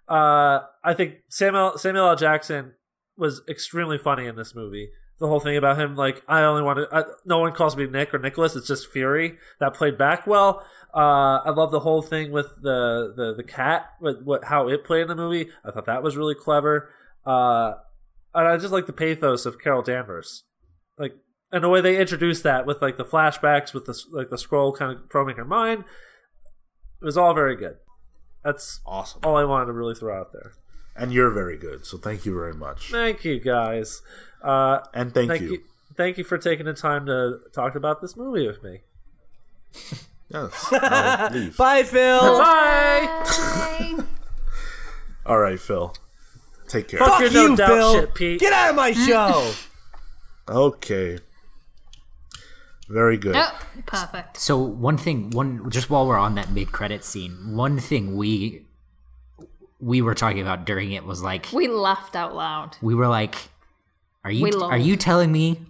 Uh, 0.08 0.62
I 0.84 0.94
think 0.96 1.16
Samuel 1.30 1.78
Samuel 1.78 2.08
L. 2.10 2.16
Jackson 2.16 2.74
was 3.16 3.42
extremely 3.48 3.98
funny 3.98 4.26
in 4.26 4.36
this 4.36 4.56
movie. 4.56 4.90
The 5.20 5.28
whole 5.28 5.40
thing 5.42 5.58
about 5.58 5.78
him, 5.78 5.96
like 5.96 6.24
I 6.28 6.42
only 6.44 6.64
want 6.64 6.78
to. 6.80 6.88
I, 6.96 7.04
no 7.26 7.40
one 7.40 7.52
calls 7.52 7.76
me 7.78 7.86
Nick 7.88 8.14
or 8.14 8.20
Nicholas. 8.20 8.56
It's 8.56 8.68
just 8.68 8.90
Fury 8.92 9.38
that 9.60 9.74
played 9.74 9.98
back 9.98 10.26
well. 10.26 10.66
Uh, 10.96 11.40
I 11.46 11.50
love 11.52 11.72
the 11.72 11.82
whole 11.82 12.02
thing 12.02 12.32
with 12.32 12.48
the 12.62 13.14
the 13.16 13.34
the 13.36 13.44
cat, 13.44 13.90
with 14.02 14.22
what 14.24 14.46
how 14.46 14.68
it 14.70 14.84
played 14.86 15.04
in 15.04 15.08
the 15.10 15.16
movie. 15.16 15.50
I 15.64 15.72
thought 15.72 15.86
that 15.86 16.02
was 16.04 16.18
really 16.18 16.36
clever. 16.36 16.90
Uh, 17.26 17.74
and 18.34 18.48
I 18.48 18.58
just 18.58 18.72
like 18.72 18.88
the 18.88 18.94
pathos 18.94 19.46
of 19.46 19.60
Carol 19.60 19.82
Danvers, 19.82 20.44
like 21.00 21.16
and 21.52 21.64
the 21.64 21.70
way 21.70 21.82
they 21.82 21.98
introduced 22.00 22.44
that 22.44 22.68
with 22.68 22.80
like 22.82 22.98
the 22.98 23.04
flashbacks 23.06 23.74
with 23.74 23.86
the 23.86 24.00
like 24.12 24.30
the 24.30 24.36
Skrull 24.36 24.76
kind 24.78 24.92
of 24.96 25.10
probing 25.10 25.38
her 25.38 25.46
mind. 25.46 25.84
It 27.02 27.06
was 27.06 27.18
all 27.18 27.34
very 27.34 27.56
good. 27.56 27.78
That's 28.44 28.82
awesome. 28.86 29.22
all 29.24 29.38
I 29.38 29.46
wanted 29.46 29.66
to 29.68 29.72
really 29.74 29.96
throw 29.96 30.20
out 30.20 30.32
there. 30.34 30.52
And 30.96 31.12
you're 31.14 31.32
very 31.32 31.58
good, 31.58 31.86
so 31.86 31.98
thank 31.98 32.26
you 32.26 32.34
very 32.34 32.54
much. 32.54 32.92
Thank 32.92 33.24
you 33.26 33.40
guys. 33.40 34.02
Uh, 34.44 34.80
And 34.94 35.14
thank, 35.14 35.30
thank 35.30 35.42
you. 35.42 35.52
you. 35.54 35.64
Thank 35.96 36.18
you 36.18 36.24
for 36.26 36.38
taking 36.38 36.66
the 36.66 36.74
time 36.74 37.06
to 37.06 37.40
talk 37.54 37.76
about 37.76 38.02
this 38.02 38.16
movie 38.18 38.46
with 38.46 38.62
me. 38.64 38.82
Yes. 40.32 40.68
I'll 40.72 41.32
leave. 41.34 41.58
Bye, 41.58 41.82
Phil. 41.82 42.20
Bye. 42.38 43.24
Bye. 43.98 44.04
All 45.26 45.40
right, 45.40 45.60
Phil. 45.60 45.96
Take 46.68 46.88
care. 46.90 47.00
Fuck 47.00 47.10
Fuck 47.14 47.22
your 47.22 47.32
no 47.32 47.46
you, 47.48 47.56
doubt 47.56 47.68
Phil. 47.68 47.94
shit, 47.94 48.14
Pete. 48.14 48.40
Get 48.40 48.54
out 48.54 48.70
of 48.70 48.76
my 48.76 48.92
show. 49.08 49.52
Okay. 50.50 51.20
Very 52.90 53.18
good. 53.18 53.36
Oh, 53.36 53.60
perfect. 53.86 54.38
So 54.38 54.58
one 54.58 54.98
thing, 54.98 55.30
one 55.30 55.70
just 55.70 55.90
while 55.92 56.08
we're 56.08 56.18
on 56.18 56.36
that 56.36 56.52
mid 56.52 56.72
credit 56.72 57.04
scene, 57.04 57.56
one 57.56 57.80
thing 57.80 58.16
we 58.18 58.66
we 59.80 60.02
were 60.02 60.16
talking 60.16 60.42
about 60.42 60.66
during 60.66 60.92
it 60.92 61.06
was 61.06 61.22
like 61.22 61.48
We 61.54 61.68
laughed 61.68 62.16
out 62.16 62.36
loud. 62.36 62.78
we 62.82 62.96
were 62.96 63.08
like, 63.08 63.36
"Are 64.26 64.32
you 64.32 64.44
We 64.44 64.52
are 64.54 64.78
you 64.78 64.98
telling 64.98 65.32
me 65.32 65.62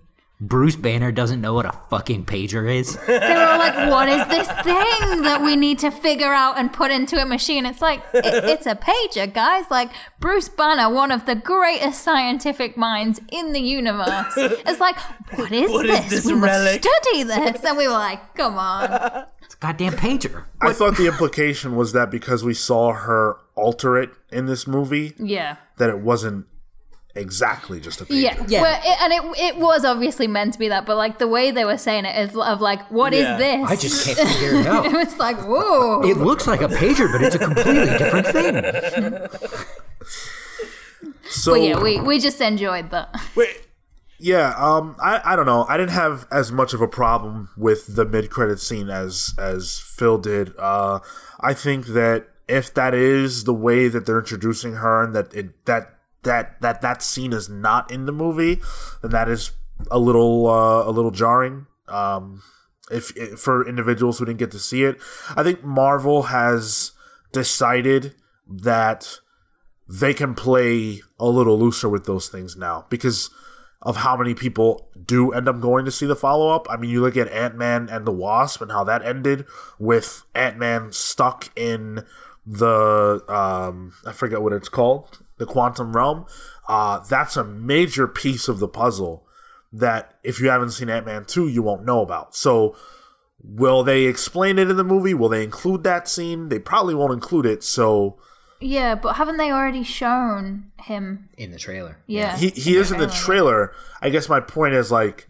Bruce 0.41 0.77
Banner 0.77 1.11
doesn't 1.11 1.41
know 1.41 1.53
what 1.53 1.65
a 1.65 1.73
fucking 1.89 2.25
pager 2.25 2.73
is?" 2.73 2.95
They 3.07 3.13
were 3.19 3.57
like, 3.57 3.89
"What 3.91 4.07
is 4.07 4.25
this 4.27 4.47
thing 4.63 5.21
that 5.23 5.41
we 5.43 5.55
need 5.55 5.79
to 5.79 5.91
figure 5.91 6.33
out 6.33 6.57
and 6.57 6.71
put 6.71 6.91
into 6.91 7.21
a 7.21 7.25
machine?" 7.25 7.65
It's 7.65 7.81
like 7.81 8.01
it, 8.13 8.25
it's 8.45 8.65
a 8.65 8.75
pager, 8.75 9.31
guys. 9.33 9.65
Like 9.69 9.91
Bruce 10.19 10.47
Banner, 10.49 10.89
one 10.93 11.11
of 11.11 11.25
the 11.25 11.35
greatest 11.35 12.01
scientific 12.03 12.77
minds 12.77 13.19
in 13.31 13.53
the 13.53 13.59
universe. 13.61 14.33
It's 14.37 14.79
like, 14.79 14.97
what 15.35 15.51
is 15.51 15.69
What 15.71 15.85
is 15.85 15.99
this? 16.09 16.23
this 16.23 16.25
we 16.27 16.33
relic?" 16.39 16.83
must 16.85 17.01
study 17.03 17.23
this, 17.23 17.63
and 17.65 17.77
we 17.77 17.87
were 17.87 17.93
like, 17.93 18.35
"Come 18.35 18.57
on." 18.57 19.25
It's 19.49 19.55
a 19.55 19.57
goddamn 19.57 19.93
pager. 19.93 20.43
I 20.61 20.73
thought 20.73 20.95
the 20.95 21.07
implication 21.07 21.75
was 21.75 21.91
that 21.93 22.11
because 22.11 22.43
we 22.43 22.53
saw 22.53 22.93
her 22.93 23.37
alter 23.55 23.97
it 23.97 24.11
in 24.31 24.45
this 24.45 24.67
movie, 24.67 25.15
Yeah. 25.17 25.55
that 25.77 25.89
it 25.89 25.97
wasn't 26.01 26.45
exactly 27.19 27.79
just 27.79 28.01
a 28.01 28.05
pager. 28.05 28.21
Yeah, 28.21 28.45
Yeah. 28.47 28.61
Well, 28.61 28.81
it, 28.83 29.01
and 29.01 29.13
it 29.13 29.39
it 29.43 29.57
was 29.57 29.85
obviously 29.85 30.27
meant 30.27 30.53
to 30.53 30.59
be 30.59 30.69
that, 30.69 30.85
but 30.85 30.95
like 30.97 31.19
the 31.19 31.27
way 31.27 31.51
they 31.51 31.65
were 31.65 31.77
saying 31.77 32.05
it 32.05 32.17
is 32.29 32.35
of 32.35 32.61
like, 32.61 32.89
what 32.89 33.13
is 33.13 33.21
Yeah. 33.23 33.37
this? 33.37 33.69
I 33.69 33.75
just 33.75 34.05
can't 34.07 34.29
figure 34.29 34.59
it 34.61 34.65
out. 34.73 34.85
it 34.85 34.93
was 34.93 35.17
like, 35.17 35.37
whoa. 35.45 36.01
It 36.03 36.17
looks 36.17 36.47
like 36.47 36.61
a 36.61 36.67
pager, 36.67 37.11
but 37.11 37.21
it's 37.21 37.35
a 37.35 37.39
completely 37.39 37.85
different 37.97 38.27
thing. 38.27 39.27
So 41.29 41.53
but 41.53 41.61
yeah, 41.61 41.79
we 41.81 41.99
we 42.01 42.19
just 42.19 42.41
enjoyed 42.41 42.89
that. 42.89 43.13
Wait, 43.35 43.67
Yeah, 44.17 44.53
um, 44.57 44.95
I, 44.99 45.21
I 45.23 45.35
don't 45.35 45.45
know. 45.45 45.65
I 45.69 45.77
didn't 45.77 45.91
have 45.91 46.25
as 46.31 46.51
much 46.51 46.73
of 46.73 46.81
a 46.81 46.87
problem 46.87 47.49
with 47.55 47.95
the 47.95 48.03
mid 48.05 48.29
credit 48.31 48.59
scene 48.59 48.89
as 48.89 49.33
as 49.37 49.79
Phil 49.79 50.17
did. 50.17 50.53
Uh, 50.57 50.99
I 51.39 51.53
think 51.53 51.87
that 51.87 52.27
if 52.47 52.73
that 52.73 52.95
is 52.95 53.43
the 53.43 53.53
way 53.53 53.87
that 53.89 54.07
they're 54.07 54.19
introducing 54.19 54.73
her, 54.73 55.03
and 55.03 55.13
that 55.15 55.33
it 55.35 55.65
that 55.67 55.98
that 56.23 56.59
that 56.61 56.81
that 56.81 57.01
scene 57.01 57.33
is 57.33 57.49
not 57.49 57.91
in 57.91 58.05
the 58.05 58.11
movie, 58.11 58.59
then 59.01 59.11
that 59.11 59.29
is 59.29 59.51
a 59.89 59.99
little 59.99 60.47
uh, 60.47 60.87
a 60.87 60.91
little 60.91 61.11
jarring. 61.11 61.67
Um, 61.87 62.41
if, 62.91 63.15
if 63.15 63.39
for 63.39 63.67
individuals 63.67 64.19
who 64.19 64.25
didn't 64.25 64.39
get 64.39 64.51
to 64.51 64.59
see 64.59 64.83
it, 64.83 64.99
I 65.35 65.43
think 65.43 65.63
Marvel 65.63 66.23
has 66.23 66.91
decided 67.31 68.15
that 68.47 69.19
they 69.87 70.13
can 70.13 70.35
play 70.35 71.01
a 71.19 71.27
little 71.27 71.57
looser 71.57 71.89
with 71.89 72.05
those 72.05 72.29
things 72.29 72.55
now 72.55 72.85
because 72.89 73.29
of 73.81 73.97
how 73.97 74.17
many 74.17 74.33
people 74.33 74.89
do 75.05 75.31
end 75.31 75.47
up 75.47 75.59
going 75.61 75.85
to 75.85 75.91
see 75.91 76.05
the 76.05 76.15
follow 76.15 76.49
up. 76.49 76.67
I 76.69 76.77
mean, 76.77 76.89
you 76.89 77.01
look 77.01 77.15
at 77.15 77.29
Ant 77.29 77.55
Man 77.55 77.87
and 77.89 78.05
the 78.05 78.11
Wasp 78.11 78.61
and 78.61 78.71
how 78.71 78.83
that 78.83 79.05
ended 79.05 79.45
with 79.79 80.23
Ant 80.35 80.57
Man 80.57 80.91
stuck 80.91 81.49
in 81.57 82.05
the 82.45 83.23
um, 83.27 83.93
I 84.05 84.11
forget 84.11 84.41
what 84.41 84.53
it's 84.53 84.69
called, 84.69 85.19
the 85.39 85.47
quantum 85.47 85.95
realm. 85.95 86.27
Uh, 86.67 86.99
that's 86.99 87.35
a 87.35 87.43
major 87.43 88.07
piece 88.07 88.47
of 88.47 88.59
the 88.59 88.67
puzzle 88.67 89.25
that 89.73 90.13
if 90.23 90.39
you 90.39 90.49
haven't 90.49 90.71
seen 90.71 90.89
Ant 90.89 91.07
Man 91.07 91.25
two, 91.25 91.47
you 91.47 91.63
won't 91.63 91.83
know 91.85 92.01
about. 92.01 92.35
So. 92.35 92.75
Will 93.41 93.85
they 93.85 94.03
explain 94.03 94.59
it 94.59 94.69
in 94.69 94.75
the 94.75 94.83
movie? 94.83 95.13
Will 95.13 95.29
they 95.29 95.45
include 95.45 95.85
that 95.85 96.09
scene? 96.09 96.49
They 96.49 96.59
probably 96.59 96.93
won't 96.93 97.13
include 97.13 97.45
it. 97.45 97.63
So 97.63 98.17
Yeah, 98.59 98.95
but 98.95 99.13
haven't 99.13 99.37
they 99.37 99.49
already 99.49 99.83
shown 99.83 100.71
him? 100.77 101.29
In 101.37 101.51
the 101.51 101.57
trailer. 101.57 101.99
Yeah, 102.05 102.35
he 102.35 102.49
he 102.49 102.75
is 102.75 102.91
in 102.91 102.97
the 102.97 103.07
trailer. 103.07 103.73
I 104.01 104.09
guess 104.09 104.27
my 104.27 104.41
point 104.41 104.73
is 104.73 104.91
like 104.91 105.29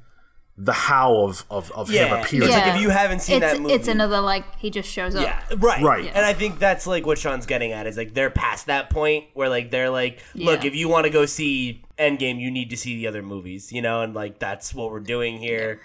the 0.61 0.73
how 0.73 1.15
of 1.23 1.45
of, 1.49 1.71
of 1.71 1.87
him 1.87 1.95
yeah, 1.95 2.21
appearing. 2.21 2.47
it's 2.49 2.51
Yeah. 2.57 2.65
like 2.65 2.75
if 2.75 2.81
you 2.81 2.89
haven't 2.89 3.21
seen 3.21 3.41
it's 3.41 3.53
that 3.53 3.61
movie, 3.61 3.73
it's 3.73 3.87
another 3.87 4.19
like 4.19 4.43
he 4.59 4.69
just 4.69 4.89
shows 4.89 5.15
up. 5.15 5.23
Yeah, 5.23 5.41
right, 5.57 5.81
Right. 5.81 6.05
And 6.13 6.25
I 6.25 6.33
think 6.33 6.59
that's 6.59 6.85
like 6.85 7.05
what 7.05 7.17
Sean's 7.17 7.45
getting 7.45 7.71
at 7.71 7.87
is 7.87 7.95
like 7.95 8.13
they're 8.13 8.29
past 8.29 8.65
that 8.65 8.89
point 8.89 9.25
where 9.33 9.47
like 9.47 9.71
they're 9.71 9.89
like, 9.89 10.19
look, 10.35 10.63
Yeah. 10.63 10.67
if 10.67 10.75
you 10.75 10.89
want 10.89 11.05
to 11.05 11.09
go 11.11 11.25
see 11.25 11.81
Endgame, 11.97 12.39
you 12.41 12.51
need 12.51 12.69
to 12.71 12.77
see 12.77 12.97
the 12.97 13.07
other 13.07 13.23
movies, 13.23 13.71
you 13.71 13.81
know, 13.81 14.01
and 14.01 14.13
like 14.13 14.39
that's 14.39 14.73
what 14.73 14.91
we're 14.91 14.99
doing 14.99 15.37
here. 15.37 15.79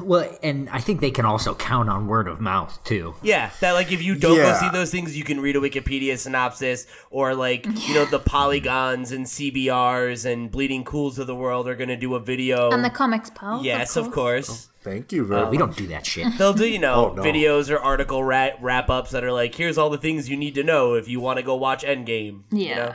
Well, 0.00 0.28
and 0.42 0.68
I 0.70 0.80
think 0.80 1.00
they 1.00 1.10
can 1.10 1.24
also 1.24 1.54
count 1.54 1.88
on 1.88 2.06
word 2.08 2.26
of 2.28 2.40
mouth 2.40 2.82
too. 2.84 3.14
Yeah, 3.22 3.50
that 3.60 3.72
like 3.72 3.92
if 3.92 4.02
you 4.02 4.14
don't 4.16 4.36
Yeah. 4.36 4.52
go 4.52 4.58
see 4.58 4.68
those 4.70 4.90
things, 4.90 5.16
you 5.16 5.24
can 5.24 5.40
read 5.40 5.56
a 5.56 5.60
Wikipedia 5.60 6.18
synopsis 6.18 6.86
or 7.10 7.34
like 7.34 7.64
you 7.66 7.94
know 7.94 8.04
the 8.04 8.18
polygons 8.34 9.12
and 9.12 9.24
CBRs 9.26 10.24
and 10.30 10.50
Bleeding 10.50 10.84
Cools 10.84 11.18
of 11.18 11.26
the 11.26 11.34
world 11.34 11.68
are 11.68 11.74
gonna 11.74 11.96
do 11.96 12.14
a 12.14 12.20
video. 12.20 12.70
And 12.70 12.84
the 12.84 12.90
comics 12.90 13.30
pals. 13.30 13.64
yes, 13.64 13.96
of 13.96 14.10
course. 14.10 14.48
Oh, 14.50 14.72
thank 14.82 15.12
you 15.12 15.24
very 15.24 15.42
uh, 15.42 15.50
We 15.50 15.58
don't 15.58 15.76
do 15.76 15.86
that 15.88 16.06
shit. 16.06 16.26
They'll 16.38 16.52
do, 16.54 16.66
you 16.68 16.78
know, 16.86 17.10
Oh, 17.10 17.14
no. 17.14 17.22
videos 17.22 17.70
or 17.70 17.78
article 17.78 18.22
ra- 18.24 18.50
wrap 18.60 18.90
ups 18.90 19.10
that 19.12 19.22
are 19.24 19.32
like, 19.32 19.54
here's 19.54 19.78
all 19.78 19.90
the 19.90 19.98
things 19.98 20.28
you 20.28 20.36
need 20.36 20.54
to 20.56 20.62
know 20.64 20.94
if 20.94 21.08
you 21.08 21.20
want 21.20 21.36
to 21.38 21.42
go 21.42 21.54
watch 21.56 21.84
Endgame. 21.84 22.42
you 22.50 22.66
Yeah. 22.66 22.74
know? 22.76 22.94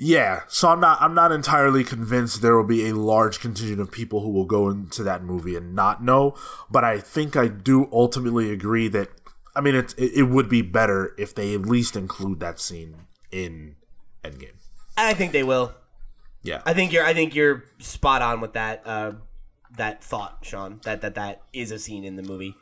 Yeah, 0.00 0.42
so 0.46 0.68
I'm 0.68 0.78
not 0.78 1.02
I'm 1.02 1.12
not 1.12 1.32
entirely 1.32 1.82
convinced 1.82 2.40
there 2.40 2.56
will 2.56 2.62
be 2.62 2.88
a 2.88 2.94
large 2.94 3.40
contingent 3.40 3.80
of 3.80 3.90
people 3.90 4.20
who 4.20 4.30
will 4.30 4.44
go 4.44 4.68
into 4.68 5.02
that 5.02 5.24
movie 5.24 5.56
and 5.56 5.74
not 5.74 6.04
know, 6.04 6.36
but 6.70 6.84
I 6.84 7.00
think 7.00 7.36
I 7.36 7.48
do 7.48 7.88
ultimately 7.92 8.52
agree 8.52 8.86
that 8.88 9.08
I 9.56 9.60
mean 9.60 9.74
it 9.74 9.94
it, 9.98 10.28
would 10.28 10.48
be 10.48 10.62
better 10.62 11.16
if 11.18 11.34
they 11.34 11.52
at 11.52 11.62
least 11.62 11.96
include 11.96 12.38
that 12.38 12.60
scene 12.60 12.94
in 13.32 13.74
Endgame. 14.22 14.54
I 14.96 15.14
think 15.14 15.32
they 15.32 15.42
will. 15.42 15.74
Yeah. 16.42 16.62
I 16.64 16.74
think 16.74 16.92
you're. 16.92 17.04
I 17.04 17.12
think 17.12 17.34
you're 17.34 17.64
spot 17.80 18.22
on 18.22 18.40
with 18.40 18.52
that. 18.52 18.82
Uh, 18.84 19.12
that 19.76 20.04
thought, 20.04 20.38
Sean. 20.42 20.80
That 20.84 21.00
that 21.00 21.16
that 21.16 21.42
is 21.52 21.72
a 21.72 21.78
scene 21.78 22.04
in 22.04 22.14
the 22.14 22.22
movie. 22.22 22.54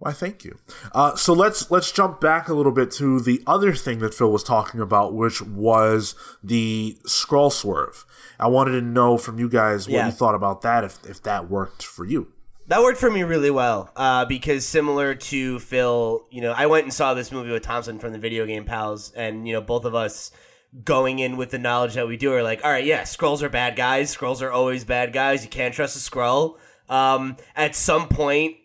Why, 0.00 0.12
thank 0.12 0.44
you. 0.44 0.58
Uh, 0.92 1.16
so 1.16 1.32
let's 1.32 1.70
let's 1.72 1.90
jump 1.90 2.20
back 2.20 2.48
a 2.48 2.54
little 2.54 2.70
bit 2.70 2.92
to 2.92 3.18
the 3.20 3.42
other 3.48 3.72
thing 3.74 3.98
that 3.98 4.14
Phil 4.14 4.30
was 4.30 4.44
talking 4.44 4.80
about, 4.80 5.12
which 5.12 5.42
was 5.42 6.14
the 6.42 6.96
Skrull 7.04 7.50
swerve. 7.52 8.06
I 8.38 8.46
wanted 8.46 8.72
to 8.72 8.80
know 8.80 9.18
from 9.18 9.40
you 9.40 9.48
guys 9.48 9.88
what 9.88 9.94
Yeah. 9.94 10.06
you 10.06 10.12
thought 10.12 10.36
about 10.36 10.62
that, 10.62 10.84
if 10.84 11.04
if 11.04 11.20
that 11.24 11.50
worked 11.50 11.82
for 11.82 12.04
you. 12.04 12.28
That 12.68 12.82
worked 12.82 13.00
for 13.00 13.10
me 13.10 13.22
really 13.24 13.50
well 13.50 13.90
uh, 13.96 14.24
because 14.26 14.64
similar 14.66 15.14
to 15.14 15.58
Phil, 15.58 16.26
you 16.30 16.42
know, 16.42 16.52
I 16.52 16.66
went 16.66 16.84
and 16.84 16.92
saw 16.92 17.14
this 17.14 17.32
movie 17.32 17.50
with 17.50 17.62
Thompson 17.62 17.98
from 17.98 18.12
the 18.12 18.18
Video 18.18 18.44
Game 18.46 18.66
Pals, 18.66 19.10
and 19.16 19.48
you 19.48 19.54
know, 19.54 19.62
both 19.62 19.84
of 19.84 19.94
us 19.96 20.30
going 20.84 21.18
in 21.18 21.36
with 21.38 21.50
the 21.50 21.58
knowledge 21.58 21.94
that 21.94 22.06
we 22.06 22.16
do 22.18 22.32
are 22.34 22.42
like, 22.42 22.62
all 22.62 22.70
right, 22.70 22.84
yeah, 22.84 23.02
Skrulls 23.02 23.42
are 23.42 23.48
bad 23.48 23.74
guys. 23.74 24.14
Skrulls 24.14 24.42
are 24.42 24.52
always 24.52 24.84
bad 24.84 25.12
guys. 25.14 25.42
You 25.42 25.48
can't 25.50 25.74
trust 25.74 25.96
a 25.96 26.10
Skrull. 26.10 26.58
Um, 26.88 27.36
at 27.56 27.74
some 27.74 28.06
point, 28.08 28.56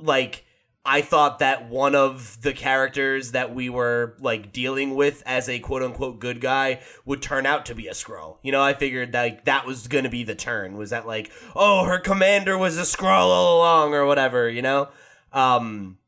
like 0.00 0.44
I 0.90 1.02
thought 1.02 1.40
that 1.40 1.68
one 1.68 1.94
of 1.94 2.40
the 2.40 2.54
characters 2.54 3.32
that 3.32 3.54
we 3.54 3.68
were 3.68 4.16
like 4.20 4.52
dealing 4.52 4.94
with 4.94 5.22
as 5.26 5.46
a 5.46 5.58
quote 5.58 5.82
unquote 5.82 6.18
good 6.18 6.40
guy 6.40 6.80
would 7.04 7.20
turn 7.20 7.44
out 7.44 7.66
to 7.66 7.74
be 7.74 7.88
a 7.88 7.92
Skrull. 7.92 8.38
You 8.42 8.52
know, 8.52 8.62
I 8.62 8.72
figured 8.72 9.12
like 9.12 9.44
that 9.44 9.66
was 9.66 9.86
gonna 9.86 10.08
be 10.08 10.24
the 10.24 10.34
turn. 10.34 10.78
Was 10.78 10.88
that 10.88 11.06
like, 11.06 11.30
oh, 11.54 11.84
her 11.84 11.98
commander 11.98 12.56
was 12.56 12.78
a 12.78 12.82
Skrull 12.82 13.28
all 13.28 13.58
along 13.58 13.92
or 13.92 14.06
whatever, 14.06 14.48
you 14.48 14.62
know? 14.62 14.88
Um 15.30 15.98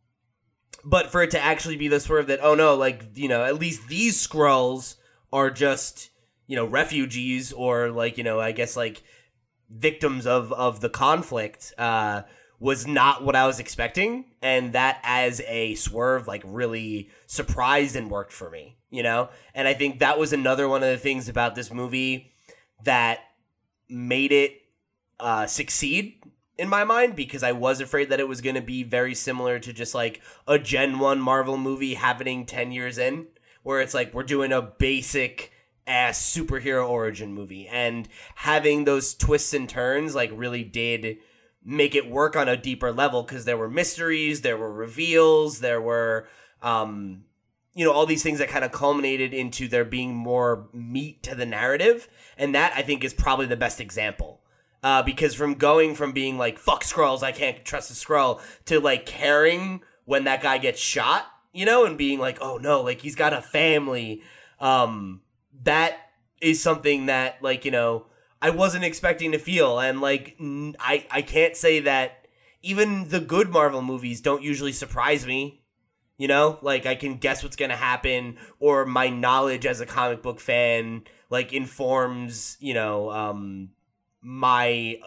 but 0.83 1.13
for 1.13 1.23
it 1.23 1.33
to 1.33 1.39
actually 1.39 1.77
be 1.77 1.89
the 1.89 2.01
swerve 2.01 2.29
that, 2.29 2.41
oh 2.43 2.55
no, 2.55 2.75
like, 2.75 3.05
you 3.13 3.29
know, 3.29 3.45
at 3.45 3.59
least 3.59 3.87
these 3.89 4.27
Skrulls 4.27 4.95
are 5.31 5.51
just, 5.51 6.09
you 6.47 6.57
know, 6.57 6.65
refugees 6.65 7.53
or 7.53 7.91
like, 7.91 8.17
you 8.17 8.25
know, 8.25 8.41
I 8.41 8.53
guess 8.53 8.79
like 8.79 9.03
victims 9.69 10.27
of 10.27 10.55
of 10.55 10.81
the 10.81 10.89
conflict 10.89 11.75
uh 11.77 12.23
was 12.61 12.87
not 12.87 13.25
what 13.25 13.35
I 13.35 13.47
was 13.47 13.59
expecting 13.59 14.27
and 14.43 14.75
that 14.75 15.01
as 15.03 15.41
a 15.49 15.75
swerve 15.77 16.29
like 16.29 16.43
really 16.45 17.09
surprised 17.27 17.97
and 17.97 18.11
worked 18.11 18.33
for 18.33 18.51
me, 18.51 18.77
you 18.91 19.03
know? 19.03 19.31
And 19.55 19.67
I 19.67 19.73
think 19.73 19.99
that 19.99 20.19
was 20.19 20.35
another 20.35 20.69
one 20.69 20.83
of 20.83 20.91
the 20.91 20.99
things 20.99 21.29
about 21.29 21.55
this 21.55 21.73
movie 21.73 22.33
that 22.85 23.21
made 23.89 24.31
it 24.31 24.53
uh 25.19 25.47
succeed 25.47 26.23
in 26.57 26.69
my 26.69 26.85
mind 26.85 27.17
because 27.17 27.43
I 27.43 27.53
was 27.53 27.81
afraid 27.81 28.11
that 28.11 28.21
it 28.21 28.29
was 28.29 28.43
going 28.43 28.55
to 28.55 28.61
be 28.61 28.83
very 28.83 29.15
similar 29.15 29.59
to 29.59 29.73
just 29.73 29.95
like 29.95 30.21
a 30.47 30.59
Gen 30.59 30.99
1 30.99 31.19
Marvel 31.19 31.57
movie 31.57 31.95
happening 31.95 32.45
10 32.45 32.73
years 32.73 32.99
in 32.99 33.27
where 33.63 33.81
it's 33.81 33.95
like 33.95 34.13
we're 34.13 34.23
doing 34.23 34.53
a 34.53 34.63
basic 34.63 35.51
ass 35.87 36.21
superhero 36.21 36.89
origin 36.89 37.33
movie 37.33 37.67
and 37.67 38.09
having 38.37 38.85
those 38.85 39.15
twists 39.15 39.55
and 39.55 39.69
turns 39.69 40.15
like 40.15 40.31
really 40.35 40.63
did 40.63 41.19
make 41.65 41.95
it 41.95 42.11
work 42.11 42.37
on 42.37 42.49
a 42.49 42.57
deeper 42.57 42.93
level 42.93 43.23
because 43.23 43.45
there 43.45 43.57
were 43.57 43.71
mysteries, 43.71 44.41
there 44.41 44.57
were 44.57 44.73
reveals, 44.73 45.61
there 45.61 45.81
were 45.81 46.29
um 46.63 47.25
you 47.75 47.85
know 47.85 47.93
all 47.93 48.07
these 48.07 48.23
things 48.23 48.39
that 48.39 48.49
kind 48.49 48.65
of 48.65 48.73
culminated 48.73 49.33
into 49.33 49.69
there 49.69 49.85
being 49.85 50.15
more 50.15 50.69
meat 50.73 51.23
to 51.23 51.35
the 51.35 51.47
narrative 51.47 52.09
and 52.37 52.55
that 52.55 52.73
I 52.75 52.83
think 52.83 53.05
is 53.05 53.15
probably 53.15 53.47
the 53.47 53.57
best 53.57 53.81
example. 53.81 54.41
Uh, 54.83 55.03
because 55.03 55.35
from 55.35 55.55
going 55.55 55.95
from 55.95 56.13
being 56.13 56.39
like 56.39 56.59
fuck 56.59 56.83
Skrulls, 56.83 57.23
I 57.23 57.33
can't 57.33 57.65
trust 57.65 57.91
a 57.91 57.95
Skrull 57.95 58.41
to 58.65 58.81
like 58.81 59.05
caring 59.05 59.83
when 60.07 60.25
that 60.25 60.43
guy 60.43 60.59
gets 60.59 60.81
shot, 60.81 61.27
you 61.53 61.67
know, 61.67 61.85
and 61.85 61.99
being 61.99 62.19
like, 62.19 62.39
oh 62.41 62.57
no, 62.57 62.81
like 62.81 63.03
he's 63.03 63.15
got 63.15 63.35
a 63.35 63.43
family. 63.43 64.23
Um, 64.59 65.21
that 65.65 65.99
is 66.41 66.63
something 66.63 67.07
that 67.07 67.43
like 67.43 67.65
you 67.67 67.71
know 67.71 68.07
I 68.43 68.51
wasn't 68.51 68.85
expecting 68.85 69.33
to 69.33 69.39
feel, 69.39 69.79
and 69.79 70.01
like 70.01 70.37
I 70.41 71.07
I 71.11 71.23
can't 71.23 71.57
say 71.57 71.81
that 71.81 72.27
even 72.63 73.09
the 73.09 73.21
good 73.21 73.51
Marvel 73.51 73.83
movies 73.83 74.21
don't 74.21 74.43
usually 74.43 74.73
surprise 74.73 75.27
me. 75.27 75.63
You 76.17 76.29
know, 76.29 76.59
like 76.61 76.85
I 76.85 76.97
can 76.97 77.17
guess 77.17 77.43
what's 77.43 77.57
gonna 77.57 77.77
happen, 77.77 78.37
or 78.59 78.85
my 78.87 79.09
knowledge 79.09 79.67
as 79.67 79.81
a 79.81 79.87
comic 79.87 80.23
book 80.23 80.41
fan 80.41 81.05
like 81.31 81.53
informs 81.53 82.57
you 82.61 82.75
know 82.75 83.11
um 83.11 83.71
my 84.21 85.01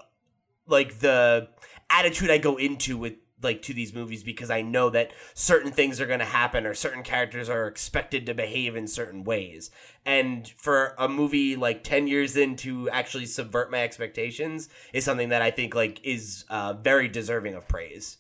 like 0.66 1.00
the 1.00 1.50
attitude 1.90 2.32
I 2.32 2.38
go 2.38 2.58
into 2.58 2.98
with 2.98 3.14
like 3.44 3.62
to 3.64 3.74
these 3.74 3.94
movies 3.94 4.24
because 4.24 4.50
I 4.50 4.62
know 4.62 4.90
that 4.90 5.12
certain 5.34 5.72
things 5.72 6.00
are 6.00 6.06
going 6.06 6.20
to 6.20 6.26
happen 6.26 6.66
or 6.66 6.74
certain 6.74 7.04
characters 7.04 7.50
are 7.50 7.68
expected 7.68 8.26
to 8.26 8.34
behave 8.34 8.76
in 8.76 8.88
certain 8.88 9.24
ways. 9.24 9.72
And 10.06 10.48
for 10.58 10.96
a 10.98 11.08
movie 11.08 11.56
like 11.56 11.84
10 11.84 12.08
years 12.08 12.36
in 12.36 12.56
to 12.58 12.90
actually 12.90 13.26
subvert 13.26 13.72
my 13.72 13.82
expectations 13.84 14.70
is 14.94 15.06
something 15.06 15.30
that 15.30 15.42
I 15.42 15.52
think 15.52 15.76
like 15.76 16.00
is 16.04 16.46
uh, 16.50 16.74
very 16.74 17.08
deserving 17.08 17.56
of 17.56 17.68
praise. 17.68 18.18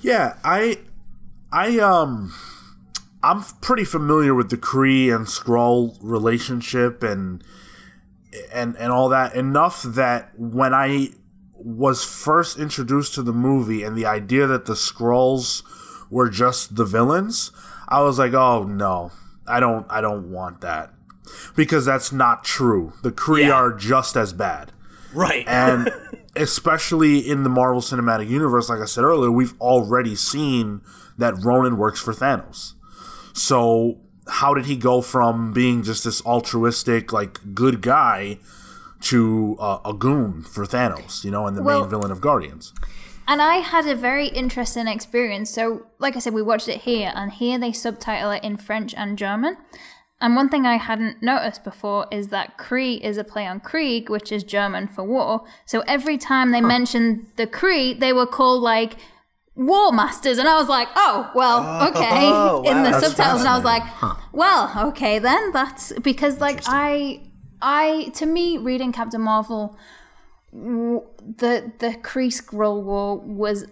Yeah, 0.00 0.36
I, 0.44 0.78
I 1.52 1.78
um, 1.80 2.32
I'm 3.22 3.42
pretty 3.60 3.84
familiar 3.84 4.34
with 4.34 4.50
the 4.50 4.56
Kree 4.56 5.14
and 5.14 5.26
Skrull 5.26 5.98
relationship 6.00 7.02
and 7.02 7.42
and 8.52 8.76
and 8.76 8.92
all 8.92 9.08
that 9.08 9.34
enough 9.34 9.82
that 9.82 10.38
when 10.38 10.72
I 10.72 11.10
was 11.58 12.04
first 12.04 12.58
introduced 12.58 13.14
to 13.14 13.22
the 13.22 13.32
movie 13.32 13.82
and 13.82 13.96
the 13.96 14.06
idea 14.06 14.46
that 14.46 14.66
the 14.66 14.74
Skrulls 14.74 15.62
were 16.10 16.28
just 16.30 16.76
the 16.76 16.84
villains, 16.84 17.50
I 17.88 18.02
was 18.02 18.18
like, 18.18 18.32
"Oh 18.34 18.64
no. 18.64 19.10
I 19.46 19.60
don't 19.60 19.86
I 19.90 20.00
don't 20.00 20.30
want 20.30 20.60
that." 20.60 20.92
Because 21.56 21.84
that's 21.84 22.12
not 22.12 22.44
true. 22.44 22.92
The 23.02 23.10
Kree 23.12 23.42
Yeah. 23.48 23.52
are 23.52 23.72
just 23.72 24.16
as 24.16 24.32
bad. 24.32 24.72
Right. 25.14 25.44
And 25.46 25.90
especially 26.36 27.18
in 27.18 27.42
the 27.42 27.50
Marvel 27.50 27.80
Cinematic 27.82 28.28
Universe, 28.28 28.68
like 28.68 28.80
I 28.80 28.84
said 28.86 29.04
earlier, 29.04 29.30
we've 29.30 29.54
already 29.60 30.14
seen 30.14 30.80
that 31.18 31.34
Ronan 31.42 31.76
works 31.76 32.00
for 32.00 32.12
Thanos. 32.14 32.74
So 33.32 34.00
how 34.28 34.54
did 34.54 34.66
he 34.66 34.76
go 34.76 35.00
from 35.02 35.52
being 35.52 35.82
just 35.82 36.04
this 36.04 36.24
altruistic, 36.24 37.12
like 37.12 37.54
good 37.54 37.80
guy 37.80 38.38
to 39.02 39.56
uh, 39.60 39.78
a 39.84 39.92
goon 39.92 40.42
for 40.42 40.64
Thanos, 40.64 41.24
you 41.24 41.30
know, 41.30 41.46
and 41.46 41.56
the 41.56 41.62
Well- 41.62 41.82
main 41.82 41.90
villain 41.90 42.10
of 42.10 42.20
Guardians? 42.20 42.72
And 43.30 43.42
I 43.42 43.56
had 43.56 43.86
a 43.86 43.94
very 43.94 44.28
interesting 44.28 44.86
experience. 44.86 45.50
So, 45.50 45.82
like 45.98 46.16
I 46.16 46.18
said, 46.18 46.32
we 46.32 46.40
watched 46.40 46.66
it 46.66 46.80
here, 46.80 47.12
and 47.14 47.30
here 47.30 47.58
they 47.58 47.72
subtitle 47.72 48.30
it 48.30 48.42
in 48.42 48.56
French 48.56 48.94
and 48.96 49.18
German. 49.18 49.58
And 50.18 50.34
one 50.34 50.48
thing 50.48 50.64
I 50.66 50.78
hadn't 50.78 51.22
noticed 51.22 51.62
before 51.62 52.06
is 52.10 52.28
that 52.28 52.56
Kree 52.56 52.98
is 53.02 53.18
a 53.18 53.24
play 53.24 53.46
on 53.46 53.60
Krieg, 53.60 54.08
which 54.08 54.32
is 54.32 54.42
German 54.44 54.88
for 54.88 55.04
war. 55.04 55.44
So 55.66 55.80
every 55.86 56.16
time 56.16 56.50
they 56.52 56.62
mentioned 56.62 57.26
the 57.36 57.46
Kree, 57.46 58.00
they 58.00 58.12
were 58.14 58.26
called 58.26 58.62
like 58.62 58.96
War 59.54 59.92
Masters, 59.92 60.38
and 60.38 60.48
I 60.48 60.56
was 60.58 60.68
like, 60.68 60.88
oh, 60.96 61.30
well, 61.34 61.88
okay, 61.90 62.08
Oh, 62.32 62.62
in 62.64 62.82
the 62.82 62.98
subtitles, 62.98 63.40
and 63.40 63.48
I 63.48 63.56
was 63.56 63.64
like, 63.64 63.82
fascinating. 63.84 64.22
well, 64.32 64.72
okay 64.88 65.18
then, 65.18 65.52
that's 65.52 65.92
because 66.02 66.40
like 66.40 66.62
I, 66.66 67.20
I 67.60 68.10
to 68.14 68.26
me 68.26 68.58
reading 68.58 68.92
Captain 68.92 69.20
Marvel 69.20 69.76
the 70.52 71.72
the 71.78 71.98
Kree 72.02 72.32
Skrull 72.32 72.82
War 72.82 73.18
was 73.18 73.66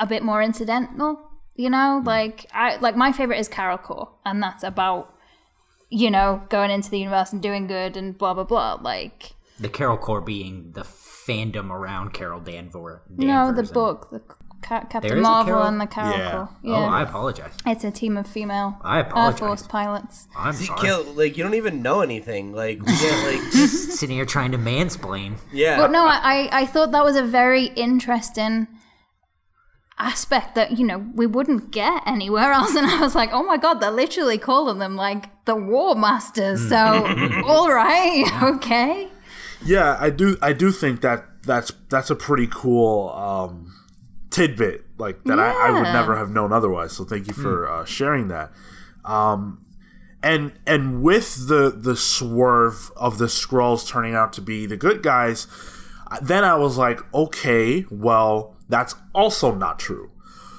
a 0.00 0.06
bit 0.06 0.22
more 0.22 0.42
incidental, 0.42 1.20
you 1.54 1.70
know. 1.70 2.00
Hmm. 2.00 2.06
Like 2.06 2.46
I 2.52 2.76
like 2.76 2.96
my 2.96 3.12
favorite 3.12 3.38
is 3.38 3.48
Carol 3.48 3.78
Corps, 3.78 4.10
and 4.24 4.42
that's 4.42 4.64
about 4.64 5.14
you 5.88 6.10
know 6.10 6.42
going 6.48 6.70
into 6.70 6.90
the 6.90 6.98
universe 6.98 7.32
and 7.32 7.40
doing 7.40 7.66
good 7.66 7.96
and 7.96 8.16
blah 8.16 8.34
blah 8.34 8.44
blah. 8.44 8.74
Like 8.74 9.32
The 9.60 9.68
Carol 9.68 9.98
Corps 9.98 10.20
being 10.20 10.72
the 10.72 10.82
fandom 10.82 11.70
around 11.70 12.12
Carol 12.12 12.40
Danvers. 12.40 13.00
no, 13.16 13.52
the 13.52 13.62
book, 13.62 14.10
the 14.10 14.20
Ca- 14.62 14.80
There 14.80 14.88
Captain 14.90 15.18
a 15.18 15.20
Marvel 15.20 15.54
Carol- 15.54 15.66
and 15.68 15.80
the 15.80 15.86
Carol 15.86 16.18
Yeah. 16.18 16.30
Core. 16.32 16.48
Oh, 16.66 16.72
I 16.74 17.02
apologize. 17.02 17.52
it's 17.66 17.84
a 17.84 17.90
team 17.90 18.16
of 18.16 18.26
female 18.26 18.78
I 18.82 19.00
Air. 19.00 19.32
Force 19.32 19.62
pilots. 19.66 20.26
I'm 20.36 20.54
See, 20.54 20.64
sorry. 20.66 20.80
Kill, 20.80 21.04
like 21.14 21.36
you 21.36 21.44
don't 21.44 21.54
even 21.54 21.82
know 21.82 22.00
anything. 22.00 22.52
Like 22.52 22.80
we 22.80 22.86
get 22.96 23.26
like 23.32 23.42
Sitting 23.52 24.16
here 24.16 24.24
trying 24.26 24.52
to 24.52 24.58
mansplain. 24.58 25.34
yeah. 25.52 25.76
But 25.78 25.90
no, 25.92 26.04
I, 26.06 26.20
I 26.22 26.48
I 26.62 26.66
thought 26.66 26.90
that 26.92 27.04
was 27.04 27.16
a 27.16 27.22
very 27.24 27.66
interesting 27.66 28.66
aspect 29.98 30.54
that 30.54 30.78
you 30.78 30.84
know 30.84 30.98
we 31.14 31.26
wouldn't 31.26 31.70
get 31.70 32.02
anywhere 32.06 32.52
else 32.52 32.74
and 32.74 32.86
i 32.86 33.00
was 33.00 33.14
like 33.14 33.30
oh 33.32 33.42
my 33.42 33.56
god 33.56 33.80
they're 33.80 33.90
literally 33.90 34.36
calling 34.36 34.78
them 34.78 34.94
like 34.94 35.30
the 35.46 35.54
war 35.56 35.94
masters 35.94 36.68
so 36.68 36.76
all 37.46 37.70
right 37.72 38.26
okay 38.42 39.08
Yeah, 39.64 39.96
I 39.98 40.10
do. 40.10 40.36
I 40.42 40.52
do 40.52 40.70
think 40.70 41.00
that 41.00 41.24
that's 41.42 41.72
that's 41.88 42.10
a 42.10 42.14
pretty 42.14 42.46
cool 42.46 43.08
um, 43.08 43.72
tidbit, 44.36 44.84
like 44.98 45.24
that 45.24 45.40
I, 45.40 45.68
I 45.68 45.70
would 45.70 45.92
never 45.92 46.16
have 46.16 46.30
known 46.30 46.52
otherwise. 46.52 46.92
So 46.92 47.04
thank 47.04 47.26
you 47.26 47.32
for 47.32 47.68
uh, 47.68 47.84
sharing 47.86 48.28
that. 48.28 48.52
Um, 49.04 49.64
and 50.22 50.52
and 50.66 51.02
with 51.02 51.48
the 51.48 51.70
the 51.74 51.96
swerve 51.96 52.90
of 52.96 53.18
the 53.18 53.26
Skrulls 53.26 53.88
turning 53.88 54.14
out 54.14 54.32
to 54.34 54.40
be 54.42 54.66
the 54.66 54.76
good 54.76 55.02
guys, 55.02 55.46
then 56.20 56.44
I 56.44 56.56
was 56.56 56.76
like, 56.76 57.00
okay, 57.14 57.86
well, 57.90 58.56
that's 58.68 58.94
also 59.14 59.54
not 59.54 59.78
true. 59.78 60.10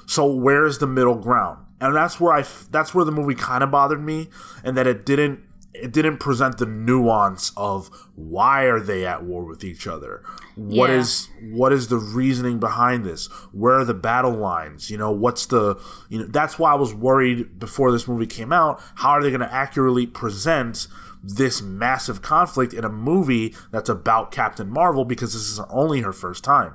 So 0.06 0.26
where's 0.26 0.78
the 0.78 0.86
middle 0.86 1.16
ground? 1.16 1.64
And 1.80 1.94
that's 1.94 2.18
where 2.18 2.32
I 2.32 2.40
f- 2.40 2.66
that's 2.70 2.94
where 2.94 3.04
the 3.04 3.12
movie 3.12 3.36
kind 3.36 3.62
of 3.62 3.70
bothered 3.70 4.02
me, 4.02 4.28
and 4.64 4.76
that 4.76 4.86
it 4.86 5.06
didn't 5.06 5.40
it 5.80 5.92
didn't 5.92 6.18
present 6.18 6.58
the 6.58 6.66
nuance 6.66 7.52
of 7.56 7.88
why 8.14 8.64
are 8.64 8.80
they 8.80 9.06
at 9.06 9.24
war 9.24 9.44
with 9.44 9.62
each 9.64 9.86
other? 9.86 10.22
What 10.56 10.90
Yeah. 10.90 10.96
is 10.96 11.28
what 11.52 11.72
is 11.72 11.88
the 11.88 11.98
reasoning 11.98 12.58
behind 12.58 13.04
this? 13.04 13.26
Where 13.52 13.74
are 13.78 13.84
the 13.84 13.94
battle 13.94 14.32
lines? 14.36 14.90
You 14.90 14.98
know 14.98 15.10
what's 15.12 15.46
the 15.46 15.76
you 16.08 16.18
know 16.18 16.26
that's 16.28 16.58
why 16.58 16.72
i 16.72 16.74
was 16.74 16.92
worried 16.94 17.58
before 17.58 17.92
this 17.92 18.08
movie 18.08 18.26
came 18.26 18.52
out 18.52 18.80
how 18.96 19.10
are 19.10 19.22
they 19.22 19.30
going 19.30 19.40
to 19.40 19.52
accurately 19.54 20.06
present 20.06 20.86
this 21.22 21.60
massive 21.60 22.22
conflict 22.22 22.72
in 22.72 22.84
a 22.84 22.88
movie 22.88 23.54
that's 23.72 23.88
about 23.88 24.30
captain 24.30 24.68
marvel 24.70 25.04
because 25.04 25.32
this 25.32 25.42
is 25.48 25.60
only 25.70 26.00
her 26.00 26.12
first 26.12 26.44
time? 26.44 26.74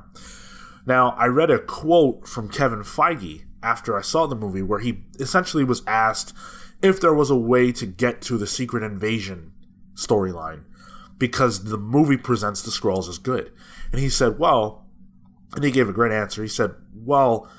Now, 0.86 1.12
I 1.12 1.28
read 1.28 1.50
a 1.50 1.60
quote 1.60 2.28
from 2.28 2.50
Kevin 2.50 2.80
Feige 2.84 3.44
after 3.62 3.98
I 3.98 4.02
saw 4.02 4.28
the 4.28 4.36
movie 4.36 4.62
where 4.62 4.80
he 4.80 5.04
essentially 5.20 5.64
was 5.64 5.82
asked 5.88 6.34
if 6.84 7.00
there 7.02 7.14
was 7.14 7.30
a 7.32 7.36
way 7.36 7.72
to 7.72 7.86
get 7.86 8.22
to 8.24 8.38
the 8.38 8.46
secret 8.48 8.84
invasion 8.84 9.54
storyline 9.96 10.64
because 11.18 11.66
the 11.66 11.78
movie 11.78 12.18
presents 12.18 12.62
the 12.62 12.72
Skrulls 12.72 13.08
as 13.10 13.18
good. 13.18 13.52
And 13.92 14.02
he 14.02 14.10
said, 14.10 14.38
well, 14.38 14.86
and 15.56 15.64
he 15.64 15.72
gave 15.72 15.88
a 15.88 15.94
great 15.94 16.12
answer. 16.12 16.42
He 16.42 16.50
said, 16.50 16.72
well, 16.94 17.50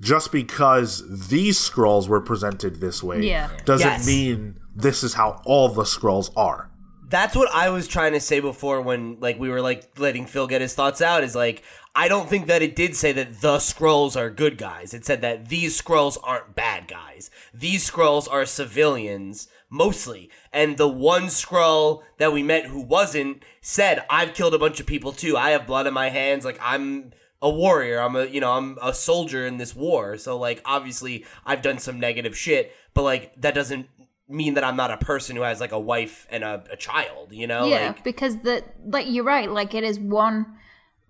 just 0.00 0.32
because 0.32 1.28
these 1.28 1.58
Skrulls 1.58 2.08
were 2.08 2.20
presented 2.20 2.80
this 2.80 3.02
way 3.02 3.22
Yeah. 3.26 3.50
doesn't 3.64 3.86
Yes. 3.86 4.06
mean 4.06 4.58
this 4.74 5.04
is 5.04 5.14
how 5.14 5.40
all 5.44 5.68
the 5.68 5.82
Skrulls 5.84 6.30
are. 6.36 6.70
That's 7.08 7.36
what 7.36 7.50
I 7.54 7.68
was 7.68 7.86
trying 7.86 8.12
to 8.14 8.20
say 8.20 8.40
before 8.40 8.80
when 8.80 9.18
like 9.20 9.38
we 9.38 9.50
were 9.50 9.60
like 9.60 9.98
letting 9.98 10.24
Phil 10.26 10.46
get 10.46 10.62
his 10.62 10.74
thoughts 10.74 11.02
out 11.02 11.22
is 11.22 11.34
like 11.36 11.62
I 11.94 12.08
don't 12.08 12.28
think 12.28 12.46
that 12.46 12.62
it 12.62 12.74
did 12.74 12.96
say 12.96 13.12
that 13.12 13.42
the 13.42 13.58
Skrulls 13.58 14.16
are 14.16 14.30
good 14.30 14.56
guys. 14.56 14.94
It 14.94 15.04
said 15.04 15.20
that 15.20 15.48
these 15.48 15.80
Skrulls 15.80 16.16
aren't 16.22 16.54
bad 16.54 16.88
guys. 16.88 17.30
These 17.52 17.90
Skrulls 17.90 18.30
are 18.30 18.46
civilians 18.46 19.48
mostly. 19.68 20.30
And 20.52 20.76
the 20.76 20.88
one 20.88 21.24
Skrull 21.24 22.02
that 22.18 22.32
we 22.32 22.42
met 22.42 22.66
who 22.66 22.80
wasn't 22.80 23.42
said, 23.60 24.04
"I've 24.08 24.34
killed 24.34 24.54
a 24.54 24.58
bunch 24.58 24.80
of 24.80 24.86
people 24.86 25.12
too. 25.12 25.36
I 25.36 25.50
have 25.50 25.66
blood 25.66 25.86
in 25.86 25.92
my 25.92 26.08
hands. 26.08 26.44
Like 26.44 26.58
I'm 26.62 27.12
a 27.42 27.50
warrior. 27.50 28.00
I'm 28.00 28.16
a 28.16 28.24
you 28.24 28.40
know, 28.40 28.52
I'm 28.52 28.78
a 28.80 28.94
soldier 28.94 29.46
in 29.46 29.58
this 29.58 29.74
war. 29.74 30.16
So 30.16 30.38
like 30.38 30.62
obviously 30.64 31.26
I've 31.44 31.62
done 31.62 31.78
some 31.78 32.00
negative 32.00 32.36
shit, 32.36 32.72
but 32.94 33.02
like 33.02 33.34
that 33.40 33.54
doesn't 33.54 33.88
mean 34.28 34.54
that 34.54 34.64
I'm 34.64 34.76
not 34.76 34.90
a 34.90 34.96
person 34.96 35.36
who 35.36 35.42
has 35.42 35.60
like 35.60 35.72
a 35.72 35.80
wife 35.80 36.26
and 36.30 36.42
a, 36.42 36.64
a 36.70 36.76
child, 36.76 37.32
you 37.32 37.46
know? 37.46 37.66
yeah 37.66 37.88
Like 37.88 38.04
because 38.04 38.38
the 38.38 38.64
like 38.86 39.06
you're 39.08 39.24
right 39.24 39.50
like 39.50 39.74
it 39.74 39.84
is 39.84 39.98
one 39.98 40.46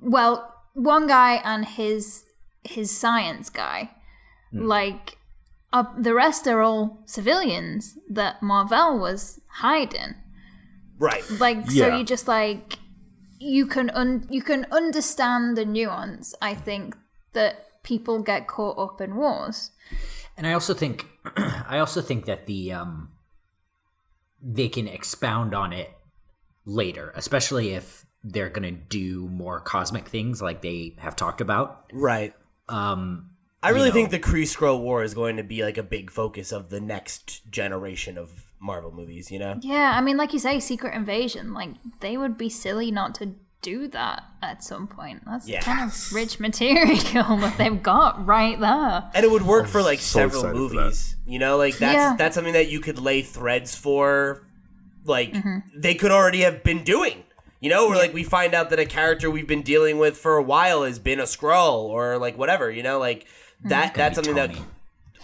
well 0.00 0.51
one 0.74 1.06
guy 1.06 1.40
and 1.44 1.64
his 1.64 2.24
his 2.64 2.96
science 2.96 3.50
guy. 3.50 3.90
Like 4.54 5.16
uh, 5.72 5.84
the 5.98 6.12
rest 6.12 6.46
are 6.46 6.60
all 6.60 7.02
civilians 7.06 7.96
that 8.10 8.42
marvel 8.42 8.98
was 8.98 9.40
hiding. 9.48 10.14
Right. 10.98 11.24
like 11.40 11.68
so 11.68 11.96
you 11.96 12.04
just 12.04 12.28
like 12.28 12.78
you 13.40 13.66
can 13.66 13.90
un- 13.90 14.26
you 14.30 14.40
can 14.40 14.66
understand 14.70 15.56
the 15.56 15.64
nuance 15.64 16.32
i 16.40 16.54
think 16.54 16.94
that 17.32 17.66
people 17.82 18.22
get 18.22 18.46
caught 18.46 18.78
up 18.78 19.00
in 19.00 19.16
wars. 19.16 19.70
And 20.36 20.46
I 20.46 20.52
also 20.52 20.74
think, 20.74 21.06
I 21.36 21.78
also 21.78 22.00
think 22.00 22.24
that 22.26 22.46
the 22.46 22.72
um, 22.72 23.10
they 24.40 24.68
can 24.68 24.88
expound 24.88 25.54
on 25.54 25.72
it 25.72 25.90
later, 26.64 27.12
especially 27.16 27.70
if 27.70 28.06
they're 28.24 28.48
gonna 28.50 28.70
do 28.72 29.28
more 29.28 29.60
cosmic 29.60 30.08
things 30.08 30.40
like 30.42 30.62
they 30.62 30.94
have 30.98 31.16
talked 31.16 31.40
about. 31.40 31.90
Right. 31.92 32.34
Um, 32.68 33.30
I 33.62 33.70
really 33.70 33.88
know. 33.88 33.94
think 33.94 34.10
the 34.10 34.18
Kree 34.18 34.42
Skrull 34.42 34.80
War 34.80 35.02
is 35.02 35.14
going 35.14 35.36
to 35.36 35.42
be 35.44 35.62
like 35.62 35.78
a 35.78 35.82
big 35.82 36.10
focus 36.10 36.50
of 36.52 36.70
the 36.70 36.80
next 36.80 37.48
generation 37.50 38.18
of 38.18 38.44
Marvel 38.60 38.92
movies. 38.92 39.30
You 39.30 39.38
know. 39.38 39.58
Yeah, 39.60 39.92
I 39.96 40.00
mean, 40.00 40.16
like 40.16 40.32
you 40.32 40.38
say, 40.38 40.58
Secret 40.60 40.94
Invasion. 40.94 41.52
Like 41.54 41.70
they 42.00 42.16
would 42.16 42.36
be 42.38 42.48
silly 42.48 42.90
not 42.90 43.14
to 43.16 43.34
do 43.60 43.86
that 43.88 44.24
at 44.42 44.64
some 44.64 44.88
point. 44.88 45.22
That's 45.24 45.48
Yeah. 45.48 45.60
kind 45.60 45.88
of 45.88 46.12
rich 46.12 46.40
material 46.40 46.96
that 47.38 47.54
they've 47.58 47.80
got 47.82 48.26
right 48.26 48.58
there. 48.58 49.10
and 49.14 49.24
it 49.24 49.30
would 49.30 49.42
work 49.42 49.68
for 49.68 49.82
like 49.82 50.00
so 50.00 50.28
several 50.28 50.52
movies. 50.52 51.16
You 51.26 51.38
know, 51.38 51.56
like 51.56 51.76
that's 51.78 51.94
Yeah. 51.94 52.16
that's 52.18 52.34
something 52.34 52.54
that 52.54 52.68
you 52.70 52.80
could 52.80 52.98
lay 52.98 53.22
threads 53.22 53.74
for. 53.76 54.46
Like 55.04 55.32
Mm-hmm. 55.32 55.80
they 55.80 55.94
could 55.94 56.10
already 56.12 56.40
have 56.40 56.62
been 56.64 56.82
doing. 56.84 57.22
You 57.62 57.70
know, 57.70 57.88
where 57.88 57.96
like 57.96 58.12
we 58.12 58.24
find 58.24 58.54
out 58.54 58.70
that 58.70 58.78
a 58.80 58.84
character 58.84 59.30
we've 59.30 59.46
been 59.46 59.62
dealing 59.62 59.98
with 59.98 60.16
for 60.18 60.36
a 60.36 60.42
while 60.42 60.82
has 60.82 60.98
been 60.98 61.20
a 61.20 61.22
Skrull 61.22 61.84
or 61.84 62.18
like 62.18 62.36
whatever. 62.36 62.70
You 62.70 62.82
know, 62.82 62.98
like 62.98 63.24
Mm. 63.64 63.68
that. 63.68 63.94
That's 63.94 64.18
be 64.18 64.24
something 64.24 64.34
that. 64.34 64.50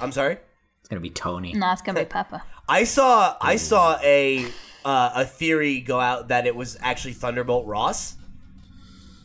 I'm 0.01 0.12
sorry. 0.12 0.36
It's 0.78 0.89
gonna 0.89 1.01
be 1.01 1.11
Tony. 1.11 1.53
No, 1.53 1.72
it's 1.72 1.82
gonna 1.82 1.99
be 1.99 2.07
Pepper. 2.07 2.41
I 2.68 2.84
saw 2.84 3.36
I 3.41 3.57
saw 3.57 3.99
a 4.03 4.47
uh, 4.84 5.11
a 5.16 5.24
theory 5.24 5.80
go 5.80 5.99
out 5.99 6.28
that 6.28 6.47
it 6.47 6.55
was 6.55 6.78
actually 6.80 7.14
Thunderbolt 7.14 7.66
Ross. 7.66 8.14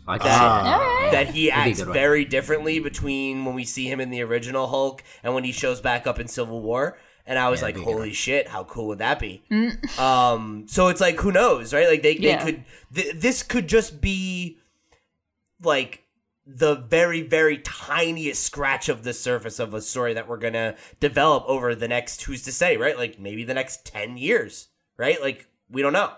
I 0.07 0.18
can 0.18 0.28
That, 0.28 0.64
see 0.64 0.70
that. 0.70 1.05
He 1.05 1.11
That'd 1.11 1.34
be 1.36 1.49
a 1.49 1.53
acts 1.53 1.82
very 1.82 2.26
differently 2.26 2.80
between 2.80 3.45
when 3.45 3.53
we 3.55 3.64
see 3.64 3.86
him 3.88 4.01
in 4.01 4.09
the 4.09 4.22
original 4.24 4.68
Hulk 4.68 5.03
and 5.24 5.34
when 5.36 5.43
he 5.45 5.51
shows 5.53 5.80
back 5.80 6.05
up 6.07 6.20
in 6.20 6.28
Civil 6.28 6.61
War. 6.61 6.97
And 7.26 7.39
I 7.39 7.49
was 7.49 7.61
Yeah, 7.61 7.67
like, 7.67 7.76
that'd 7.76 7.86
be 7.86 7.91
a 7.91 7.93
good 7.93 7.99
"Holy 7.99 8.13
shit! 8.13 8.47
How 8.49 8.63
cool 8.65 8.88
would 8.88 8.99
that 8.99 9.19
be?" 9.19 9.43
um, 9.97 10.65
so 10.67 10.89
it's 10.89 10.99
like, 11.01 11.15
who 11.19 11.32
knows, 11.32 11.74
right? 11.74 11.88
Like 11.88 12.01
they, 12.01 12.15
they 12.15 12.36
could. 12.43 12.65
Th- 12.93 13.15
this 13.15 13.43
could 13.43 13.67
just 13.67 14.01
be 14.01 14.57
like 15.63 16.03
the 16.45 16.76
very 16.76 17.21
very 17.21 17.57
tiniest 17.59 18.43
scratch 18.43 18.89
of 18.89 19.03
the 19.03 19.13
surface 19.13 19.59
of 19.59 19.74
a 19.74 19.82
story 19.82 20.13
that 20.13 20.28
we're 20.28 20.38
gonna 20.38 20.76
develop 20.99 21.45
over 21.47 21.74
the 21.74 21.88
next 21.88 22.21
who's 22.24 22.41
to 22.41 22.51
say 22.51 22.76
right 22.76 22.97
like 22.97 23.17
maybe 23.17 23.45
the 23.45 23.53
next 23.53 23.86
10 23.86 24.17
years 24.17 24.67
right 24.97 25.21
like 25.21 25.47
we 25.69 25.82
don't 25.82 25.93
know 25.93 26.11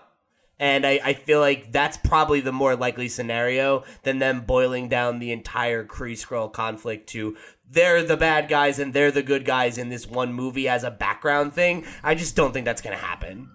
and 0.58 0.84
I, 0.86 0.98
I 1.04 1.12
feel 1.12 1.38
like 1.38 1.70
that's 1.70 1.96
probably 1.98 2.40
the 2.40 2.50
more 2.50 2.74
likely 2.74 3.08
scenario 3.08 3.84
than 4.02 4.18
them 4.18 4.40
boiling 4.40 4.88
down 4.88 5.18
the 5.18 5.30
entire 5.30 5.84
Kree 5.84 6.12
Skrull 6.14 6.50
conflict 6.50 7.10
to 7.10 7.36
they're 7.70 8.02
the 8.02 8.16
bad 8.16 8.48
guys 8.48 8.78
and 8.78 8.92
they're 8.92 9.10
the 9.10 9.22
good 9.22 9.44
guys 9.44 9.78
in 9.78 9.88
this 9.88 10.06
one 10.06 10.32
movie 10.32 10.68
as 10.68 10.84
a 10.84 10.90
background 10.90 11.52
thing. 11.52 11.84
I 12.02 12.14
just 12.14 12.36
don't 12.36 12.52
think 12.52 12.64
that's 12.64 12.82
gonna 12.82 12.96
happen. 12.96 13.50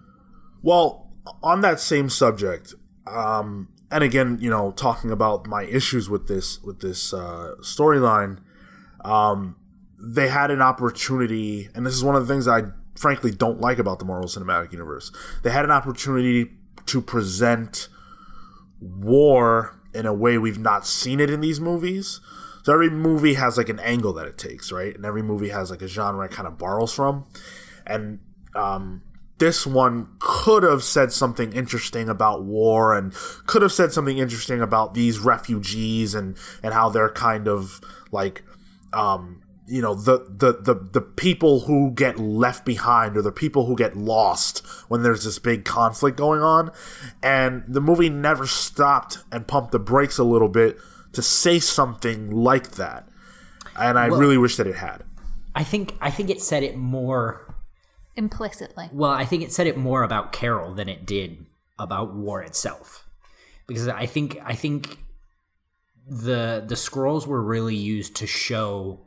Well, 0.62 1.10
on 1.42 1.60
that 1.62 1.80
same 1.80 2.08
subject, 2.08 2.74
um, 3.06 3.68
and 3.90 4.02
again, 4.02 4.38
you 4.40 4.50
know, 4.50 4.72
talking 4.72 5.10
about 5.10 5.46
my 5.46 5.64
issues 5.64 6.08
with 6.08 6.28
this 6.28 6.60
with 6.62 6.80
this 6.80 7.12
uh, 7.12 7.54
storyline, 7.60 8.38
um, 9.04 9.56
they 9.98 10.28
had 10.28 10.50
an 10.50 10.62
opportunity, 10.62 11.68
and 11.74 11.86
this 11.86 11.94
is 11.94 12.02
one 12.02 12.16
of 12.16 12.26
the 12.26 12.32
things 12.32 12.48
I 12.48 12.62
frankly 12.94 13.30
don't 13.30 13.60
like 13.60 13.78
about 13.78 13.98
the 13.98 14.04
Marvel 14.04 14.28
Cinematic 14.28 14.72
Universe. 14.72 15.12
They 15.42 15.50
had 15.50 15.64
an 15.64 15.70
opportunity 15.70 16.52
to 16.86 17.00
present 17.00 17.88
war 18.80 19.78
in 19.94 20.06
a 20.06 20.12
way 20.12 20.38
we've 20.38 20.58
not 20.58 20.86
seen 20.86 21.20
it 21.20 21.30
in 21.30 21.40
these 21.40 21.60
movies. 21.60 22.20
So 22.62 22.72
every 22.72 22.90
movie 22.90 23.34
has 23.34 23.56
like 23.58 23.68
an 23.68 23.80
angle 23.80 24.12
that 24.14 24.26
it 24.26 24.38
takes, 24.38 24.70
right? 24.70 24.94
And 24.94 25.04
every 25.04 25.22
movie 25.22 25.48
has 25.48 25.70
like 25.70 25.82
a 25.82 25.88
genre 25.88 26.24
it 26.26 26.30
kind 26.30 26.46
of 26.46 26.58
borrows 26.58 26.92
from. 26.92 27.26
And 27.86 28.20
um, 28.54 29.02
this 29.38 29.66
one 29.66 30.06
could 30.20 30.62
have 30.62 30.84
said 30.84 31.12
something 31.12 31.52
interesting 31.52 32.08
about 32.08 32.44
war 32.44 32.96
and 32.96 33.12
could 33.46 33.62
have 33.62 33.72
said 33.72 33.92
something 33.92 34.18
interesting 34.18 34.60
about 34.60 34.94
these 34.94 35.18
refugees 35.18 36.14
and 36.14 36.36
and 36.62 36.72
how 36.72 36.88
they're 36.88 37.10
kind 37.10 37.48
of 37.48 37.80
like 38.12 38.44
um 38.92 39.42
you 39.66 39.82
know 39.82 39.94
the, 39.94 40.26
the 40.28 40.52
the 40.60 40.74
the 40.74 41.00
people 41.00 41.60
who 41.60 41.90
get 41.90 42.20
left 42.20 42.64
behind 42.64 43.16
or 43.16 43.22
the 43.22 43.32
people 43.32 43.66
who 43.66 43.74
get 43.74 43.96
lost 43.96 44.64
when 44.88 45.02
there's 45.02 45.24
this 45.24 45.40
big 45.40 45.64
conflict 45.64 46.16
going 46.16 46.40
on 46.40 46.70
and 47.20 47.64
the 47.66 47.80
movie 47.80 48.08
never 48.08 48.46
stopped 48.46 49.18
and 49.32 49.48
pumped 49.48 49.72
the 49.72 49.78
brakes 49.80 50.18
a 50.18 50.24
little 50.24 50.48
bit 50.48 50.78
to 51.12 51.22
say 51.22 51.58
something 51.58 52.30
like 52.30 52.72
that 52.72 53.08
and 53.78 53.98
i 53.98 54.06
really 54.06 54.38
wish 54.38 54.56
that 54.56 54.66
it 54.66 54.76
had 54.76 55.02
I 55.54 55.64
think 55.64 55.94
I 56.00 56.10
think 56.10 56.30
it 56.30 56.40
said 56.40 56.62
it 56.62 56.76
more. 56.76 57.54
Implicitly. 58.16 58.88
Well, 58.92 59.10
I 59.10 59.24
think 59.24 59.42
it 59.42 59.52
said 59.52 59.66
it 59.66 59.76
more 59.76 60.02
about 60.02 60.32
Carol 60.32 60.74
than 60.74 60.88
it 60.88 61.06
did 61.06 61.46
about 61.78 62.14
war 62.14 62.42
itself, 62.42 63.06
because 63.66 63.88
I 63.88 64.06
think 64.06 64.38
I 64.44 64.54
think 64.54 64.98
the 66.06 66.62
the 66.66 66.74
Skrulls 66.74 67.26
were 67.26 67.42
really 67.42 67.76
used 67.76 68.16
to 68.16 68.26
show 68.26 69.00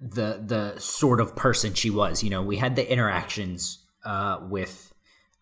the 0.00 0.42
the 0.44 0.78
sort 0.78 1.20
of 1.20 1.34
person 1.34 1.74
she 1.74 1.90
was. 1.90 2.22
You 2.22 2.30
know, 2.30 2.42
we 2.42 2.56
had 2.56 2.76
the 2.76 2.90
interactions 2.90 3.78
uh, 4.04 4.40
with 4.42 4.92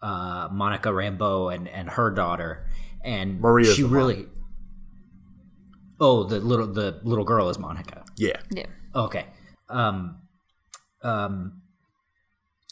uh, 0.00 0.48
Monica 0.52 0.90
Rambeau 0.90 1.52
and 1.52 1.68
and 1.68 1.90
her 1.90 2.10
daughter, 2.10 2.66
and 3.04 3.40
Maria's 3.40 3.74
she 3.74 3.82
the 3.82 3.88
mom. 3.88 3.96
really. 3.96 4.26
Oh, 6.00 6.24
the 6.24 6.40
little 6.40 6.66
the 6.66 7.00
little 7.04 7.24
girl 7.24 7.48
is 7.48 7.58
Monica. 7.58 8.04
yeah 8.16 8.40
Yeah. 8.50 8.66
Okay. 8.94 9.26
Um, 9.68 10.18
um, 11.02 11.62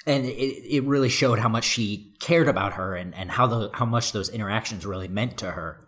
and 0.07 0.25
it, 0.25 0.77
it 0.77 0.85
really 0.85 1.09
showed 1.09 1.39
how 1.39 1.49
much 1.49 1.65
she 1.65 2.15
cared 2.21 2.49
about 2.49 2.75
her 2.75 2.95
and, 2.95 3.15
and 3.15 3.31
how 3.31 3.47
the 3.47 3.71
how 3.73 3.85
much 3.85 4.13
those 4.13 4.29
interactions 4.29 4.87
really 4.87 5.09
meant 5.09 5.39
to 5.39 5.53
her. 5.53 5.87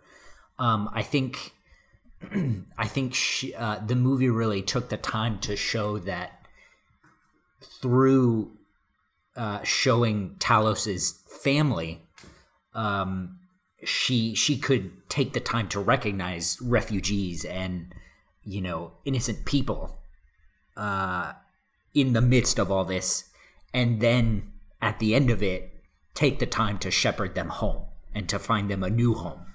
Um, 0.59 0.89
I 0.93 1.01
think 1.01 1.53
I 2.77 2.87
think 2.87 3.13
she, 3.13 3.53
uh, 3.53 3.79
the 3.85 3.95
movie 3.95 4.29
really 4.29 4.61
took 4.61 4.89
the 4.89 4.97
time 4.97 5.39
to 5.39 5.55
show 5.55 5.97
that 5.99 6.47
through 7.81 8.51
uh, 9.35 9.63
showing 9.63 10.35
Talos's 10.39 11.21
family, 11.43 12.01
um, 12.73 13.39
she 13.85 14.35
she 14.35 14.57
could 14.57 14.91
take 15.09 15.33
the 15.33 15.39
time 15.39 15.67
to 15.69 15.79
recognize 15.79 16.57
refugees 16.61 17.45
and 17.45 17.93
you 18.43 18.61
know 18.61 18.91
innocent 19.05 19.45
people 19.45 19.99
uh, 20.75 21.33
in 21.93 22.13
the 22.13 22.21
midst 22.21 22.59
of 22.59 22.71
all 22.71 22.85
this, 22.85 23.29
and 23.73 24.01
then 24.01 24.51
at 24.81 24.99
the 24.99 25.15
end 25.15 25.29
of 25.29 25.41
it, 25.41 25.71
take 26.13 26.39
the 26.39 26.45
time 26.45 26.77
to 26.79 26.91
shepherd 26.91 27.35
them 27.35 27.49
home 27.49 27.85
and 28.13 28.27
to 28.29 28.39
find 28.39 28.69
them 28.69 28.83
a 28.83 28.89
new 28.89 29.13
home. 29.13 29.45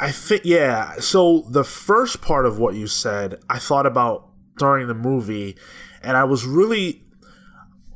I 0.00 0.10
think 0.10 0.42
yeah. 0.44 0.94
So 1.00 1.44
the 1.48 1.64
first 1.64 2.20
part 2.20 2.46
of 2.46 2.58
what 2.58 2.74
you 2.74 2.86
said, 2.86 3.40
I 3.48 3.58
thought 3.58 3.86
about 3.86 4.28
during 4.58 4.86
the 4.86 4.94
movie, 4.94 5.56
and 6.02 6.16
I 6.16 6.24
was 6.24 6.44
really, 6.44 7.02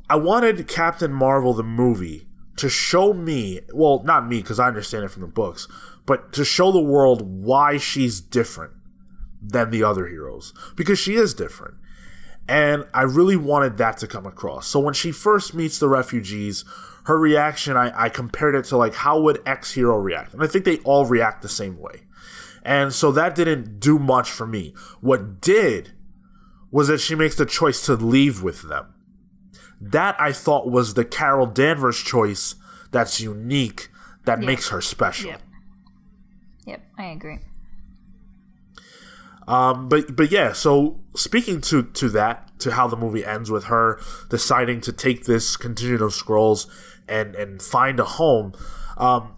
I 0.09 0.15
wanted 0.15 0.67
Captain 0.67 1.13
Marvel 1.13 1.53
the 1.53 1.63
movie 1.63 2.27
to 2.57 2.69
show 2.69 3.13
me, 3.13 3.61
well, 3.73 4.03
not 4.03 4.27
me 4.27 4.41
because 4.41 4.59
I 4.59 4.67
understand 4.67 5.05
it 5.05 5.09
from 5.09 5.21
the 5.21 5.27
books, 5.27 5.67
but 6.05 6.33
to 6.33 6.45
show 6.45 6.71
the 6.71 6.81
world 6.81 7.21
why 7.21 7.77
she's 7.77 8.21
different 8.21 8.73
than 9.41 9.71
the 9.71 9.83
other 9.83 10.07
heroes 10.07 10.53
because 10.75 10.99
she 10.99 11.15
is 11.15 11.33
different. 11.33 11.75
And 12.47 12.85
I 12.93 13.03
really 13.03 13.37
wanted 13.37 13.77
that 13.77 13.97
to 13.99 14.07
come 14.07 14.25
across. 14.25 14.67
So 14.67 14.79
when 14.79 14.93
she 14.93 15.11
first 15.11 15.53
meets 15.53 15.79
the 15.79 15.87
refugees, 15.87 16.65
her 17.05 17.17
reaction, 17.17 17.77
I, 17.77 18.05
I 18.05 18.09
compared 18.09 18.55
it 18.55 18.65
to 18.65 18.77
like 18.77 18.95
how 18.95 19.19
would 19.21 19.41
X 19.45 19.73
hero 19.73 19.97
react? 19.97 20.33
And 20.33 20.43
I 20.43 20.47
think 20.47 20.65
they 20.65 20.77
all 20.79 21.05
react 21.05 21.41
the 21.41 21.49
same 21.49 21.79
way. 21.79 22.01
And 22.63 22.93
so 22.93 23.11
that 23.11 23.35
didn't 23.35 23.79
do 23.79 23.99
much 23.99 24.29
for 24.31 24.47
me. 24.47 24.73
What 25.01 25.41
did 25.41 25.93
was 26.71 26.87
that 26.87 26.99
she 26.99 27.15
makes 27.15 27.35
the 27.35 27.45
choice 27.45 27.85
to 27.85 27.93
leave 27.93 28.41
with 28.41 28.63
them. 28.63 28.92
That 29.91 30.15
I 30.19 30.31
thought 30.31 30.69
was 30.69 30.93
the 30.93 31.03
Carol 31.03 31.45
Danvers 31.45 32.01
choice 32.01 32.55
that's 32.91 33.19
unique, 33.19 33.89
that 34.23 34.39
makes 34.39 34.69
her 34.69 34.79
special. 34.79 35.31
Yep. 35.31 35.41
Yep, 36.65 36.81
I 36.97 37.05
agree. 37.07 37.39
Um, 39.45 39.89
but 39.89 40.15
but 40.15 40.31
yeah, 40.31 40.53
so 40.53 41.01
speaking 41.15 41.59
to 41.61 41.83
to 41.83 42.07
that, 42.09 42.57
to 42.59 42.71
how 42.71 42.87
the 42.87 42.95
movie 42.95 43.25
ends 43.25 43.51
with 43.51 43.65
her 43.65 43.99
deciding 44.29 44.79
to 44.81 44.93
take 44.93 45.25
this 45.25 45.57
contingent 45.57 46.01
of 46.01 46.11
Skrulls 46.11 46.67
and 47.07 47.35
and 47.35 47.61
find 47.61 47.99
a 47.99 48.05
home. 48.05 48.53
Um, 48.97 49.35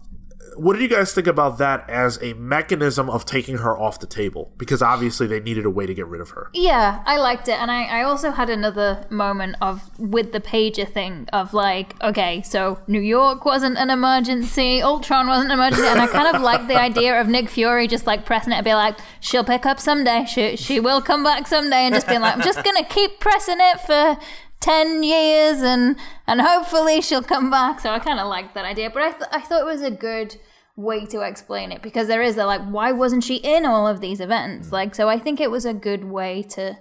what 0.56 0.74
did 0.74 0.82
you 0.82 0.88
guys 0.88 1.12
think 1.12 1.26
about 1.26 1.58
that 1.58 1.88
as 1.88 2.18
a 2.22 2.32
mechanism 2.34 3.10
of 3.10 3.24
taking 3.24 3.58
her 3.58 3.78
off 3.78 4.00
the 4.00 4.06
table? 4.06 4.52
Because 4.56 4.82
obviously 4.82 5.26
they 5.26 5.40
needed 5.40 5.64
a 5.64 5.70
way 5.70 5.86
to 5.86 5.94
get 5.94 6.06
rid 6.06 6.20
of 6.20 6.30
her. 6.30 6.50
Yeah, 6.52 7.02
I 7.06 7.18
liked 7.18 7.48
it, 7.48 7.60
and 7.60 7.70
I, 7.70 7.84
I 7.84 8.02
also 8.02 8.30
had 8.30 8.50
another 8.50 9.06
moment 9.10 9.56
of 9.60 9.98
with 9.98 10.32
the 10.32 10.40
pager 10.40 10.90
thing 10.90 11.28
of 11.32 11.52
like, 11.52 11.94
okay, 12.02 12.42
so 12.42 12.80
New 12.86 13.00
York 13.00 13.44
wasn't 13.44 13.76
an 13.78 13.90
emergency, 13.90 14.82
Ultron 14.82 15.26
wasn't 15.26 15.52
an 15.52 15.58
emergency, 15.58 15.86
and 15.86 16.00
I 16.00 16.06
kind 16.06 16.34
of 16.34 16.42
like 16.42 16.66
the 16.68 16.80
idea 16.80 17.20
of 17.20 17.28
Nick 17.28 17.48
Fury 17.48 17.86
just 17.86 18.06
like 18.06 18.24
pressing 18.24 18.52
it 18.52 18.56
and 18.56 18.64
be 18.64 18.74
like, 18.74 18.98
she'll 19.20 19.44
pick 19.44 19.66
up 19.66 19.78
someday, 19.78 20.24
she 20.26 20.56
she 20.56 20.80
will 20.80 21.00
come 21.02 21.22
back 21.22 21.46
someday, 21.46 21.86
and 21.86 21.94
just 21.94 22.08
being 22.08 22.20
like, 22.20 22.34
I'm 22.36 22.42
just 22.42 22.62
gonna 22.64 22.84
keep 22.84 23.20
pressing 23.20 23.58
it 23.60 23.80
for. 23.80 24.18
10 24.60 25.02
years 25.02 25.60
and 25.60 25.96
and 26.26 26.40
hopefully 26.40 27.02
she'll 27.02 27.22
come 27.22 27.50
back 27.50 27.78
so 27.78 27.90
i 27.90 27.98
kind 27.98 28.18
of 28.18 28.26
like 28.26 28.54
that 28.54 28.64
idea 28.64 28.88
but 28.88 29.02
I, 29.02 29.10
th- 29.12 29.30
I 29.30 29.40
thought 29.42 29.60
it 29.60 29.66
was 29.66 29.82
a 29.82 29.90
good 29.90 30.36
way 30.76 31.06
to 31.06 31.22
explain 31.22 31.72
it 31.72 31.80
because 31.82 32.06
there 32.06 32.22
is 32.22 32.36
a 32.36 32.44
like 32.44 32.60
why 32.68 32.92
wasn't 32.92 33.24
she 33.24 33.36
in 33.36 33.64
all 33.64 33.86
of 33.86 34.00
these 34.00 34.20
events 34.20 34.68
mm. 34.68 34.72
like 34.72 34.94
so 34.94 35.08
i 35.08 35.18
think 35.18 35.40
it 35.40 35.50
was 35.50 35.64
a 35.64 35.72
good 35.72 36.04
way 36.04 36.42
to 36.42 36.76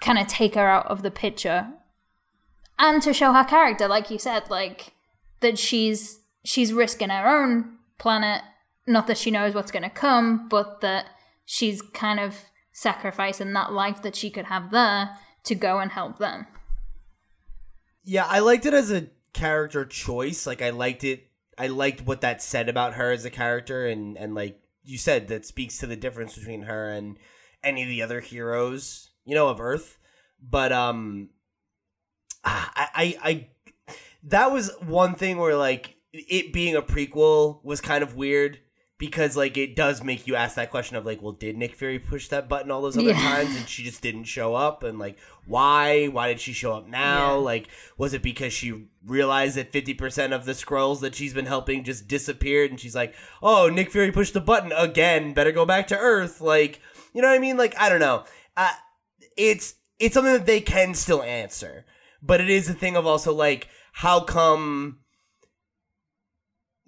kind 0.00 0.18
of 0.18 0.26
take 0.26 0.54
her 0.54 0.66
out 0.66 0.86
of 0.86 1.02
the 1.02 1.10
picture 1.10 1.68
and 2.78 3.02
to 3.02 3.12
show 3.12 3.32
her 3.32 3.44
character, 3.44 3.88
like 3.88 4.10
you 4.10 4.18
said, 4.18 4.48
like 4.50 4.92
that 5.40 5.58
she's 5.58 6.20
she's 6.44 6.72
risking 6.72 7.10
her 7.10 7.26
own 7.26 7.78
planet. 7.98 8.42
Not 8.86 9.06
that 9.08 9.18
she 9.18 9.30
knows 9.30 9.54
what's 9.54 9.72
going 9.72 9.82
to 9.82 9.90
come, 9.90 10.48
but 10.48 10.80
that 10.80 11.06
she's 11.44 11.82
kind 11.82 12.20
of 12.20 12.44
sacrificing 12.72 13.52
that 13.52 13.72
life 13.72 14.00
that 14.02 14.16
she 14.16 14.30
could 14.30 14.46
have 14.46 14.70
there 14.70 15.10
to 15.44 15.54
go 15.54 15.78
and 15.78 15.90
help 15.90 16.18
them. 16.18 16.46
Yeah, 18.04 18.24
I 18.26 18.38
liked 18.38 18.64
it 18.64 18.72
as 18.72 18.90
a 18.90 19.08
character 19.34 19.84
choice. 19.84 20.46
Like 20.46 20.62
I 20.62 20.70
liked 20.70 21.04
it. 21.04 21.27
I 21.58 21.66
liked 21.66 22.06
what 22.06 22.20
that 22.20 22.42
said 22.42 22.68
about 22.68 22.94
her 22.94 23.10
as 23.10 23.24
a 23.24 23.30
character, 23.30 23.86
and 23.86 24.16
and 24.16 24.34
like 24.34 24.60
you 24.84 24.98
said, 24.98 25.28
that 25.28 25.44
speaks 25.44 25.78
to 25.78 25.86
the 25.86 25.96
difference 25.96 26.36
between 26.36 26.62
her 26.62 26.90
and 26.90 27.18
any 27.62 27.82
of 27.82 27.88
the 27.88 28.02
other 28.02 28.20
heroes, 28.20 29.10
you 29.24 29.34
know, 29.34 29.48
of 29.48 29.60
Earth. 29.60 29.98
But 30.40 30.72
um, 30.72 31.30
I 32.44 32.88
I, 32.94 33.18
I 33.22 33.48
that 34.24 34.52
was 34.52 34.70
one 34.86 35.14
thing 35.14 35.38
where 35.38 35.56
like 35.56 35.96
it 36.12 36.52
being 36.52 36.76
a 36.76 36.82
prequel 36.82 37.62
was 37.64 37.80
kind 37.80 38.02
of 38.02 38.14
weird 38.14 38.58
because 38.98 39.36
like 39.36 39.56
it 39.56 39.76
does 39.76 40.02
make 40.02 40.26
you 40.26 40.34
ask 40.34 40.56
that 40.56 40.70
question 40.70 40.96
of 40.96 41.06
like 41.06 41.22
well 41.22 41.32
did 41.32 41.56
nick 41.56 41.74
fury 41.76 41.98
push 42.00 42.26
that 42.28 42.48
button 42.48 42.70
all 42.70 42.82
those 42.82 42.96
other 42.98 43.10
Yeah. 43.10 43.20
times 43.20 43.56
and 43.56 43.68
she 43.68 43.82
just 43.84 44.02
didn't 44.02 44.24
show 44.24 44.54
up? 44.54 44.82
And 44.82 44.98
like 44.98 45.16
why? 45.46 46.06
Why 46.06 46.28
did 46.28 46.40
she 46.40 46.52
show 46.52 46.74
up 46.74 46.86
now? 46.88 47.36
Yeah. 47.36 47.42
like 47.44 47.68
was 47.96 48.12
it 48.12 48.22
because 48.22 48.52
she 48.52 48.88
realized 49.06 49.56
that 49.56 49.72
50% 49.72 50.32
of 50.32 50.44
the 50.44 50.52
Skrulls 50.52 51.00
that 51.00 51.14
she's 51.14 51.32
been 51.32 51.46
helping 51.46 51.84
just 51.84 52.08
disappeared? 52.08 52.70
And 52.70 52.80
she's 52.80 52.94
like 52.96 53.14
oh 53.42 53.68
nick 53.68 53.90
fury 53.90 54.10
pushed 54.12 54.34
the 54.34 54.40
button 54.40 54.72
again. 54.72 55.32
Better 55.32 55.52
go 55.52 55.64
back 55.64 55.86
to 55.88 55.98
earth. 55.98 56.40
Like 56.40 56.80
you 57.14 57.22
know 57.22 57.28
what 57.28 57.36
i 57.36 57.38
mean? 57.38 57.56
Like 57.56 57.78
i 57.78 57.88
don't 57.88 58.00
know. 58.00 58.24
Uh, 58.56 58.72
it's 59.36 59.74
it's 60.00 60.14
something 60.14 60.32
that 60.32 60.46
they 60.46 60.60
can 60.60 60.94
still 60.94 61.22
answer. 61.22 61.84
But 62.20 62.40
it 62.40 62.50
is 62.50 62.68
a 62.68 62.74
thing 62.74 62.96
of 62.96 63.06
also 63.06 63.32
like 63.32 63.68
how 63.92 64.20
come 64.20 64.98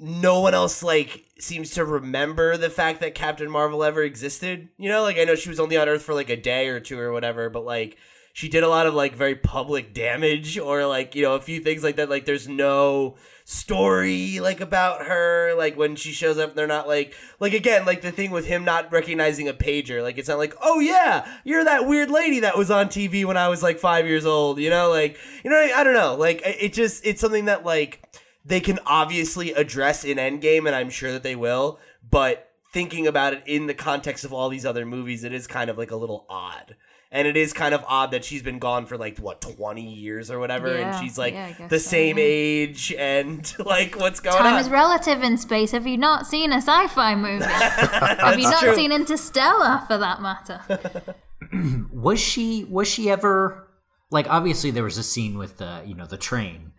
no 0.01 0.41
one 0.41 0.55
else 0.55 0.83
like 0.83 1.27
seems 1.39 1.71
to 1.71 1.85
remember 1.85 2.57
the 2.57 2.71
fact 2.71 3.01
that 3.01 3.15
Captain 3.15 3.51
Marvel 3.51 3.85
ever 3.85 4.03
existed. 4.03 4.69
You 4.79 4.89
know, 4.89 5.03
like 5.03 5.19
I 5.19 5.25
know 5.25 5.35
she 5.35 5.51
was 5.51 5.61
only 5.61 5.77
on 5.77 5.89
Earth 5.89 6.03
for 6.03 6.15
like 6.15 6.31
a 6.31 6.37
day 6.37 6.69
or 6.69 6.81
two 6.81 6.99
or 6.99 7.13
whatever, 7.13 7.51
but 7.51 7.65
like 7.65 7.99
she 8.33 8.49
did 8.49 8.63
a 8.63 8.69
lot 8.69 8.87
of 8.87 8.95
like 8.95 9.15
very 9.15 9.35
public 9.35 9.93
damage 9.93 10.57
or 10.57 10.87
like, 10.87 11.15
you 11.15 11.23
know, 11.23 11.35
a 11.35 11.41
few 11.41 11.61
things 11.61 11.83
like 11.83 11.97
that. 11.97 12.09
Like 12.09 12.25
there's 12.25 12.49
no 12.49 13.17
story 13.45 14.41
like 14.41 14.63
about 14.63 15.07
her. 15.07 15.55
Like 15.55 15.77
when 15.77 15.97
she 15.97 16.13
shows 16.13 16.39
up, 16.39 16.55
they're 16.55 16.67
not 16.67 16.89
like 16.89 17.13
like 17.39 17.53
again, 17.53 17.85
like 17.85 18.01
the 18.01 18.13
thing 18.13 18.31
with 18.31 18.47
him 18.47 18.65
not 18.65 18.91
recognizing 18.91 19.49
a 19.49 19.53
pager. 19.53 20.03
Like 20.03 20.17
it's 20.17 20.29
not 20.31 20.39
like, 20.39 20.55
oh 20.63 20.81
yeah, 20.81 21.31
you're 21.45 21.65
that 21.65 21.87
weird 21.87 22.11
lady 22.11 22.41
that 22.41 22.57
was 22.57 22.71
on 22.71 22.87
TV 22.87 23.27
when 23.27 23.37
I 23.37 23.49
was 23.49 23.63
like 23.63 23.79
five 23.79 24.07
years 24.07 24.25
old, 24.25 24.59
you 24.61 24.71
know, 24.71 24.89
like 24.89 25.19
you 25.45 25.51
know, 25.51 25.59
I 25.59 25.85
don't 25.85 25.95
know. 25.95 26.15
Like 26.15 26.41
it 26.45 26.73
just 26.73 27.05
it's 27.05 27.21
something 27.21 27.45
that 27.47 27.67
like 27.67 28.03
they 28.45 28.61
can 28.61 28.79
obviously 28.87 29.53
address 29.53 30.05
in 30.05 30.19
Endgame, 30.19 30.67
and 30.67 30.75
I'm 30.75 30.91
sure 30.91 31.13
that 31.13 31.23
they 31.23 31.37
will. 31.37 31.79
But 32.09 32.51
thinking 32.73 33.07
about 33.07 33.35
it 33.35 33.43
in 33.47 33.67
the 33.67 33.75
context 33.75 34.25
of 34.25 34.33
all 34.33 34.49
these 34.49 34.65
other 34.65 34.87
movies, 34.87 35.25
it 35.25 35.33
is 35.33 35.47
kind 35.47 35.71
of 35.71 35.79
like 35.79 35.91
a 35.91 35.97
little 35.97 36.27
odd. 36.29 36.77
And 37.13 37.27
it 37.27 37.37
is 37.37 37.53
kind 37.53 37.75
of 37.75 37.85
odd 37.89 38.13
that 38.13 38.25
she's 38.25 38.43
been 38.43 38.61
gone 38.61 38.87
for 38.87 38.97
like 38.97 39.19
what 39.19 39.41
twenty 39.41 39.93
years 39.93 40.31
or 40.31 40.39
whatever, 40.39 40.69
and 40.69 40.97
she's 41.03 41.19
like 41.19 41.35
yeah, 41.35 41.67
the 41.67 41.81
so, 41.81 41.91
same 41.91 42.19
yeah. 42.19 42.25
age 42.25 42.95
and 42.97 43.53
like 43.67 43.97
what's 43.99 44.21
going 44.21 44.37
on? 44.37 44.43
Time 44.43 44.55
on. 44.55 44.61
is 44.61 44.69
relative 44.69 45.21
in 45.25 45.37
space. 45.37 45.73
Have 45.73 45.89
you 45.89 45.99
not 45.99 46.29
seen 46.29 46.53
a 46.53 46.59
sci-fi 46.59 47.17
movie? 47.17 47.45
Have 47.45 48.39
you 48.39 48.49
not 48.49 48.63
true. 48.63 48.77
seen 48.77 48.93
Interstellar, 48.93 49.83
for 49.89 49.99
that 49.99 50.23
matter? 50.23 50.61
was 51.93 52.21
she 52.21 52.65
was 52.65 52.89
she 52.89 53.11
ever 53.11 53.67
like 54.11 54.29
obviously 54.29 54.71
there 54.71 54.85
was 54.85 54.99
a 54.99 55.03
scene 55.03 55.37
with 55.39 55.59
the 55.59 55.83
you 55.85 55.95
know 55.95 56.07
the 56.07 56.17
train 56.17 56.73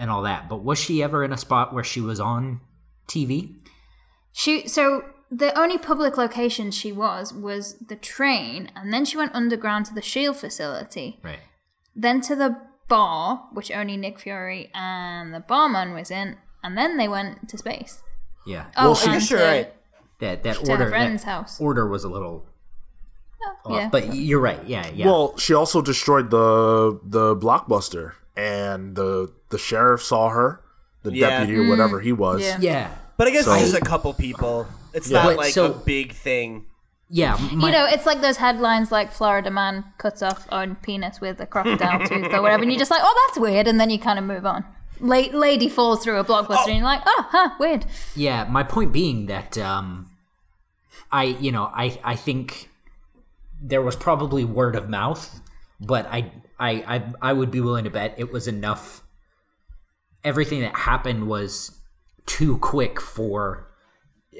and 0.00 0.10
all 0.10 0.22
that. 0.22 0.48
But 0.48 0.64
was 0.64 0.78
she 0.80 1.00
ever 1.02 1.22
in 1.22 1.32
a 1.32 1.36
spot 1.36 1.72
where 1.72 1.84
she 1.84 2.00
was 2.00 2.18
on 2.18 2.60
tv 3.06 3.56
She 4.32 4.66
so 4.66 5.04
the 5.30 5.56
only 5.56 5.78
public 5.78 6.16
location 6.16 6.72
she 6.72 6.90
was 6.90 7.32
was 7.32 7.76
the 7.78 7.94
train, 7.96 8.70
and 8.74 8.92
then 8.92 9.04
she 9.04 9.16
went 9.16 9.32
underground 9.34 9.86
to 9.86 9.94
the 9.94 10.02
Shield 10.02 10.36
facility, 10.36 11.20
right. 11.22 11.38
Then 11.94 12.20
to 12.22 12.34
the 12.34 12.56
bar, 12.88 13.48
which 13.52 13.70
only 13.70 13.96
Nick 13.96 14.18
Fury 14.18 14.70
and 14.74 15.32
the 15.34 15.40
barman 15.40 15.92
was 15.92 16.10
in, 16.10 16.36
and 16.64 16.76
then 16.78 16.96
they 16.96 17.06
went 17.08 17.48
to 17.50 17.58
space. 17.58 18.02
yeah. 18.46 18.66
Oh, 18.76 18.86
Well, 18.86 18.94
she- 18.96 19.04
and 19.06 19.12
I 19.12 19.18
guess 19.18 19.30
you're 19.30 19.38
to- 19.40 19.44
right. 19.46 19.72
that 20.20 20.42
that 20.44 20.56
to 20.56 20.66
her 20.66 20.72
order 20.72 20.88
friend's 20.88 21.24
that 21.24 21.30
house. 21.30 21.60
order 21.60 21.86
was 21.88 22.02
a 22.04 22.08
little 22.08 22.46
oh, 23.44 23.70
off. 23.70 23.76
yeah. 23.76 23.88
but 23.90 24.14
you're 24.14 24.40
right. 24.50 24.62
Yeah 24.66 24.86
yeah. 24.94 25.06
Well, 25.06 25.36
she 25.38 25.54
also 25.54 25.80
destroyed 25.82 26.30
the 26.30 26.98
the 27.04 27.36
blockbuster, 27.36 28.12
and 28.36 28.94
the 28.96 29.32
the 29.50 29.58
sheriff 29.58 30.02
saw 30.02 30.28
her, 30.30 30.60
the 31.02 31.12
Yeah. 31.12 31.30
deputy 31.40 31.58
or 31.58 31.68
whatever 31.68 32.00
he 32.00 32.12
was. 32.12 32.40
yeah. 32.42 32.58
yeah 32.60 32.90
But 33.16 33.28
I 33.28 33.30
guess 33.30 33.44
So- 33.44 33.52
it's 33.54 33.70
just 33.70 33.74
a 33.74 33.84
couple 33.84 34.12
people. 34.14 34.66
It's 34.94 35.08
Yeah. 35.10 35.18
not 35.22 35.26
But 35.30 35.36
like 35.36 35.52
so- 35.54 35.66
a 35.72 35.74
big 35.74 36.12
thing. 36.12 36.64
yeah 37.08 37.36
my, 37.52 37.66
you 37.68 37.72
know, 37.72 37.86
it's 37.86 38.06
like 38.06 38.20
those 38.20 38.36
headlines 38.38 38.92
like 38.92 39.12
Florida 39.12 39.50
man 39.50 39.84
cuts 39.98 40.22
off 40.22 40.46
own 40.52 40.76
penis 40.76 41.20
with 41.20 41.40
a 41.40 41.46
crocodile 41.46 41.98
tooth 42.06 42.32
or 42.32 42.40
whatever, 42.42 42.62
and 42.62 42.70
you're 42.72 42.78
just 42.78 42.90
like, 42.90 43.02
oh, 43.02 43.26
that's 43.28 43.38
weird, 43.40 43.66
and 43.66 43.78
then 43.80 43.90
you 43.90 43.98
kind 43.98 44.18
of 44.18 44.24
move 44.24 44.46
on. 44.46 44.64
La- 45.00 45.32
lady 45.32 45.68
falls 45.68 46.02
through 46.04 46.18
a 46.18 46.24
blockbuster, 46.24 46.68
and 46.68 46.76
you're 46.76 46.84
like, 46.84 47.02
oh, 47.06 47.26
huh, 47.30 47.50
weird. 47.58 47.84
yeah 48.14 48.44
my 48.48 48.62
point 48.62 48.92
being 48.92 49.26
that 49.26 49.56
um 49.58 50.06
i 51.10 51.24
you 51.24 51.50
know 51.50 51.64
i 51.74 51.98
i 52.04 52.14
think 52.14 52.70
there 53.60 53.82
was 53.82 53.96
probably 53.96 54.44
word 54.44 54.76
of 54.76 54.88
mouth 54.88 55.40
but 55.80 56.06
i 56.12 56.30
i 56.60 56.70
i, 56.96 57.12
I 57.30 57.32
would 57.32 57.50
be 57.50 57.60
willing 57.60 57.84
to 57.84 57.90
bet 57.90 58.14
it 58.18 58.30
was 58.32 58.46
enough 58.46 59.02
everything 60.22 60.60
that 60.60 60.76
happened 60.76 61.26
was 61.26 61.80
too 62.26 62.58
quick 62.58 63.00
for 63.00 63.70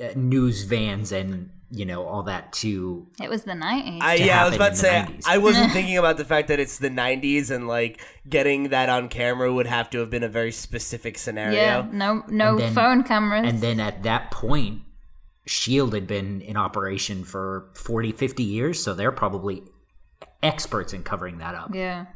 uh, 0.01 0.09
news 0.15 0.63
vans 0.65 1.11
and 1.13 1.51
you 1.73 1.85
know 1.87 2.05
all 2.05 2.25
that 2.25 2.53
to 2.53 3.07
It 3.23 3.31
was 3.31 3.45
the 3.45 3.53
90s. 3.53 3.99
I, 4.03 4.15
yeah, 4.15 4.43
I 4.43 4.47
was 4.47 4.57
about 4.57 4.71
to 4.71 4.77
say 4.77 5.05
90s. 5.09 5.23
i 5.27 5.39
wasn't 5.39 5.73
thinking 5.77 5.97
about 5.99 6.17
the 6.17 6.25
fact 6.25 6.49
that 6.49 6.59
it's 6.61 6.79
the 6.79 6.91
'90s 6.91 7.51
and 7.51 7.69
like 7.69 8.01
getting 8.29 8.71
that 8.71 8.89
on 8.89 9.09
camera 9.09 9.53
would 9.53 9.67
have 9.69 9.89
to 9.91 9.99
have 10.01 10.11
been 10.11 10.23
a 10.25 10.29
very 10.29 10.51
specific 10.53 11.17
scenario. 11.17 11.57
yeah, 11.57 11.87
no, 11.93 12.25
no 12.29 12.59
then- 12.59 12.75
phone 12.75 13.03
cameras. 13.05 13.47
and 13.49 13.61
then 13.61 13.79
at 13.81 14.03
that 14.03 14.31
point 14.31 14.81
shield 15.47 15.95
had 15.95 16.07
been 16.07 16.41
in 16.43 16.57
operation 16.57 17.25
for 17.25 17.71
40 17.75 18.13
50 18.13 18.43
years 18.43 18.83
so 18.83 18.93
they're 18.93 19.11
probably 19.13 19.63
experts 20.43 20.93
in 20.93 21.03
covering 21.03 21.39
that 21.39 21.55
up. 21.55 21.75
Yeah. 21.75 22.07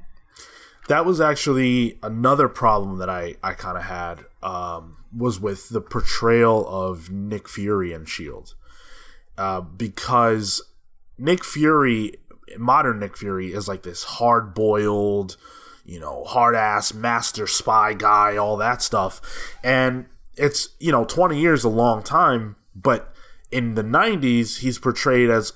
that 0.88 1.06
was 1.06 1.20
actually 1.20 1.98
another 2.02 2.48
problem 2.48 2.98
that 2.98 3.08
I, 3.08 3.36
I 3.42 3.54
kind 3.54 3.76
of 3.76 3.84
had 3.84 4.24
um, 4.42 4.98
was 5.16 5.40
with 5.40 5.68
the 5.70 5.80
portrayal 5.80 6.66
of 6.68 7.10
Nick 7.10 7.48
Fury 7.48 7.92
and 7.92 8.08
Shield, 8.08 8.54
uh, 9.38 9.60
because 9.60 10.62
Nick 11.18 11.44
Fury, 11.44 12.16
modern 12.58 13.00
Nick 13.00 13.16
Fury, 13.16 13.52
is 13.52 13.68
like 13.68 13.82
this 13.82 14.04
hard 14.04 14.54
boiled, 14.54 15.36
you 15.84 15.98
know, 16.00 16.24
hard 16.24 16.54
ass 16.54 16.92
master 16.92 17.46
spy 17.46 17.94
guy, 17.94 18.36
all 18.36 18.56
that 18.58 18.82
stuff, 18.82 19.20
and 19.62 20.06
it's 20.36 20.70
you 20.80 20.92
know 20.92 21.04
twenty 21.04 21.40
years 21.40 21.64
a 21.64 21.68
long 21.68 22.02
time, 22.02 22.56
but 22.74 23.14
in 23.50 23.74
the 23.74 23.84
'90s 23.84 24.58
he's 24.58 24.78
portrayed 24.78 25.30
as 25.30 25.52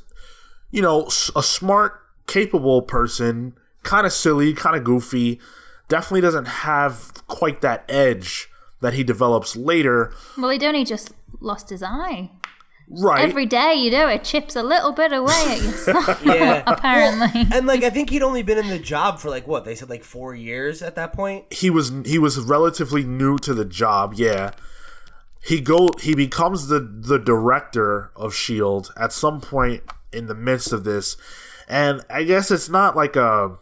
you 0.71 0.83
know, 0.83 1.07
a 1.35 1.43
smart, 1.43 2.01
capable 2.29 2.83
person, 2.83 3.55
kind 3.83 4.07
of 4.07 4.13
silly, 4.13 4.53
kind 4.55 4.77
of 4.77 4.85
goofy, 4.85 5.41
definitely 5.89 6.21
doesn't 6.21 6.47
have 6.47 7.13
quite 7.27 7.61
that 7.63 7.85
edge 7.89 8.49
that 8.81 8.95
he 8.95 9.03
develops 9.03 9.57
later. 9.57 10.13
Well, 10.37 10.51
he'd 10.51 10.63
only 10.63 10.85
just 10.85 11.13
lost 11.41 11.71
his 11.71 11.83
eye. 11.83 12.31
Right. 12.91 13.29
Every 13.29 13.45
day 13.45 13.75
you 13.75 13.91
do 13.91 14.09
it, 14.09 14.25
chips 14.25 14.57
a 14.57 14.63
little 14.63 14.93
bit 14.93 15.13
away 15.13 15.35
at 15.49 15.61
yourself. 15.63 16.23
Yeah. 16.25 16.63
apparently. 16.67 17.47
And 17.53 17.67
like 17.67 17.83
I 17.83 17.91
think 17.91 18.09
he'd 18.09 18.23
only 18.23 18.43
been 18.43 18.57
in 18.57 18.69
the 18.69 18.79
job 18.79 19.19
for 19.19 19.29
like 19.29 19.47
what 19.47 19.67
they 19.67 19.75
said 19.75 19.91
like 19.91 20.05
four 20.05 20.35
years 20.35 20.81
at 20.81 20.95
that 20.95 21.13
point. 21.13 21.53
he 21.53 21.69
was 21.69 21.93
he 22.07 22.19
was 22.19 22.39
relatively 22.39 23.03
new 23.05 23.37
to 23.41 23.53
the 23.53 23.67
job, 23.67 24.15
yeah. 24.15 24.53
He 25.43 25.61
go 25.61 25.91
he 26.01 26.15
becomes 26.15 26.69
the 26.69 26.81
the 26.81 27.19
director 27.19 28.11
of 28.17 28.35
Shield 28.35 28.91
at 28.97 29.13
some 29.13 29.41
point 29.43 29.83
in 30.13 30.27
the 30.27 30.35
midst 30.35 30.73
of 30.73 30.85
this. 30.85 31.17
And 31.69 32.03
I 32.11 32.25
guess 32.25 32.51
it's 32.51 32.69
not 32.69 32.97
like 32.97 33.15
a 33.17 33.59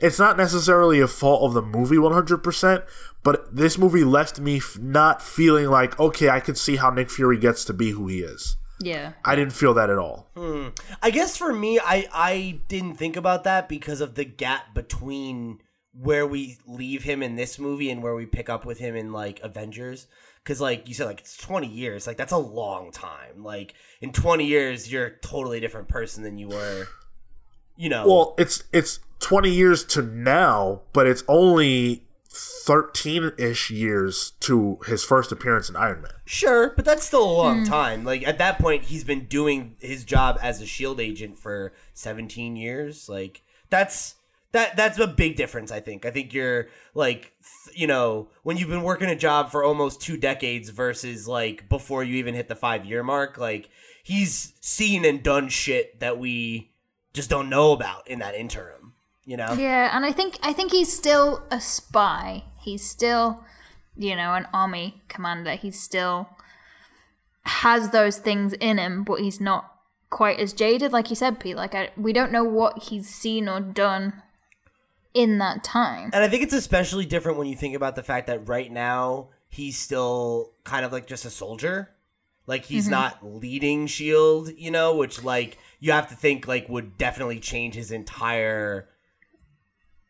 it's 0.00 0.18
not 0.18 0.36
necessarily 0.36 1.00
a 1.00 1.08
fault 1.08 1.42
of 1.42 1.54
the 1.54 1.62
movie 1.62 1.96
100%, 1.96 2.84
but 3.22 3.54
this 3.54 3.76
movie 3.78 4.04
left 4.04 4.40
me 4.40 4.56
f- 4.58 4.78
not 4.78 5.22
feeling 5.22 5.68
like 5.68 5.98
okay, 6.00 6.28
I 6.28 6.40
could 6.40 6.58
see 6.58 6.76
how 6.76 6.90
Nick 6.90 7.10
Fury 7.10 7.38
gets 7.38 7.64
to 7.66 7.72
be 7.72 7.90
who 7.90 8.08
he 8.08 8.20
is. 8.20 8.56
yeah. 8.80 9.12
I 9.24 9.36
didn't 9.36 9.52
feel 9.54 9.74
that 9.74 9.90
at 9.90 9.98
all. 9.98 10.28
Hmm. 10.36 10.68
I 11.02 11.10
guess 11.10 11.36
for 11.36 11.52
me, 11.52 11.78
I 11.78 12.08
I 12.12 12.60
didn't 12.68 12.94
think 12.96 13.16
about 13.16 13.44
that 13.44 13.68
because 13.68 14.00
of 14.00 14.14
the 14.14 14.24
gap 14.24 14.74
between 14.74 15.60
where 15.92 16.26
we 16.26 16.58
leave 16.66 17.02
him 17.02 17.22
in 17.22 17.34
this 17.36 17.58
movie 17.58 17.90
and 17.90 18.02
where 18.02 18.14
we 18.14 18.24
pick 18.26 18.48
up 18.48 18.64
with 18.64 18.78
him 18.78 18.94
in 18.96 19.12
like 19.12 19.40
Avengers. 19.42 20.06
Because 20.42 20.60
like 20.60 20.88
you 20.88 20.94
said, 20.94 21.06
like 21.06 21.20
it's 21.20 21.36
twenty 21.36 21.66
years. 21.68 22.06
Like 22.06 22.16
that's 22.16 22.32
a 22.32 22.38
long 22.38 22.90
time. 22.92 23.42
Like 23.42 23.74
in 24.00 24.12
twenty 24.12 24.46
years, 24.46 24.90
you're 24.90 25.06
a 25.06 25.18
totally 25.18 25.60
different 25.60 25.88
person 25.88 26.22
than 26.22 26.38
you 26.38 26.48
were. 26.48 26.86
You 27.78 27.88
know. 27.88 28.06
Well, 28.06 28.34
it's 28.38 28.64
it's 28.72 29.00
20 29.20 29.50
years 29.50 29.84
to 29.86 30.02
now, 30.02 30.82
but 30.92 31.06
it's 31.06 31.22
only 31.28 32.02
13 32.28 33.32
ish 33.38 33.70
years 33.70 34.32
to 34.40 34.78
his 34.86 35.04
first 35.04 35.32
appearance 35.32 35.70
in 35.70 35.76
Iron 35.76 36.02
Man. 36.02 36.12
Sure, 36.26 36.70
but 36.76 36.84
that's 36.84 37.04
still 37.06 37.24
a 37.24 37.32
long 37.32 37.60
Hmm. 37.60 37.64
time. 37.64 38.04
Like 38.04 38.26
at 38.26 38.38
that 38.38 38.58
point, 38.58 38.84
he's 38.84 39.04
been 39.04 39.24
doing 39.26 39.76
his 39.80 40.04
job 40.04 40.38
as 40.42 40.60
a 40.60 40.66
Shield 40.66 41.00
agent 41.00 41.38
for 41.38 41.72
17 41.94 42.56
years. 42.56 43.08
Like 43.08 43.42
that's 43.70 44.16
that 44.52 44.76
that's 44.76 44.98
a 44.98 45.06
big 45.06 45.36
difference. 45.36 45.70
I 45.72 45.80
think. 45.80 46.04
I 46.04 46.10
think 46.10 46.34
you're 46.34 46.68
like 46.94 47.32
th- 47.64 47.78
you 47.78 47.86
know 47.86 48.28
when 48.42 48.56
you've 48.56 48.68
been 48.68 48.82
working 48.82 49.08
a 49.08 49.16
job 49.16 49.50
for 49.50 49.62
almost 49.64 50.00
two 50.00 50.16
decades 50.16 50.68
versus 50.70 51.26
like 51.28 51.68
before 51.68 52.02
you 52.04 52.16
even 52.16 52.34
hit 52.34 52.48
the 52.48 52.56
five 52.56 52.84
year 52.84 53.02
mark. 53.02 53.38
Like 53.38 53.68
he's 54.02 54.52
seen 54.60 55.04
and 55.04 55.22
done 55.22 55.48
shit 55.48 56.00
that 56.00 56.18
we 56.18 56.70
just 57.12 57.30
don't 57.30 57.48
know 57.48 57.72
about 57.72 58.06
in 58.08 58.18
that 58.20 58.34
interim. 58.34 58.94
You 59.24 59.36
know. 59.36 59.52
Yeah, 59.52 59.94
and 59.94 60.06
I 60.06 60.12
think 60.12 60.38
I 60.42 60.52
think 60.52 60.72
he's 60.72 60.92
still 60.92 61.42
a 61.50 61.60
spy. 61.60 62.44
He's 62.60 62.82
still, 62.82 63.44
you 63.96 64.16
know, 64.16 64.34
an 64.34 64.46
army 64.54 65.02
commander. 65.08 65.52
He's 65.52 65.78
still 65.78 66.30
has 67.44 67.90
those 67.90 68.18
things 68.18 68.52
in 68.54 68.78
him, 68.78 69.04
but 69.04 69.20
he's 69.20 69.40
not 69.40 69.74
quite 70.10 70.38
as 70.38 70.52
jaded, 70.52 70.92
like 70.92 71.10
you 71.10 71.16
said, 71.16 71.40
Pete. 71.40 71.56
Like 71.56 71.74
I, 71.74 71.90
we 71.96 72.12
don't 72.12 72.32
know 72.32 72.44
what 72.44 72.84
he's 72.84 73.08
seen 73.08 73.48
or 73.48 73.60
done 73.60 74.22
in 75.14 75.38
that 75.38 75.64
time. 75.64 76.10
And 76.12 76.22
I 76.22 76.28
think 76.28 76.42
it's 76.42 76.54
especially 76.54 77.06
different 77.06 77.38
when 77.38 77.48
you 77.48 77.56
think 77.56 77.74
about 77.74 77.96
the 77.96 78.02
fact 78.02 78.26
that 78.26 78.48
right 78.48 78.70
now 78.70 79.28
he's 79.48 79.78
still 79.78 80.52
kind 80.64 80.84
of 80.84 80.92
like 80.92 81.06
just 81.06 81.24
a 81.24 81.30
soldier. 81.30 81.90
Like 82.48 82.64
he's 82.64 82.84
mm-hmm. 82.84 82.92
not 82.92 83.18
leading 83.22 83.86
Shield, 83.86 84.50
you 84.56 84.70
know, 84.70 84.96
which 84.96 85.22
like 85.22 85.58
you 85.80 85.92
have 85.92 86.08
to 86.08 86.14
think 86.14 86.48
like 86.48 86.66
would 86.68 86.96
definitely 86.96 87.40
change 87.40 87.74
his 87.74 87.92
entire 87.92 88.88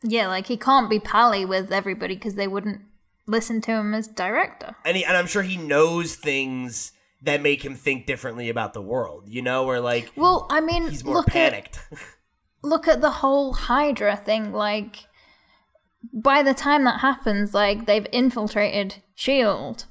Yeah, 0.05 0.29
like 0.29 0.47
he 0.47 0.57
can't 0.57 0.89
be 0.89 1.01
pally 1.01 1.45
with 1.45 1.73
everybody 1.73 2.15
because 2.15 2.37
they 2.37 2.47
wouldn't 2.47 2.83
listen 3.27 3.61
to 3.63 3.73
him 3.73 3.93
as 3.93 4.07
director. 4.07 4.77
and 4.85 4.97
he, 4.97 5.05
and 5.05 5.17
I'm 5.17 5.27
sure 5.27 5.43
he 5.43 5.57
knows 5.57 6.15
things 6.15 6.93
that 7.23 7.43
make 7.43 7.65
him 7.65 7.75
think 7.75 8.07
differently 8.07 8.49
about 8.49 8.73
the 8.73 8.83
world, 8.83 9.25
you 9.27 9.43
know, 9.43 9.65
where 9.65 9.81
like 9.81 10.13
Well, 10.15 10.47
I 10.49 10.61
mean, 10.61 10.89
he's 10.89 11.03
more 11.03 11.17
look 11.17 11.27
panicked. 11.27 11.81
At, 11.91 11.99
look 12.63 12.87
at 12.87 13.01
the 13.01 13.11
whole 13.11 13.53
Hydra 13.53 14.17
thing. 14.17 14.53
Like, 14.53 15.09
by 16.13 16.45
the 16.45 16.55
time 16.55 16.85
that 16.85 17.01
happens, 17.01 17.53
like 17.53 17.87
they've 17.87 18.07
infiltrated 18.13 19.03
Shield, 19.17 19.87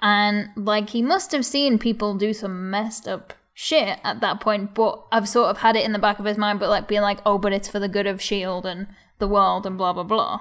and 0.00 0.50
like 0.56 0.90
he 0.90 1.02
must 1.02 1.32
have 1.32 1.46
seen 1.46 1.78
people 1.78 2.14
do 2.14 2.32
some 2.32 2.70
messed 2.70 3.08
up 3.08 3.32
shit 3.54 3.98
at 4.04 4.20
that 4.20 4.40
point. 4.40 4.74
But 4.74 5.04
I've 5.10 5.28
sort 5.28 5.50
of 5.50 5.58
had 5.58 5.76
it 5.76 5.84
in 5.84 5.92
the 5.92 5.98
back 5.98 6.18
of 6.18 6.24
his 6.24 6.38
mind, 6.38 6.60
but 6.60 6.68
like 6.68 6.88
being 6.88 7.02
like, 7.02 7.20
oh, 7.26 7.38
but 7.38 7.52
it's 7.52 7.68
for 7.68 7.78
the 7.78 7.88
good 7.88 8.06
of 8.06 8.22
Shield 8.22 8.66
and 8.66 8.86
the 9.18 9.28
world 9.28 9.66
and 9.66 9.78
blah 9.78 9.92
blah 9.92 10.04
blah. 10.04 10.40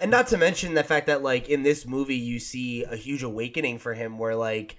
And 0.00 0.10
not 0.10 0.28
to 0.28 0.38
mention 0.38 0.74
the 0.74 0.84
fact 0.84 1.06
that 1.06 1.22
like 1.22 1.48
in 1.48 1.62
this 1.62 1.86
movie 1.86 2.16
you 2.16 2.38
see 2.38 2.84
a 2.84 2.96
huge 2.96 3.22
awakening 3.22 3.78
for 3.78 3.94
him 3.94 4.18
where 4.18 4.36
like 4.36 4.76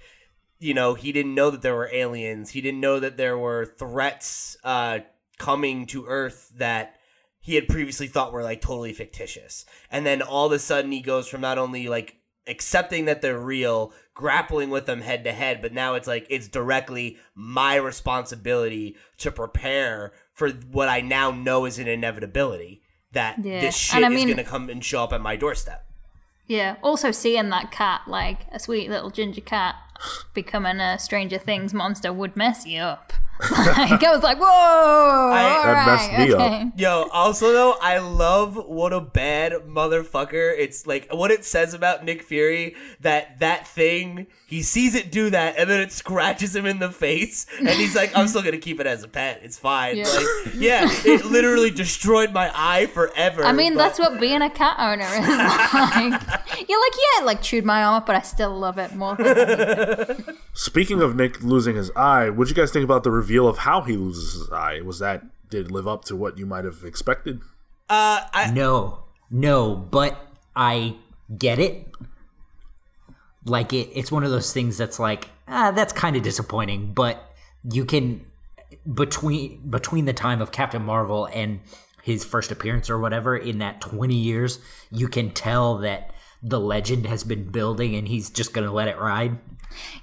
you 0.62 0.74
know, 0.74 0.94
he 0.94 1.14
didn't 1.14 1.36
know 1.36 1.50
that 1.52 1.62
there 1.62 1.76
were 1.76 1.90
aliens. 1.94 2.50
He 2.50 2.60
didn't 2.60 2.82
know 2.82 3.00
that 3.00 3.16
there 3.16 3.38
were 3.38 3.66
threats 3.66 4.58
uh 4.64 5.00
coming 5.38 5.86
to 5.88 6.06
Earth 6.06 6.52
that 6.58 6.96
he 7.40 7.56
had 7.56 7.68
previously 7.68 8.08
thought 8.08 8.34
were 8.34 8.44
like 8.44 8.62
totally 8.62 8.94
fictitious. 8.94 9.66
And 9.90 10.06
then 10.06 10.22
all 10.22 10.48
of 10.48 10.52
a 10.52 10.60
sudden 10.60 10.92
he 10.92 11.02
goes 11.02 11.28
from 11.28 11.42
not 11.42 11.58
only 11.58 11.88
like 11.88 12.18
accepting 12.46 13.06
that 13.06 13.22
they're 13.22 13.40
real, 13.40 13.94
grappling 14.20 14.70
with 14.70 14.86
them 14.86 15.00
head 15.00 15.24
to 15.24 15.32
head, 15.32 15.62
but 15.62 15.72
now 15.72 15.94
it's 15.94 16.06
like 16.06 16.28
it's 16.30 16.50
directly 16.50 17.18
my 17.36 17.76
responsibility 17.76 18.98
to 19.18 19.32
prepare 19.32 20.12
for 20.34 20.50
what 20.50 20.90
I 20.90 21.00
now 21.00 21.32
know 21.32 21.64
is 21.64 21.80
an 21.80 21.88
inevitability 21.88 22.82
that 23.14 23.38
Yeah. 23.42 23.62
this 23.62 23.78
shit 23.78 24.04
I 24.04 24.12
is 24.12 24.26
going 24.26 24.36
to 24.36 24.44
come 24.44 24.70
and 24.70 24.84
show 24.84 25.06
up 25.06 25.14
at 25.14 25.22
my 25.22 25.38
doorstep. 25.38 25.86
Yeah. 26.48 26.76
Also, 26.84 27.12
seeing 27.12 27.48
that 27.48 27.72
cat, 27.72 28.02
like 28.08 28.42
a 28.52 28.60
sweet 28.60 28.90
little 28.90 29.10
ginger 29.10 29.40
cat, 29.40 29.76
becoming 30.34 30.82
a 30.82 31.00
Stranger 31.00 31.38
Things 31.38 31.74
monster 31.74 32.12
would 32.12 32.36
mess 32.36 32.66
you 32.66 32.82
up. 32.82 33.14
Like, 33.40 34.04
I 34.04 34.12
was 34.14 34.22
like, 34.22 34.38
whoa, 34.38 34.46
all 34.46 35.30
That 35.32 35.86
messed 35.88 36.12
right, 36.12 36.28
me 36.28 36.34
up. 36.34 36.74
Yo, 36.78 37.10
also 37.14 37.54
though, 37.54 37.76
I 37.82 38.00
love 38.00 38.58
what 38.58 38.92
a 38.92 39.00
bad 39.00 39.54
motherfucker. 39.68 40.54
It's 40.58 40.86
like 40.86 41.08
what 41.14 41.32
it 41.32 41.46
says 41.46 41.74
about 41.74 42.04
Nick 42.04 42.24
Fury 42.24 42.76
that 43.00 43.40
that 43.40 43.66
thing 43.66 44.28
he 44.46 44.62
sees 44.62 44.94
it 44.96 45.12
do 45.12 45.30
that 45.30 45.56
and 45.58 45.70
then 45.70 45.80
it 45.80 45.92
scratches 45.92 46.54
him 46.56 46.66
in 46.66 46.80
the 46.80 46.92
face 46.92 47.46
and 47.60 47.70
he's 47.70 47.96
like, 47.96 48.16
I'm 48.16 48.28
still 48.28 48.42
gonna 48.42 48.58
keep 48.58 48.80
it 48.82 48.88
as 48.88 49.04
a 49.04 49.08
pet. 49.08 49.40
It's 49.44 49.58
fine. 49.58 49.98
Yeah. 49.98 50.04
Like, 50.04 50.54
yeah, 50.56 50.88
it 51.06 51.24
literally 51.26 51.72
destroyed 51.72 52.34
my 52.34 52.52
eye 52.54 52.88
forever. 52.88 53.44
I 53.46 53.54
mean, 53.54 53.76
but- 53.76 53.84
that's 53.84 54.00
what 54.00 54.20
being 54.20 54.42
a 54.42 54.50
cat 54.50 54.76
owner 54.80 55.06
is 55.06 55.28
like. 55.30 56.68
You're 56.68 56.82
like, 56.82 56.94
yeah, 56.94 57.22
it, 57.22 57.26
like 57.26 57.42
chewed 57.42 57.64
my 57.64 57.84
arm 57.84 57.96
up, 57.96 58.06
but 58.06 58.16
I 58.18 58.22
still 58.22 58.58
love 58.58 58.78
it 58.78 58.96
more. 58.96 59.16
Than 59.16 60.38
Speaking 60.54 61.02
of 61.02 61.16
Nick 61.16 61.42
losing 61.42 61.76
his 61.76 61.90
eye, 61.96 62.30
what 62.30 62.50
would 62.50 62.58
you 62.58 62.64
guys 62.64 62.72
think 62.72 62.84
about 62.84 63.04
the 63.04 63.12
reveal 63.30 63.48
of 63.48 63.60
how 63.60 63.82
he 63.82 63.96
loses 63.96 64.34
his 64.34 64.52
eye? 64.52 64.82
Was 64.82 65.00
that 65.00 65.24
did 65.50 65.68
it 65.68 65.72
live 65.72 65.88
up 65.88 66.06
to 66.06 66.16
what 66.16 66.38
you 66.38 66.46
might 66.46 66.66
have 66.66 66.84
expected? 66.84 67.42
uh, 67.90 68.22
I 68.34 68.52
No, 68.54 69.04
no, 69.30 69.76
but 69.76 70.18
I 70.56 70.96
get 71.38 71.60
it. 71.60 71.88
Like 73.46 73.72
it, 73.74 73.90
it's 73.94 74.12
one 74.12 74.24
of 74.24 74.32
those 74.32 74.52
things 74.52 74.78
that's 74.78 75.00
like, 75.00 75.30
ah, 75.48 75.72
that's 75.72 75.94
kind 75.94 76.16
of 76.16 76.24
disappointing. 76.24 76.94
But 76.94 77.24
you 77.72 77.86
can 77.86 78.26
between 78.92 79.70
between 79.70 80.06
the 80.06 80.14
time 80.14 80.42
of 80.42 80.52
Captain 80.52 80.84
Marvel 80.84 81.28
and 81.32 81.60
his 82.02 82.26
first 82.26 82.52
appearance 82.52 82.90
or 82.90 82.98
whatever 82.98 83.38
in 83.38 83.60
that 83.60 83.80
twenty 83.80 84.16
years, 84.16 84.60
you 84.92 85.08
can 85.08 85.32
tell 85.32 85.78
that 85.80 86.12
the 86.42 86.60
legend 86.60 87.06
has 87.06 87.24
been 87.24 87.52
building, 87.52 87.96
and 87.96 88.08
he's 88.08 88.30
just 88.30 88.54
gonna 88.54 88.72
let 88.72 88.88
it 88.88 88.98
ride. 88.98 89.38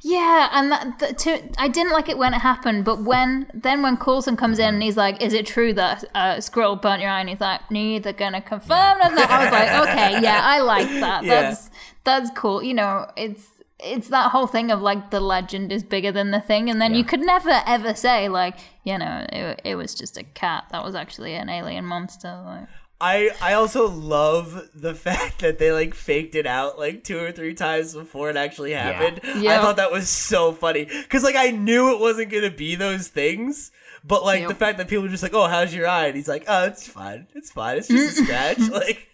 Yeah, 0.03 0.49
and 0.53 0.71
that, 0.71 0.99
that 1.01 1.19
to, 1.19 1.43
I 1.59 1.69
didn't 1.69 1.93
like 1.93 2.09
it 2.09 2.19
when 2.19 2.35
it 2.35 2.41
happened, 2.41 2.85
but 2.85 3.03
when 3.03 3.51
then 3.53 3.83
when 3.83 3.97
Coulson 3.97 4.37
comes 4.37 4.59
in 4.59 4.75
and 4.75 4.83
he's 4.83 4.97
like, 4.97 5.23
"Is 5.23 5.33
it 5.33 5.47
true 5.47 5.73
that 5.75 6.05
uh, 6.15 6.37
Skrull 6.37 6.81
burnt 6.81 7.03
your 7.03 7.11
eye?" 7.11 7.21
and 7.21 7.29
he's 7.29 7.41
like, 7.41 7.71
"Neither 7.71 8.13
gonna 8.13 8.41
confirm." 8.41 8.99
And 9.03 9.19
I 9.19 9.45
was 9.45 9.53
like, 9.53 9.89
"Okay, 9.89 10.23
yeah, 10.23 10.41
I 10.43 10.61
like 10.61 10.89
that. 10.89 11.25
Yeah. 11.27 11.43
That's 11.43 11.71
that's 12.05 12.31
cool." 12.37 12.63
You 12.63 12.75
know, 12.75 13.11
it's 13.17 13.49
it's 13.79 14.09
that 14.09 14.31
whole 14.31 14.47
thing 14.47 14.71
of 14.71 14.81
like 14.81 15.11
the 15.11 15.21
legend 15.21 15.73
is 15.73 15.83
bigger 15.83 16.13
than 16.13 16.31
the 16.31 16.41
thing, 16.41 16.71
and 16.71 16.81
then 16.81 16.95
you 16.95 17.05
could 17.05 17.21
never 17.21 17.63
ever 17.67 17.95
say 17.95 18.29
like, 18.29 18.59
you 18.85 18.97
know, 18.99 19.27
it, 19.33 19.61
it 19.65 19.75
was 19.75 19.95
just 19.95 20.17
a 20.17 20.25
cat 20.25 20.65
that 20.71 20.85
was 20.85 20.95
actually 20.95 21.35
an 21.35 21.49
alien 21.49 21.85
monster. 21.85 22.43
Like, 22.45 22.69
I 23.01 23.31
I 23.43 23.53
also 23.55 23.89
love 23.89 24.71
the 24.75 24.95
fact 25.07 25.41
that 25.41 25.59
they 25.59 25.71
like 25.73 25.95
faked 25.95 26.35
it 26.35 26.47
out 26.47 26.79
like 26.79 27.05
two 27.05 27.19
or 27.19 27.31
three 27.33 27.55
times 27.55 27.95
before 27.95 28.31
it 28.31 28.37
actually 28.37 28.73
happened. 28.73 29.21
I 29.25 29.39
Yeah. 29.41 29.61
thought 29.61 29.77
that 29.77 29.93
was 29.93 30.09
so 30.09 30.53
funny 30.53 30.85
because 30.87 31.23
like 31.23 31.37
I 31.37 31.51
knew 31.51 31.93
it 31.95 32.01
wasn't 32.01 32.31
gonna 32.31 32.51
be 32.51 32.75
those 32.75 33.09
things, 33.09 33.71
but 34.05 34.25
like 34.25 34.41
Yep. 34.41 34.49
the 34.49 34.55
fact 34.55 34.79
that 34.79 34.89
people 34.89 35.03
were 35.03 35.09
just 35.11 35.23
like, 35.23 35.35
"Oh, 35.35 35.47
how's 35.47 35.75
your 35.75 35.87
eye?" 35.87 36.07
and 36.07 36.17
he's 36.17 36.29
like, 36.29 36.45
"Oh, 36.49 36.65
it's 36.65 36.89
fine, 36.89 37.27
it's 37.35 37.51
fine, 37.51 37.77
it's 37.79 37.89
just 37.89 38.19
a 38.21 38.25
scratch." 38.25 38.59
Like, 38.71 39.09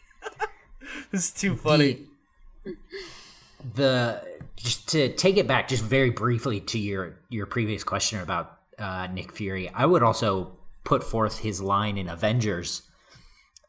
this 1.11 1.25
is 1.25 1.31
too 1.33 1.57
funny. 1.57 2.07
the 3.75 4.23
just 4.57 4.89
to 4.91 5.13
take 5.15 5.37
it 5.37 5.47
back 5.47 5.69
just 5.69 5.83
very 5.83 6.11
briefly 6.11 6.61
to 6.61 6.79
your 6.79 7.17
your 7.31 7.47
previous 7.47 7.83
question 7.85 8.21
about 8.21 8.59
uh, 8.79 9.07
Nick 9.13 9.33
Fury, 9.33 9.69
I 9.69 9.87
would 9.87 10.03
also 10.03 10.53
put 10.85 11.03
forth 11.05 11.39
his 11.41 11.61
line 11.61 11.97
in 11.99 12.09
Avengers, 12.09 12.83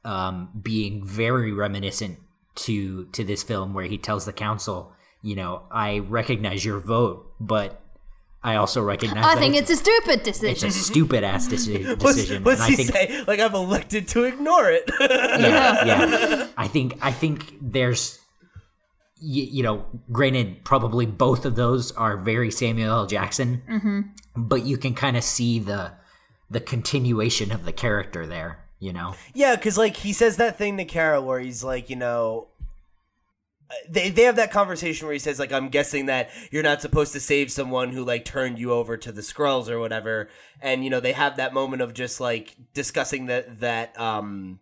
um, 0.05 0.49
being 0.61 1.03
very 1.03 1.51
reminiscent 1.51 2.19
to 2.55 3.05
to 3.05 3.23
this 3.23 3.43
film, 3.43 3.73
where 3.73 3.85
he 3.85 3.97
tells 3.97 4.25
the 4.25 4.33
council, 4.33 4.93
you 5.21 5.35
know, 5.35 5.63
I 5.71 5.99
recognize 5.99 6.63
your 6.63 6.79
vote, 6.79 7.31
but 7.39 7.81
I 8.43 8.55
also 8.55 8.81
recognize 8.81 9.23
I 9.23 9.35
that 9.35 9.39
think 9.39 9.55
it's, 9.55 9.69
it's 9.69 9.79
a 9.79 9.83
stupid 9.83 10.23
decision. 10.23 10.49
it's 10.49 10.63
a 10.63 10.71
stupid 10.71 11.23
ass 11.23 11.47
deci- 11.47 11.87
What's, 12.03 12.15
decision, 12.15 12.43
what's 12.43 12.59
and 12.59 12.65
I 12.65 12.69
he 12.69 12.75
think 12.75 12.91
say? 12.91 13.23
Like 13.25 13.39
I've 13.39 13.53
elected 13.53 14.07
to 14.09 14.25
ignore 14.25 14.69
it. 14.69 14.89
yeah, 14.99 15.85
yeah. 15.85 16.47
I 16.57 16.67
think 16.67 16.97
I 17.01 17.11
think 17.11 17.55
there's 17.61 18.19
you, 19.21 19.43
you 19.43 19.63
know, 19.63 19.85
granted, 20.11 20.65
probably 20.65 21.05
both 21.05 21.45
of 21.45 21.55
those 21.55 21.93
are 21.93 22.17
very 22.17 22.51
Samuel 22.51 22.93
L. 22.93 23.05
Jackson, 23.07 24.11
but 24.35 24.65
you 24.65 24.77
can 24.77 24.93
kind 24.93 25.15
of 25.15 25.23
see 25.23 25.59
the 25.59 25.93
the 26.49 26.59
continuation 26.59 27.51
of 27.51 27.63
the 27.63 27.71
character 27.71 28.27
there. 28.27 28.62
You 28.83 28.91
know, 28.91 29.15
Yeah, 29.33 29.55
because 29.55 29.77
like 29.77 29.95
he 29.95 30.11
says 30.11 30.35
that 30.37 30.57
thing 30.57 30.75
to 30.75 30.83
Kara 30.83 31.21
where 31.21 31.39
he's 31.39 31.63
like, 31.63 31.89
you 31.89 31.95
know, 31.95 32.47
they 33.87 34.09
they 34.09 34.23
have 34.23 34.35
that 34.35 34.51
conversation 34.51 35.07
where 35.07 35.13
he 35.13 35.19
says 35.19 35.39
like, 35.39 35.53
I'm 35.53 35.69
guessing 35.69 36.07
that 36.07 36.29
you're 36.51 36.63
not 36.63 36.81
supposed 36.81 37.13
to 37.13 37.21
save 37.21 37.49
someone 37.49 37.93
who 37.93 38.03
like 38.03 38.25
turned 38.25 38.59
you 38.59 38.73
over 38.73 38.97
to 38.97 39.13
the 39.13 39.21
Skrulls 39.21 39.69
or 39.69 39.79
whatever, 39.79 40.27
and 40.61 40.83
you 40.83 40.89
know 40.89 40.99
they 40.99 41.13
have 41.13 41.37
that 41.37 41.53
moment 41.53 41.81
of 41.81 41.93
just 41.93 42.19
like 42.19 42.57
discussing 42.73 43.27
that 43.27 43.61
that 43.61 43.97
um 43.97 44.59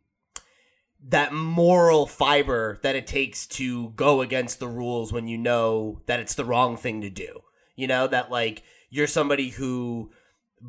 that 1.04 1.34
moral 1.34 2.06
fiber 2.06 2.78
that 2.84 2.96
it 2.96 3.08
takes 3.08 3.48
to 3.48 3.90
go 3.96 4.22
against 4.22 4.60
the 4.60 4.68
rules 4.68 5.12
when 5.12 5.28
you 5.28 5.38
know 5.40 6.00
that 6.06 6.20
it's 6.20 6.36
the 6.36 6.46
wrong 6.46 6.78
thing 6.78 7.02
to 7.02 7.10
do. 7.10 7.42
You 7.76 7.88
know 7.88 8.06
that 8.06 8.30
like 8.30 8.62
you're 8.92 9.08
somebody 9.08 9.50
who 9.50 10.12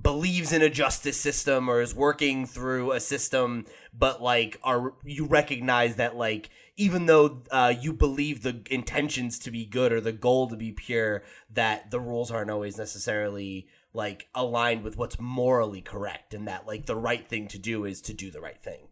believes 0.01 0.53
in 0.53 0.62
a 0.62 0.70
justice 0.70 1.18
system 1.18 1.68
or 1.68 1.80
is 1.80 1.95
working 1.95 2.47
through 2.47 2.93
a 2.93 3.01
system 3.01 3.66
but 3.93 4.22
like 4.22 4.59
are 4.62 4.95
you 5.05 5.26
recognize 5.26 5.97
that 5.97 6.16
like 6.16 6.49
even 6.76 7.05
though 7.05 7.43
uh, 7.51 7.74
you 7.78 7.93
believe 7.93 8.43
the 8.43 8.62
intentions 8.70 9.38
to 9.38 9.51
be 9.51 9.66
good 9.66 9.93
or 9.93 10.01
the 10.01 10.12
goal 10.12 10.49
to 10.49 10.57
be 10.57 10.72
pure 10.72 11.22
that 11.51 11.90
the 11.90 12.01
rules 12.01 12.30
aren't 12.30 12.51
always 12.51 12.78
necessarily 12.78 13.66
like 13.93 14.28
aligned 14.34 14.82
with 14.82 14.97
what's 14.97 15.20
morally 15.20 15.82
correct 15.82 16.32
and 16.32 16.49
that 16.49 16.66
like 16.66 16.86
the 16.86 16.97
right 16.97 17.28
thing 17.28 17.47
to 17.47 17.59
do 17.59 17.84
is 17.84 18.01
to 18.01 18.14
do 18.14 18.30
the 18.30 18.40
right 18.40 18.62
thing 18.62 18.88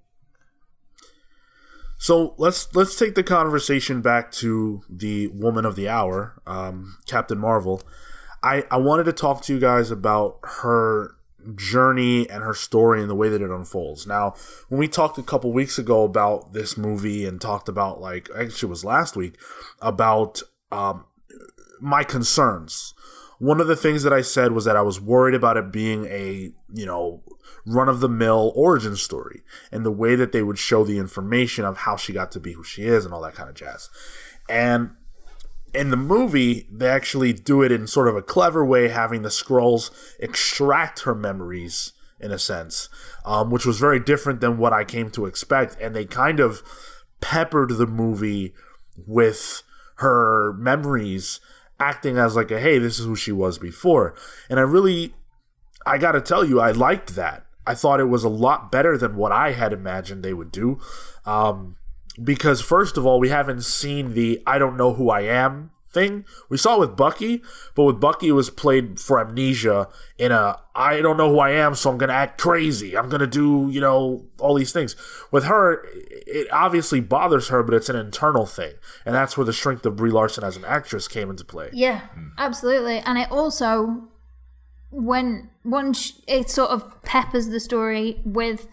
So 2.02 2.34
let's 2.38 2.74
let's 2.74 2.96
take 2.98 3.14
the 3.14 3.22
conversation 3.22 4.00
back 4.00 4.32
to 4.32 4.80
the 4.88 5.26
woman 5.28 5.66
of 5.66 5.76
the 5.76 5.86
hour, 5.86 6.40
um, 6.46 6.96
Captain 7.06 7.38
Marvel. 7.38 7.82
I 8.42 8.64
I 8.70 8.76
wanted 8.78 9.04
to 9.04 9.12
talk 9.12 9.42
to 9.42 9.54
you 9.54 9.60
guys 9.60 9.90
about 9.90 10.38
her 10.42 11.16
journey 11.54 12.28
and 12.28 12.42
her 12.42 12.54
story 12.54 13.00
and 13.00 13.08
the 13.08 13.14
way 13.14 13.28
that 13.28 13.42
it 13.42 13.50
unfolds. 13.50 14.06
Now, 14.06 14.34
when 14.68 14.78
we 14.78 14.88
talked 14.88 15.18
a 15.18 15.22
couple 15.22 15.52
weeks 15.52 15.78
ago 15.78 16.04
about 16.04 16.52
this 16.52 16.76
movie 16.76 17.24
and 17.24 17.40
talked 17.40 17.68
about 17.68 18.00
like 18.00 18.28
actually 18.36 18.68
it 18.68 18.70
was 18.70 18.84
last 18.84 19.16
week 19.16 19.36
about 19.80 20.42
um, 20.70 21.04
my 21.80 22.04
concerns. 22.04 22.94
One 23.38 23.60
of 23.60 23.68
the 23.68 23.76
things 23.76 24.02
that 24.02 24.12
I 24.12 24.20
said 24.20 24.52
was 24.52 24.66
that 24.66 24.76
I 24.76 24.82
was 24.82 25.00
worried 25.00 25.34
about 25.34 25.56
it 25.56 25.72
being 25.72 26.04
a, 26.06 26.52
you 26.74 26.86
know, 26.86 27.22
run 27.66 27.88
of 27.88 28.00
the 28.00 28.08
mill 28.08 28.52
origin 28.54 28.96
story 28.96 29.42
and 29.72 29.84
the 29.84 29.90
way 29.90 30.14
that 30.14 30.32
they 30.32 30.42
would 30.42 30.58
show 30.58 30.84
the 30.84 30.98
information 30.98 31.64
of 31.64 31.78
how 31.78 31.96
she 31.96 32.12
got 32.12 32.30
to 32.32 32.40
be 32.40 32.52
who 32.52 32.62
she 32.62 32.82
is 32.82 33.06
and 33.06 33.14
all 33.14 33.22
that 33.22 33.34
kind 33.34 33.48
of 33.48 33.54
jazz. 33.54 33.88
And 34.48 34.90
in 35.74 35.90
the 35.90 35.96
movie, 35.96 36.66
they 36.70 36.88
actually 36.88 37.32
do 37.32 37.62
it 37.62 37.72
in 37.72 37.86
sort 37.86 38.08
of 38.08 38.16
a 38.16 38.22
clever 38.22 38.64
way, 38.64 38.88
having 38.88 39.22
the 39.22 39.28
Skrulls 39.28 39.90
extract 40.18 41.00
her 41.00 41.14
memories 41.14 41.92
in 42.18 42.32
a 42.32 42.38
sense, 42.38 42.88
um, 43.24 43.50
which 43.50 43.64
was 43.64 43.78
very 43.78 43.98
different 43.98 44.40
than 44.40 44.58
what 44.58 44.72
I 44.72 44.84
came 44.84 45.10
to 45.10 45.26
expect. 45.26 45.76
And 45.80 45.94
they 45.94 46.04
kind 46.04 46.40
of 46.40 46.62
peppered 47.20 47.70
the 47.70 47.86
movie 47.86 48.54
with 49.06 49.62
her 49.96 50.52
memories 50.54 51.40
acting 51.78 52.18
as 52.18 52.36
like 52.36 52.50
a 52.50 52.60
hey 52.60 52.78
this 52.78 52.98
is 52.98 53.06
who 53.06 53.16
she 53.16 53.32
was 53.32 53.58
before. 53.58 54.14
And 54.48 54.58
i 54.58 54.62
really 54.62 55.14
i 55.86 55.98
gotta 55.98 56.20
tell 56.20 56.44
you 56.44 56.60
i 56.60 56.70
liked 56.70 57.14
that. 57.14 57.46
I 57.66 57.74
thought 57.74 58.00
it 58.00 58.04
was 58.04 58.24
a 58.24 58.28
lot 58.28 58.72
better 58.72 58.96
than 58.96 59.16
what 59.16 59.32
i 59.32 59.52
had 59.52 59.72
imagined 59.72 60.22
they 60.22 60.34
would 60.34 60.52
do. 60.52 60.78
Um, 61.24 61.76
because 62.22 62.60
first 62.60 62.96
of 62.96 63.06
all 63.06 63.20
we 63.20 63.28
haven't 63.28 63.62
seen 63.62 64.14
the 64.14 64.42
i 64.46 64.58
don't 64.58 64.76
know 64.76 64.94
who 64.94 65.10
i 65.10 65.20
am 65.20 65.70
thing. 65.92 66.24
We 66.48 66.56
saw 66.56 66.76
it 66.76 66.80
with 66.80 66.96
bucky 66.96 67.42
but 67.74 67.84
with 67.84 68.00
bucky 68.00 68.28
it 68.28 68.32
was 68.32 68.50
played 68.50 69.00
for 69.00 69.20
amnesia 69.20 69.88
in 70.18 70.32
a 70.32 70.60
i 70.74 71.00
don't 71.00 71.16
know 71.16 71.30
who 71.30 71.40
i 71.40 71.50
am 71.50 71.74
so 71.74 71.90
i'm 71.90 71.98
gonna 71.98 72.12
act 72.12 72.40
crazy. 72.40 72.96
I'm 72.96 73.08
gonna 73.08 73.26
do 73.26 73.68
you 73.70 73.80
know 73.80 74.26
all 74.38 74.54
these 74.54 74.72
things. 74.72 74.94
With 75.30 75.44
her 75.44 75.84
it 75.92 76.46
obviously 76.52 77.00
bothers 77.00 77.48
her 77.48 77.62
but 77.62 77.74
it's 77.74 77.88
an 77.88 77.96
internal 77.96 78.46
thing 78.46 78.74
and 79.04 79.14
that's 79.14 79.36
where 79.36 79.44
the 79.44 79.52
strength 79.52 79.84
of 79.84 79.96
brie 79.96 80.10
larson 80.10 80.44
as 80.44 80.56
an 80.56 80.64
actress 80.64 81.08
came 81.08 81.30
into 81.30 81.44
play. 81.44 81.70
Yeah, 81.72 82.02
absolutely. 82.38 82.98
And 82.98 83.18
it 83.18 83.30
also, 83.30 84.08
when 84.90 85.50
once 85.64 86.20
it 86.26 86.50
sort 86.50 86.70
of 86.70 87.02
peppers 87.02 87.48
the 87.48 87.60
story 87.60 88.20
with 88.24 88.68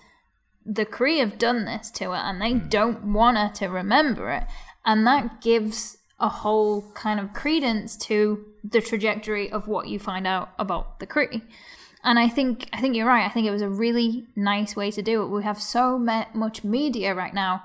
the 0.68 0.86
Kree 0.86 1.20
have 1.20 1.38
done 1.38 1.66
this 1.66 1.90
to 1.92 2.12
her 2.12 2.16
and 2.16 2.42
they 2.42 2.52
hmm. 2.52 2.68
don't 2.68 3.14
want 3.14 3.38
her 3.38 3.50
to 3.56 3.68
remember 3.68 4.32
it. 4.32 4.44
And 4.86 5.08
that 5.08 5.42
gives 5.42 5.98
a 6.20 6.30
whole 6.30 6.92
kind 6.94 7.20
of 7.20 7.34
credence 7.34 7.96
to 7.96 8.46
the 8.64 8.82
trajectory 8.82 9.52
of 9.52 9.68
what 9.68 9.88
you 9.88 10.00
find 10.00 10.28
out 10.28 10.50
about 10.60 11.00
the 11.00 11.08
Kree. 11.08 11.42
And 12.04 12.20
I 12.20 12.28
think 12.28 12.70
I 12.74 12.82
think 12.82 12.96
you're 12.96 13.08
right. 13.08 13.26
I 13.26 13.30
think 13.30 13.48
it 13.48 13.52
was 13.52 13.62
a 13.62 13.70
really 13.70 14.26
nice 14.36 14.76
way 14.76 14.92
to 14.92 15.02
do 15.02 15.24
it. 15.24 15.28
We 15.28 15.44
have 15.44 15.62
so 15.62 15.98
me- 15.98 16.28
much 16.34 16.64
media 16.64 17.14
right 17.14 17.34
now 17.34 17.64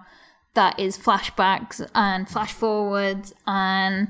that 0.55 0.79
is 0.79 0.99
flashbacks 0.99 1.89
and 1.95 2.29
flash 2.29 2.53
forwards 2.53 3.33
and 3.47 4.09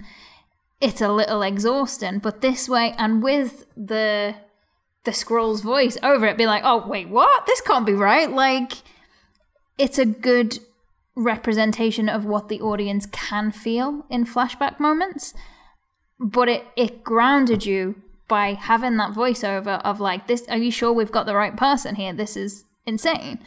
it's 0.81 1.01
a 1.01 1.09
little 1.13 1.43
exhausting 1.43 2.19
but 2.19 2.41
this 2.41 2.69
way 2.69 2.95
and 2.99 3.23
with 3.23 3.65
the 3.77 4.35
the 5.05 5.11
Skrull's 5.11 5.63
voice 5.63 5.99
over 6.03 6.27
it 6.27 6.39
be 6.39 6.47
like 6.47 6.63
oh 6.65 6.87
wait 6.87 7.09
what? 7.09 7.47
This 7.47 7.61
can't 7.61 7.87
be 7.87 7.95
right. 7.95 8.31
Like 8.31 8.73
it's 9.79 9.99
a 9.99 10.07
good 10.07 10.59
representation 11.15 12.09
of 12.09 12.25
what 12.25 12.49
the 12.49 12.61
audience 12.61 13.07
can 13.07 13.53
feel 13.53 14.07
in 14.09 14.25
flashback 14.25 14.81
moments 14.81 15.35
but 16.19 16.49
it 16.49 16.65
it 16.77 17.05
grounded 17.05 17.67
you 17.67 18.01
by 18.29 18.55
having 18.55 18.97
that 18.97 19.13
voiceover 19.13 19.81
of 19.85 20.01
like 20.01 20.27
this 20.27 20.47
are 20.49 20.57
you 20.57 20.71
sure 20.71 20.93
we've 20.93 21.13
got 21.13 21.27
the 21.27 21.35
right 21.35 21.57
person 21.57 21.97
here? 21.97 22.15
This 22.15 22.37
is 22.37 22.65
insane. 22.87 23.41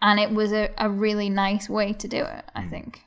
And 0.00 0.20
it 0.20 0.30
was 0.30 0.52
a, 0.52 0.70
a 0.76 0.90
really 0.90 1.30
nice 1.30 1.68
way 1.68 1.94
to 1.94 2.06
do 2.06 2.18
it 2.18 2.44
i 2.54 2.62
hmm. 2.62 2.68
think. 2.68 3.00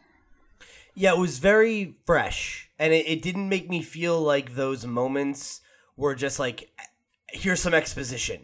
Yeah, 0.96 1.14
it 1.14 1.20
was 1.20 1.38
very 1.38 1.96
fresh, 2.08 2.72
and 2.80 2.92
it, 2.92 3.08
it 3.08 3.22
didn't 3.22 3.48
make 3.48 3.70
me 3.70 3.84
feel 3.84 4.20
like 4.20 4.56
those 4.56 4.84
moments 4.84 5.62
were 5.96 6.16
just 6.16 6.40
like, 6.40 6.72
here's 7.32 7.62
some 7.62 7.74
exposition. 7.74 8.42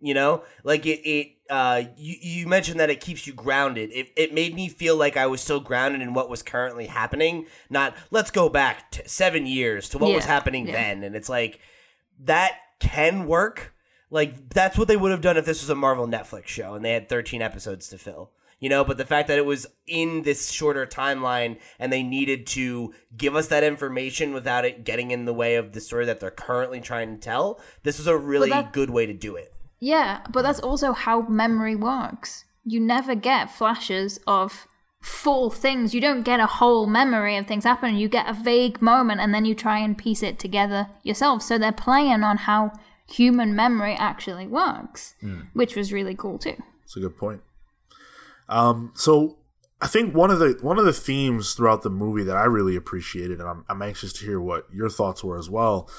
You 0.00 0.14
know, 0.14 0.42
like 0.64 0.84
it. 0.86 1.00
It. 1.08 1.28
Uh, 1.48 1.84
you 1.96 2.16
you 2.20 2.46
mentioned 2.46 2.80
that 2.80 2.90
it 2.90 3.00
keeps 3.00 3.26
you 3.26 3.32
grounded. 3.32 3.90
It 3.92 4.08
it 4.16 4.34
made 4.34 4.54
me 4.54 4.68
feel 4.68 4.96
like 4.96 5.16
I 5.16 5.26
was 5.26 5.40
still 5.40 5.60
grounded 5.60 6.00
in 6.00 6.12
what 6.12 6.28
was 6.28 6.42
currently 6.42 6.86
happening. 6.86 7.46
Not 7.70 7.94
let's 8.10 8.30
go 8.32 8.48
back 8.48 8.90
to 8.92 9.08
seven 9.08 9.46
years 9.46 9.88
to 9.90 9.98
what 9.98 10.12
was 10.12 10.24
happening 10.24 10.66
yeah. 10.66 10.72
then, 10.72 11.04
and 11.04 11.14
it's 11.14 11.28
like 11.28 11.60
that 12.24 12.54
can 12.80 13.26
work. 13.26 13.74
Like 14.10 14.50
that's 14.50 14.76
what 14.76 14.88
they 14.88 14.96
would 14.96 15.10
have 15.10 15.20
done 15.20 15.36
if 15.36 15.44
this 15.44 15.62
was 15.62 15.70
a 15.70 15.74
Marvel 15.74 16.06
Netflix 16.06 16.48
show 16.48 16.74
and 16.74 16.84
they 16.84 16.92
had 16.92 17.08
13 17.08 17.40
episodes 17.40 17.88
to 17.88 17.98
fill. 17.98 18.30
You 18.62 18.68
know, 18.68 18.84
but 18.84 18.96
the 18.96 19.04
fact 19.04 19.26
that 19.26 19.38
it 19.38 19.44
was 19.44 19.66
in 19.88 20.22
this 20.22 20.52
shorter 20.52 20.86
timeline 20.86 21.58
and 21.80 21.92
they 21.92 22.04
needed 22.04 22.46
to 22.48 22.94
give 23.16 23.34
us 23.34 23.48
that 23.48 23.64
information 23.64 24.32
without 24.32 24.64
it 24.64 24.84
getting 24.84 25.10
in 25.10 25.24
the 25.24 25.34
way 25.34 25.56
of 25.56 25.72
the 25.72 25.80
story 25.80 26.06
that 26.06 26.20
they're 26.20 26.30
currently 26.30 26.80
trying 26.80 27.12
to 27.12 27.20
tell, 27.20 27.60
this 27.82 27.98
was 27.98 28.06
a 28.06 28.16
really 28.16 28.50
that- 28.50 28.72
good 28.72 28.88
way 28.88 29.04
to 29.04 29.12
do 29.12 29.34
it. 29.34 29.52
Yeah, 29.80 30.20
but 30.30 30.42
that's 30.42 30.60
also 30.60 30.92
how 30.92 31.22
memory 31.22 31.74
works. 31.74 32.44
You 32.64 32.78
never 32.78 33.16
get 33.16 33.50
flashes 33.50 34.20
of 34.28 34.68
full 35.00 35.50
things. 35.50 35.92
You 35.92 36.00
don't 36.00 36.22
get 36.22 36.38
a 36.38 36.46
whole 36.46 36.86
memory 36.86 37.36
of 37.36 37.48
things 37.48 37.64
happening. 37.64 37.96
You 37.96 38.08
get 38.08 38.28
a 38.28 38.32
vague 38.32 38.80
moment 38.80 39.20
and 39.20 39.34
then 39.34 39.44
you 39.44 39.56
try 39.56 39.80
and 39.80 39.98
piece 39.98 40.22
it 40.22 40.38
together 40.38 40.86
yourself. 41.02 41.42
So 41.42 41.58
they're 41.58 41.72
playing 41.72 42.22
on 42.22 42.36
how 42.36 42.70
human 43.08 43.56
memory 43.56 43.96
actually 43.98 44.46
works, 44.46 45.16
hmm. 45.20 45.40
which 45.52 45.74
was 45.74 45.92
really 45.92 46.14
cool 46.14 46.38
too. 46.38 46.62
That's 46.82 46.96
a 46.96 47.00
good 47.00 47.16
point. 47.16 47.42
Um, 48.52 48.92
so 48.94 49.38
I 49.80 49.86
think 49.86 50.14
one 50.14 50.30
of 50.30 50.38
the 50.38 50.58
one 50.60 50.78
of 50.78 50.84
the 50.84 50.92
themes 50.92 51.54
throughout 51.54 51.82
the 51.82 51.90
movie 51.90 52.22
that 52.24 52.36
I 52.36 52.44
really 52.44 52.76
appreciated, 52.76 53.40
and 53.40 53.48
I'm, 53.48 53.64
I'm 53.68 53.80
anxious 53.80 54.12
to 54.14 54.26
hear 54.26 54.40
what 54.40 54.66
your 54.72 54.90
thoughts 54.90 55.24
were 55.24 55.38
as 55.38 55.48
well, 55.48 55.90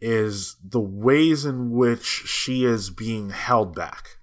is 0.00 0.56
the 0.64 0.80
ways 0.80 1.44
in 1.44 1.72
which 1.72 2.04
she 2.04 2.64
is 2.64 2.90
being 2.90 3.30
held 3.30 3.74
back. 3.74 4.18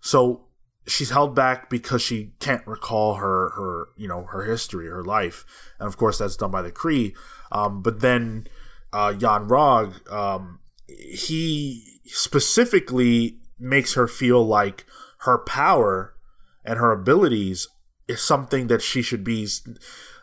So 0.00 0.46
she's 0.86 1.10
held 1.10 1.34
back 1.34 1.68
because 1.68 2.00
she 2.00 2.32
can't 2.38 2.64
recall 2.64 3.14
her 3.14 3.50
her 3.50 3.88
you 3.96 4.06
know 4.06 4.24
her 4.30 4.44
history, 4.44 4.86
her 4.86 5.02
life, 5.02 5.44
and 5.80 5.88
of 5.88 5.96
course 5.96 6.18
that's 6.18 6.36
done 6.36 6.52
by 6.52 6.62
the 6.62 6.72
Kree. 6.72 7.12
Um, 7.50 7.82
but 7.82 8.00
then 8.00 8.46
uh, 8.92 9.14
Yon-Rogg, 9.18 10.10
um, 10.12 10.60
he 10.86 12.00
specifically 12.04 13.38
makes 13.58 13.94
her 13.94 14.06
feel 14.06 14.46
like 14.46 14.86
her 15.20 15.38
power 15.38 16.13
and 16.64 16.78
her 16.78 16.92
abilities 16.92 17.68
is 18.08 18.22
something 18.22 18.66
that 18.68 18.82
she 18.82 19.02
should 19.02 19.24
be 19.24 19.48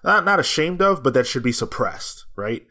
not, 0.04 0.26
not 0.26 0.40
ashamed 0.40 0.82
of, 0.82 1.04
but 1.04 1.14
that 1.14 1.28
should 1.28 1.44
be 1.44 1.52
suppressed, 1.52 2.26
right? 2.36 2.66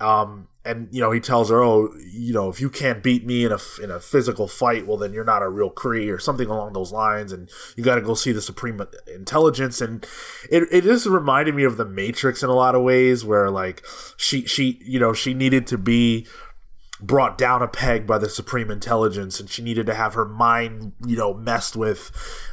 Um, 0.00 0.48
and 0.64 0.88
you 0.90 1.00
know, 1.00 1.10
he 1.10 1.20
tells 1.20 1.50
her, 1.50 1.62
"Oh, 1.62 1.90
you 2.12 2.32
know, 2.32 2.48
if 2.48 2.60
you 2.60 2.68
can't 2.68 3.02
beat 3.02 3.26
me 3.26 3.44
in 3.44 3.52
a 3.52 3.58
in 3.82 3.90
a 3.90 4.00
physical 4.00 4.46
fight, 4.46 4.86
well, 4.86 4.98
then 4.98 5.12
you're 5.12 5.24
not 5.24 5.42
a 5.42 5.48
real 5.48 5.70
Kree 5.70 6.12
or 6.12 6.18
something 6.18 6.48
along 6.48 6.74
those 6.74 6.92
lines, 6.92 7.32
and 7.32 7.50
you 7.76 7.84
got 7.84 7.94
to 7.94 8.02
go 8.02 8.14
see 8.14 8.32
the 8.32 8.42
Supreme 8.42 8.80
Intelligence." 9.06 9.80
And 9.80 10.06
it 10.50 10.64
it 10.70 10.84
just 10.84 11.06
reminded 11.06 11.54
me 11.54 11.64
of 11.64 11.78
the 11.78 11.86
Matrix 11.86 12.42
in 12.42 12.50
a 12.50 12.54
lot 12.54 12.74
of 12.74 12.82
ways, 12.82 13.24
where 13.24 13.50
like 13.50 13.82
she 14.16 14.46
she 14.46 14.78
you 14.82 14.98
know 14.98 15.14
she 15.14 15.32
needed 15.32 15.66
to 15.68 15.78
be 15.78 16.26
brought 17.02 17.38
down 17.38 17.62
a 17.62 17.68
peg 17.68 18.06
by 18.06 18.18
the 18.18 18.28
supreme 18.28 18.70
intelligence 18.70 19.40
and 19.40 19.48
she 19.48 19.62
needed 19.62 19.86
to 19.86 19.94
have 19.94 20.14
her 20.14 20.24
mind 20.24 20.92
you 21.06 21.16
know 21.16 21.32
messed 21.34 21.76
with 21.76 22.10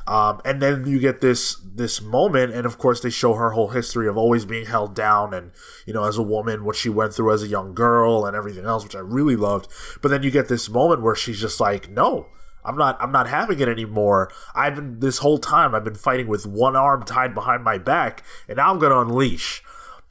um, 0.07 0.41
and 0.45 0.61
then 0.61 0.86
you 0.86 0.99
get 0.99 1.22
this 1.22 1.56
this 1.64 2.02
moment 2.02 2.53
and 2.53 2.65
of 2.65 2.78
course 2.78 3.02
they 3.02 3.10
show 3.10 3.34
her 3.34 3.52
whole 3.52 3.69
history 3.69 4.07
of 4.07 4.18
always 4.18 4.45
being 4.45 4.65
held 4.65 4.95
down 4.95 5.34
and 5.34 5.52
you 5.86 5.94
know 5.94 6.06
as 6.06 6.18
a 6.18 6.24
woman 6.24 6.64
what 6.64 6.76
she 6.76 6.90
went 6.90 7.14
through 7.14 7.32
as 7.32 7.44
a 7.44 7.48
young 7.48 7.74
girl 7.74 8.26
and 8.26 8.36
everything 8.36 8.65
else 8.65 8.84
which 8.84 8.95
i 8.95 8.99
really 8.99 9.36
loved 9.36 9.68
but 10.02 10.10
then 10.10 10.24
you 10.24 10.32
get 10.32 10.48
this 10.48 10.69
moment 10.69 11.02
where 11.02 11.15
she's 11.15 11.40
just 11.40 11.60
like 11.60 11.90
no 11.90 12.28
I'm 12.65 12.76
not 12.76 13.02
I'm 13.02 13.14
not 13.14 13.30
having 13.30 13.61
it 13.61 13.69
anymore. 13.69 14.30
I've 14.53 14.76
been 14.76 14.99
this 14.99 15.19
whole 15.19 15.38
time 15.38 15.74
I've 15.74 15.86
been 15.86 15.95
fighting 15.95 16.28
with 16.28 16.45
one 16.45 16.76
arm 16.76 17.03
tied 17.03 17.34
behind 17.34 17.64
my 17.64 17.78
back 17.78 18.24
and 18.49 18.57
now 18.57 18.72
I'm 18.72 18.80
going 18.80 18.91
to 18.91 18.99
unleash. 18.99 19.64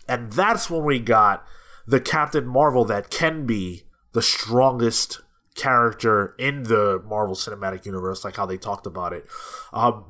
And 0.08 0.32
that's 0.32 0.70
when 0.70 0.82
we 0.82 0.98
got 0.98 1.46
the 1.86 2.00
Captain 2.00 2.46
Marvel 2.46 2.84
that 2.86 3.10
can 3.10 3.44
be 3.44 3.85
the 4.16 4.22
strongest 4.22 5.20
character 5.54 6.34
in 6.38 6.62
the 6.62 7.02
Marvel 7.06 7.36
Cinematic 7.36 7.84
Universe, 7.84 8.24
like 8.24 8.36
how 8.36 8.46
they 8.46 8.56
talked 8.56 8.86
about 8.86 9.12
it. 9.12 9.26
Um, 9.74 10.06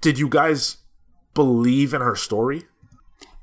did 0.00 0.18
you 0.18 0.28
guys 0.28 0.78
believe 1.32 1.94
in 1.94 2.00
her 2.00 2.16
story? 2.16 2.64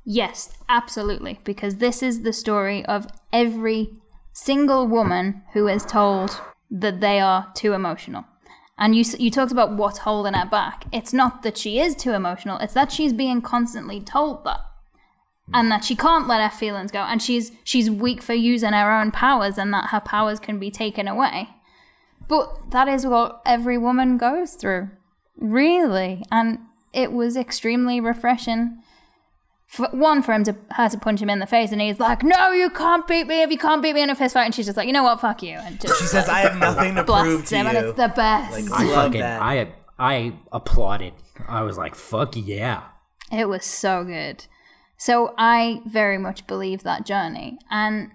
Yes, 0.04 0.50
absolutely. 0.68 1.40
Because 1.44 1.76
this 1.76 2.02
is 2.02 2.20
the 2.20 2.34
story 2.34 2.84
of 2.84 3.06
every 3.32 3.94
single 4.34 4.86
woman 4.86 5.44
who 5.54 5.66
is 5.66 5.86
told 5.86 6.38
that 6.70 7.00
they 7.00 7.18
are 7.18 7.50
too 7.54 7.72
emotional. 7.72 8.26
And 8.76 8.94
you, 8.94 9.02
you 9.18 9.30
talked 9.30 9.50
about 9.50 9.78
what's 9.78 10.00
holding 10.00 10.34
her 10.34 10.46
back. 10.46 10.84
It's 10.92 11.14
not 11.14 11.42
that 11.42 11.56
she 11.56 11.80
is 11.80 11.94
too 11.94 12.12
emotional, 12.12 12.58
it's 12.58 12.74
that 12.74 12.92
she's 12.92 13.14
being 13.14 13.40
constantly 13.40 14.02
told 14.02 14.44
that. 14.44 14.60
And 15.52 15.70
that 15.70 15.84
she 15.84 15.96
can't 15.96 16.28
let 16.28 16.40
her 16.40 16.56
feelings 16.56 16.92
go. 16.92 17.00
And 17.00 17.20
she's 17.20 17.52
she's 17.64 17.90
weak 17.90 18.22
for 18.22 18.34
using 18.34 18.72
her 18.72 18.92
own 18.92 19.10
powers 19.10 19.58
and 19.58 19.72
that 19.74 19.90
her 19.90 20.00
powers 20.00 20.38
can 20.38 20.58
be 20.58 20.70
taken 20.70 21.08
away. 21.08 21.48
But 22.28 22.70
that 22.70 22.86
is 22.86 23.06
what 23.06 23.42
every 23.44 23.76
woman 23.76 24.16
goes 24.16 24.54
through. 24.54 24.90
Really. 25.36 26.24
And 26.30 26.60
it 26.92 27.12
was 27.12 27.36
extremely 27.36 28.00
refreshing 28.00 28.80
for, 29.66 29.86
one 29.92 30.20
for 30.22 30.32
him 30.32 30.42
to 30.44 30.56
her 30.72 30.88
to 30.88 30.98
punch 30.98 31.22
him 31.22 31.30
in 31.30 31.38
the 31.38 31.46
face, 31.46 31.70
and 31.70 31.80
he's 31.80 32.00
like, 32.00 32.24
"No, 32.24 32.50
you 32.50 32.70
can't 32.70 33.06
beat 33.06 33.28
me 33.28 33.42
if 33.42 33.52
you 33.52 33.58
can't 33.58 33.80
beat 33.80 33.94
me 33.94 34.02
in 34.02 34.10
a 34.10 34.16
fist 34.16 34.34
fight." 34.34 34.44
And 34.44 34.54
she's 34.54 34.66
just 34.66 34.76
like, 34.76 34.88
"You 34.88 34.92
know 34.92 35.04
what? 35.04 35.20
Fuck 35.20 35.44
you." 35.44 35.58
And 35.58 35.80
just 35.80 36.00
She 36.00 36.06
says, 36.06 36.28
"I 36.28 36.40
have 36.40 36.56
nothing 36.56 36.96
to 36.96 37.04
prove 37.04 37.06
blasts 37.06 37.50
to 37.50 37.56
him, 37.56 37.66
you." 37.66 37.76
and 37.76 37.86
it's 37.86 37.96
the 37.96 38.08
best. 38.08 38.52
Like, 38.52 38.80
I 38.80 38.84
love 38.84 38.94
fucking 39.06 39.20
that. 39.20 39.40
I 39.40 39.72
I 39.96 40.32
applauded. 40.50 41.14
I 41.46 41.62
was 41.62 41.78
like, 41.78 41.94
"Fuck 41.94 42.34
yeah!" 42.36 42.82
It 43.30 43.48
was 43.48 43.64
so 43.64 44.02
good. 44.02 44.46
So 45.00 45.34
I 45.38 45.80
very 45.86 46.18
much 46.18 46.46
believe 46.46 46.82
that 46.82 47.06
journey. 47.06 47.58
And 47.70 48.10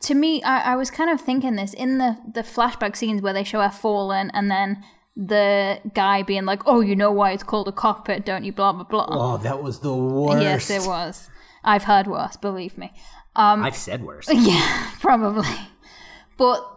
to 0.00 0.14
me, 0.14 0.42
I, 0.42 0.72
I 0.72 0.76
was 0.76 0.90
kind 0.90 1.08
of 1.08 1.20
thinking 1.20 1.54
this 1.54 1.72
in 1.72 1.98
the, 1.98 2.16
the 2.34 2.42
flashback 2.42 2.96
scenes 2.96 3.22
where 3.22 3.32
they 3.32 3.44
show 3.44 3.60
her 3.60 3.70
falling 3.70 4.28
and 4.34 4.50
then 4.50 4.82
the 5.14 5.78
guy 5.94 6.24
being 6.24 6.44
like, 6.44 6.62
Oh, 6.66 6.80
you 6.80 6.96
know 6.96 7.12
why 7.12 7.30
it's 7.30 7.44
called 7.44 7.68
a 7.68 7.72
cockpit, 7.72 8.24
don't 8.26 8.42
you? 8.42 8.52
Blah 8.52 8.72
blah 8.72 8.82
blah. 8.82 9.06
Oh, 9.10 9.36
that 9.38 9.62
was 9.62 9.78
the 9.78 9.94
worst. 9.94 10.42
yes, 10.42 10.70
it 10.70 10.88
was. 10.88 11.30
I've 11.62 11.84
heard 11.84 12.08
worse, 12.08 12.36
believe 12.36 12.76
me. 12.76 12.92
Um, 13.36 13.62
I've 13.62 13.76
said 13.76 14.02
worse. 14.02 14.28
Yeah, 14.32 14.90
probably. 15.00 15.54
But 16.36 16.68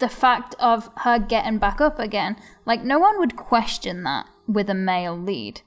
the 0.00 0.08
fact 0.08 0.56
of 0.58 0.90
her 1.04 1.20
getting 1.20 1.58
back 1.58 1.80
up 1.80 2.00
again, 2.00 2.34
like 2.66 2.82
no 2.82 2.98
one 2.98 3.20
would 3.20 3.36
question 3.36 4.02
that 4.02 4.26
with 4.48 4.68
a 4.68 4.74
male 4.74 5.16
lead. 5.16 5.60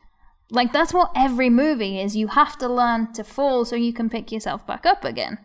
Like 0.56 0.72
that's 0.72 0.94
what 0.94 1.12
every 1.16 1.50
movie 1.50 2.00
is. 2.00 2.16
You 2.16 2.28
have 2.28 2.58
to 2.60 2.70
learn 2.70 3.12
to 3.14 3.24
fall 3.24 3.66
so 3.66 3.76
you 3.76 3.94
can 3.94 4.10
pick 4.10 4.32
yourself 4.32 4.66
back 4.66 4.86
up 4.86 5.04
again. 5.04 5.38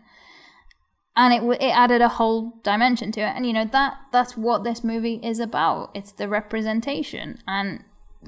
And 1.16 1.34
it 1.34 1.42
it 1.60 1.76
added 1.76 2.00
a 2.00 2.08
whole 2.08 2.60
dimension 2.62 3.10
to 3.12 3.20
it. 3.20 3.32
And 3.36 3.44
you 3.44 3.52
know 3.52 3.68
that 3.72 3.98
that's 4.12 4.36
what 4.36 4.64
this 4.64 4.84
movie 4.84 5.20
is 5.22 5.40
about. 5.40 5.90
It's 5.94 6.12
the 6.12 6.28
representation 6.28 7.38
and 7.46 7.84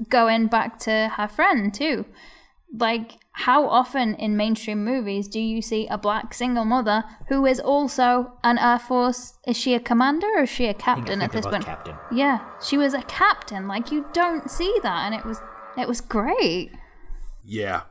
going 0.09 0.47
back 0.47 0.77
to 0.79 1.13
her 1.15 1.27
friend 1.27 1.73
too. 1.73 2.05
Like 2.77 3.19
how 3.33 3.67
often 3.67 4.15
in 4.15 4.37
mainstream 4.37 4.83
movies 4.83 5.27
do 5.27 5.39
you 5.39 5.61
see 5.61 5.87
a 5.87 5.97
black 5.97 6.33
single 6.33 6.65
mother 6.65 7.03
who 7.29 7.45
is 7.45 7.59
also 7.59 8.33
an 8.43 8.57
Air 8.59 8.77
Force? 8.77 9.39
Is 9.47 9.57
she 9.57 9.73
a 9.73 9.79
commander 9.79 10.27
or 10.35 10.43
is 10.43 10.49
she 10.49 10.67
a 10.67 10.73
captain 10.73 11.21
at 11.21 11.31
this 11.31 11.45
point? 11.45 11.65
captain. 11.65 11.95
Yeah, 12.11 12.45
she 12.61 12.77
was 12.77 12.93
a 12.93 13.01
captain. 13.03 13.67
Like 13.67 13.91
you 13.91 14.05
don't 14.13 14.51
see 14.51 14.77
that, 14.83 15.05
and 15.05 15.15
it 15.15 15.25
was 15.25 15.39
it 15.77 15.87
was 15.87 16.01
great. 16.01 16.71
Yeah. 17.43 17.83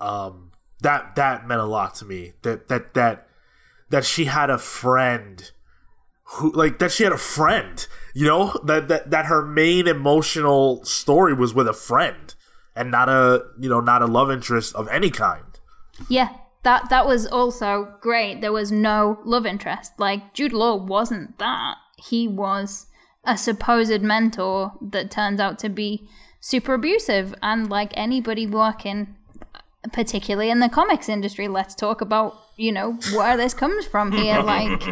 Um 0.00 0.52
that 0.80 1.14
that 1.16 1.46
meant 1.46 1.60
a 1.60 1.66
lot 1.66 1.94
to 1.96 2.04
me. 2.04 2.32
That 2.42 2.68
that 2.68 2.94
that 2.94 3.28
that 3.90 4.04
she 4.04 4.24
had 4.24 4.50
a 4.50 4.58
friend 4.58 5.50
who 6.24 6.50
like 6.52 6.78
that 6.78 6.90
she 6.90 7.04
had 7.04 7.12
a 7.12 7.18
friend, 7.18 7.86
you 8.14 8.26
know? 8.26 8.58
That 8.64 8.88
that 8.88 9.10
that 9.10 9.26
her 9.26 9.42
main 9.42 9.86
emotional 9.86 10.84
story 10.84 11.34
was 11.34 11.54
with 11.54 11.68
a 11.68 11.72
friend 11.72 12.34
and 12.74 12.90
not 12.90 13.08
a, 13.08 13.44
you 13.60 13.68
know, 13.68 13.80
not 13.80 14.02
a 14.02 14.06
love 14.06 14.30
interest 14.30 14.74
of 14.74 14.88
any 14.88 15.10
kind. 15.10 15.44
Yeah, 16.08 16.30
that 16.62 16.88
that 16.90 17.06
was 17.06 17.26
also 17.26 17.94
great. 18.00 18.40
There 18.40 18.52
was 18.52 18.72
no 18.72 19.20
love 19.24 19.46
interest. 19.46 19.92
Like 19.98 20.32
Jude 20.34 20.52
Law 20.52 20.76
wasn't 20.76 21.38
that. 21.38 21.76
He 21.98 22.26
was 22.26 22.86
a 23.24 23.36
supposed 23.36 24.00
mentor 24.00 24.72
that 24.80 25.10
turns 25.10 25.38
out 25.38 25.58
to 25.60 25.68
be 25.68 26.08
super 26.42 26.74
abusive. 26.74 27.34
And 27.40 27.70
like 27.70 27.92
anybody 27.94 28.46
working, 28.46 29.16
particularly 29.94 30.50
in 30.50 30.58
the 30.58 30.68
comics 30.68 31.08
industry, 31.08 31.48
let's 31.48 31.74
talk 31.74 32.02
about 32.02 32.38
you 32.58 32.70
know 32.70 32.98
where 33.14 33.38
this 33.38 33.54
comes 33.54 33.86
from 33.86 34.12
here. 34.12 34.42
Like. 34.42 34.82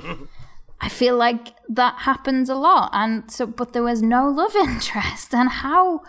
I 0.82 0.88
feel 0.88 1.14
like 1.14 1.48
that 1.68 1.94
happens 1.98 2.48
a 2.48 2.54
lot. 2.54 2.88
And 2.94 3.30
so, 3.30 3.46
but 3.46 3.74
there 3.74 3.82
was 3.82 4.00
no 4.00 4.30
love 4.30 4.56
interest. 4.68 5.34
And 5.34 5.50
how 5.50 6.00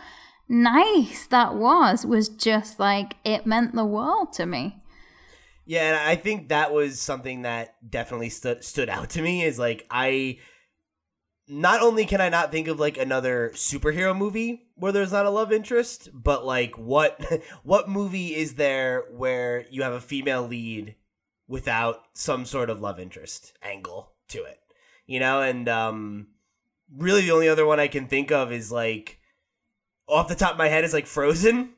nice 0.47 1.25
that 1.27 1.55
was, 1.55 2.05
was 2.05 2.29
just 2.29 2.79
like, 2.79 3.15
it 3.23 3.45
meant 3.45 3.75
the 3.75 3.85
world 3.85 4.33
to 4.33 4.45
me. 4.45 4.77
Yeah, 5.65 5.89
and 5.89 6.09
I 6.09 6.15
think 6.15 6.49
that 6.49 6.73
was 6.73 6.99
something 6.99 7.43
that 7.43 7.75
definitely 7.87 8.29
stood 8.29 8.63
stood 8.63 8.89
out 8.89 9.11
to 9.11 9.21
me. 9.21 9.43
Is 9.43 9.59
like 9.59 9.85
I, 9.89 10.39
not 11.47 11.81
only 11.81 12.05
can 12.05 12.19
I 12.19 12.29
not 12.29 12.51
think 12.51 12.67
of 12.67 12.79
like 12.79 12.97
another 12.97 13.51
superhero 13.53 14.17
movie 14.17 14.63
where 14.81 14.91
there's 14.91 15.11
not 15.11 15.27
a 15.27 15.29
love 15.29 15.53
interest, 15.53 16.09
but 16.11 16.43
like 16.43 16.75
what 16.75 17.23
what 17.63 17.87
movie 17.87 18.35
is 18.35 18.55
there 18.55 19.05
where 19.11 19.65
you 19.69 19.83
have 19.83 19.93
a 19.93 20.01
female 20.01 20.41
lead 20.41 20.95
without 21.47 22.01
some 22.13 22.45
sort 22.45 22.71
of 22.71 22.81
love 22.81 22.99
interest 22.99 23.53
angle 23.61 24.13
to 24.29 24.43
it? 24.43 24.59
You 25.05 25.19
know, 25.19 25.41
and 25.41 25.69
um, 25.69 26.27
really 26.97 27.21
the 27.21 27.31
only 27.31 27.47
other 27.47 27.65
one 27.65 27.79
I 27.79 27.87
can 27.87 28.07
think 28.07 28.31
of 28.31 28.51
is 28.51 28.71
like 28.71 29.19
off 30.07 30.27
the 30.27 30.35
top 30.35 30.53
of 30.53 30.57
my 30.57 30.67
head 30.67 30.83
is 30.83 30.93
like 30.93 31.05
Frozen 31.05 31.73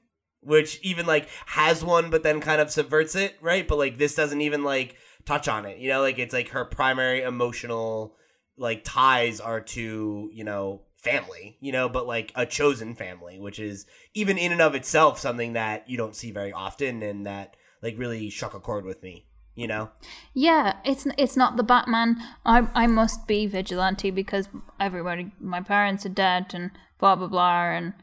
which 0.46 0.80
even 0.82 1.06
like 1.06 1.28
has 1.46 1.84
one 1.84 2.10
but 2.10 2.24
then 2.24 2.42
kind 2.42 2.60
of 2.60 2.70
subverts 2.70 3.16
it 3.16 3.38
right 3.42 3.66
but 3.66 3.78
like 3.78 3.98
this 3.98 4.14
doesn't 4.14 4.42
even 4.42 4.62
like 4.62 4.98
touch 5.26 5.48
on 5.48 5.66
it 5.66 5.78
you 5.78 5.88
know 5.88 6.02
like 6.02 6.20
it's 6.20 6.34
like 6.34 6.50
her 6.50 6.66
primary 6.66 7.22
emotional 7.22 8.14
like 8.58 8.84
ties 8.84 9.40
are 9.40 9.62
to 9.62 10.30
you 10.34 10.44
know 10.44 10.82
family 11.04 11.58
you 11.60 11.72
know 11.72 11.90
but 11.90 12.08
like 12.08 12.32
a 12.36 12.46
chosen 12.46 12.96
family 12.96 13.38
which 13.40 13.60
is 13.60 13.86
even 14.14 14.38
in 14.38 14.52
and 14.52 14.62
of 14.62 14.74
itself 14.74 15.20
something 15.20 15.54
that 15.54 15.88
you 15.90 15.98
don't 15.98 16.16
see 16.16 16.32
very 16.32 16.54
often 16.54 17.04
and 17.04 17.26
that 17.26 17.56
like 17.82 17.98
really 17.98 18.30
struck 18.30 18.54
a 18.54 18.60
chord 18.60 18.86
with 18.86 19.04
me 19.04 19.26
you 19.56 19.68
know 19.68 19.92
Yeah, 20.34 20.78
it's 20.84 21.06
it's 21.18 21.38
not 21.38 21.58
the 21.58 21.64
Batman. 21.64 22.22
I 22.46 22.68
I 22.74 22.88
must 22.88 23.28
be 23.28 23.46
vigilante 23.46 24.12
because 24.12 24.50
everybody, 24.80 25.32
my 25.40 25.62
parents 25.62 26.06
are 26.06 26.10
dead 26.10 26.54
and 26.54 26.72
blah 27.00 27.16
blah 27.16 27.28
blah, 27.28 27.66
and 27.72 27.94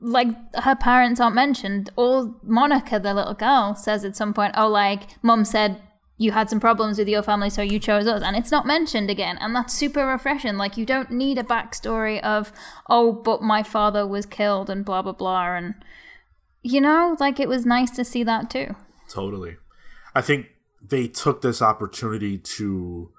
like 0.00 0.28
her 0.56 0.74
parents 0.74 1.20
aren't 1.20 1.36
mentioned. 1.36 1.90
All 1.96 2.34
Monica, 2.42 2.98
the 2.98 3.14
little 3.14 3.34
girl, 3.34 3.74
says 3.76 4.04
at 4.04 4.16
some 4.16 4.34
point, 4.34 4.54
"Oh, 4.56 4.68
like 4.68 5.22
mom 5.22 5.44
said." 5.44 5.80
You 6.20 6.32
had 6.32 6.50
some 6.50 6.60
problems 6.60 6.98
with 6.98 7.08
your 7.08 7.22
family, 7.22 7.48
so 7.48 7.62
you 7.62 7.78
chose 7.78 8.06
us, 8.06 8.20
and 8.22 8.36
it's 8.36 8.50
not 8.50 8.66
mentioned 8.66 9.08
again, 9.08 9.38
and 9.40 9.56
that's 9.56 9.72
super 9.72 10.06
refreshing. 10.06 10.58
Like 10.58 10.76
you 10.76 10.84
don't 10.84 11.10
need 11.10 11.38
a 11.38 11.42
backstory 11.42 12.20
of, 12.20 12.52
oh, 12.90 13.10
but 13.10 13.40
my 13.40 13.62
father 13.62 14.06
was 14.06 14.26
killed 14.26 14.68
and 14.68 14.84
blah 14.84 15.00
blah 15.00 15.12
blah, 15.12 15.56
and 15.56 15.76
you 16.62 16.78
know, 16.78 17.16
like 17.18 17.40
it 17.40 17.48
was 17.48 17.64
nice 17.64 17.90
to 17.92 18.04
see 18.04 18.22
that 18.24 18.50
too. 18.50 18.76
Totally. 19.08 19.56
I 20.14 20.20
think 20.20 20.48
they 20.86 21.08
took 21.08 21.40
this 21.40 21.62
opportunity 21.62 22.36
to 22.36 23.10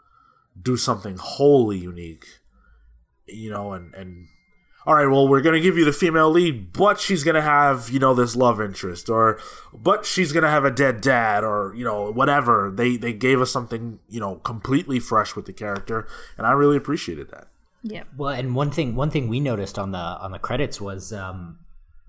do 0.62 0.78
something 0.78 1.18
wholly 1.18 1.80
unique. 1.80 2.26
You 3.26 3.50
know, 3.50 3.74
and 3.74 3.96
and 3.96 4.28
all 4.86 4.96
right, 4.96 5.06
well, 5.06 5.28
we're 5.28 5.42
gonna 5.42 5.60
give 5.60 5.78
you 5.78 5.86
the 5.86 5.92
female 5.94 6.30
lead, 6.30 6.74
but 6.74 7.00
she's 7.00 7.24
gonna 7.24 7.42
have 7.42 7.90
you 7.90 8.00
know 8.00 8.14
this 8.14 8.36
love 8.36 8.60
interest, 8.60 9.10
or 9.10 9.40
but 9.74 10.06
she's 10.06 10.32
gonna 10.32 10.50
have 10.50 10.66
a 10.66 10.72
dead 10.72 11.02
dad, 11.02 11.44
or 11.44 11.74
you 11.76 11.84
know 11.84 12.12
whatever. 12.12 12.72
They 12.74 12.98
they 12.98 13.14
gave 13.14 13.42
us 13.42 13.52
something 13.52 14.00
you 14.10 14.20
know 14.20 14.36
completely 14.38 15.00
fresh 15.00 15.36
with 15.36 15.46
the 15.46 15.54
character, 15.54 16.08
and 16.38 16.48
I 16.48 16.52
really 16.52 16.78
appreciated 16.78 17.30
that. 17.32 17.48
Yeah. 17.84 18.04
Well, 18.18 18.30
and 18.34 18.56
one 18.56 18.72
thing 18.72 18.96
one 18.96 19.10
thing 19.12 19.28
we 19.28 19.40
noticed 19.40 19.78
on 19.80 19.92
the 19.92 19.98
on 19.98 20.32
the 20.32 20.40
credits 20.40 20.80
was 20.82 21.12
um, 21.14 21.60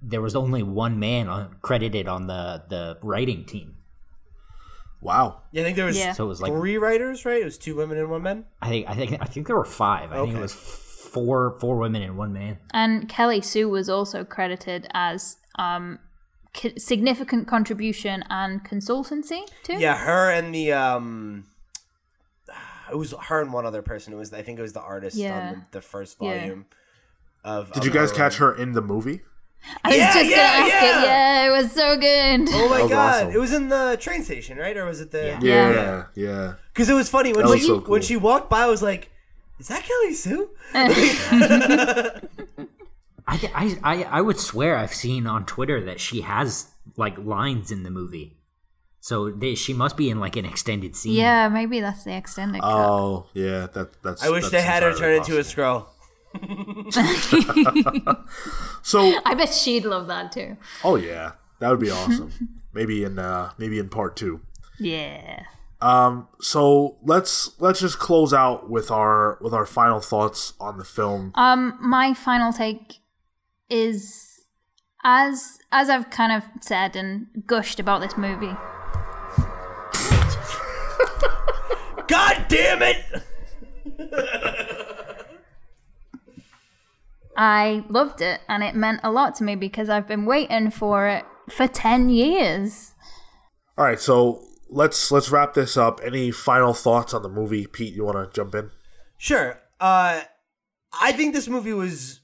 there 0.00 0.20
was 0.22 0.34
only 0.34 0.62
one 0.62 0.98
man 0.98 1.28
on, 1.28 1.56
credited 1.62 2.08
on 2.08 2.26
the 2.26 2.62
the 2.68 2.98
writing 3.02 3.44
team. 3.44 3.76
Wow. 5.00 5.40
yeah 5.50 5.62
i 5.62 5.64
think 5.64 5.76
there 5.76 5.86
was 5.86 5.98
Yeah. 5.98 6.12
So 6.12 6.24
it 6.24 6.28
was 6.28 6.40
like 6.40 6.52
three 6.52 6.78
writers 6.78 7.24
right 7.24 7.42
it 7.42 7.44
was 7.44 7.58
two 7.58 7.74
women 7.74 7.98
and 7.98 8.08
one 8.08 8.22
man 8.22 8.44
I 8.60 8.68
think 8.68 8.88
I 8.88 8.94
think 8.94 9.16
I 9.20 9.24
think 9.24 9.48
there 9.48 9.56
were 9.56 9.64
five. 9.64 10.12
I 10.12 10.16
think 10.16 10.28
Okay. 10.28 10.38
it 10.38 10.42
was 10.42 10.52
four 11.12 11.56
four 11.60 11.76
women 11.76 12.02
and 12.02 12.16
one 12.16 12.32
man. 12.32 12.58
And 12.72 13.08
Kelly 13.08 13.40
Sue 13.40 13.68
was 13.68 13.88
also 13.88 14.24
credited 14.24 14.88
as 14.94 15.36
um, 15.58 15.98
c- 16.56 16.78
significant 16.78 17.46
contribution 17.46 18.24
and 18.30 18.64
consultancy 18.64 19.42
too. 19.62 19.74
Yeah, 19.78 19.96
her 19.98 20.30
and 20.30 20.54
the 20.54 20.72
um, 20.72 21.46
it 22.90 22.96
was 22.96 23.14
her 23.28 23.40
and 23.40 23.52
one 23.52 23.64
other 23.66 23.82
person. 23.82 24.12
It 24.12 24.16
was 24.16 24.32
I 24.32 24.42
think 24.42 24.58
it 24.58 24.62
was 24.62 24.72
the 24.72 24.80
artist 24.82 25.16
Yeah. 25.16 25.38
on 25.48 25.52
the, 25.70 25.78
the 25.78 25.82
first 25.82 26.16
Yeah. 26.20 26.38
volume. 26.40 26.66
Of 27.44 27.72
Did 27.72 27.78
of 27.82 27.84
you 27.86 27.90
guys 27.92 28.10
her 28.10 28.16
catch 28.16 28.40
writing. 28.40 28.56
her 28.56 28.62
in 28.62 28.72
the 28.72 28.82
movie? 28.82 29.22
I 29.84 29.88
was 29.90 29.96
Yeah, 29.98 30.12
just 30.14 30.30
yeah, 30.30 30.36
gonna 30.36 30.64
ask 30.64 30.68
yeah. 30.72 31.02
it. 31.02 31.06
Yeah, 31.06 31.46
it 31.46 31.50
was 31.62 31.72
so 31.72 31.96
good. 31.96 32.48
Oh 32.52 32.68
my 32.68 32.88
god! 32.88 32.92
awesome. 33.24 33.30
It 33.32 33.38
was 33.38 33.52
in 33.52 33.68
the 33.68 33.96
train 34.00 34.22
station, 34.24 34.58
right? 34.58 34.76
Or 34.76 34.86
was 34.86 35.00
it 35.00 35.10
the? 35.12 35.38
Yeah. 35.40 35.70
Yeah, 35.70 36.04
yeah. 36.16 36.54
Because 36.72 36.88
it 36.88 36.94
was 36.94 37.08
funny 37.08 37.32
when 37.32 37.44
That 37.44 37.50
was 37.50 37.60
she 37.60 37.66
so 37.66 37.80
cool. 37.80 37.92
when 37.92 38.02
she 38.02 38.16
walked 38.16 38.50
by. 38.50 38.62
I 38.62 38.66
was 38.66 38.82
like, 38.82 39.10
Is 39.62 39.68
that 39.68 39.84
Kelly 39.84 40.12
Sue? 40.12 40.50
I, 40.74 42.18
I, 43.28 43.78
I, 43.84 44.02
I 44.02 44.20
would 44.20 44.40
swear 44.40 44.76
I've 44.76 44.92
seen 44.92 45.28
on 45.28 45.46
Twitter 45.46 45.84
that 45.84 46.00
she 46.00 46.22
has 46.22 46.72
like 46.96 47.16
lines 47.16 47.70
in 47.70 47.84
the 47.84 47.90
movie. 47.90 48.38
So 48.98 49.30
they, 49.30 49.54
she 49.54 49.72
must 49.72 49.96
be 49.96 50.10
in 50.10 50.18
like 50.18 50.34
an 50.34 50.46
extended 50.46 50.96
scene. 50.96 51.12
Yeah, 51.12 51.48
maybe 51.48 51.78
that's 51.78 52.02
the 52.02 52.12
extended 52.12 52.60
cut. 52.60 52.72
Oh 52.72 53.26
yeah, 53.34 53.68
that 53.72 54.02
that's. 54.02 54.24
I 54.24 54.30
wish 54.30 54.42
that's 54.42 54.50
they 54.50 54.62
had 54.62 54.82
her 54.82 54.90
entirely 54.90 55.20
turn 55.20 55.36
into 55.36 55.38
a 55.38 55.44
Skrull. 55.44 55.86
So 58.82 58.98
I 59.24 59.34
bet 59.34 59.54
she'd 59.54 59.84
love 59.84 60.08
that 60.08 60.32
too. 60.32 60.56
oh 60.82 60.96
yeah, 60.96 61.34
that 61.60 61.70
would 61.70 61.78
be 61.78 61.90
awesome. 61.90 62.32
maybe 62.72 63.04
in 63.04 63.20
uh 63.20 63.52
maybe 63.58 63.78
in 63.78 63.90
part 63.90 64.16
two. 64.16 64.40
Yeah. 64.80 65.44
Um, 65.82 66.28
so 66.40 66.96
let's 67.02 67.60
let's 67.60 67.80
just 67.80 67.98
close 67.98 68.32
out 68.32 68.70
with 68.70 68.92
our 68.92 69.36
with 69.40 69.52
our 69.52 69.66
final 69.66 69.98
thoughts 69.98 70.52
on 70.60 70.78
the 70.78 70.84
film. 70.84 71.32
Um, 71.34 71.76
my 71.80 72.14
final 72.14 72.52
take 72.52 72.98
is 73.68 74.44
as 75.02 75.58
as 75.72 75.90
I've 75.90 76.08
kind 76.08 76.30
of 76.30 76.44
said 76.60 76.94
and 76.94 77.26
gushed 77.48 77.80
about 77.80 78.00
this 78.00 78.16
movie. 78.16 78.54
God 82.06 82.46
damn 82.48 82.82
it! 82.82 83.04
I 87.36 87.84
loved 87.88 88.20
it 88.20 88.40
and 88.48 88.62
it 88.62 88.76
meant 88.76 89.00
a 89.02 89.10
lot 89.10 89.34
to 89.36 89.44
me 89.44 89.56
because 89.56 89.88
I've 89.88 90.06
been 90.06 90.26
waiting 90.26 90.70
for 90.70 91.08
it 91.08 91.24
for 91.50 91.66
10 91.66 92.08
years. 92.10 92.92
All 93.76 93.84
right, 93.84 93.98
so 93.98 94.44
let's 94.72 95.12
let's 95.12 95.30
wrap 95.30 95.54
this 95.54 95.76
up. 95.76 96.00
Any 96.02 96.30
final 96.30 96.74
thoughts 96.74 97.14
on 97.14 97.22
the 97.22 97.28
movie, 97.28 97.66
Pete? 97.66 97.94
You 97.94 98.04
want 98.04 98.16
to 98.16 98.34
jump 98.34 98.54
in? 98.54 98.70
Sure. 99.18 99.60
Uh, 99.78 100.22
I 101.00 101.12
think 101.12 101.34
this 101.34 101.48
movie 101.48 101.72
was 101.72 102.20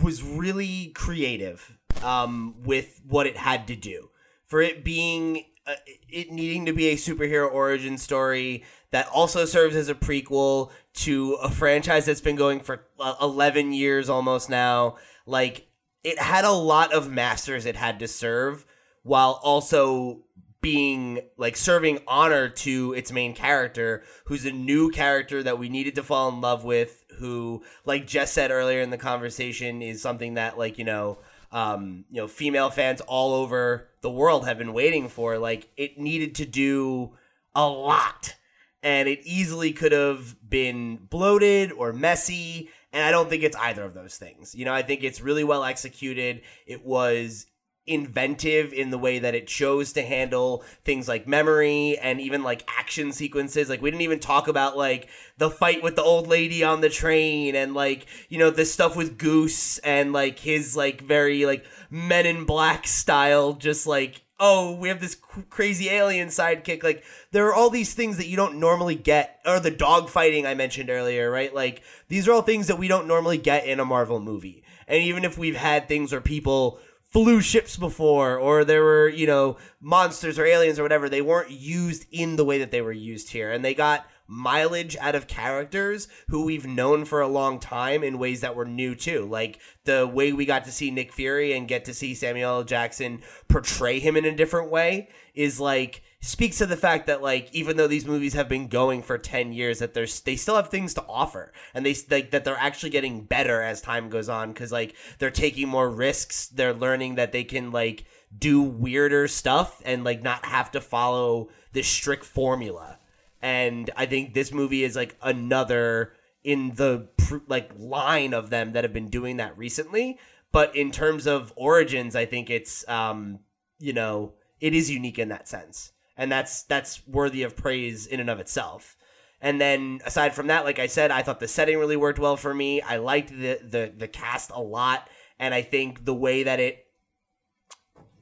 was 0.00 0.22
really 0.22 0.92
creative 0.94 1.76
um, 2.02 2.54
with 2.62 3.00
what 3.06 3.26
it 3.26 3.36
had 3.36 3.66
to 3.66 3.76
do 3.76 4.10
for 4.46 4.60
it 4.60 4.84
being 4.84 5.44
uh, 5.66 5.74
it 6.08 6.30
needing 6.30 6.66
to 6.66 6.72
be 6.72 6.88
a 6.88 6.96
superhero 6.96 7.52
origin 7.52 7.98
story 7.98 8.64
that 8.90 9.08
also 9.08 9.44
serves 9.44 9.74
as 9.74 9.88
a 9.88 9.94
prequel 9.94 10.70
to 10.92 11.34
a 11.34 11.50
franchise 11.50 12.04
that's 12.04 12.20
been 12.20 12.36
going 12.36 12.60
for 12.60 12.86
uh, 13.00 13.14
11 13.20 13.72
years 13.72 14.08
almost 14.08 14.50
now 14.50 14.96
like 15.26 15.66
it 16.04 16.18
had 16.18 16.44
a 16.44 16.52
lot 16.52 16.92
of 16.92 17.10
masters 17.10 17.64
it 17.64 17.76
had 17.76 17.98
to 17.98 18.08
serve 18.08 18.64
while 19.02 19.40
also 19.42 20.22
being 20.62 21.20
like 21.36 21.56
serving 21.56 21.98
honor 22.06 22.48
to 22.48 22.94
its 22.94 23.12
main 23.12 23.34
character 23.34 24.02
who's 24.26 24.46
a 24.46 24.52
new 24.52 24.90
character 24.90 25.42
that 25.42 25.58
we 25.58 25.68
needed 25.68 25.96
to 25.96 26.02
fall 26.02 26.28
in 26.28 26.40
love 26.40 26.64
with 26.64 27.04
who 27.18 27.62
like 27.84 28.06
Jess 28.06 28.32
said 28.32 28.50
earlier 28.50 28.80
in 28.80 28.90
the 28.90 28.96
conversation 28.96 29.82
is 29.82 30.00
something 30.00 30.34
that 30.34 30.56
like 30.56 30.78
you 30.78 30.84
know 30.84 31.18
um 31.50 32.04
you 32.08 32.20
know 32.20 32.28
female 32.28 32.70
fans 32.70 33.00
all 33.02 33.34
over 33.34 33.88
the 34.02 34.10
world 34.10 34.46
have 34.46 34.58
been 34.58 34.72
waiting 34.72 35.08
for. 35.08 35.36
Like 35.36 35.68
it 35.76 35.98
needed 35.98 36.34
to 36.36 36.46
do 36.46 37.12
a 37.54 37.66
lot. 37.68 38.36
And 38.84 39.08
it 39.08 39.20
easily 39.24 39.72
could 39.72 39.92
have 39.92 40.36
been 40.48 40.96
bloated 40.96 41.72
or 41.72 41.92
messy. 41.92 42.68
And 42.92 43.04
i 43.04 43.10
don't 43.10 43.28
think 43.28 43.42
it's 43.42 43.56
either 43.56 43.84
of 43.84 43.94
those 43.94 44.16
things. 44.16 44.54
You 44.54 44.64
know 44.64 44.74
i 44.74 44.82
think 44.82 45.02
it's 45.02 45.20
really 45.20 45.44
well 45.44 45.64
executed. 45.64 46.42
It 46.66 46.84
was 46.84 47.46
inventive 47.86 48.72
in 48.72 48.90
the 48.90 48.98
way 48.98 49.18
that 49.18 49.34
it 49.34 49.46
chose 49.46 49.92
to 49.92 50.02
handle 50.02 50.64
things 50.84 51.08
like 51.08 51.26
memory 51.26 51.98
and 51.98 52.20
even 52.20 52.42
like 52.42 52.68
action 52.78 53.12
sequences. 53.12 53.68
Like 53.68 53.82
we 53.82 53.90
didn't 53.90 54.02
even 54.02 54.20
talk 54.20 54.46
about 54.46 54.76
like 54.76 55.08
the 55.38 55.50
fight 55.50 55.82
with 55.82 55.96
the 55.96 56.02
old 56.02 56.28
lady 56.28 56.62
on 56.62 56.80
the 56.80 56.88
train 56.88 57.56
and 57.56 57.74
like 57.74 58.06
you 58.28 58.38
know 58.38 58.50
the 58.50 58.64
stuff 58.64 58.96
with 58.96 59.18
goose 59.18 59.78
and 59.78 60.12
like 60.12 60.38
his 60.38 60.76
like 60.76 61.00
very 61.00 61.44
like 61.44 61.64
men 61.90 62.24
in 62.24 62.44
black 62.44 62.86
style 62.86 63.54
just 63.54 63.86
like 63.86 64.22
oh 64.38 64.76
we 64.76 64.88
have 64.88 65.00
this 65.00 65.16
crazy 65.50 65.88
alien 65.88 66.28
sidekick. 66.28 66.84
Like 66.84 67.02
there 67.32 67.48
are 67.48 67.54
all 67.54 67.70
these 67.70 67.94
things 67.94 68.16
that 68.18 68.28
you 68.28 68.36
don't 68.36 68.60
normally 68.60 68.94
get 68.94 69.40
or 69.44 69.58
the 69.58 69.70
dog 69.72 70.08
fighting 70.08 70.46
i 70.46 70.54
mentioned 70.54 70.88
earlier 70.88 71.30
right? 71.32 71.52
Like 71.52 71.82
these 72.06 72.28
are 72.28 72.32
all 72.32 72.42
things 72.42 72.68
that 72.68 72.78
we 72.78 72.86
don't 72.86 73.08
normally 73.08 73.38
get 73.38 73.66
in 73.66 73.80
a 73.80 73.84
marvel 73.84 74.20
movie. 74.20 74.62
And 74.86 75.02
even 75.02 75.24
if 75.24 75.36
we've 75.36 75.56
had 75.56 75.88
things 75.88 76.12
where 76.12 76.20
people 76.20 76.78
flew 77.12 77.40
ships 77.40 77.76
before 77.76 78.38
or 78.38 78.64
there 78.64 78.82
were 78.82 79.08
you 79.08 79.26
know 79.26 79.56
monsters 79.80 80.38
or 80.38 80.46
aliens 80.46 80.78
or 80.78 80.82
whatever 80.82 81.08
they 81.08 81.20
weren't 81.20 81.50
used 81.50 82.06
in 82.10 82.36
the 82.36 82.44
way 82.44 82.58
that 82.58 82.70
they 82.70 82.80
were 82.80 82.92
used 82.92 83.30
here 83.30 83.52
and 83.52 83.64
they 83.64 83.74
got 83.74 84.06
mileage 84.26 84.96
out 84.98 85.14
of 85.14 85.26
characters 85.26 86.08
who 86.28 86.44
we've 86.44 86.66
known 86.66 87.04
for 87.04 87.20
a 87.20 87.28
long 87.28 87.58
time 87.58 88.02
in 88.02 88.18
ways 88.18 88.40
that 88.40 88.56
were 88.56 88.64
new 88.64 88.94
too 88.94 89.26
like 89.26 89.60
the 89.84 90.06
way 90.06 90.32
we 90.32 90.46
got 90.46 90.64
to 90.64 90.72
see 90.72 90.90
Nick 90.90 91.12
Fury 91.12 91.52
and 91.52 91.68
get 91.68 91.84
to 91.84 91.92
see 91.92 92.14
Samuel 92.14 92.58
L. 92.58 92.64
Jackson 92.64 93.20
portray 93.46 93.98
him 94.00 94.16
in 94.16 94.24
a 94.24 94.34
different 94.34 94.70
way 94.70 95.08
is 95.34 95.60
like 95.60 96.02
speaks 96.24 96.58
to 96.58 96.66
the 96.66 96.76
fact 96.76 97.08
that 97.08 97.20
like 97.20 97.48
even 97.52 97.76
though 97.76 97.88
these 97.88 98.06
movies 98.06 98.32
have 98.34 98.48
been 98.48 98.68
going 98.68 99.02
for 99.02 99.18
10 99.18 99.52
years 99.52 99.80
that 99.80 99.92
there's 99.92 100.20
they 100.20 100.36
still 100.36 100.54
have 100.54 100.68
things 100.68 100.94
to 100.94 101.04
offer. 101.08 101.52
And 101.74 101.84
they 101.84 101.96
like 102.10 102.30
that 102.30 102.44
they're 102.44 102.56
actually 102.56 102.90
getting 102.90 103.24
better 103.24 103.60
as 103.60 103.82
time 103.82 104.08
goes 104.08 104.28
on 104.28 104.54
cuz 104.54 104.70
like 104.70 104.94
they're 105.18 105.32
taking 105.32 105.68
more 105.68 105.90
risks. 105.90 106.46
They're 106.46 106.72
learning 106.72 107.16
that 107.16 107.32
they 107.32 107.42
can 107.42 107.72
like 107.72 108.04
do 108.36 108.62
weirder 108.62 109.26
stuff 109.26 109.82
and 109.84 110.04
like 110.04 110.22
not 110.22 110.44
have 110.44 110.70
to 110.70 110.80
follow 110.80 111.50
this 111.72 111.88
strict 111.88 112.24
formula. 112.24 113.00
And 113.42 113.90
I 113.96 114.06
think 114.06 114.32
this 114.32 114.52
movie 114.52 114.84
is 114.84 114.94
like 114.94 115.16
another 115.22 116.12
in 116.44 116.74
the 116.76 117.08
like 117.48 117.72
line 117.76 118.32
of 118.32 118.50
them 118.50 118.72
that 118.72 118.84
have 118.84 118.92
been 118.92 119.10
doing 119.10 119.38
that 119.38 119.58
recently. 119.58 120.20
But 120.52 120.76
in 120.76 120.92
terms 120.92 121.26
of 121.26 121.52
origins 121.56 122.14
I 122.14 122.26
think 122.26 122.48
it's 122.48 122.88
um 122.88 123.40
you 123.80 123.92
know 123.92 124.34
it 124.60 124.72
is 124.72 124.88
unique 124.88 125.18
in 125.18 125.28
that 125.30 125.48
sense 125.48 125.90
and 126.22 126.30
that's 126.30 126.62
that's 126.62 127.04
worthy 127.08 127.42
of 127.42 127.56
praise 127.56 128.06
in 128.06 128.20
and 128.20 128.30
of 128.30 128.38
itself. 128.38 128.96
And 129.40 129.60
then 129.60 130.00
aside 130.06 130.34
from 130.34 130.46
that, 130.46 130.64
like 130.64 130.78
I 130.78 130.86
said, 130.86 131.10
I 131.10 131.22
thought 131.22 131.40
the 131.40 131.48
setting 131.48 131.76
really 131.78 131.96
worked 131.96 132.20
well 132.20 132.36
for 132.36 132.54
me. 132.54 132.80
I 132.80 132.98
liked 132.98 133.30
the 133.30 133.58
the 133.60 133.92
the 133.94 134.06
cast 134.06 134.52
a 134.52 134.60
lot, 134.60 135.08
and 135.40 135.52
I 135.52 135.62
think 135.62 136.04
the 136.04 136.14
way 136.14 136.44
that 136.44 136.60
it 136.60 136.86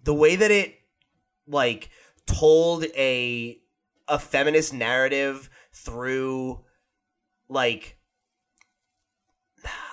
the 0.02 0.14
way 0.14 0.34
that 0.34 0.50
it 0.50 0.76
like 1.46 1.90
told 2.24 2.84
a 2.96 3.60
a 4.08 4.18
feminist 4.18 4.72
narrative 4.72 5.50
through 5.74 6.64
like 7.50 7.98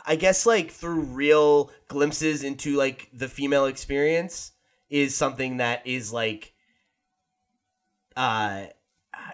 I 0.05 0.15
guess 0.15 0.45
like 0.45 0.71
through 0.71 1.01
real 1.01 1.71
glimpses 1.89 2.41
into 2.41 2.77
like 2.77 3.09
the 3.11 3.27
female 3.27 3.65
experience 3.65 4.53
is 4.89 5.13
something 5.13 5.57
that 5.57 5.85
is 5.85 6.13
like 6.13 6.53
uh 8.18 8.65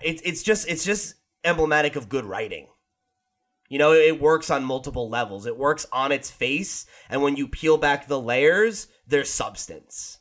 it's 0.04 0.22
it's 0.24 0.44
just 0.44 0.68
it's 0.68 0.84
just 0.84 1.16
emblematic 1.44 1.96
of 1.96 2.10
good 2.10 2.26
writing. 2.26 2.68
You 3.70 3.80
know, 3.80 3.94
it 3.94 4.22
works 4.22 4.52
on 4.52 4.64
multiple 4.64 5.10
levels. 5.10 5.48
It 5.48 5.58
works 5.58 5.88
on 5.92 6.12
its 6.12 6.30
face, 6.30 6.86
and 7.10 7.24
when 7.24 7.36
you 7.36 7.48
peel 7.48 7.78
back 7.78 8.08
the 8.08 8.22
layers, 8.22 8.88
there's 9.08 9.30
substance. 9.30 10.20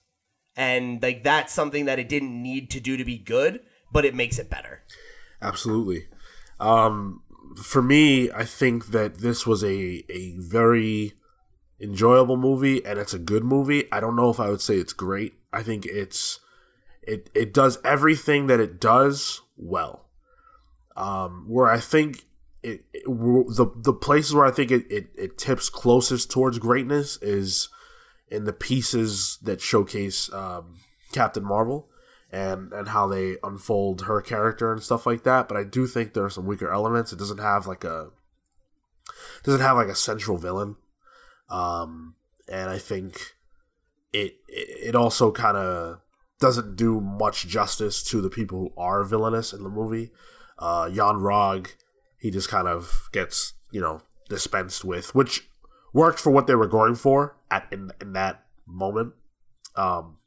And 0.56 1.02
like 1.02 1.24
that's 1.24 1.52
something 1.52 1.84
that 1.86 1.98
it 1.98 2.08
didn't 2.08 2.40
need 2.40 2.70
to 2.70 2.80
do 2.80 2.96
to 2.96 3.04
be 3.04 3.18
good, 3.18 3.60
but 3.92 4.04
it 4.04 4.14
makes 4.14 4.38
it 4.38 4.48
better. 4.48 4.84
Absolutely. 5.42 6.06
Um, 6.60 7.22
for 7.62 7.82
me, 7.82 8.30
I 8.30 8.44
think 8.44 8.86
that 8.86 9.18
this 9.18 9.46
was 9.46 9.62
a 9.64 10.04
a 10.10 10.34
very 10.38 11.12
enjoyable 11.80 12.36
movie, 12.36 12.84
and 12.86 12.98
it's 12.98 13.14
a 13.14 13.18
good 13.18 13.44
movie. 13.44 13.90
I 13.90 14.00
don't 14.00 14.16
know 14.16 14.30
if 14.30 14.38
I 14.38 14.48
would 14.48 14.60
say 14.62 14.76
it's 14.76 14.92
great. 14.92 15.34
I 15.52 15.62
think 15.62 15.84
it's 15.84 16.38
it 17.02 17.30
it 17.34 17.52
does 17.52 17.78
everything 17.84 18.46
that 18.46 18.60
it 18.60 18.80
does 18.80 19.40
well. 19.56 20.08
Um, 20.96 21.46
where 21.48 21.68
I 21.68 21.78
think 21.78 22.24
it, 22.62 22.84
it 22.92 23.04
the 23.04 23.72
the 23.74 23.92
places 23.92 24.34
where 24.34 24.44
I 24.44 24.50
think 24.50 24.70
it, 24.70 24.90
it 24.90 25.08
it 25.16 25.38
tips 25.38 25.68
closest 25.68 26.30
towards 26.30 26.58
greatness 26.58 27.18
is 27.22 27.68
in 28.28 28.44
the 28.44 28.52
pieces 28.52 29.38
that 29.42 29.60
showcase 29.60 30.32
um, 30.32 30.76
Captain 31.12 31.44
Marvel 31.44 31.88
and 32.30 32.72
and 32.72 32.88
how 32.88 33.06
they 33.06 33.36
unfold 33.42 34.02
her 34.02 34.20
character 34.20 34.72
and 34.72 34.82
stuff 34.82 35.06
like 35.06 35.24
that. 35.24 35.48
But 35.48 35.56
I 35.56 35.64
do 35.64 35.86
think 35.86 36.12
there 36.12 36.24
are 36.24 36.30
some 36.30 36.46
weaker 36.46 36.70
elements. 36.70 37.12
It 37.12 37.18
doesn't 37.18 37.38
have 37.38 37.66
like 37.66 37.84
a 37.84 38.10
doesn't 39.42 39.60
have 39.60 39.76
like 39.76 39.88
a 39.88 39.94
central 39.94 40.38
villain, 40.38 40.76
um, 41.50 42.14
and 42.48 42.70
I 42.70 42.78
think 42.78 43.34
it 44.12 44.36
it, 44.46 44.88
it 44.88 44.94
also 44.94 45.32
kind 45.32 45.56
of 45.56 46.01
doesn't 46.42 46.76
do 46.76 47.00
much 47.00 47.46
justice 47.46 48.02
to 48.02 48.20
the 48.20 48.28
people 48.28 48.58
who 48.58 48.72
are 48.76 49.04
villainous 49.04 49.52
in 49.52 49.62
the 49.62 49.70
movie. 49.70 50.10
Uh, 50.58 50.90
Yon-Rogg, 50.92 51.68
he 52.18 52.30
just 52.30 52.48
kind 52.48 52.68
of 52.68 53.08
gets 53.12 53.54
you 53.70 53.80
know 53.80 54.02
dispensed 54.28 54.84
with, 54.84 55.14
which 55.14 55.48
worked 55.92 56.18
for 56.18 56.30
what 56.30 56.46
they 56.46 56.54
were 56.54 56.66
going 56.66 56.96
for 56.96 57.36
at 57.50 57.66
in 57.72 57.92
in 58.00 58.12
that 58.12 58.44
moment. 58.66 59.14
Um, 59.76 60.18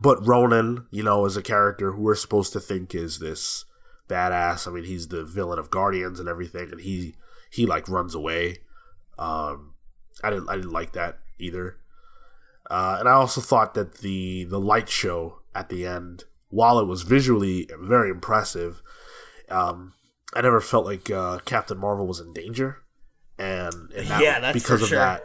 but 0.00 0.26
Ronan, 0.26 0.86
you 0.90 1.02
know, 1.02 1.24
is 1.24 1.36
a 1.36 1.42
character 1.42 1.92
who 1.92 2.02
we're 2.02 2.14
supposed 2.14 2.52
to 2.52 2.60
think 2.60 2.94
is 2.94 3.20
this 3.20 3.64
badass. 4.08 4.66
I 4.66 4.72
mean, 4.72 4.84
he's 4.84 5.08
the 5.08 5.24
villain 5.24 5.58
of 5.58 5.70
Guardians 5.70 6.18
and 6.20 6.28
everything, 6.28 6.70
and 6.72 6.80
he 6.80 7.14
he 7.50 7.64
like 7.64 7.88
runs 7.88 8.14
away. 8.14 8.58
Um, 9.18 9.74
I 10.22 10.30
didn't 10.30 10.48
I 10.48 10.56
didn't 10.56 10.72
like 10.72 10.92
that 10.92 11.20
either. 11.38 11.78
Uh, 12.68 12.96
and 13.00 13.08
I 13.08 13.12
also 13.12 13.40
thought 13.40 13.74
that 13.74 13.98
the 13.98 14.44
the 14.44 14.60
light 14.60 14.88
show 14.88 15.40
at 15.54 15.68
the 15.70 15.86
end, 15.86 16.24
while 16.50 16.78
it 16.78 16.86
was 16.86 17.02
visually 17.02 17.68
very 17.80 18.10
impressive, 18.10 18.82
um, 19.48 19.94
I 20.34 20.42
never 20.42 20.60
felt 20.60 20.84
like 20.84 21.10
uh, 21.10 21.38
Captain 21.44 21.78
Marvel 21.78 22.06
was 22.06 22.20
in 22.20 22.32
danger, 22.32 22.82
and, 23.38 23.74
and 23.92 24.06
that, 24.08 24.22
Yeah, 24.22 24.52
because 24.52 24.82
of 24.82 24.88
sure. 24.88 24.98
that, 24.98 25.22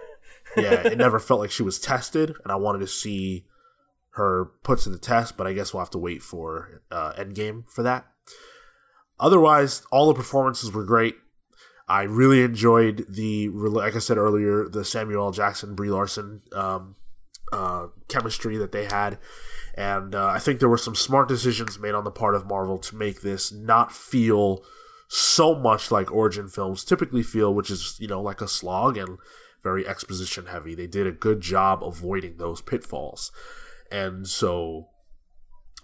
yeah, 0.56 0.88
it 0.88 0.98
never 0.98 1.20
felt 1.20 1.42
like 1.42 1.52
she 1.52 1.64
was 1.64 1.80
tested, 1.80 2.34
and 2.44 2.52
I 2.52 2.56
wanted 2.56 2.80
to 2.80 2.88
see 2.88 3.46
her 4.12 4.46
put 4.64 4.80
to 4.80 4.90
the 4.90 4.98
test. 4.98 5.36
But 5.36 5.46
I 5.46 5.54
guess 5.54 5.74
we'll 5.74 5.82
have 5.82 5.90
to 5.92 5.98
wait 5.98 6.22
for 6.24 6.82
uh, 6.90 7.12
Endgame 7.14 7.68
for 7.70 7.84
that. 7.84 8.06
Otherwise, 9.20 9.84
all 9.92 10.08
the 10.08 10.14
performances 10.14 10.72
were 10.72 10.86
great. 10.86 11.16
I 11.88 12.04
really 12.04 12.42
enjoyed 12.42 13.06
the, 13.10 13.50
like 13.50 13.96
I 13.96 14.00
said 14.00 14.18
earlier, 14.18 14.68
the 14.70 14.86
Samuel 14.86 15.26
L. 15.26 15.32
Jackson, 15.32 15.76
Brie 15.76 15.90
Larson 15.90 16.42
um, 16.54 16.96
uh, 17.54 17.88
chemistry 18.08 18.58
that 18.58 18.72
they 18.72 18.86
had. 18.86 19.18
And 19.76 20.14
uh, 20.16 20.28
I 20.28 20.40
think 20.40 20.60
there 20.60 20.70
were 20.70 20.78
some 20.78 20.96
smart 20.96 21.28
decisions 21.28 21.80
made 21.80 21.96
on 21.96 22.04
the 22.04 22.12
part 22.12 22.36
of 22.36 22.46
Marvel 22.48 22.78
to 22.80 22.96
make 22.96 23.22
this 23.22 23.52
not 23.52 23.92
feel 23.92 24.64
so 25.08 25.56
much 25.56 25.92
like 25.92 26.12
origin 26.12 26.48
films 26.48 26.84
typically 26.84 27.24
feel, 27.24 27.54
which 27.54 27.70
is, 27.70 27.98
you 28.00 28.08
know, 28.08 28.22
like 28.22 28.42
a 28.42 28.48
slog 28.48 28.98
and 28.98 29.18
very 29.62 29.88
exposition 29.88 30.48
heavy. 30.48 30.76
They 30.76 30.88
did 30.88 31.08
a 31.08 31.12
good 31.12 31.42
job 31.42 31.84
avoiding 31.84 32.38
those 32.38 32.62
pitfalls. 32.62 33.32
And 33.92 34.28
so 34.28 34.90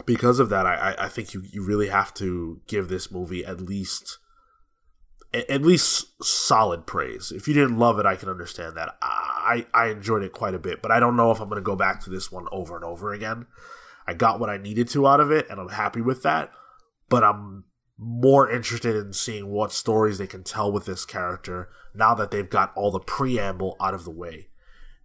because 0.06 0.40
of 0.40 0.50
that, 0.50 0.66
I, 0.66 0.96
I- 0.98 1.08
think 1.10 1.34
you, 1.34 1.44
you 1.52 1.64
really 1.64 1.90
have 1.90 2.14
to 2.16 2.62
give 2.68 2.88
this 2.88 3.12
movie 3.12 3.46
at 3.46 3.62
least 3.62 4.18
at 5.34 5.62
least 5.62 6.24
solid 6.24 6.88
praise. 6.88 7.32
If 7.32 7.48
you 7.48 7.54
didn't 7.54 7.78
love 7.78 8.00
it, 8.00 8.06
I 8.06 8.16
can 8.16 8.30
understand 8.30 8.76
that. 8.78 8.98
I 9.02 9.66
I 9.74 9.88
enjoyed 9.88 10.24
it 10.24 10.34
quite 10.34 10.56
a 10.56 10.60
bit, 10.60 10.82
but 10.82 10.92
I 10.92 11.00
don't 11.00 11.16
know 11.16 11.32
if 11.32 11.40
I'm 11.40 11.50
going 11.50 11.62
to 11.62 11.66
go 11.66 11.76
back 11.76 12.02
to 12.04 12.10
this 12.10 12.32
one 12.32 12.48
over 12.52 12.76
and 12.76 12.86
over 12.86 13.14
again. 13.14 13.46
I 14.08 14.14
got 14.14 14.40
what 14.40 14.50
I 14.50 14.58
needed 14.58 14.88
to 14.90 15.08
out 15.08 15.20
of 15.20 15.32
it, 15.32 15.48
and 15.50 15.60
I'm 15.60 15.70
happy 15.70 16.02
with 16.02 16.24
that. 16.24 16.52
But 17.10 17.24
I'm 17.24 17.66
more 17.98 18.50
interested 18.50 18.96
in 18.96 19.14
seeing 19.14 19.48
what 19.48 19.72
stories 19.72 20.18
they 20.18 20.28
can 20.28 20.44
tell 20.44 20.72
with 20.72 20.86
this 20.86 21.06
character 21.06 21.70
now 21.94 22.16
that 22.16 22.32
they've 22.32 22.50
got 22.50 22.72
all 22.76 22.92
the 22.92 23.00
preamble 23.00 23.76
out 23.80 23.94
of 23.94 24.06
the 24.06 24.12
way 24.12 24.50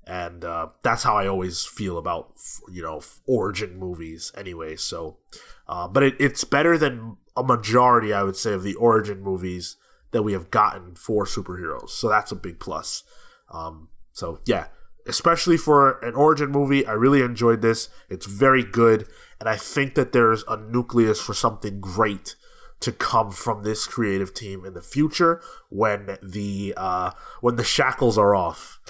and 0.06 0.44
uh, 0.44 0.68
that's 0.82 1.02
how 1.02 1.16
I 1.16 1.26
always 1.26 1.64
feel 1.64 1.98
about 1.98 2.32
you 2.70 2.82
know 2.82 3.00
origin 3.26 3.78
movies 3.78 4.32
anyway. 4.36 4.76
So, 4.76 5.18
uh, 5.66 5.88
but 5.88 6.02
it, 6.02 6.16
it's 6.20 6.44
better 6.44 6.76
than 6.76 7.16
a 7.36 7.42
majority, 7.42 8.12
I 8.12 8.22
would 8.22 8.36
say, 8.36 8.52
of 8.52 8.62
the 8.62 8.74
origin 8.74 9.22
movies 9.22 9.76
that 10.14 10.22
we 10.22 10.32
have 10.32 10.50
gotten 10.50 10.94
for 10.94 11.26
superheroes. 11.26 11.90
So 11.90 12.08
that's 12.08 12.32
a 12.32 12.36
big 12.36 12.60
plus. 12.60 13.02
Um, 13.50 13.88
so 14.12 14.38
yeah, 14.46 14.68
especially 15.06 15.56
for 15.58 15.98
an 15.98 16.14
origin 16.14 16.50
movie, 16.50 16.86
I 16.86 16.92
really 16.92 17.20
enjoyed 17.20 17.60
this. 17.60 17.88
It's 18.08 18.24
very 18.24 18.62
good, 18.62 19.06
and 19.38 19.48
I 19.48 19.56
think 19.56 19.96
that 19.96 20.12
there's 20.12 20.44
a 20.48 20.56
nucleus 20.56 21.20
for 21.20 21.34
something 21.34 21.80
great 21.80 22.36
to 22.80 22.92
come 22.92 23.32
from 23.32 23.64
this 23.64 23.86
creative 23.86 24.32
team 24.32 24.64
in 24.64 24.74
the 24.74 24.82
future 24.82 25.42
when 25.68 26.16
the 26.22 26.74
uh, 26.76 27.10
when 27.40 27.56
the 27.56 27.64
shackles 27.64 28.16
are 28.16 28.34
off 28.34 28.80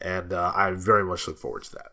and 0.00 0.32
uh, 0.32 0.52
I 0.54 0.70
very 0.72 1.04
much 1.04 1.26
look 1.26 1.38
forward 1.38 1.64
to 1.64 1.72
that. 1.72 1.92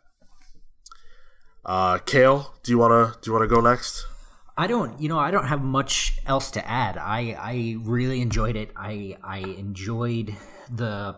Uh, 1.66 1.98
Cale, 2.00 2.54
do 2.64 2.72
you 2.72 2.78
wanna 2.78 3.16
do 3.22 3.30
you 3.30 3.34
wanna 3.34 3.48
go 3.48 3.62
next? 3.62 4.06
I 4.58 4.68
don't, 4.68 5.00
you 5.02 5.10
know, 5.10 5.20
I 5.20 5.32
don't 5.32 5.48
have 5.48 5.62
much 5.62 6.18
else 6.26 6.52
to 6.52 6.66
add. 6.68 6.98
I 6.98 7.36
I 7.40 7.76
really 7.80 8.22
enjoyed 8.22 8.56
it. 8.56 8.72
I 8.76 9.18
I 9.24 9.40
enjoyed 9.40 10.36
the 10.70 11.18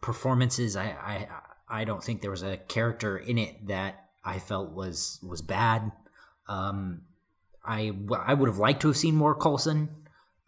performances. 0.00 0.76
I 0.76 0.84
I 0.84 1.28
I 1.68 1.84
don't 1.84 2.02
think 2.02 2.22
there 2.22 2.30
was 2.30 2.42
a 2.42 2.56
character 2.56 3.18
in 3.18 3.36
it 3.36 3.66
that 3.66 4.08
I 4.24 4.38
felt 4.38 4.72
was 4.72 5.20
was 5.22 5.42
bad. 5.42 5.92
Um, 6.48 7.02
I 7.64 7.92
I 8.16 8.34
would 8.34 8.48
have 8.48 8.58
liked 8.58 8.80
to 8.82 8.88
have 8.88 8.96
seen 8.96 9.14
more 9.14 9.34
Coulson. 9.34 9.90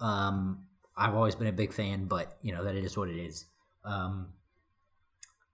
Um, 0.01 0.65
I've 0.97 1.15
always 1.15 1.35
been 1.35 1.47
a 1.47 1.53
big 1.53 1.75
fan, 1.75 2.07
but 2.07 2.39
you 2.41 2.53
know 2.53 2.65
that 2.65 2.75
it 2.75 2.85
is 2.85 2.97
what 2.97 3.11
it 3.11 3.21
is. 3.21 3.45
Um, 3.85 4.29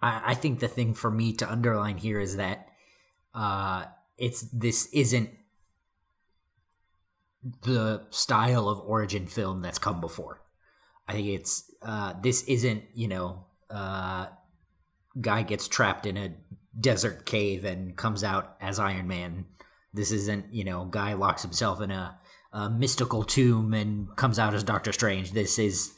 I, 0.00 0.22
I 0.26 0.34
think 0.34 0.60
the 0.60 0.68
thing 0.68 0.94
for 0.94 1.10
me 1.10 1.32
to 1.34 1.50
underline 1.50 1.98
here 1.98 2.20
is 2.20 2.36
that 2.36 2.68
uh, 3.34 3.86
it's 4.18 4.42
this 4.52 4.86
isn't 4.92 5.30
the 7.62 8.06
style 8.10 8.68
of 8.68 8.80
origin 8.80 9.26
film 9.26 9.62
that's 9.62 9.78
come 9.78 10.00
before. 10.00 10.42
I 11.08 11.12
think 11.12 11.28
it's 11.28 11.70
uh, 11.82 12.14
this 12.20 12.42
isn't 12.44 12.84
you 12.94 13.08
know 13.08 13.46
uh, 13.70 14.26
guy 15.20 15.42
gets 15.42 15.68
trapped 15.68 16.06
in 16.06 16.16
a 16.16 16.34
desert 16.78 17.24
cave 17.26 17.64
and 17.64 17.96
comes 17.96 18.24
out 18.24 18.56
as 18.60 18.78
Iron 18.78 19.06
Man. 19.06 19.46
This 19.92 20.12
isn't 20.12 20.52
you 20.52 20.64
know 20.64 20.84
guy 20.84 21.14
locks 21.14 21.42
himself 21.42 21.80
in 21.80 21.90
a, 21.90 22.18
a 22.52 22.70
mystical 22.70 23.22
tomb 23.22 23.72
and 23.74 24.14
comes 24.16 24.38
out 24.38 24.54
as 24.54 24.64
Doctor 24.64 24.92
Strange. 24.92 25.32
This 25.32 25.58
is 25.58 25.92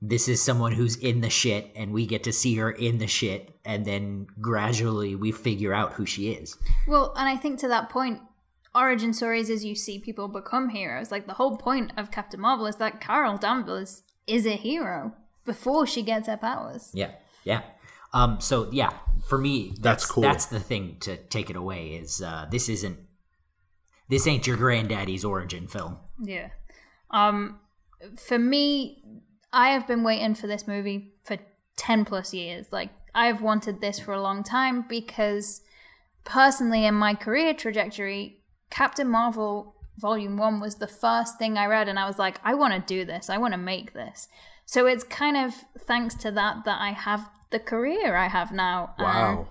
this 0.00 0.28
is 0.28 0.40
someone 0.42 0.72
who's 0.72 0.96
in 0.96 1.20
the 1.20 1.30
shit 1.30 1.72
and 1.74 1.92
we 1.92 2.06
get 2.06 2.22
to 2.24 2.32
see 2.32 2.54
her 2.56 2.70
in 2.70 2.98
the 2.98 3.08
shit 3.08 3.58
and 3.64 3.84
then 3.84 4.28
gradually 4.40 5.16
we 5.16 5.32
figure 5.32 5.74
out 5.74 5.94
who 5.94 6.06
she 6.06 6.30
is. 6.30 6.56
Well, 6.86 7.12
and 7.16 7.28
I 7.28 7.36
think 7.36 7.58
to 7.60 7.68
that 7.68 7.90
point, 7.90 8.20
origin 8.74 9.12
stories 9.12 9.50
as 9.50 9.64
you 9.64 9.74
see 9.74 9.98
people 9.98 10.28
become 10.28 10.70
heroes. 10.70 11.10
Like 11.10 11.26
the 11.26 11.34
whole 11.34 11.56
point 11.56 11.92
of 11.96 12.10
Captain 12.10 12.40
Marvel 12.40 12.66
is 12.66 12.76
that 12.76 13.00
Carol 13.00 13.36
Danvers 13.36 14.02
is 14.26 14.46
a 14.46 14.56
hero 14.56 15.14
before 15.44 15.86
she 15.86 16.02
gets 16.02 16.28
her 16.28 16.36
powers. 16.36 16.90
Yeah, 16.92 17.12
yeah. 17.44 17.62
Um, 18.12 18.40
so 18.40 18.70
yeah, 18.72 18.92
for 19.26 19.38
me, 19.38 19.74
that's, 19.80 20.06
cool. 20.06 20.22
That's 20.22 20.46
the 20.46 20.60
thing 20.60 20.96
to 21.00 21.16
take 21.16 21.50
it 21.50 21.56
away 21.56 21.88
is 21.88 22.22
uh, 22.22 22.46
this 22.50 22.68
isn't 22.68 22.98
this 24.08 24.26
ain't 24.26 24.46
your 24.46 24.56
granddaddy's 24.56 25.24
origin 25.24 25.68
film. 25.68 25.98
Yeah. 26.22 26.48
Um, 27.10 27.60
for 28.16 28.38
me, 28.38 29.02
I 29.52 29.70
have 29.70 29.86
been 29.86 30.02
waiting 30.02 30.34
for 30.34 30.46
this 30.46 30.66
movie 30.66 31.14
for 31.24 31.38
10 31.76 32.04
plus 32.04 32.32
years. 32.32 32.72
Like, 32.72 32.90
I've 33.14 33.42
wanted 33.42 33.80
this 33.80 33.98
for 33.98 34.12
a 34.12 34.20
long 34.20 34.42
time 34.42 34.84
because, 34.88 35.62
personally, 36.24 36.86
in 36.86 36.94
my 36.94 37.14
career 37.14 37.54
trajectory, 37.54 38.37
Captain 38.70 39.08
Marvel 39.08 39.74
Volume 39.98 40.36
1 40.36 40.60
was 40.60 40.76
the 40.76 40.86
first 40.86 41.38
thing 41.38 41.58
I 41.58 41.66
read, 41.66 41.88
and 41.88 41.98
I 41.98 42.06
was 42.06 42.18
like, 42.18 42.38
I 42.44 42.54
want 42.54 42.74
to 42.74 42.80
do 42.94 43.04
this. 43.04 43.28
I 43.28 43.38
want 43.38 43.52
to 43.54 43.58
make 43.58 43.94
this. 43.94 44.28
So 44.64 44.86
it's 44.86 45.02
kind 45.04 45.36
of 45.36 45.54
thanks 45.78 46.14
to 46.16 46.30
that 46.32 46.64
that 46.64 46.80
I 46.80 46.92
have 46.92 47.28
the 47.50 47.58
career 47.58 48.14
I 48.16 48.28
have 48.28 48.52
now. 48.52 48.94
and- 48.98 49.06
Wow. 49.06 49.48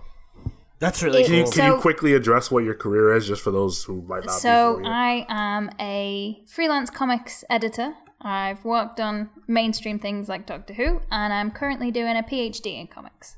That's 0.80 1.02
really 1.02 1.22
It- 1.22 1.26
Can 1.26 1.34
you, 1.35 1.44
cool. 1.44 1.52
can 1.52 1.72
you 1.73 1.77
quickly 1.80 2.14
address 2.14 2.52
what 2.52 2.64
your 2.64 2.76
career 2.76 3.15
is, 3.15 3.26
just 3.27 3.41
for 3.41 3.49
those 3.49 3.84
who 3.85 4.03
might 4.03 4.26
not 4.26 4.35
So? 4.35 4.80
I 4.85 5.26
am 5.27 5.72
a 5.80 6.44
freelance 6.48 6.91
comics 6.91 7.44
editor. 7.49 7.95
I've 8.22 8.64
worked 8.64 8.99
on 8.99 9.31
mainstream 9.48 9.98
things 9.99 10.30
like 10.30 10.45
Doctor 10.45 10.76
Who, 10.76 11.02
and 11.10 11.34
I'm 11.34 11.49
currently 11.49 11.89
doing 11.89 12.15
a 12.15 12.22
PhD 12.22 12.80
in 12.80 12.88
comics. 12.88 13.38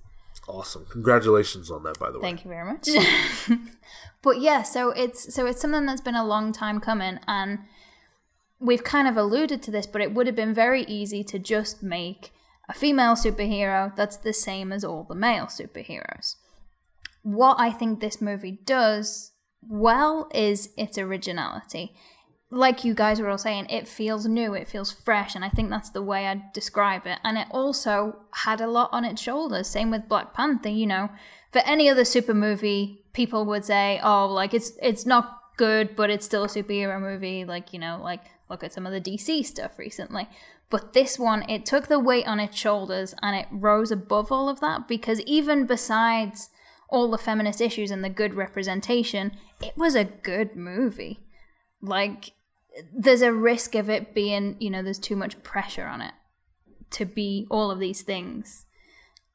awesome. 0.50 0.86
Congratulations 0.90 1.70
on 1.72 1.84
that, 1.84 1.98
by 2.00 2.10
the 2.12 2.18
way. 2.20 2.24
Thank 2.24 2.44
you 2.44 2.50
very 2.50 2.66
much. 2.66 2.88
but 4.22 4.42
yeah, 4.42 4.64
so 4.64 4.92
it's 4.92 5.34
so 5.34 5.46
it's 5.46 5.62
something 5.62 5.86
that's 5.86 6.02
been 6.02 6.16
a 6.16 6.26
long 6.26 6.52
time 6.52 6.80
coming, 6.80 7.20
and 7.28 7.60
we've 8.60 8.84
kind 8.84 9.08
of 9.08 9.16
alluded 9.18 9.62
to 9.64 9.72
this, 9.72 9.88
but 9.88 10.02
it 10.02 10.14
would 10.14 10.28
have 10.28 10.36
been 10.36 10.54
very 10.54 10.84
easy 10.84 11.24
to 11.24 11.40
just 11.40 11.82
make 11.82 12.32
a 12.68 12.74
female 12.74 13.16
superhero 13.16 13.96
that's 13.96 14.18
the 14.18 14.34
same 14.34 14.72
as 14.72 14.84
all 14.84 15.04
the 15.04 15.16
male 15.16 15.46
superheroes. 15.46 16.36
What 17.24 17.60
I 17.60 17.72
think 17.72 18.00
this 18.00 18.22
movie 18.22 18.60
does 18.66 19.32
well 19.68 20.30
is 20.34 20.70
its 20.78 20.98
originality. 20.98 21.94
Like 22.52 22.84
you 22.84 22.94
guys 22.96 23.22
were 23.22 23.30
all 23.30 23.38
saying, 23.38 23.68
it 23.70 23.88
feels 23.88 24.26
new, 24.26 24.54
it 24.54 24.68
feels 24.68 24.92
fresh, 24.92 25.36
and 25.36 25.46
I 25.46 25.50
think 25.50 25.70
that's 25.70 25.92
the 25.92 26.02
way 26.02 26.28
I'd 26.28 26.52
describe 26.54 27.06
it. 27.06 27.20
And 27.24 27.38
it 27.38 27.48
also 27.52 28.18
had 28.34 28.60
a 28.60 28.68
lot 28.68 28.90
on 28.92 29.06
its 29.06 29.22
shoulders. 29.22 29.68
Same 29.68 29.92
with 29.92 30.10
Black 30.10 30.34
Panther, 30.34 30.70
you 30.70 30.88
know. 30.88 31.10
For 31.52 31.60
any 31.66 31.90
other 31.90 32.06
super 32.06 32.34
movie, 32.34 33.04
people 33.14 33.46
would 33.46 33.66
say, 33.66 34.00
"Oh, 34.04 34.28
like 34.28 34.54
it's 34.54 34.74
it's 34.82 35.06
not 35.06 35.42
good, 35.58 35.96
but 35.96 36.10
it's 36.10 36.26
still 36.26 36.44
a 36.44 36.48
superhero 36.48 37.02
movie." 37.02 37.46
Like 37.46 37.74
you 37.74 37.80
know, 37.80 38.00
like 38.02 38.22
look 38.50 38.64
at 38.64 38.74
some 38.74 38.86
of 38.86 38.92
the 38.92 39.02
DC 39.02 39.46
stuff 39.46 39.78
recently. 39.78 40.28
But 40.70 40.94
this 40.94 41.18
one, 41.18 41.50
it 41.50 41.66
took 41.66 41.88
the 41.88 42.00
weight 42.00 42.28
on 42.28 42.40
its 42.40 42.56
shoulders 42.56 43.16
and 43.22 43.36
it 43.36 43.48
rose 43.52 43.92
above 43.92 44.32
all 44.32 44.50
of 44.50 44.60
that 44.60 44.88
because 44.88 45.20
even 45.22 45.66
besides 45.66 46.50
all 46.90 47.10
the 47.10 47.18
feminist 47.18 47.62
issues 47.62 47.92
and 47.92 48.04
the 48.04 48.10
good 48.10 48.36
representation, 48.36 49.32
it 49.62 49.76
was 49.76 49.96
a 49.96 50.04
good 50.04 50.56
movie. 50.56 51.20
Like, 51.82 52.34
there's 52.94 53.22
a 53.22 53.34
risk 53.34 53.74
of 53.76 53.90
it 53.90 54.14
being, 54.14 54.58
you 54.60 54.70
know, 54.70 54.84
there's 54.84 55.00
too 55.00 55.16
much 55.16 55.42
pressure 55.44 55.86
on 55.86 56.02
it 56.02 56.14
to 56.92 57.06
be 57.06 57.48
all 57.50 57.72
of 57.72 57.80
these 57.80 58.02
things. 58.02 58.66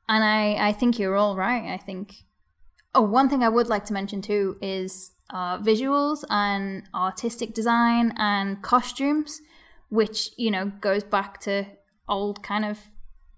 And 0.09 0.23
I, 0.23 0.69
I 0.69 0.73
think 0.73 0.99
you're 0.99 1.17
all 1.17 1.37
right. 1.37 1.73
I 1.73 1.79
think. 1.79 2.15
Oh, 2.95 3.03
one 3.03 3.29
thing 3.29 3.43
I 3.43 3.49
would 3.49 3.69
like 3.69 3.85
to 3.87 3.93
mention 3.93 4.23
too 4.23 4.57
is 4.63 5.13
uh, 5.31 5.59
visuals 5.59 6.25
and 6.31 6.85
artistic 6.95 7.53
design 7.53 8.13
and 8.17 8.63
costumes, 8.63 9.41
which, 9.89 10.31
you 10.37 10.51
know, 10.51 10.71
goes 10.81 11.03
back 11.03 11.41
to 11.41 11.67
old 12.09 12.43
kind 12.43 12.65
of 12.65 12.79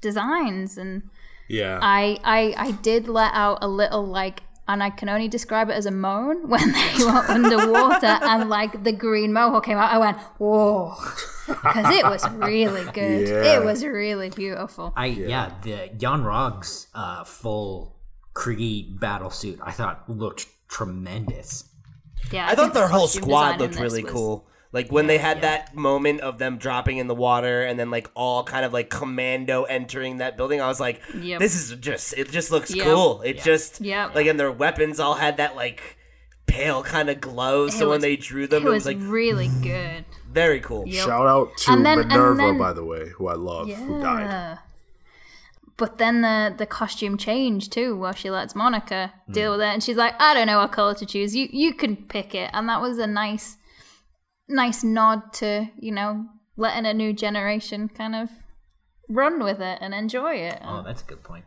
designs 0.03 0.77
and 0.77 1.05
Yeah. 1.49 1.79
I, 1.81 2.19
I 2.25 2.55
I 2.59 2.71
did 2.73 3.09
let 3.09 3.33
out 3.33 3.59
a 3.63 3.69
little 3.69 4.05
like 4.05 4.43
and 4.69 4.83
I 4.83 4.91
can 4.91 5.09
only 5.09 5.29
describe 5.29 5.69
it 5.69 5.75
as 5.75 5.87
a 5.87 5.91
moan 5.91 6.49
when 6.49 6.73
they 6.73 7.05
were 7.05 7.25
underwater 7.29 8.07
and 8.23 8.49
like 8.49 8.83
the 8.85 8.93
green 8.93 9.33
mohawk 9.33 9.65
came 9.65 9.79
out. 9.79 9.93
I 9.93 9.99
went, 9.99 10.19
whoa, 10.39 10.95
because 11.47 11.95
it 11.95 12.05
was 12.05 12.29
really 12.31 12.85
good. 12.93 13.29
Yeah. 13.29 13.57
It 13.57 13.65
was 13.65 13.85
really 13.85 14.31
beautiful. 14.31 14.93
I 14.97 15.07
yeah, 15.07 15.53
the 15.63 15.91
Yon-Rogg's 15.99 16.89
uh, 16.95 17.25
full 17.25 17.97
Kree 18.35 18.99
battle 18.99 19.31
suit 19.31 19.59
I 19.63 19.73
thought 19.73 20.09
looked 20.09 20.47
tremendous. 20.69 21.65
Yeah, 22.33 22.47
I 22.49 22.55
thought 22.55 22.75
their 22.75 22.89
whole 22.89 23.07
squad 23.09 23.61
looked 23.61 23.77
really 23.79 24.03
was- 24.03 24.13
cool. 24.13 24.49
Like 24.77 24.93
when 24.93 25.07
they 25.07 25.17
had 25.17 25.41
that 25.41 25.75
moment 25.75 26.21
of 26.21 26.37
them 26.39 26.59
dropping 26.59 26.99
in 26.99 27.07
the 27.07 27.15
water 27.15 27.63
and 27.63 27.81
then 27.81 27.91
like 27.91 28.11
all 28.15 28.45
kind 28.45 28.65
of 28.67 28.75
like 28.75 28.91
commando 28.91 29.65
entering 29.65 30.19
that 30.19 30.37
building, 30.37 30.61
I 30.61 30.69
was 30.69 30.79
like, 30.79 31.01
Yep. 31.19 31.41
this 31.41 31.55
is 31.55 31.75
just 31.81 32.13
it 32.13 32.31
just 32.31 32.51
looks 32.51 32.75
Yep. 32.75 32.85
cool. 32.87 33.23
It 33.23 33.39
just 33.43 33.81
Yep. 33.81 34.15
like 34.15 34.27
and 34.27 34.39
their 34.39 34.53
weapons 34.53 35.01
all 35.01 35.15
had 35.15 35.39
that 35.39 35.57
like 35.57 35.97
pale 36.47 36.83
kind 36.83 37.09
of 37.09 37.23
glow. 37.23 37.69
So 37.69 37.89
when 37.89 38.03
they 38.03 38.17
drew 38.17 38.47
them, 38.47 38.65
It 38.65 38.67
it 38.67 38.71
was 38.71 38.85
was 38.85 38.95
like 38.95 38.99
really 39.01 39.49
good. 39.63 40.05
very 40.31 40.61
cool. 40.61 40.85
Yep. 40.87 41.07
Shout 41.07 41.27
out 41.27 41.57
to 41.57 41.73
And 41.73 41.87
then- 41.87 41.99
and 42.01 42.09
Minerva, 42.11 42.37
then- 42.37 42.59
by 42.59 42.73
the 42.75 42.85
way, 42.85 43.09
who 43.17 43.29
I 43.29 43.35
love, 43.35 43.69
who 43.71 44.03
died. 44.03 44.59
But 45.79 45.99
then 45.99 46.21
the 46.23 46.55
the 46.57 46.67
costume 46.67 47.17
changed 47.19 47.73
too, 47.73 47.97
where 47.97 48.15
she 48.17 48.31
lets 48.31 48.55
Monica 48.55 49.13
deal 49.31 49.53
hmm. 49.53 49.59
with 49.59 49.67
it, 49.67 49.73
and 49.75 49.83
she's 49.83 49.97
like, 49.97 50.15
"I 50.21 50.33
don't 50.35 50.47
know 50.47 50.59
what 50.59 50.73
color 50.73 50.95
to 50.95 51.07
choose. 51.07 51.35
You 51.35 51.49
you 51.51 51.75
can 51.75 51.97
pick 51.97 52.35
it." 52.35 52.51
And 52.55 52.69
that 52.69 52.81
was 52.81 52.99
a 52.99 53.07
nice, 53.07 53.57
nice 54.49 54.85
nod 54.85 55.33
to 55.35 55.69
you 55.79 55.93
know 55.93 56.27
letting 56.57 56.87
a 56.87 56.95
new 56.95 57.13
generation 57.13 57.89
kind 57.89 58.15
of 58.15 58.29
run 59.09 59.43
with 59.43 59.61
it 59.61 59.79
and 59.81 59.95
enjoy 59.95 60.35
it. 60.35 60.61
Oh, 60.65 60.83
that's 60.83 61.03
a 61.03 61.05
good 61.05 61.23
point. 61.23 61.45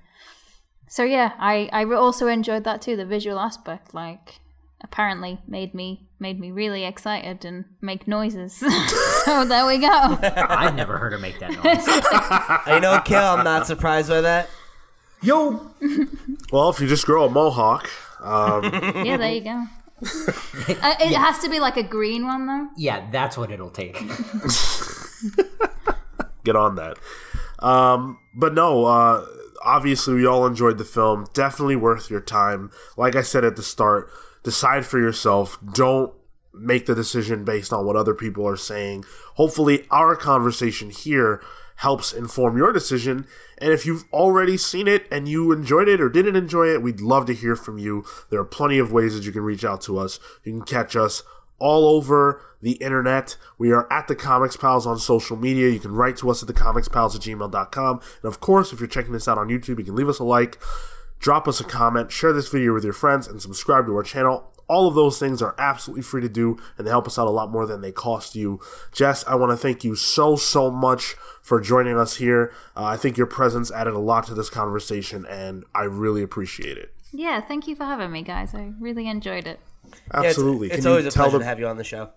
So 0.88 1.04
yeah, 1.04 1.34
I 1.38 1.70
I 1.72 1.86
also 1.86 2.28
enjoyed 2.28 2.64
that 2.64 2.82
too. 2.82 2.96
The 2.96 3.06
visual 3.06 3.40
aspect, 3.40 3.94
like, 3.94 4.40
apparently 4.82 5.40
made 5.48 5.74
me 5.74 6.08
made 6.20 6.40
me 6.40 6.52
really 6.52 6.84
excited 6.84 7.46
and 7.46 7.66
make 7.82 8.08
noises. 8.08 8.54
so 9.26 9.46
there 9.46 9.66
we 9.66 9.78
go. 9.78 9.88
I've 10.24 10.76
never 10.76 10.98
heard 10.98 11.14
her 11.14 11.20
make 11.20 11.40
that 11.40 11.52
noise. 11.52 11.86
you 12.76 12.80
know, 12.80 13.00
Cale, 13.02 13.38
I'm 13.38 13.44
not 13.44 13.68
surprised 13.68 14.10
by 14.10 14.22
that. 14.22 14.50
Yo, 15.22 15.72
Well, 16.52 16.70
if 16.70 16.80
you 16.80 16.88
just 16.88 17.06
grow 17.06 17.26
a 17.26 17.30
mohawk, 17.30 17.90
um, 18.22 18.64
Yeah, 19.06 19.18
there 19.18 19.32
you 19.32 19.42
go. 19.42 19.64
Uh, 20.70 20.96
it 21.00 21.16
has 21.16 21.40
to 21.40 21.50
be 21.50 21.60
like 21.60 21.78
a 21.78 21.84
green 21.84 22.28
one 22.28 22.46
though. 22.46 22.68
yeah, 22.78 23.10
that's 23.12 23.38
what 23.38 23.50
it'll 23.52 23.72
take. 23.72 23.96
get 26.44 26.56
on 26.56 26.76
that. 26.76 26.98
Um, 27.60 28.20
but 28.36 28.54
no, 28.54 28.86
uh, 28.86 29.26
obviously 29.64 30.14
we 30.14 30.26
all 30.26 30.46
enjoyed 30.46 30.78
the 30.78 30.86
film. 30.86 31.26
Definitely 31.34 31.76
worth 31.76 32.10
your 32.10 32.22
time. 32.22 32.72
Like 32.98 33.16
I 33.16 33.22
said 33.22 33.44
at 33.44 33.56
the 33.56 33.64
start, 33.64 34.10
decide 34.44 34.86
for 34.86 35.00
yourself. 35.00 35.58
Don't 35.74 36.14
make 36.54 36.86
the 36.86 36.96
decision 36.96 37.44
based 37.44 37.74
on 37.74 37.86
what 37.86 37.96
other 37.96 38.14
people 38.14 38.48
are 38.48 38.58
saying. 38.58 39.06
Hopefully, 39.36 39.88
our 39.92 40.16
conversation 40.16 40.90
here 40.90 41.42
helps 41.80 42.12
inform 42.12 42.58
your 42.58 42.74
decision. 42.74 43.26
And 43.58 43.72
if 43.72 43.86
you've 43.86 44.04
already 44.12 44.58
seen 44.58 44.86
it 44.86 45.08
and 45.10 45.30
you 45.30 45.54
enjoyed 45.54 45.88
it 45.88 46.02
or 46.02 46.10
didn't 46.10 46.36
enjoy 46.36 46.68
it, 46.68 46.82
we'd 46.82 47.00
love 47.00 47.26
to 47.28 47.34
hear 47.34 47.56
from 47.56 47.78
you. 47.78 48.04
There 48.30 48.40
are 48.40 48.46
plenty 48.46 48.80
of 48.80 48.92
ways 48.92 49.16
that 49.16 49.24
you 49.24 49.32
can 49.32 49.44
reach 49.44 49.64
out 49.64 49.80
to 49.84 49.98
us. 49.98 50.20
You 50.44 50.52
can 50.52 50.64
catch 50.64 50.98
us 50.98 51.24
all 51.58 51.88
over 51.88 52.42
the 52.62 52.74
internet. 52.74 53.38
We 53.58 53.72
are 53.72 53.92
at 53.92 54.10
the 54.10 54.16
Comics 54.16 54.58
Pals 54.58 54.86
on 54.86 55.00
social 55.00 55.38
media. 55.38 55.70
You 55.70 55.80
can 55.80 55.94
write 55.94 56.18
to 56.18 56.30
us 56.30 56.44
at 56.44 56.50
thecomicspals 56.50 57.16
at 57.16 57.22
gmail.com. 57.22 58.02
And 58.24 58.30
of 58.30 58.42
course, 58.42 58.74
if 58.74 58.82
you're 58.82 58.90
checking 58.90 59.14
this 59.14 59.30
out 59.30 59.38
on 59.38 59.48
YouTube, 59.48 59.80
you 59.80 59.86
can 59.86 59.96
leave 59.96 60.10
us 60.10 60.20
a 60.20 60.26
like, 60.26 60.60
drop 61.20 61.48
us 61.48 61.62
a 61.62 61.64
comment, 61.64 62.12
share 62.12 62.34
this 62.34 62.50
video 62.50 62.74
with 62.74 62.84
your 62.84 62.92
friends, 62.92 63.26
and 63.26 63.42
subscribe 63.42 63.86
to 63.86 63.96
our 63.96 64.04
channel. 64.04 64.52
All 64.70 64.88
of 64.88 64.96
those 64.96 65.18
things 65.20 65.42
are 65.42 65.56
absolutely 65.58 66.04
free 66.04 66.22
to 66.22 66.30
do, 66.30 66.58
and 66.78 66.86
they 66.86 66.92
help 66.92 67.08
us 67.08 67.18
out 67.18 67.28
a 67.28 67.32
lot 67.32 67.50
more 67.52 67.66
than 67.66 67.82
they 67.82 67.92
cost 67.92 68.36
you. 68.36 68.60
Jess, 68.94 69.26
I 69.28 69.36
want 69.36 69.52
to 69.52 69.58
thank 69.58 69.84
you 69.84 69.96
so, 69.96 70.36
so 70.36 70.70
much 70.72 71.16
for 71.42 71.60
joining 71.60 71.98
us 71.98 72.18
here. 72.18 72.54
Uh, 72.78 72.84
I 72.86 72.96
think 72.96 73.18
your 73.18 73.26
presence 73.28 73.72
added 73.72 73.94
a 73.96 74.00
lot 74.00 74.28
to 74.28 74.34
this 74.36 74.50
conversation, 74.50 75.26
and 75.26 75.66
I 75.74 75.84
really 75.84 76.22
appreciate 76.22 76.78
it. 76.78 76.94
Yeah, 77.12 77.42
thank 77.42 77.68
you 77.68 77.76
for 77.76 77.86
having 77.86 78.12
me, 78.12 78.22
guys. 78.22 78.54
I 78.54 78.72
really 78.80 79.08
enjoyed 79.08 79.48
it. 79.48 79.60
Yeah, 79.84 79.90
it's- 80.20 80.26
Absolutely. 80.26 80.68
it's, 80.68 80.76
Can 80.76 80.84
you 80.86 80.90
always 80.92 81.06
a 81.08 81.12
tell 81.12 81.24
pleasure 81.26 81.38
the- 81.40 81.44
to 81.44 81.46
have 81.50 81.60
you 81.60 81.68
on 81.68 81.78
the 81.78 81.84
show. 81.84 82.12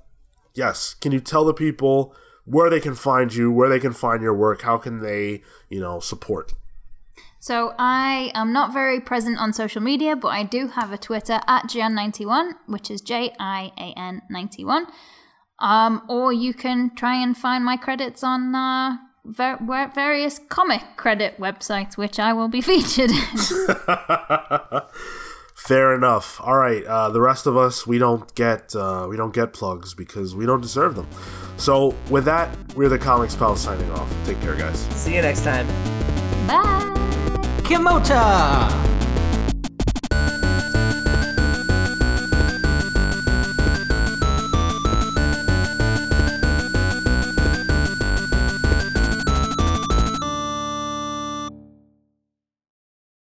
yes 0.54 0.92
can 1.00 1.10
you 1.12 1.20
tell 1.20 1.44
the 1.46 1.54
people 1.54 2.14
where 2.44 2.68
they 2.68 2.80
can 2.80 2.94
find 2.94 3.32
you 3.34 3.50
where 3.50 3.70
they 3.70 3.80
can 3.80 3.92
find 3.94 4.20
your 4.22 4.34
work 4.34 4.60
how 4.62 4.76
can 4.76 5.00
they 5.00 5.40
you 5.70 5.80
know 5.80 5.98
support 5.98 6.52
So 7.42 7.74
I 7.76 8.30
am 8.36 8.52
not 8.52 8.72
very 8.72 9.00
present 9.00 9.36
on 9.36 9.52
social 9.52 9.82
media, 9.82 10.14
but 10.14 10.28
I 10.28 10.44
do 10.44 10.68
have 10.68 10.92
a 10.92 10.96
Twitter 10.96 11.40
at 11.48 11.64
Jian91, 11.64 12.52
which 12.66 12.88
is 12.88 13.00
J 13.00 13.34
I 13.40 13.72
A 13.76 13.98
N 13.98 14.22
91. 14.30 14.86
Um, 15.58 16.02
or 16.08 16.32
you 16.32 16.54
can 16.54 16.94
try 16.94 17.20
and 17.20 17.36
find 17.36 17.64
my 17.64 17.76
credits 17.76 18.22
on 18.22 18.54
uh, 18.54 18.96
ver- 19.24 19.58
ver- 19.60 19.90
various 19.92 20.38
comic 20.38 20.82
credit 20.96 21.36
websites, 21.40 21.96
which 21.96 22.20
I 22.20 22.32
will 22.32 22.46
be 22.46 22.60
featured 22.70 23.10
in. 23.10 23.18
fair 25.56 25.94
enough 25.94 26.40
all 26.42 26.56
right 26.56 26.84
uh, 26.86 27.08
the 27.10 27.20
rest 27.20 27.46
of 27.46 27.56
us 27.56 27.86
we 27.86 27.96
don't 27.96 28.34
get 28.34 28.74
uh, 28.74 29.06
we 29.08 29.16
don't 29.16 29.32
get 29.32 29.52
plugs 29.52 29.94
because 29.94 30.34
we 30.34 30.44
don't 30.44 30.60
deserve 30.60 30.96
them 30.96 31.06
so 31.56 31.94
with 32.10 32.24
that 32.24 32.48
we're 32.74 32.88
the 32.88 32.98
comics 32.98 33.36
pals 33.36 33.60
signing 33.60 33.88
off 33.92 34.12
take 34.26 34.40
care 34.40 34.56
guys 34.56 34.80
See 35.00 35.14
you 35.14 35.22
next 35.22 35.44
time. 35.44 35.68
Bye. 36.48 37.01
Yamota. 37.72 38.68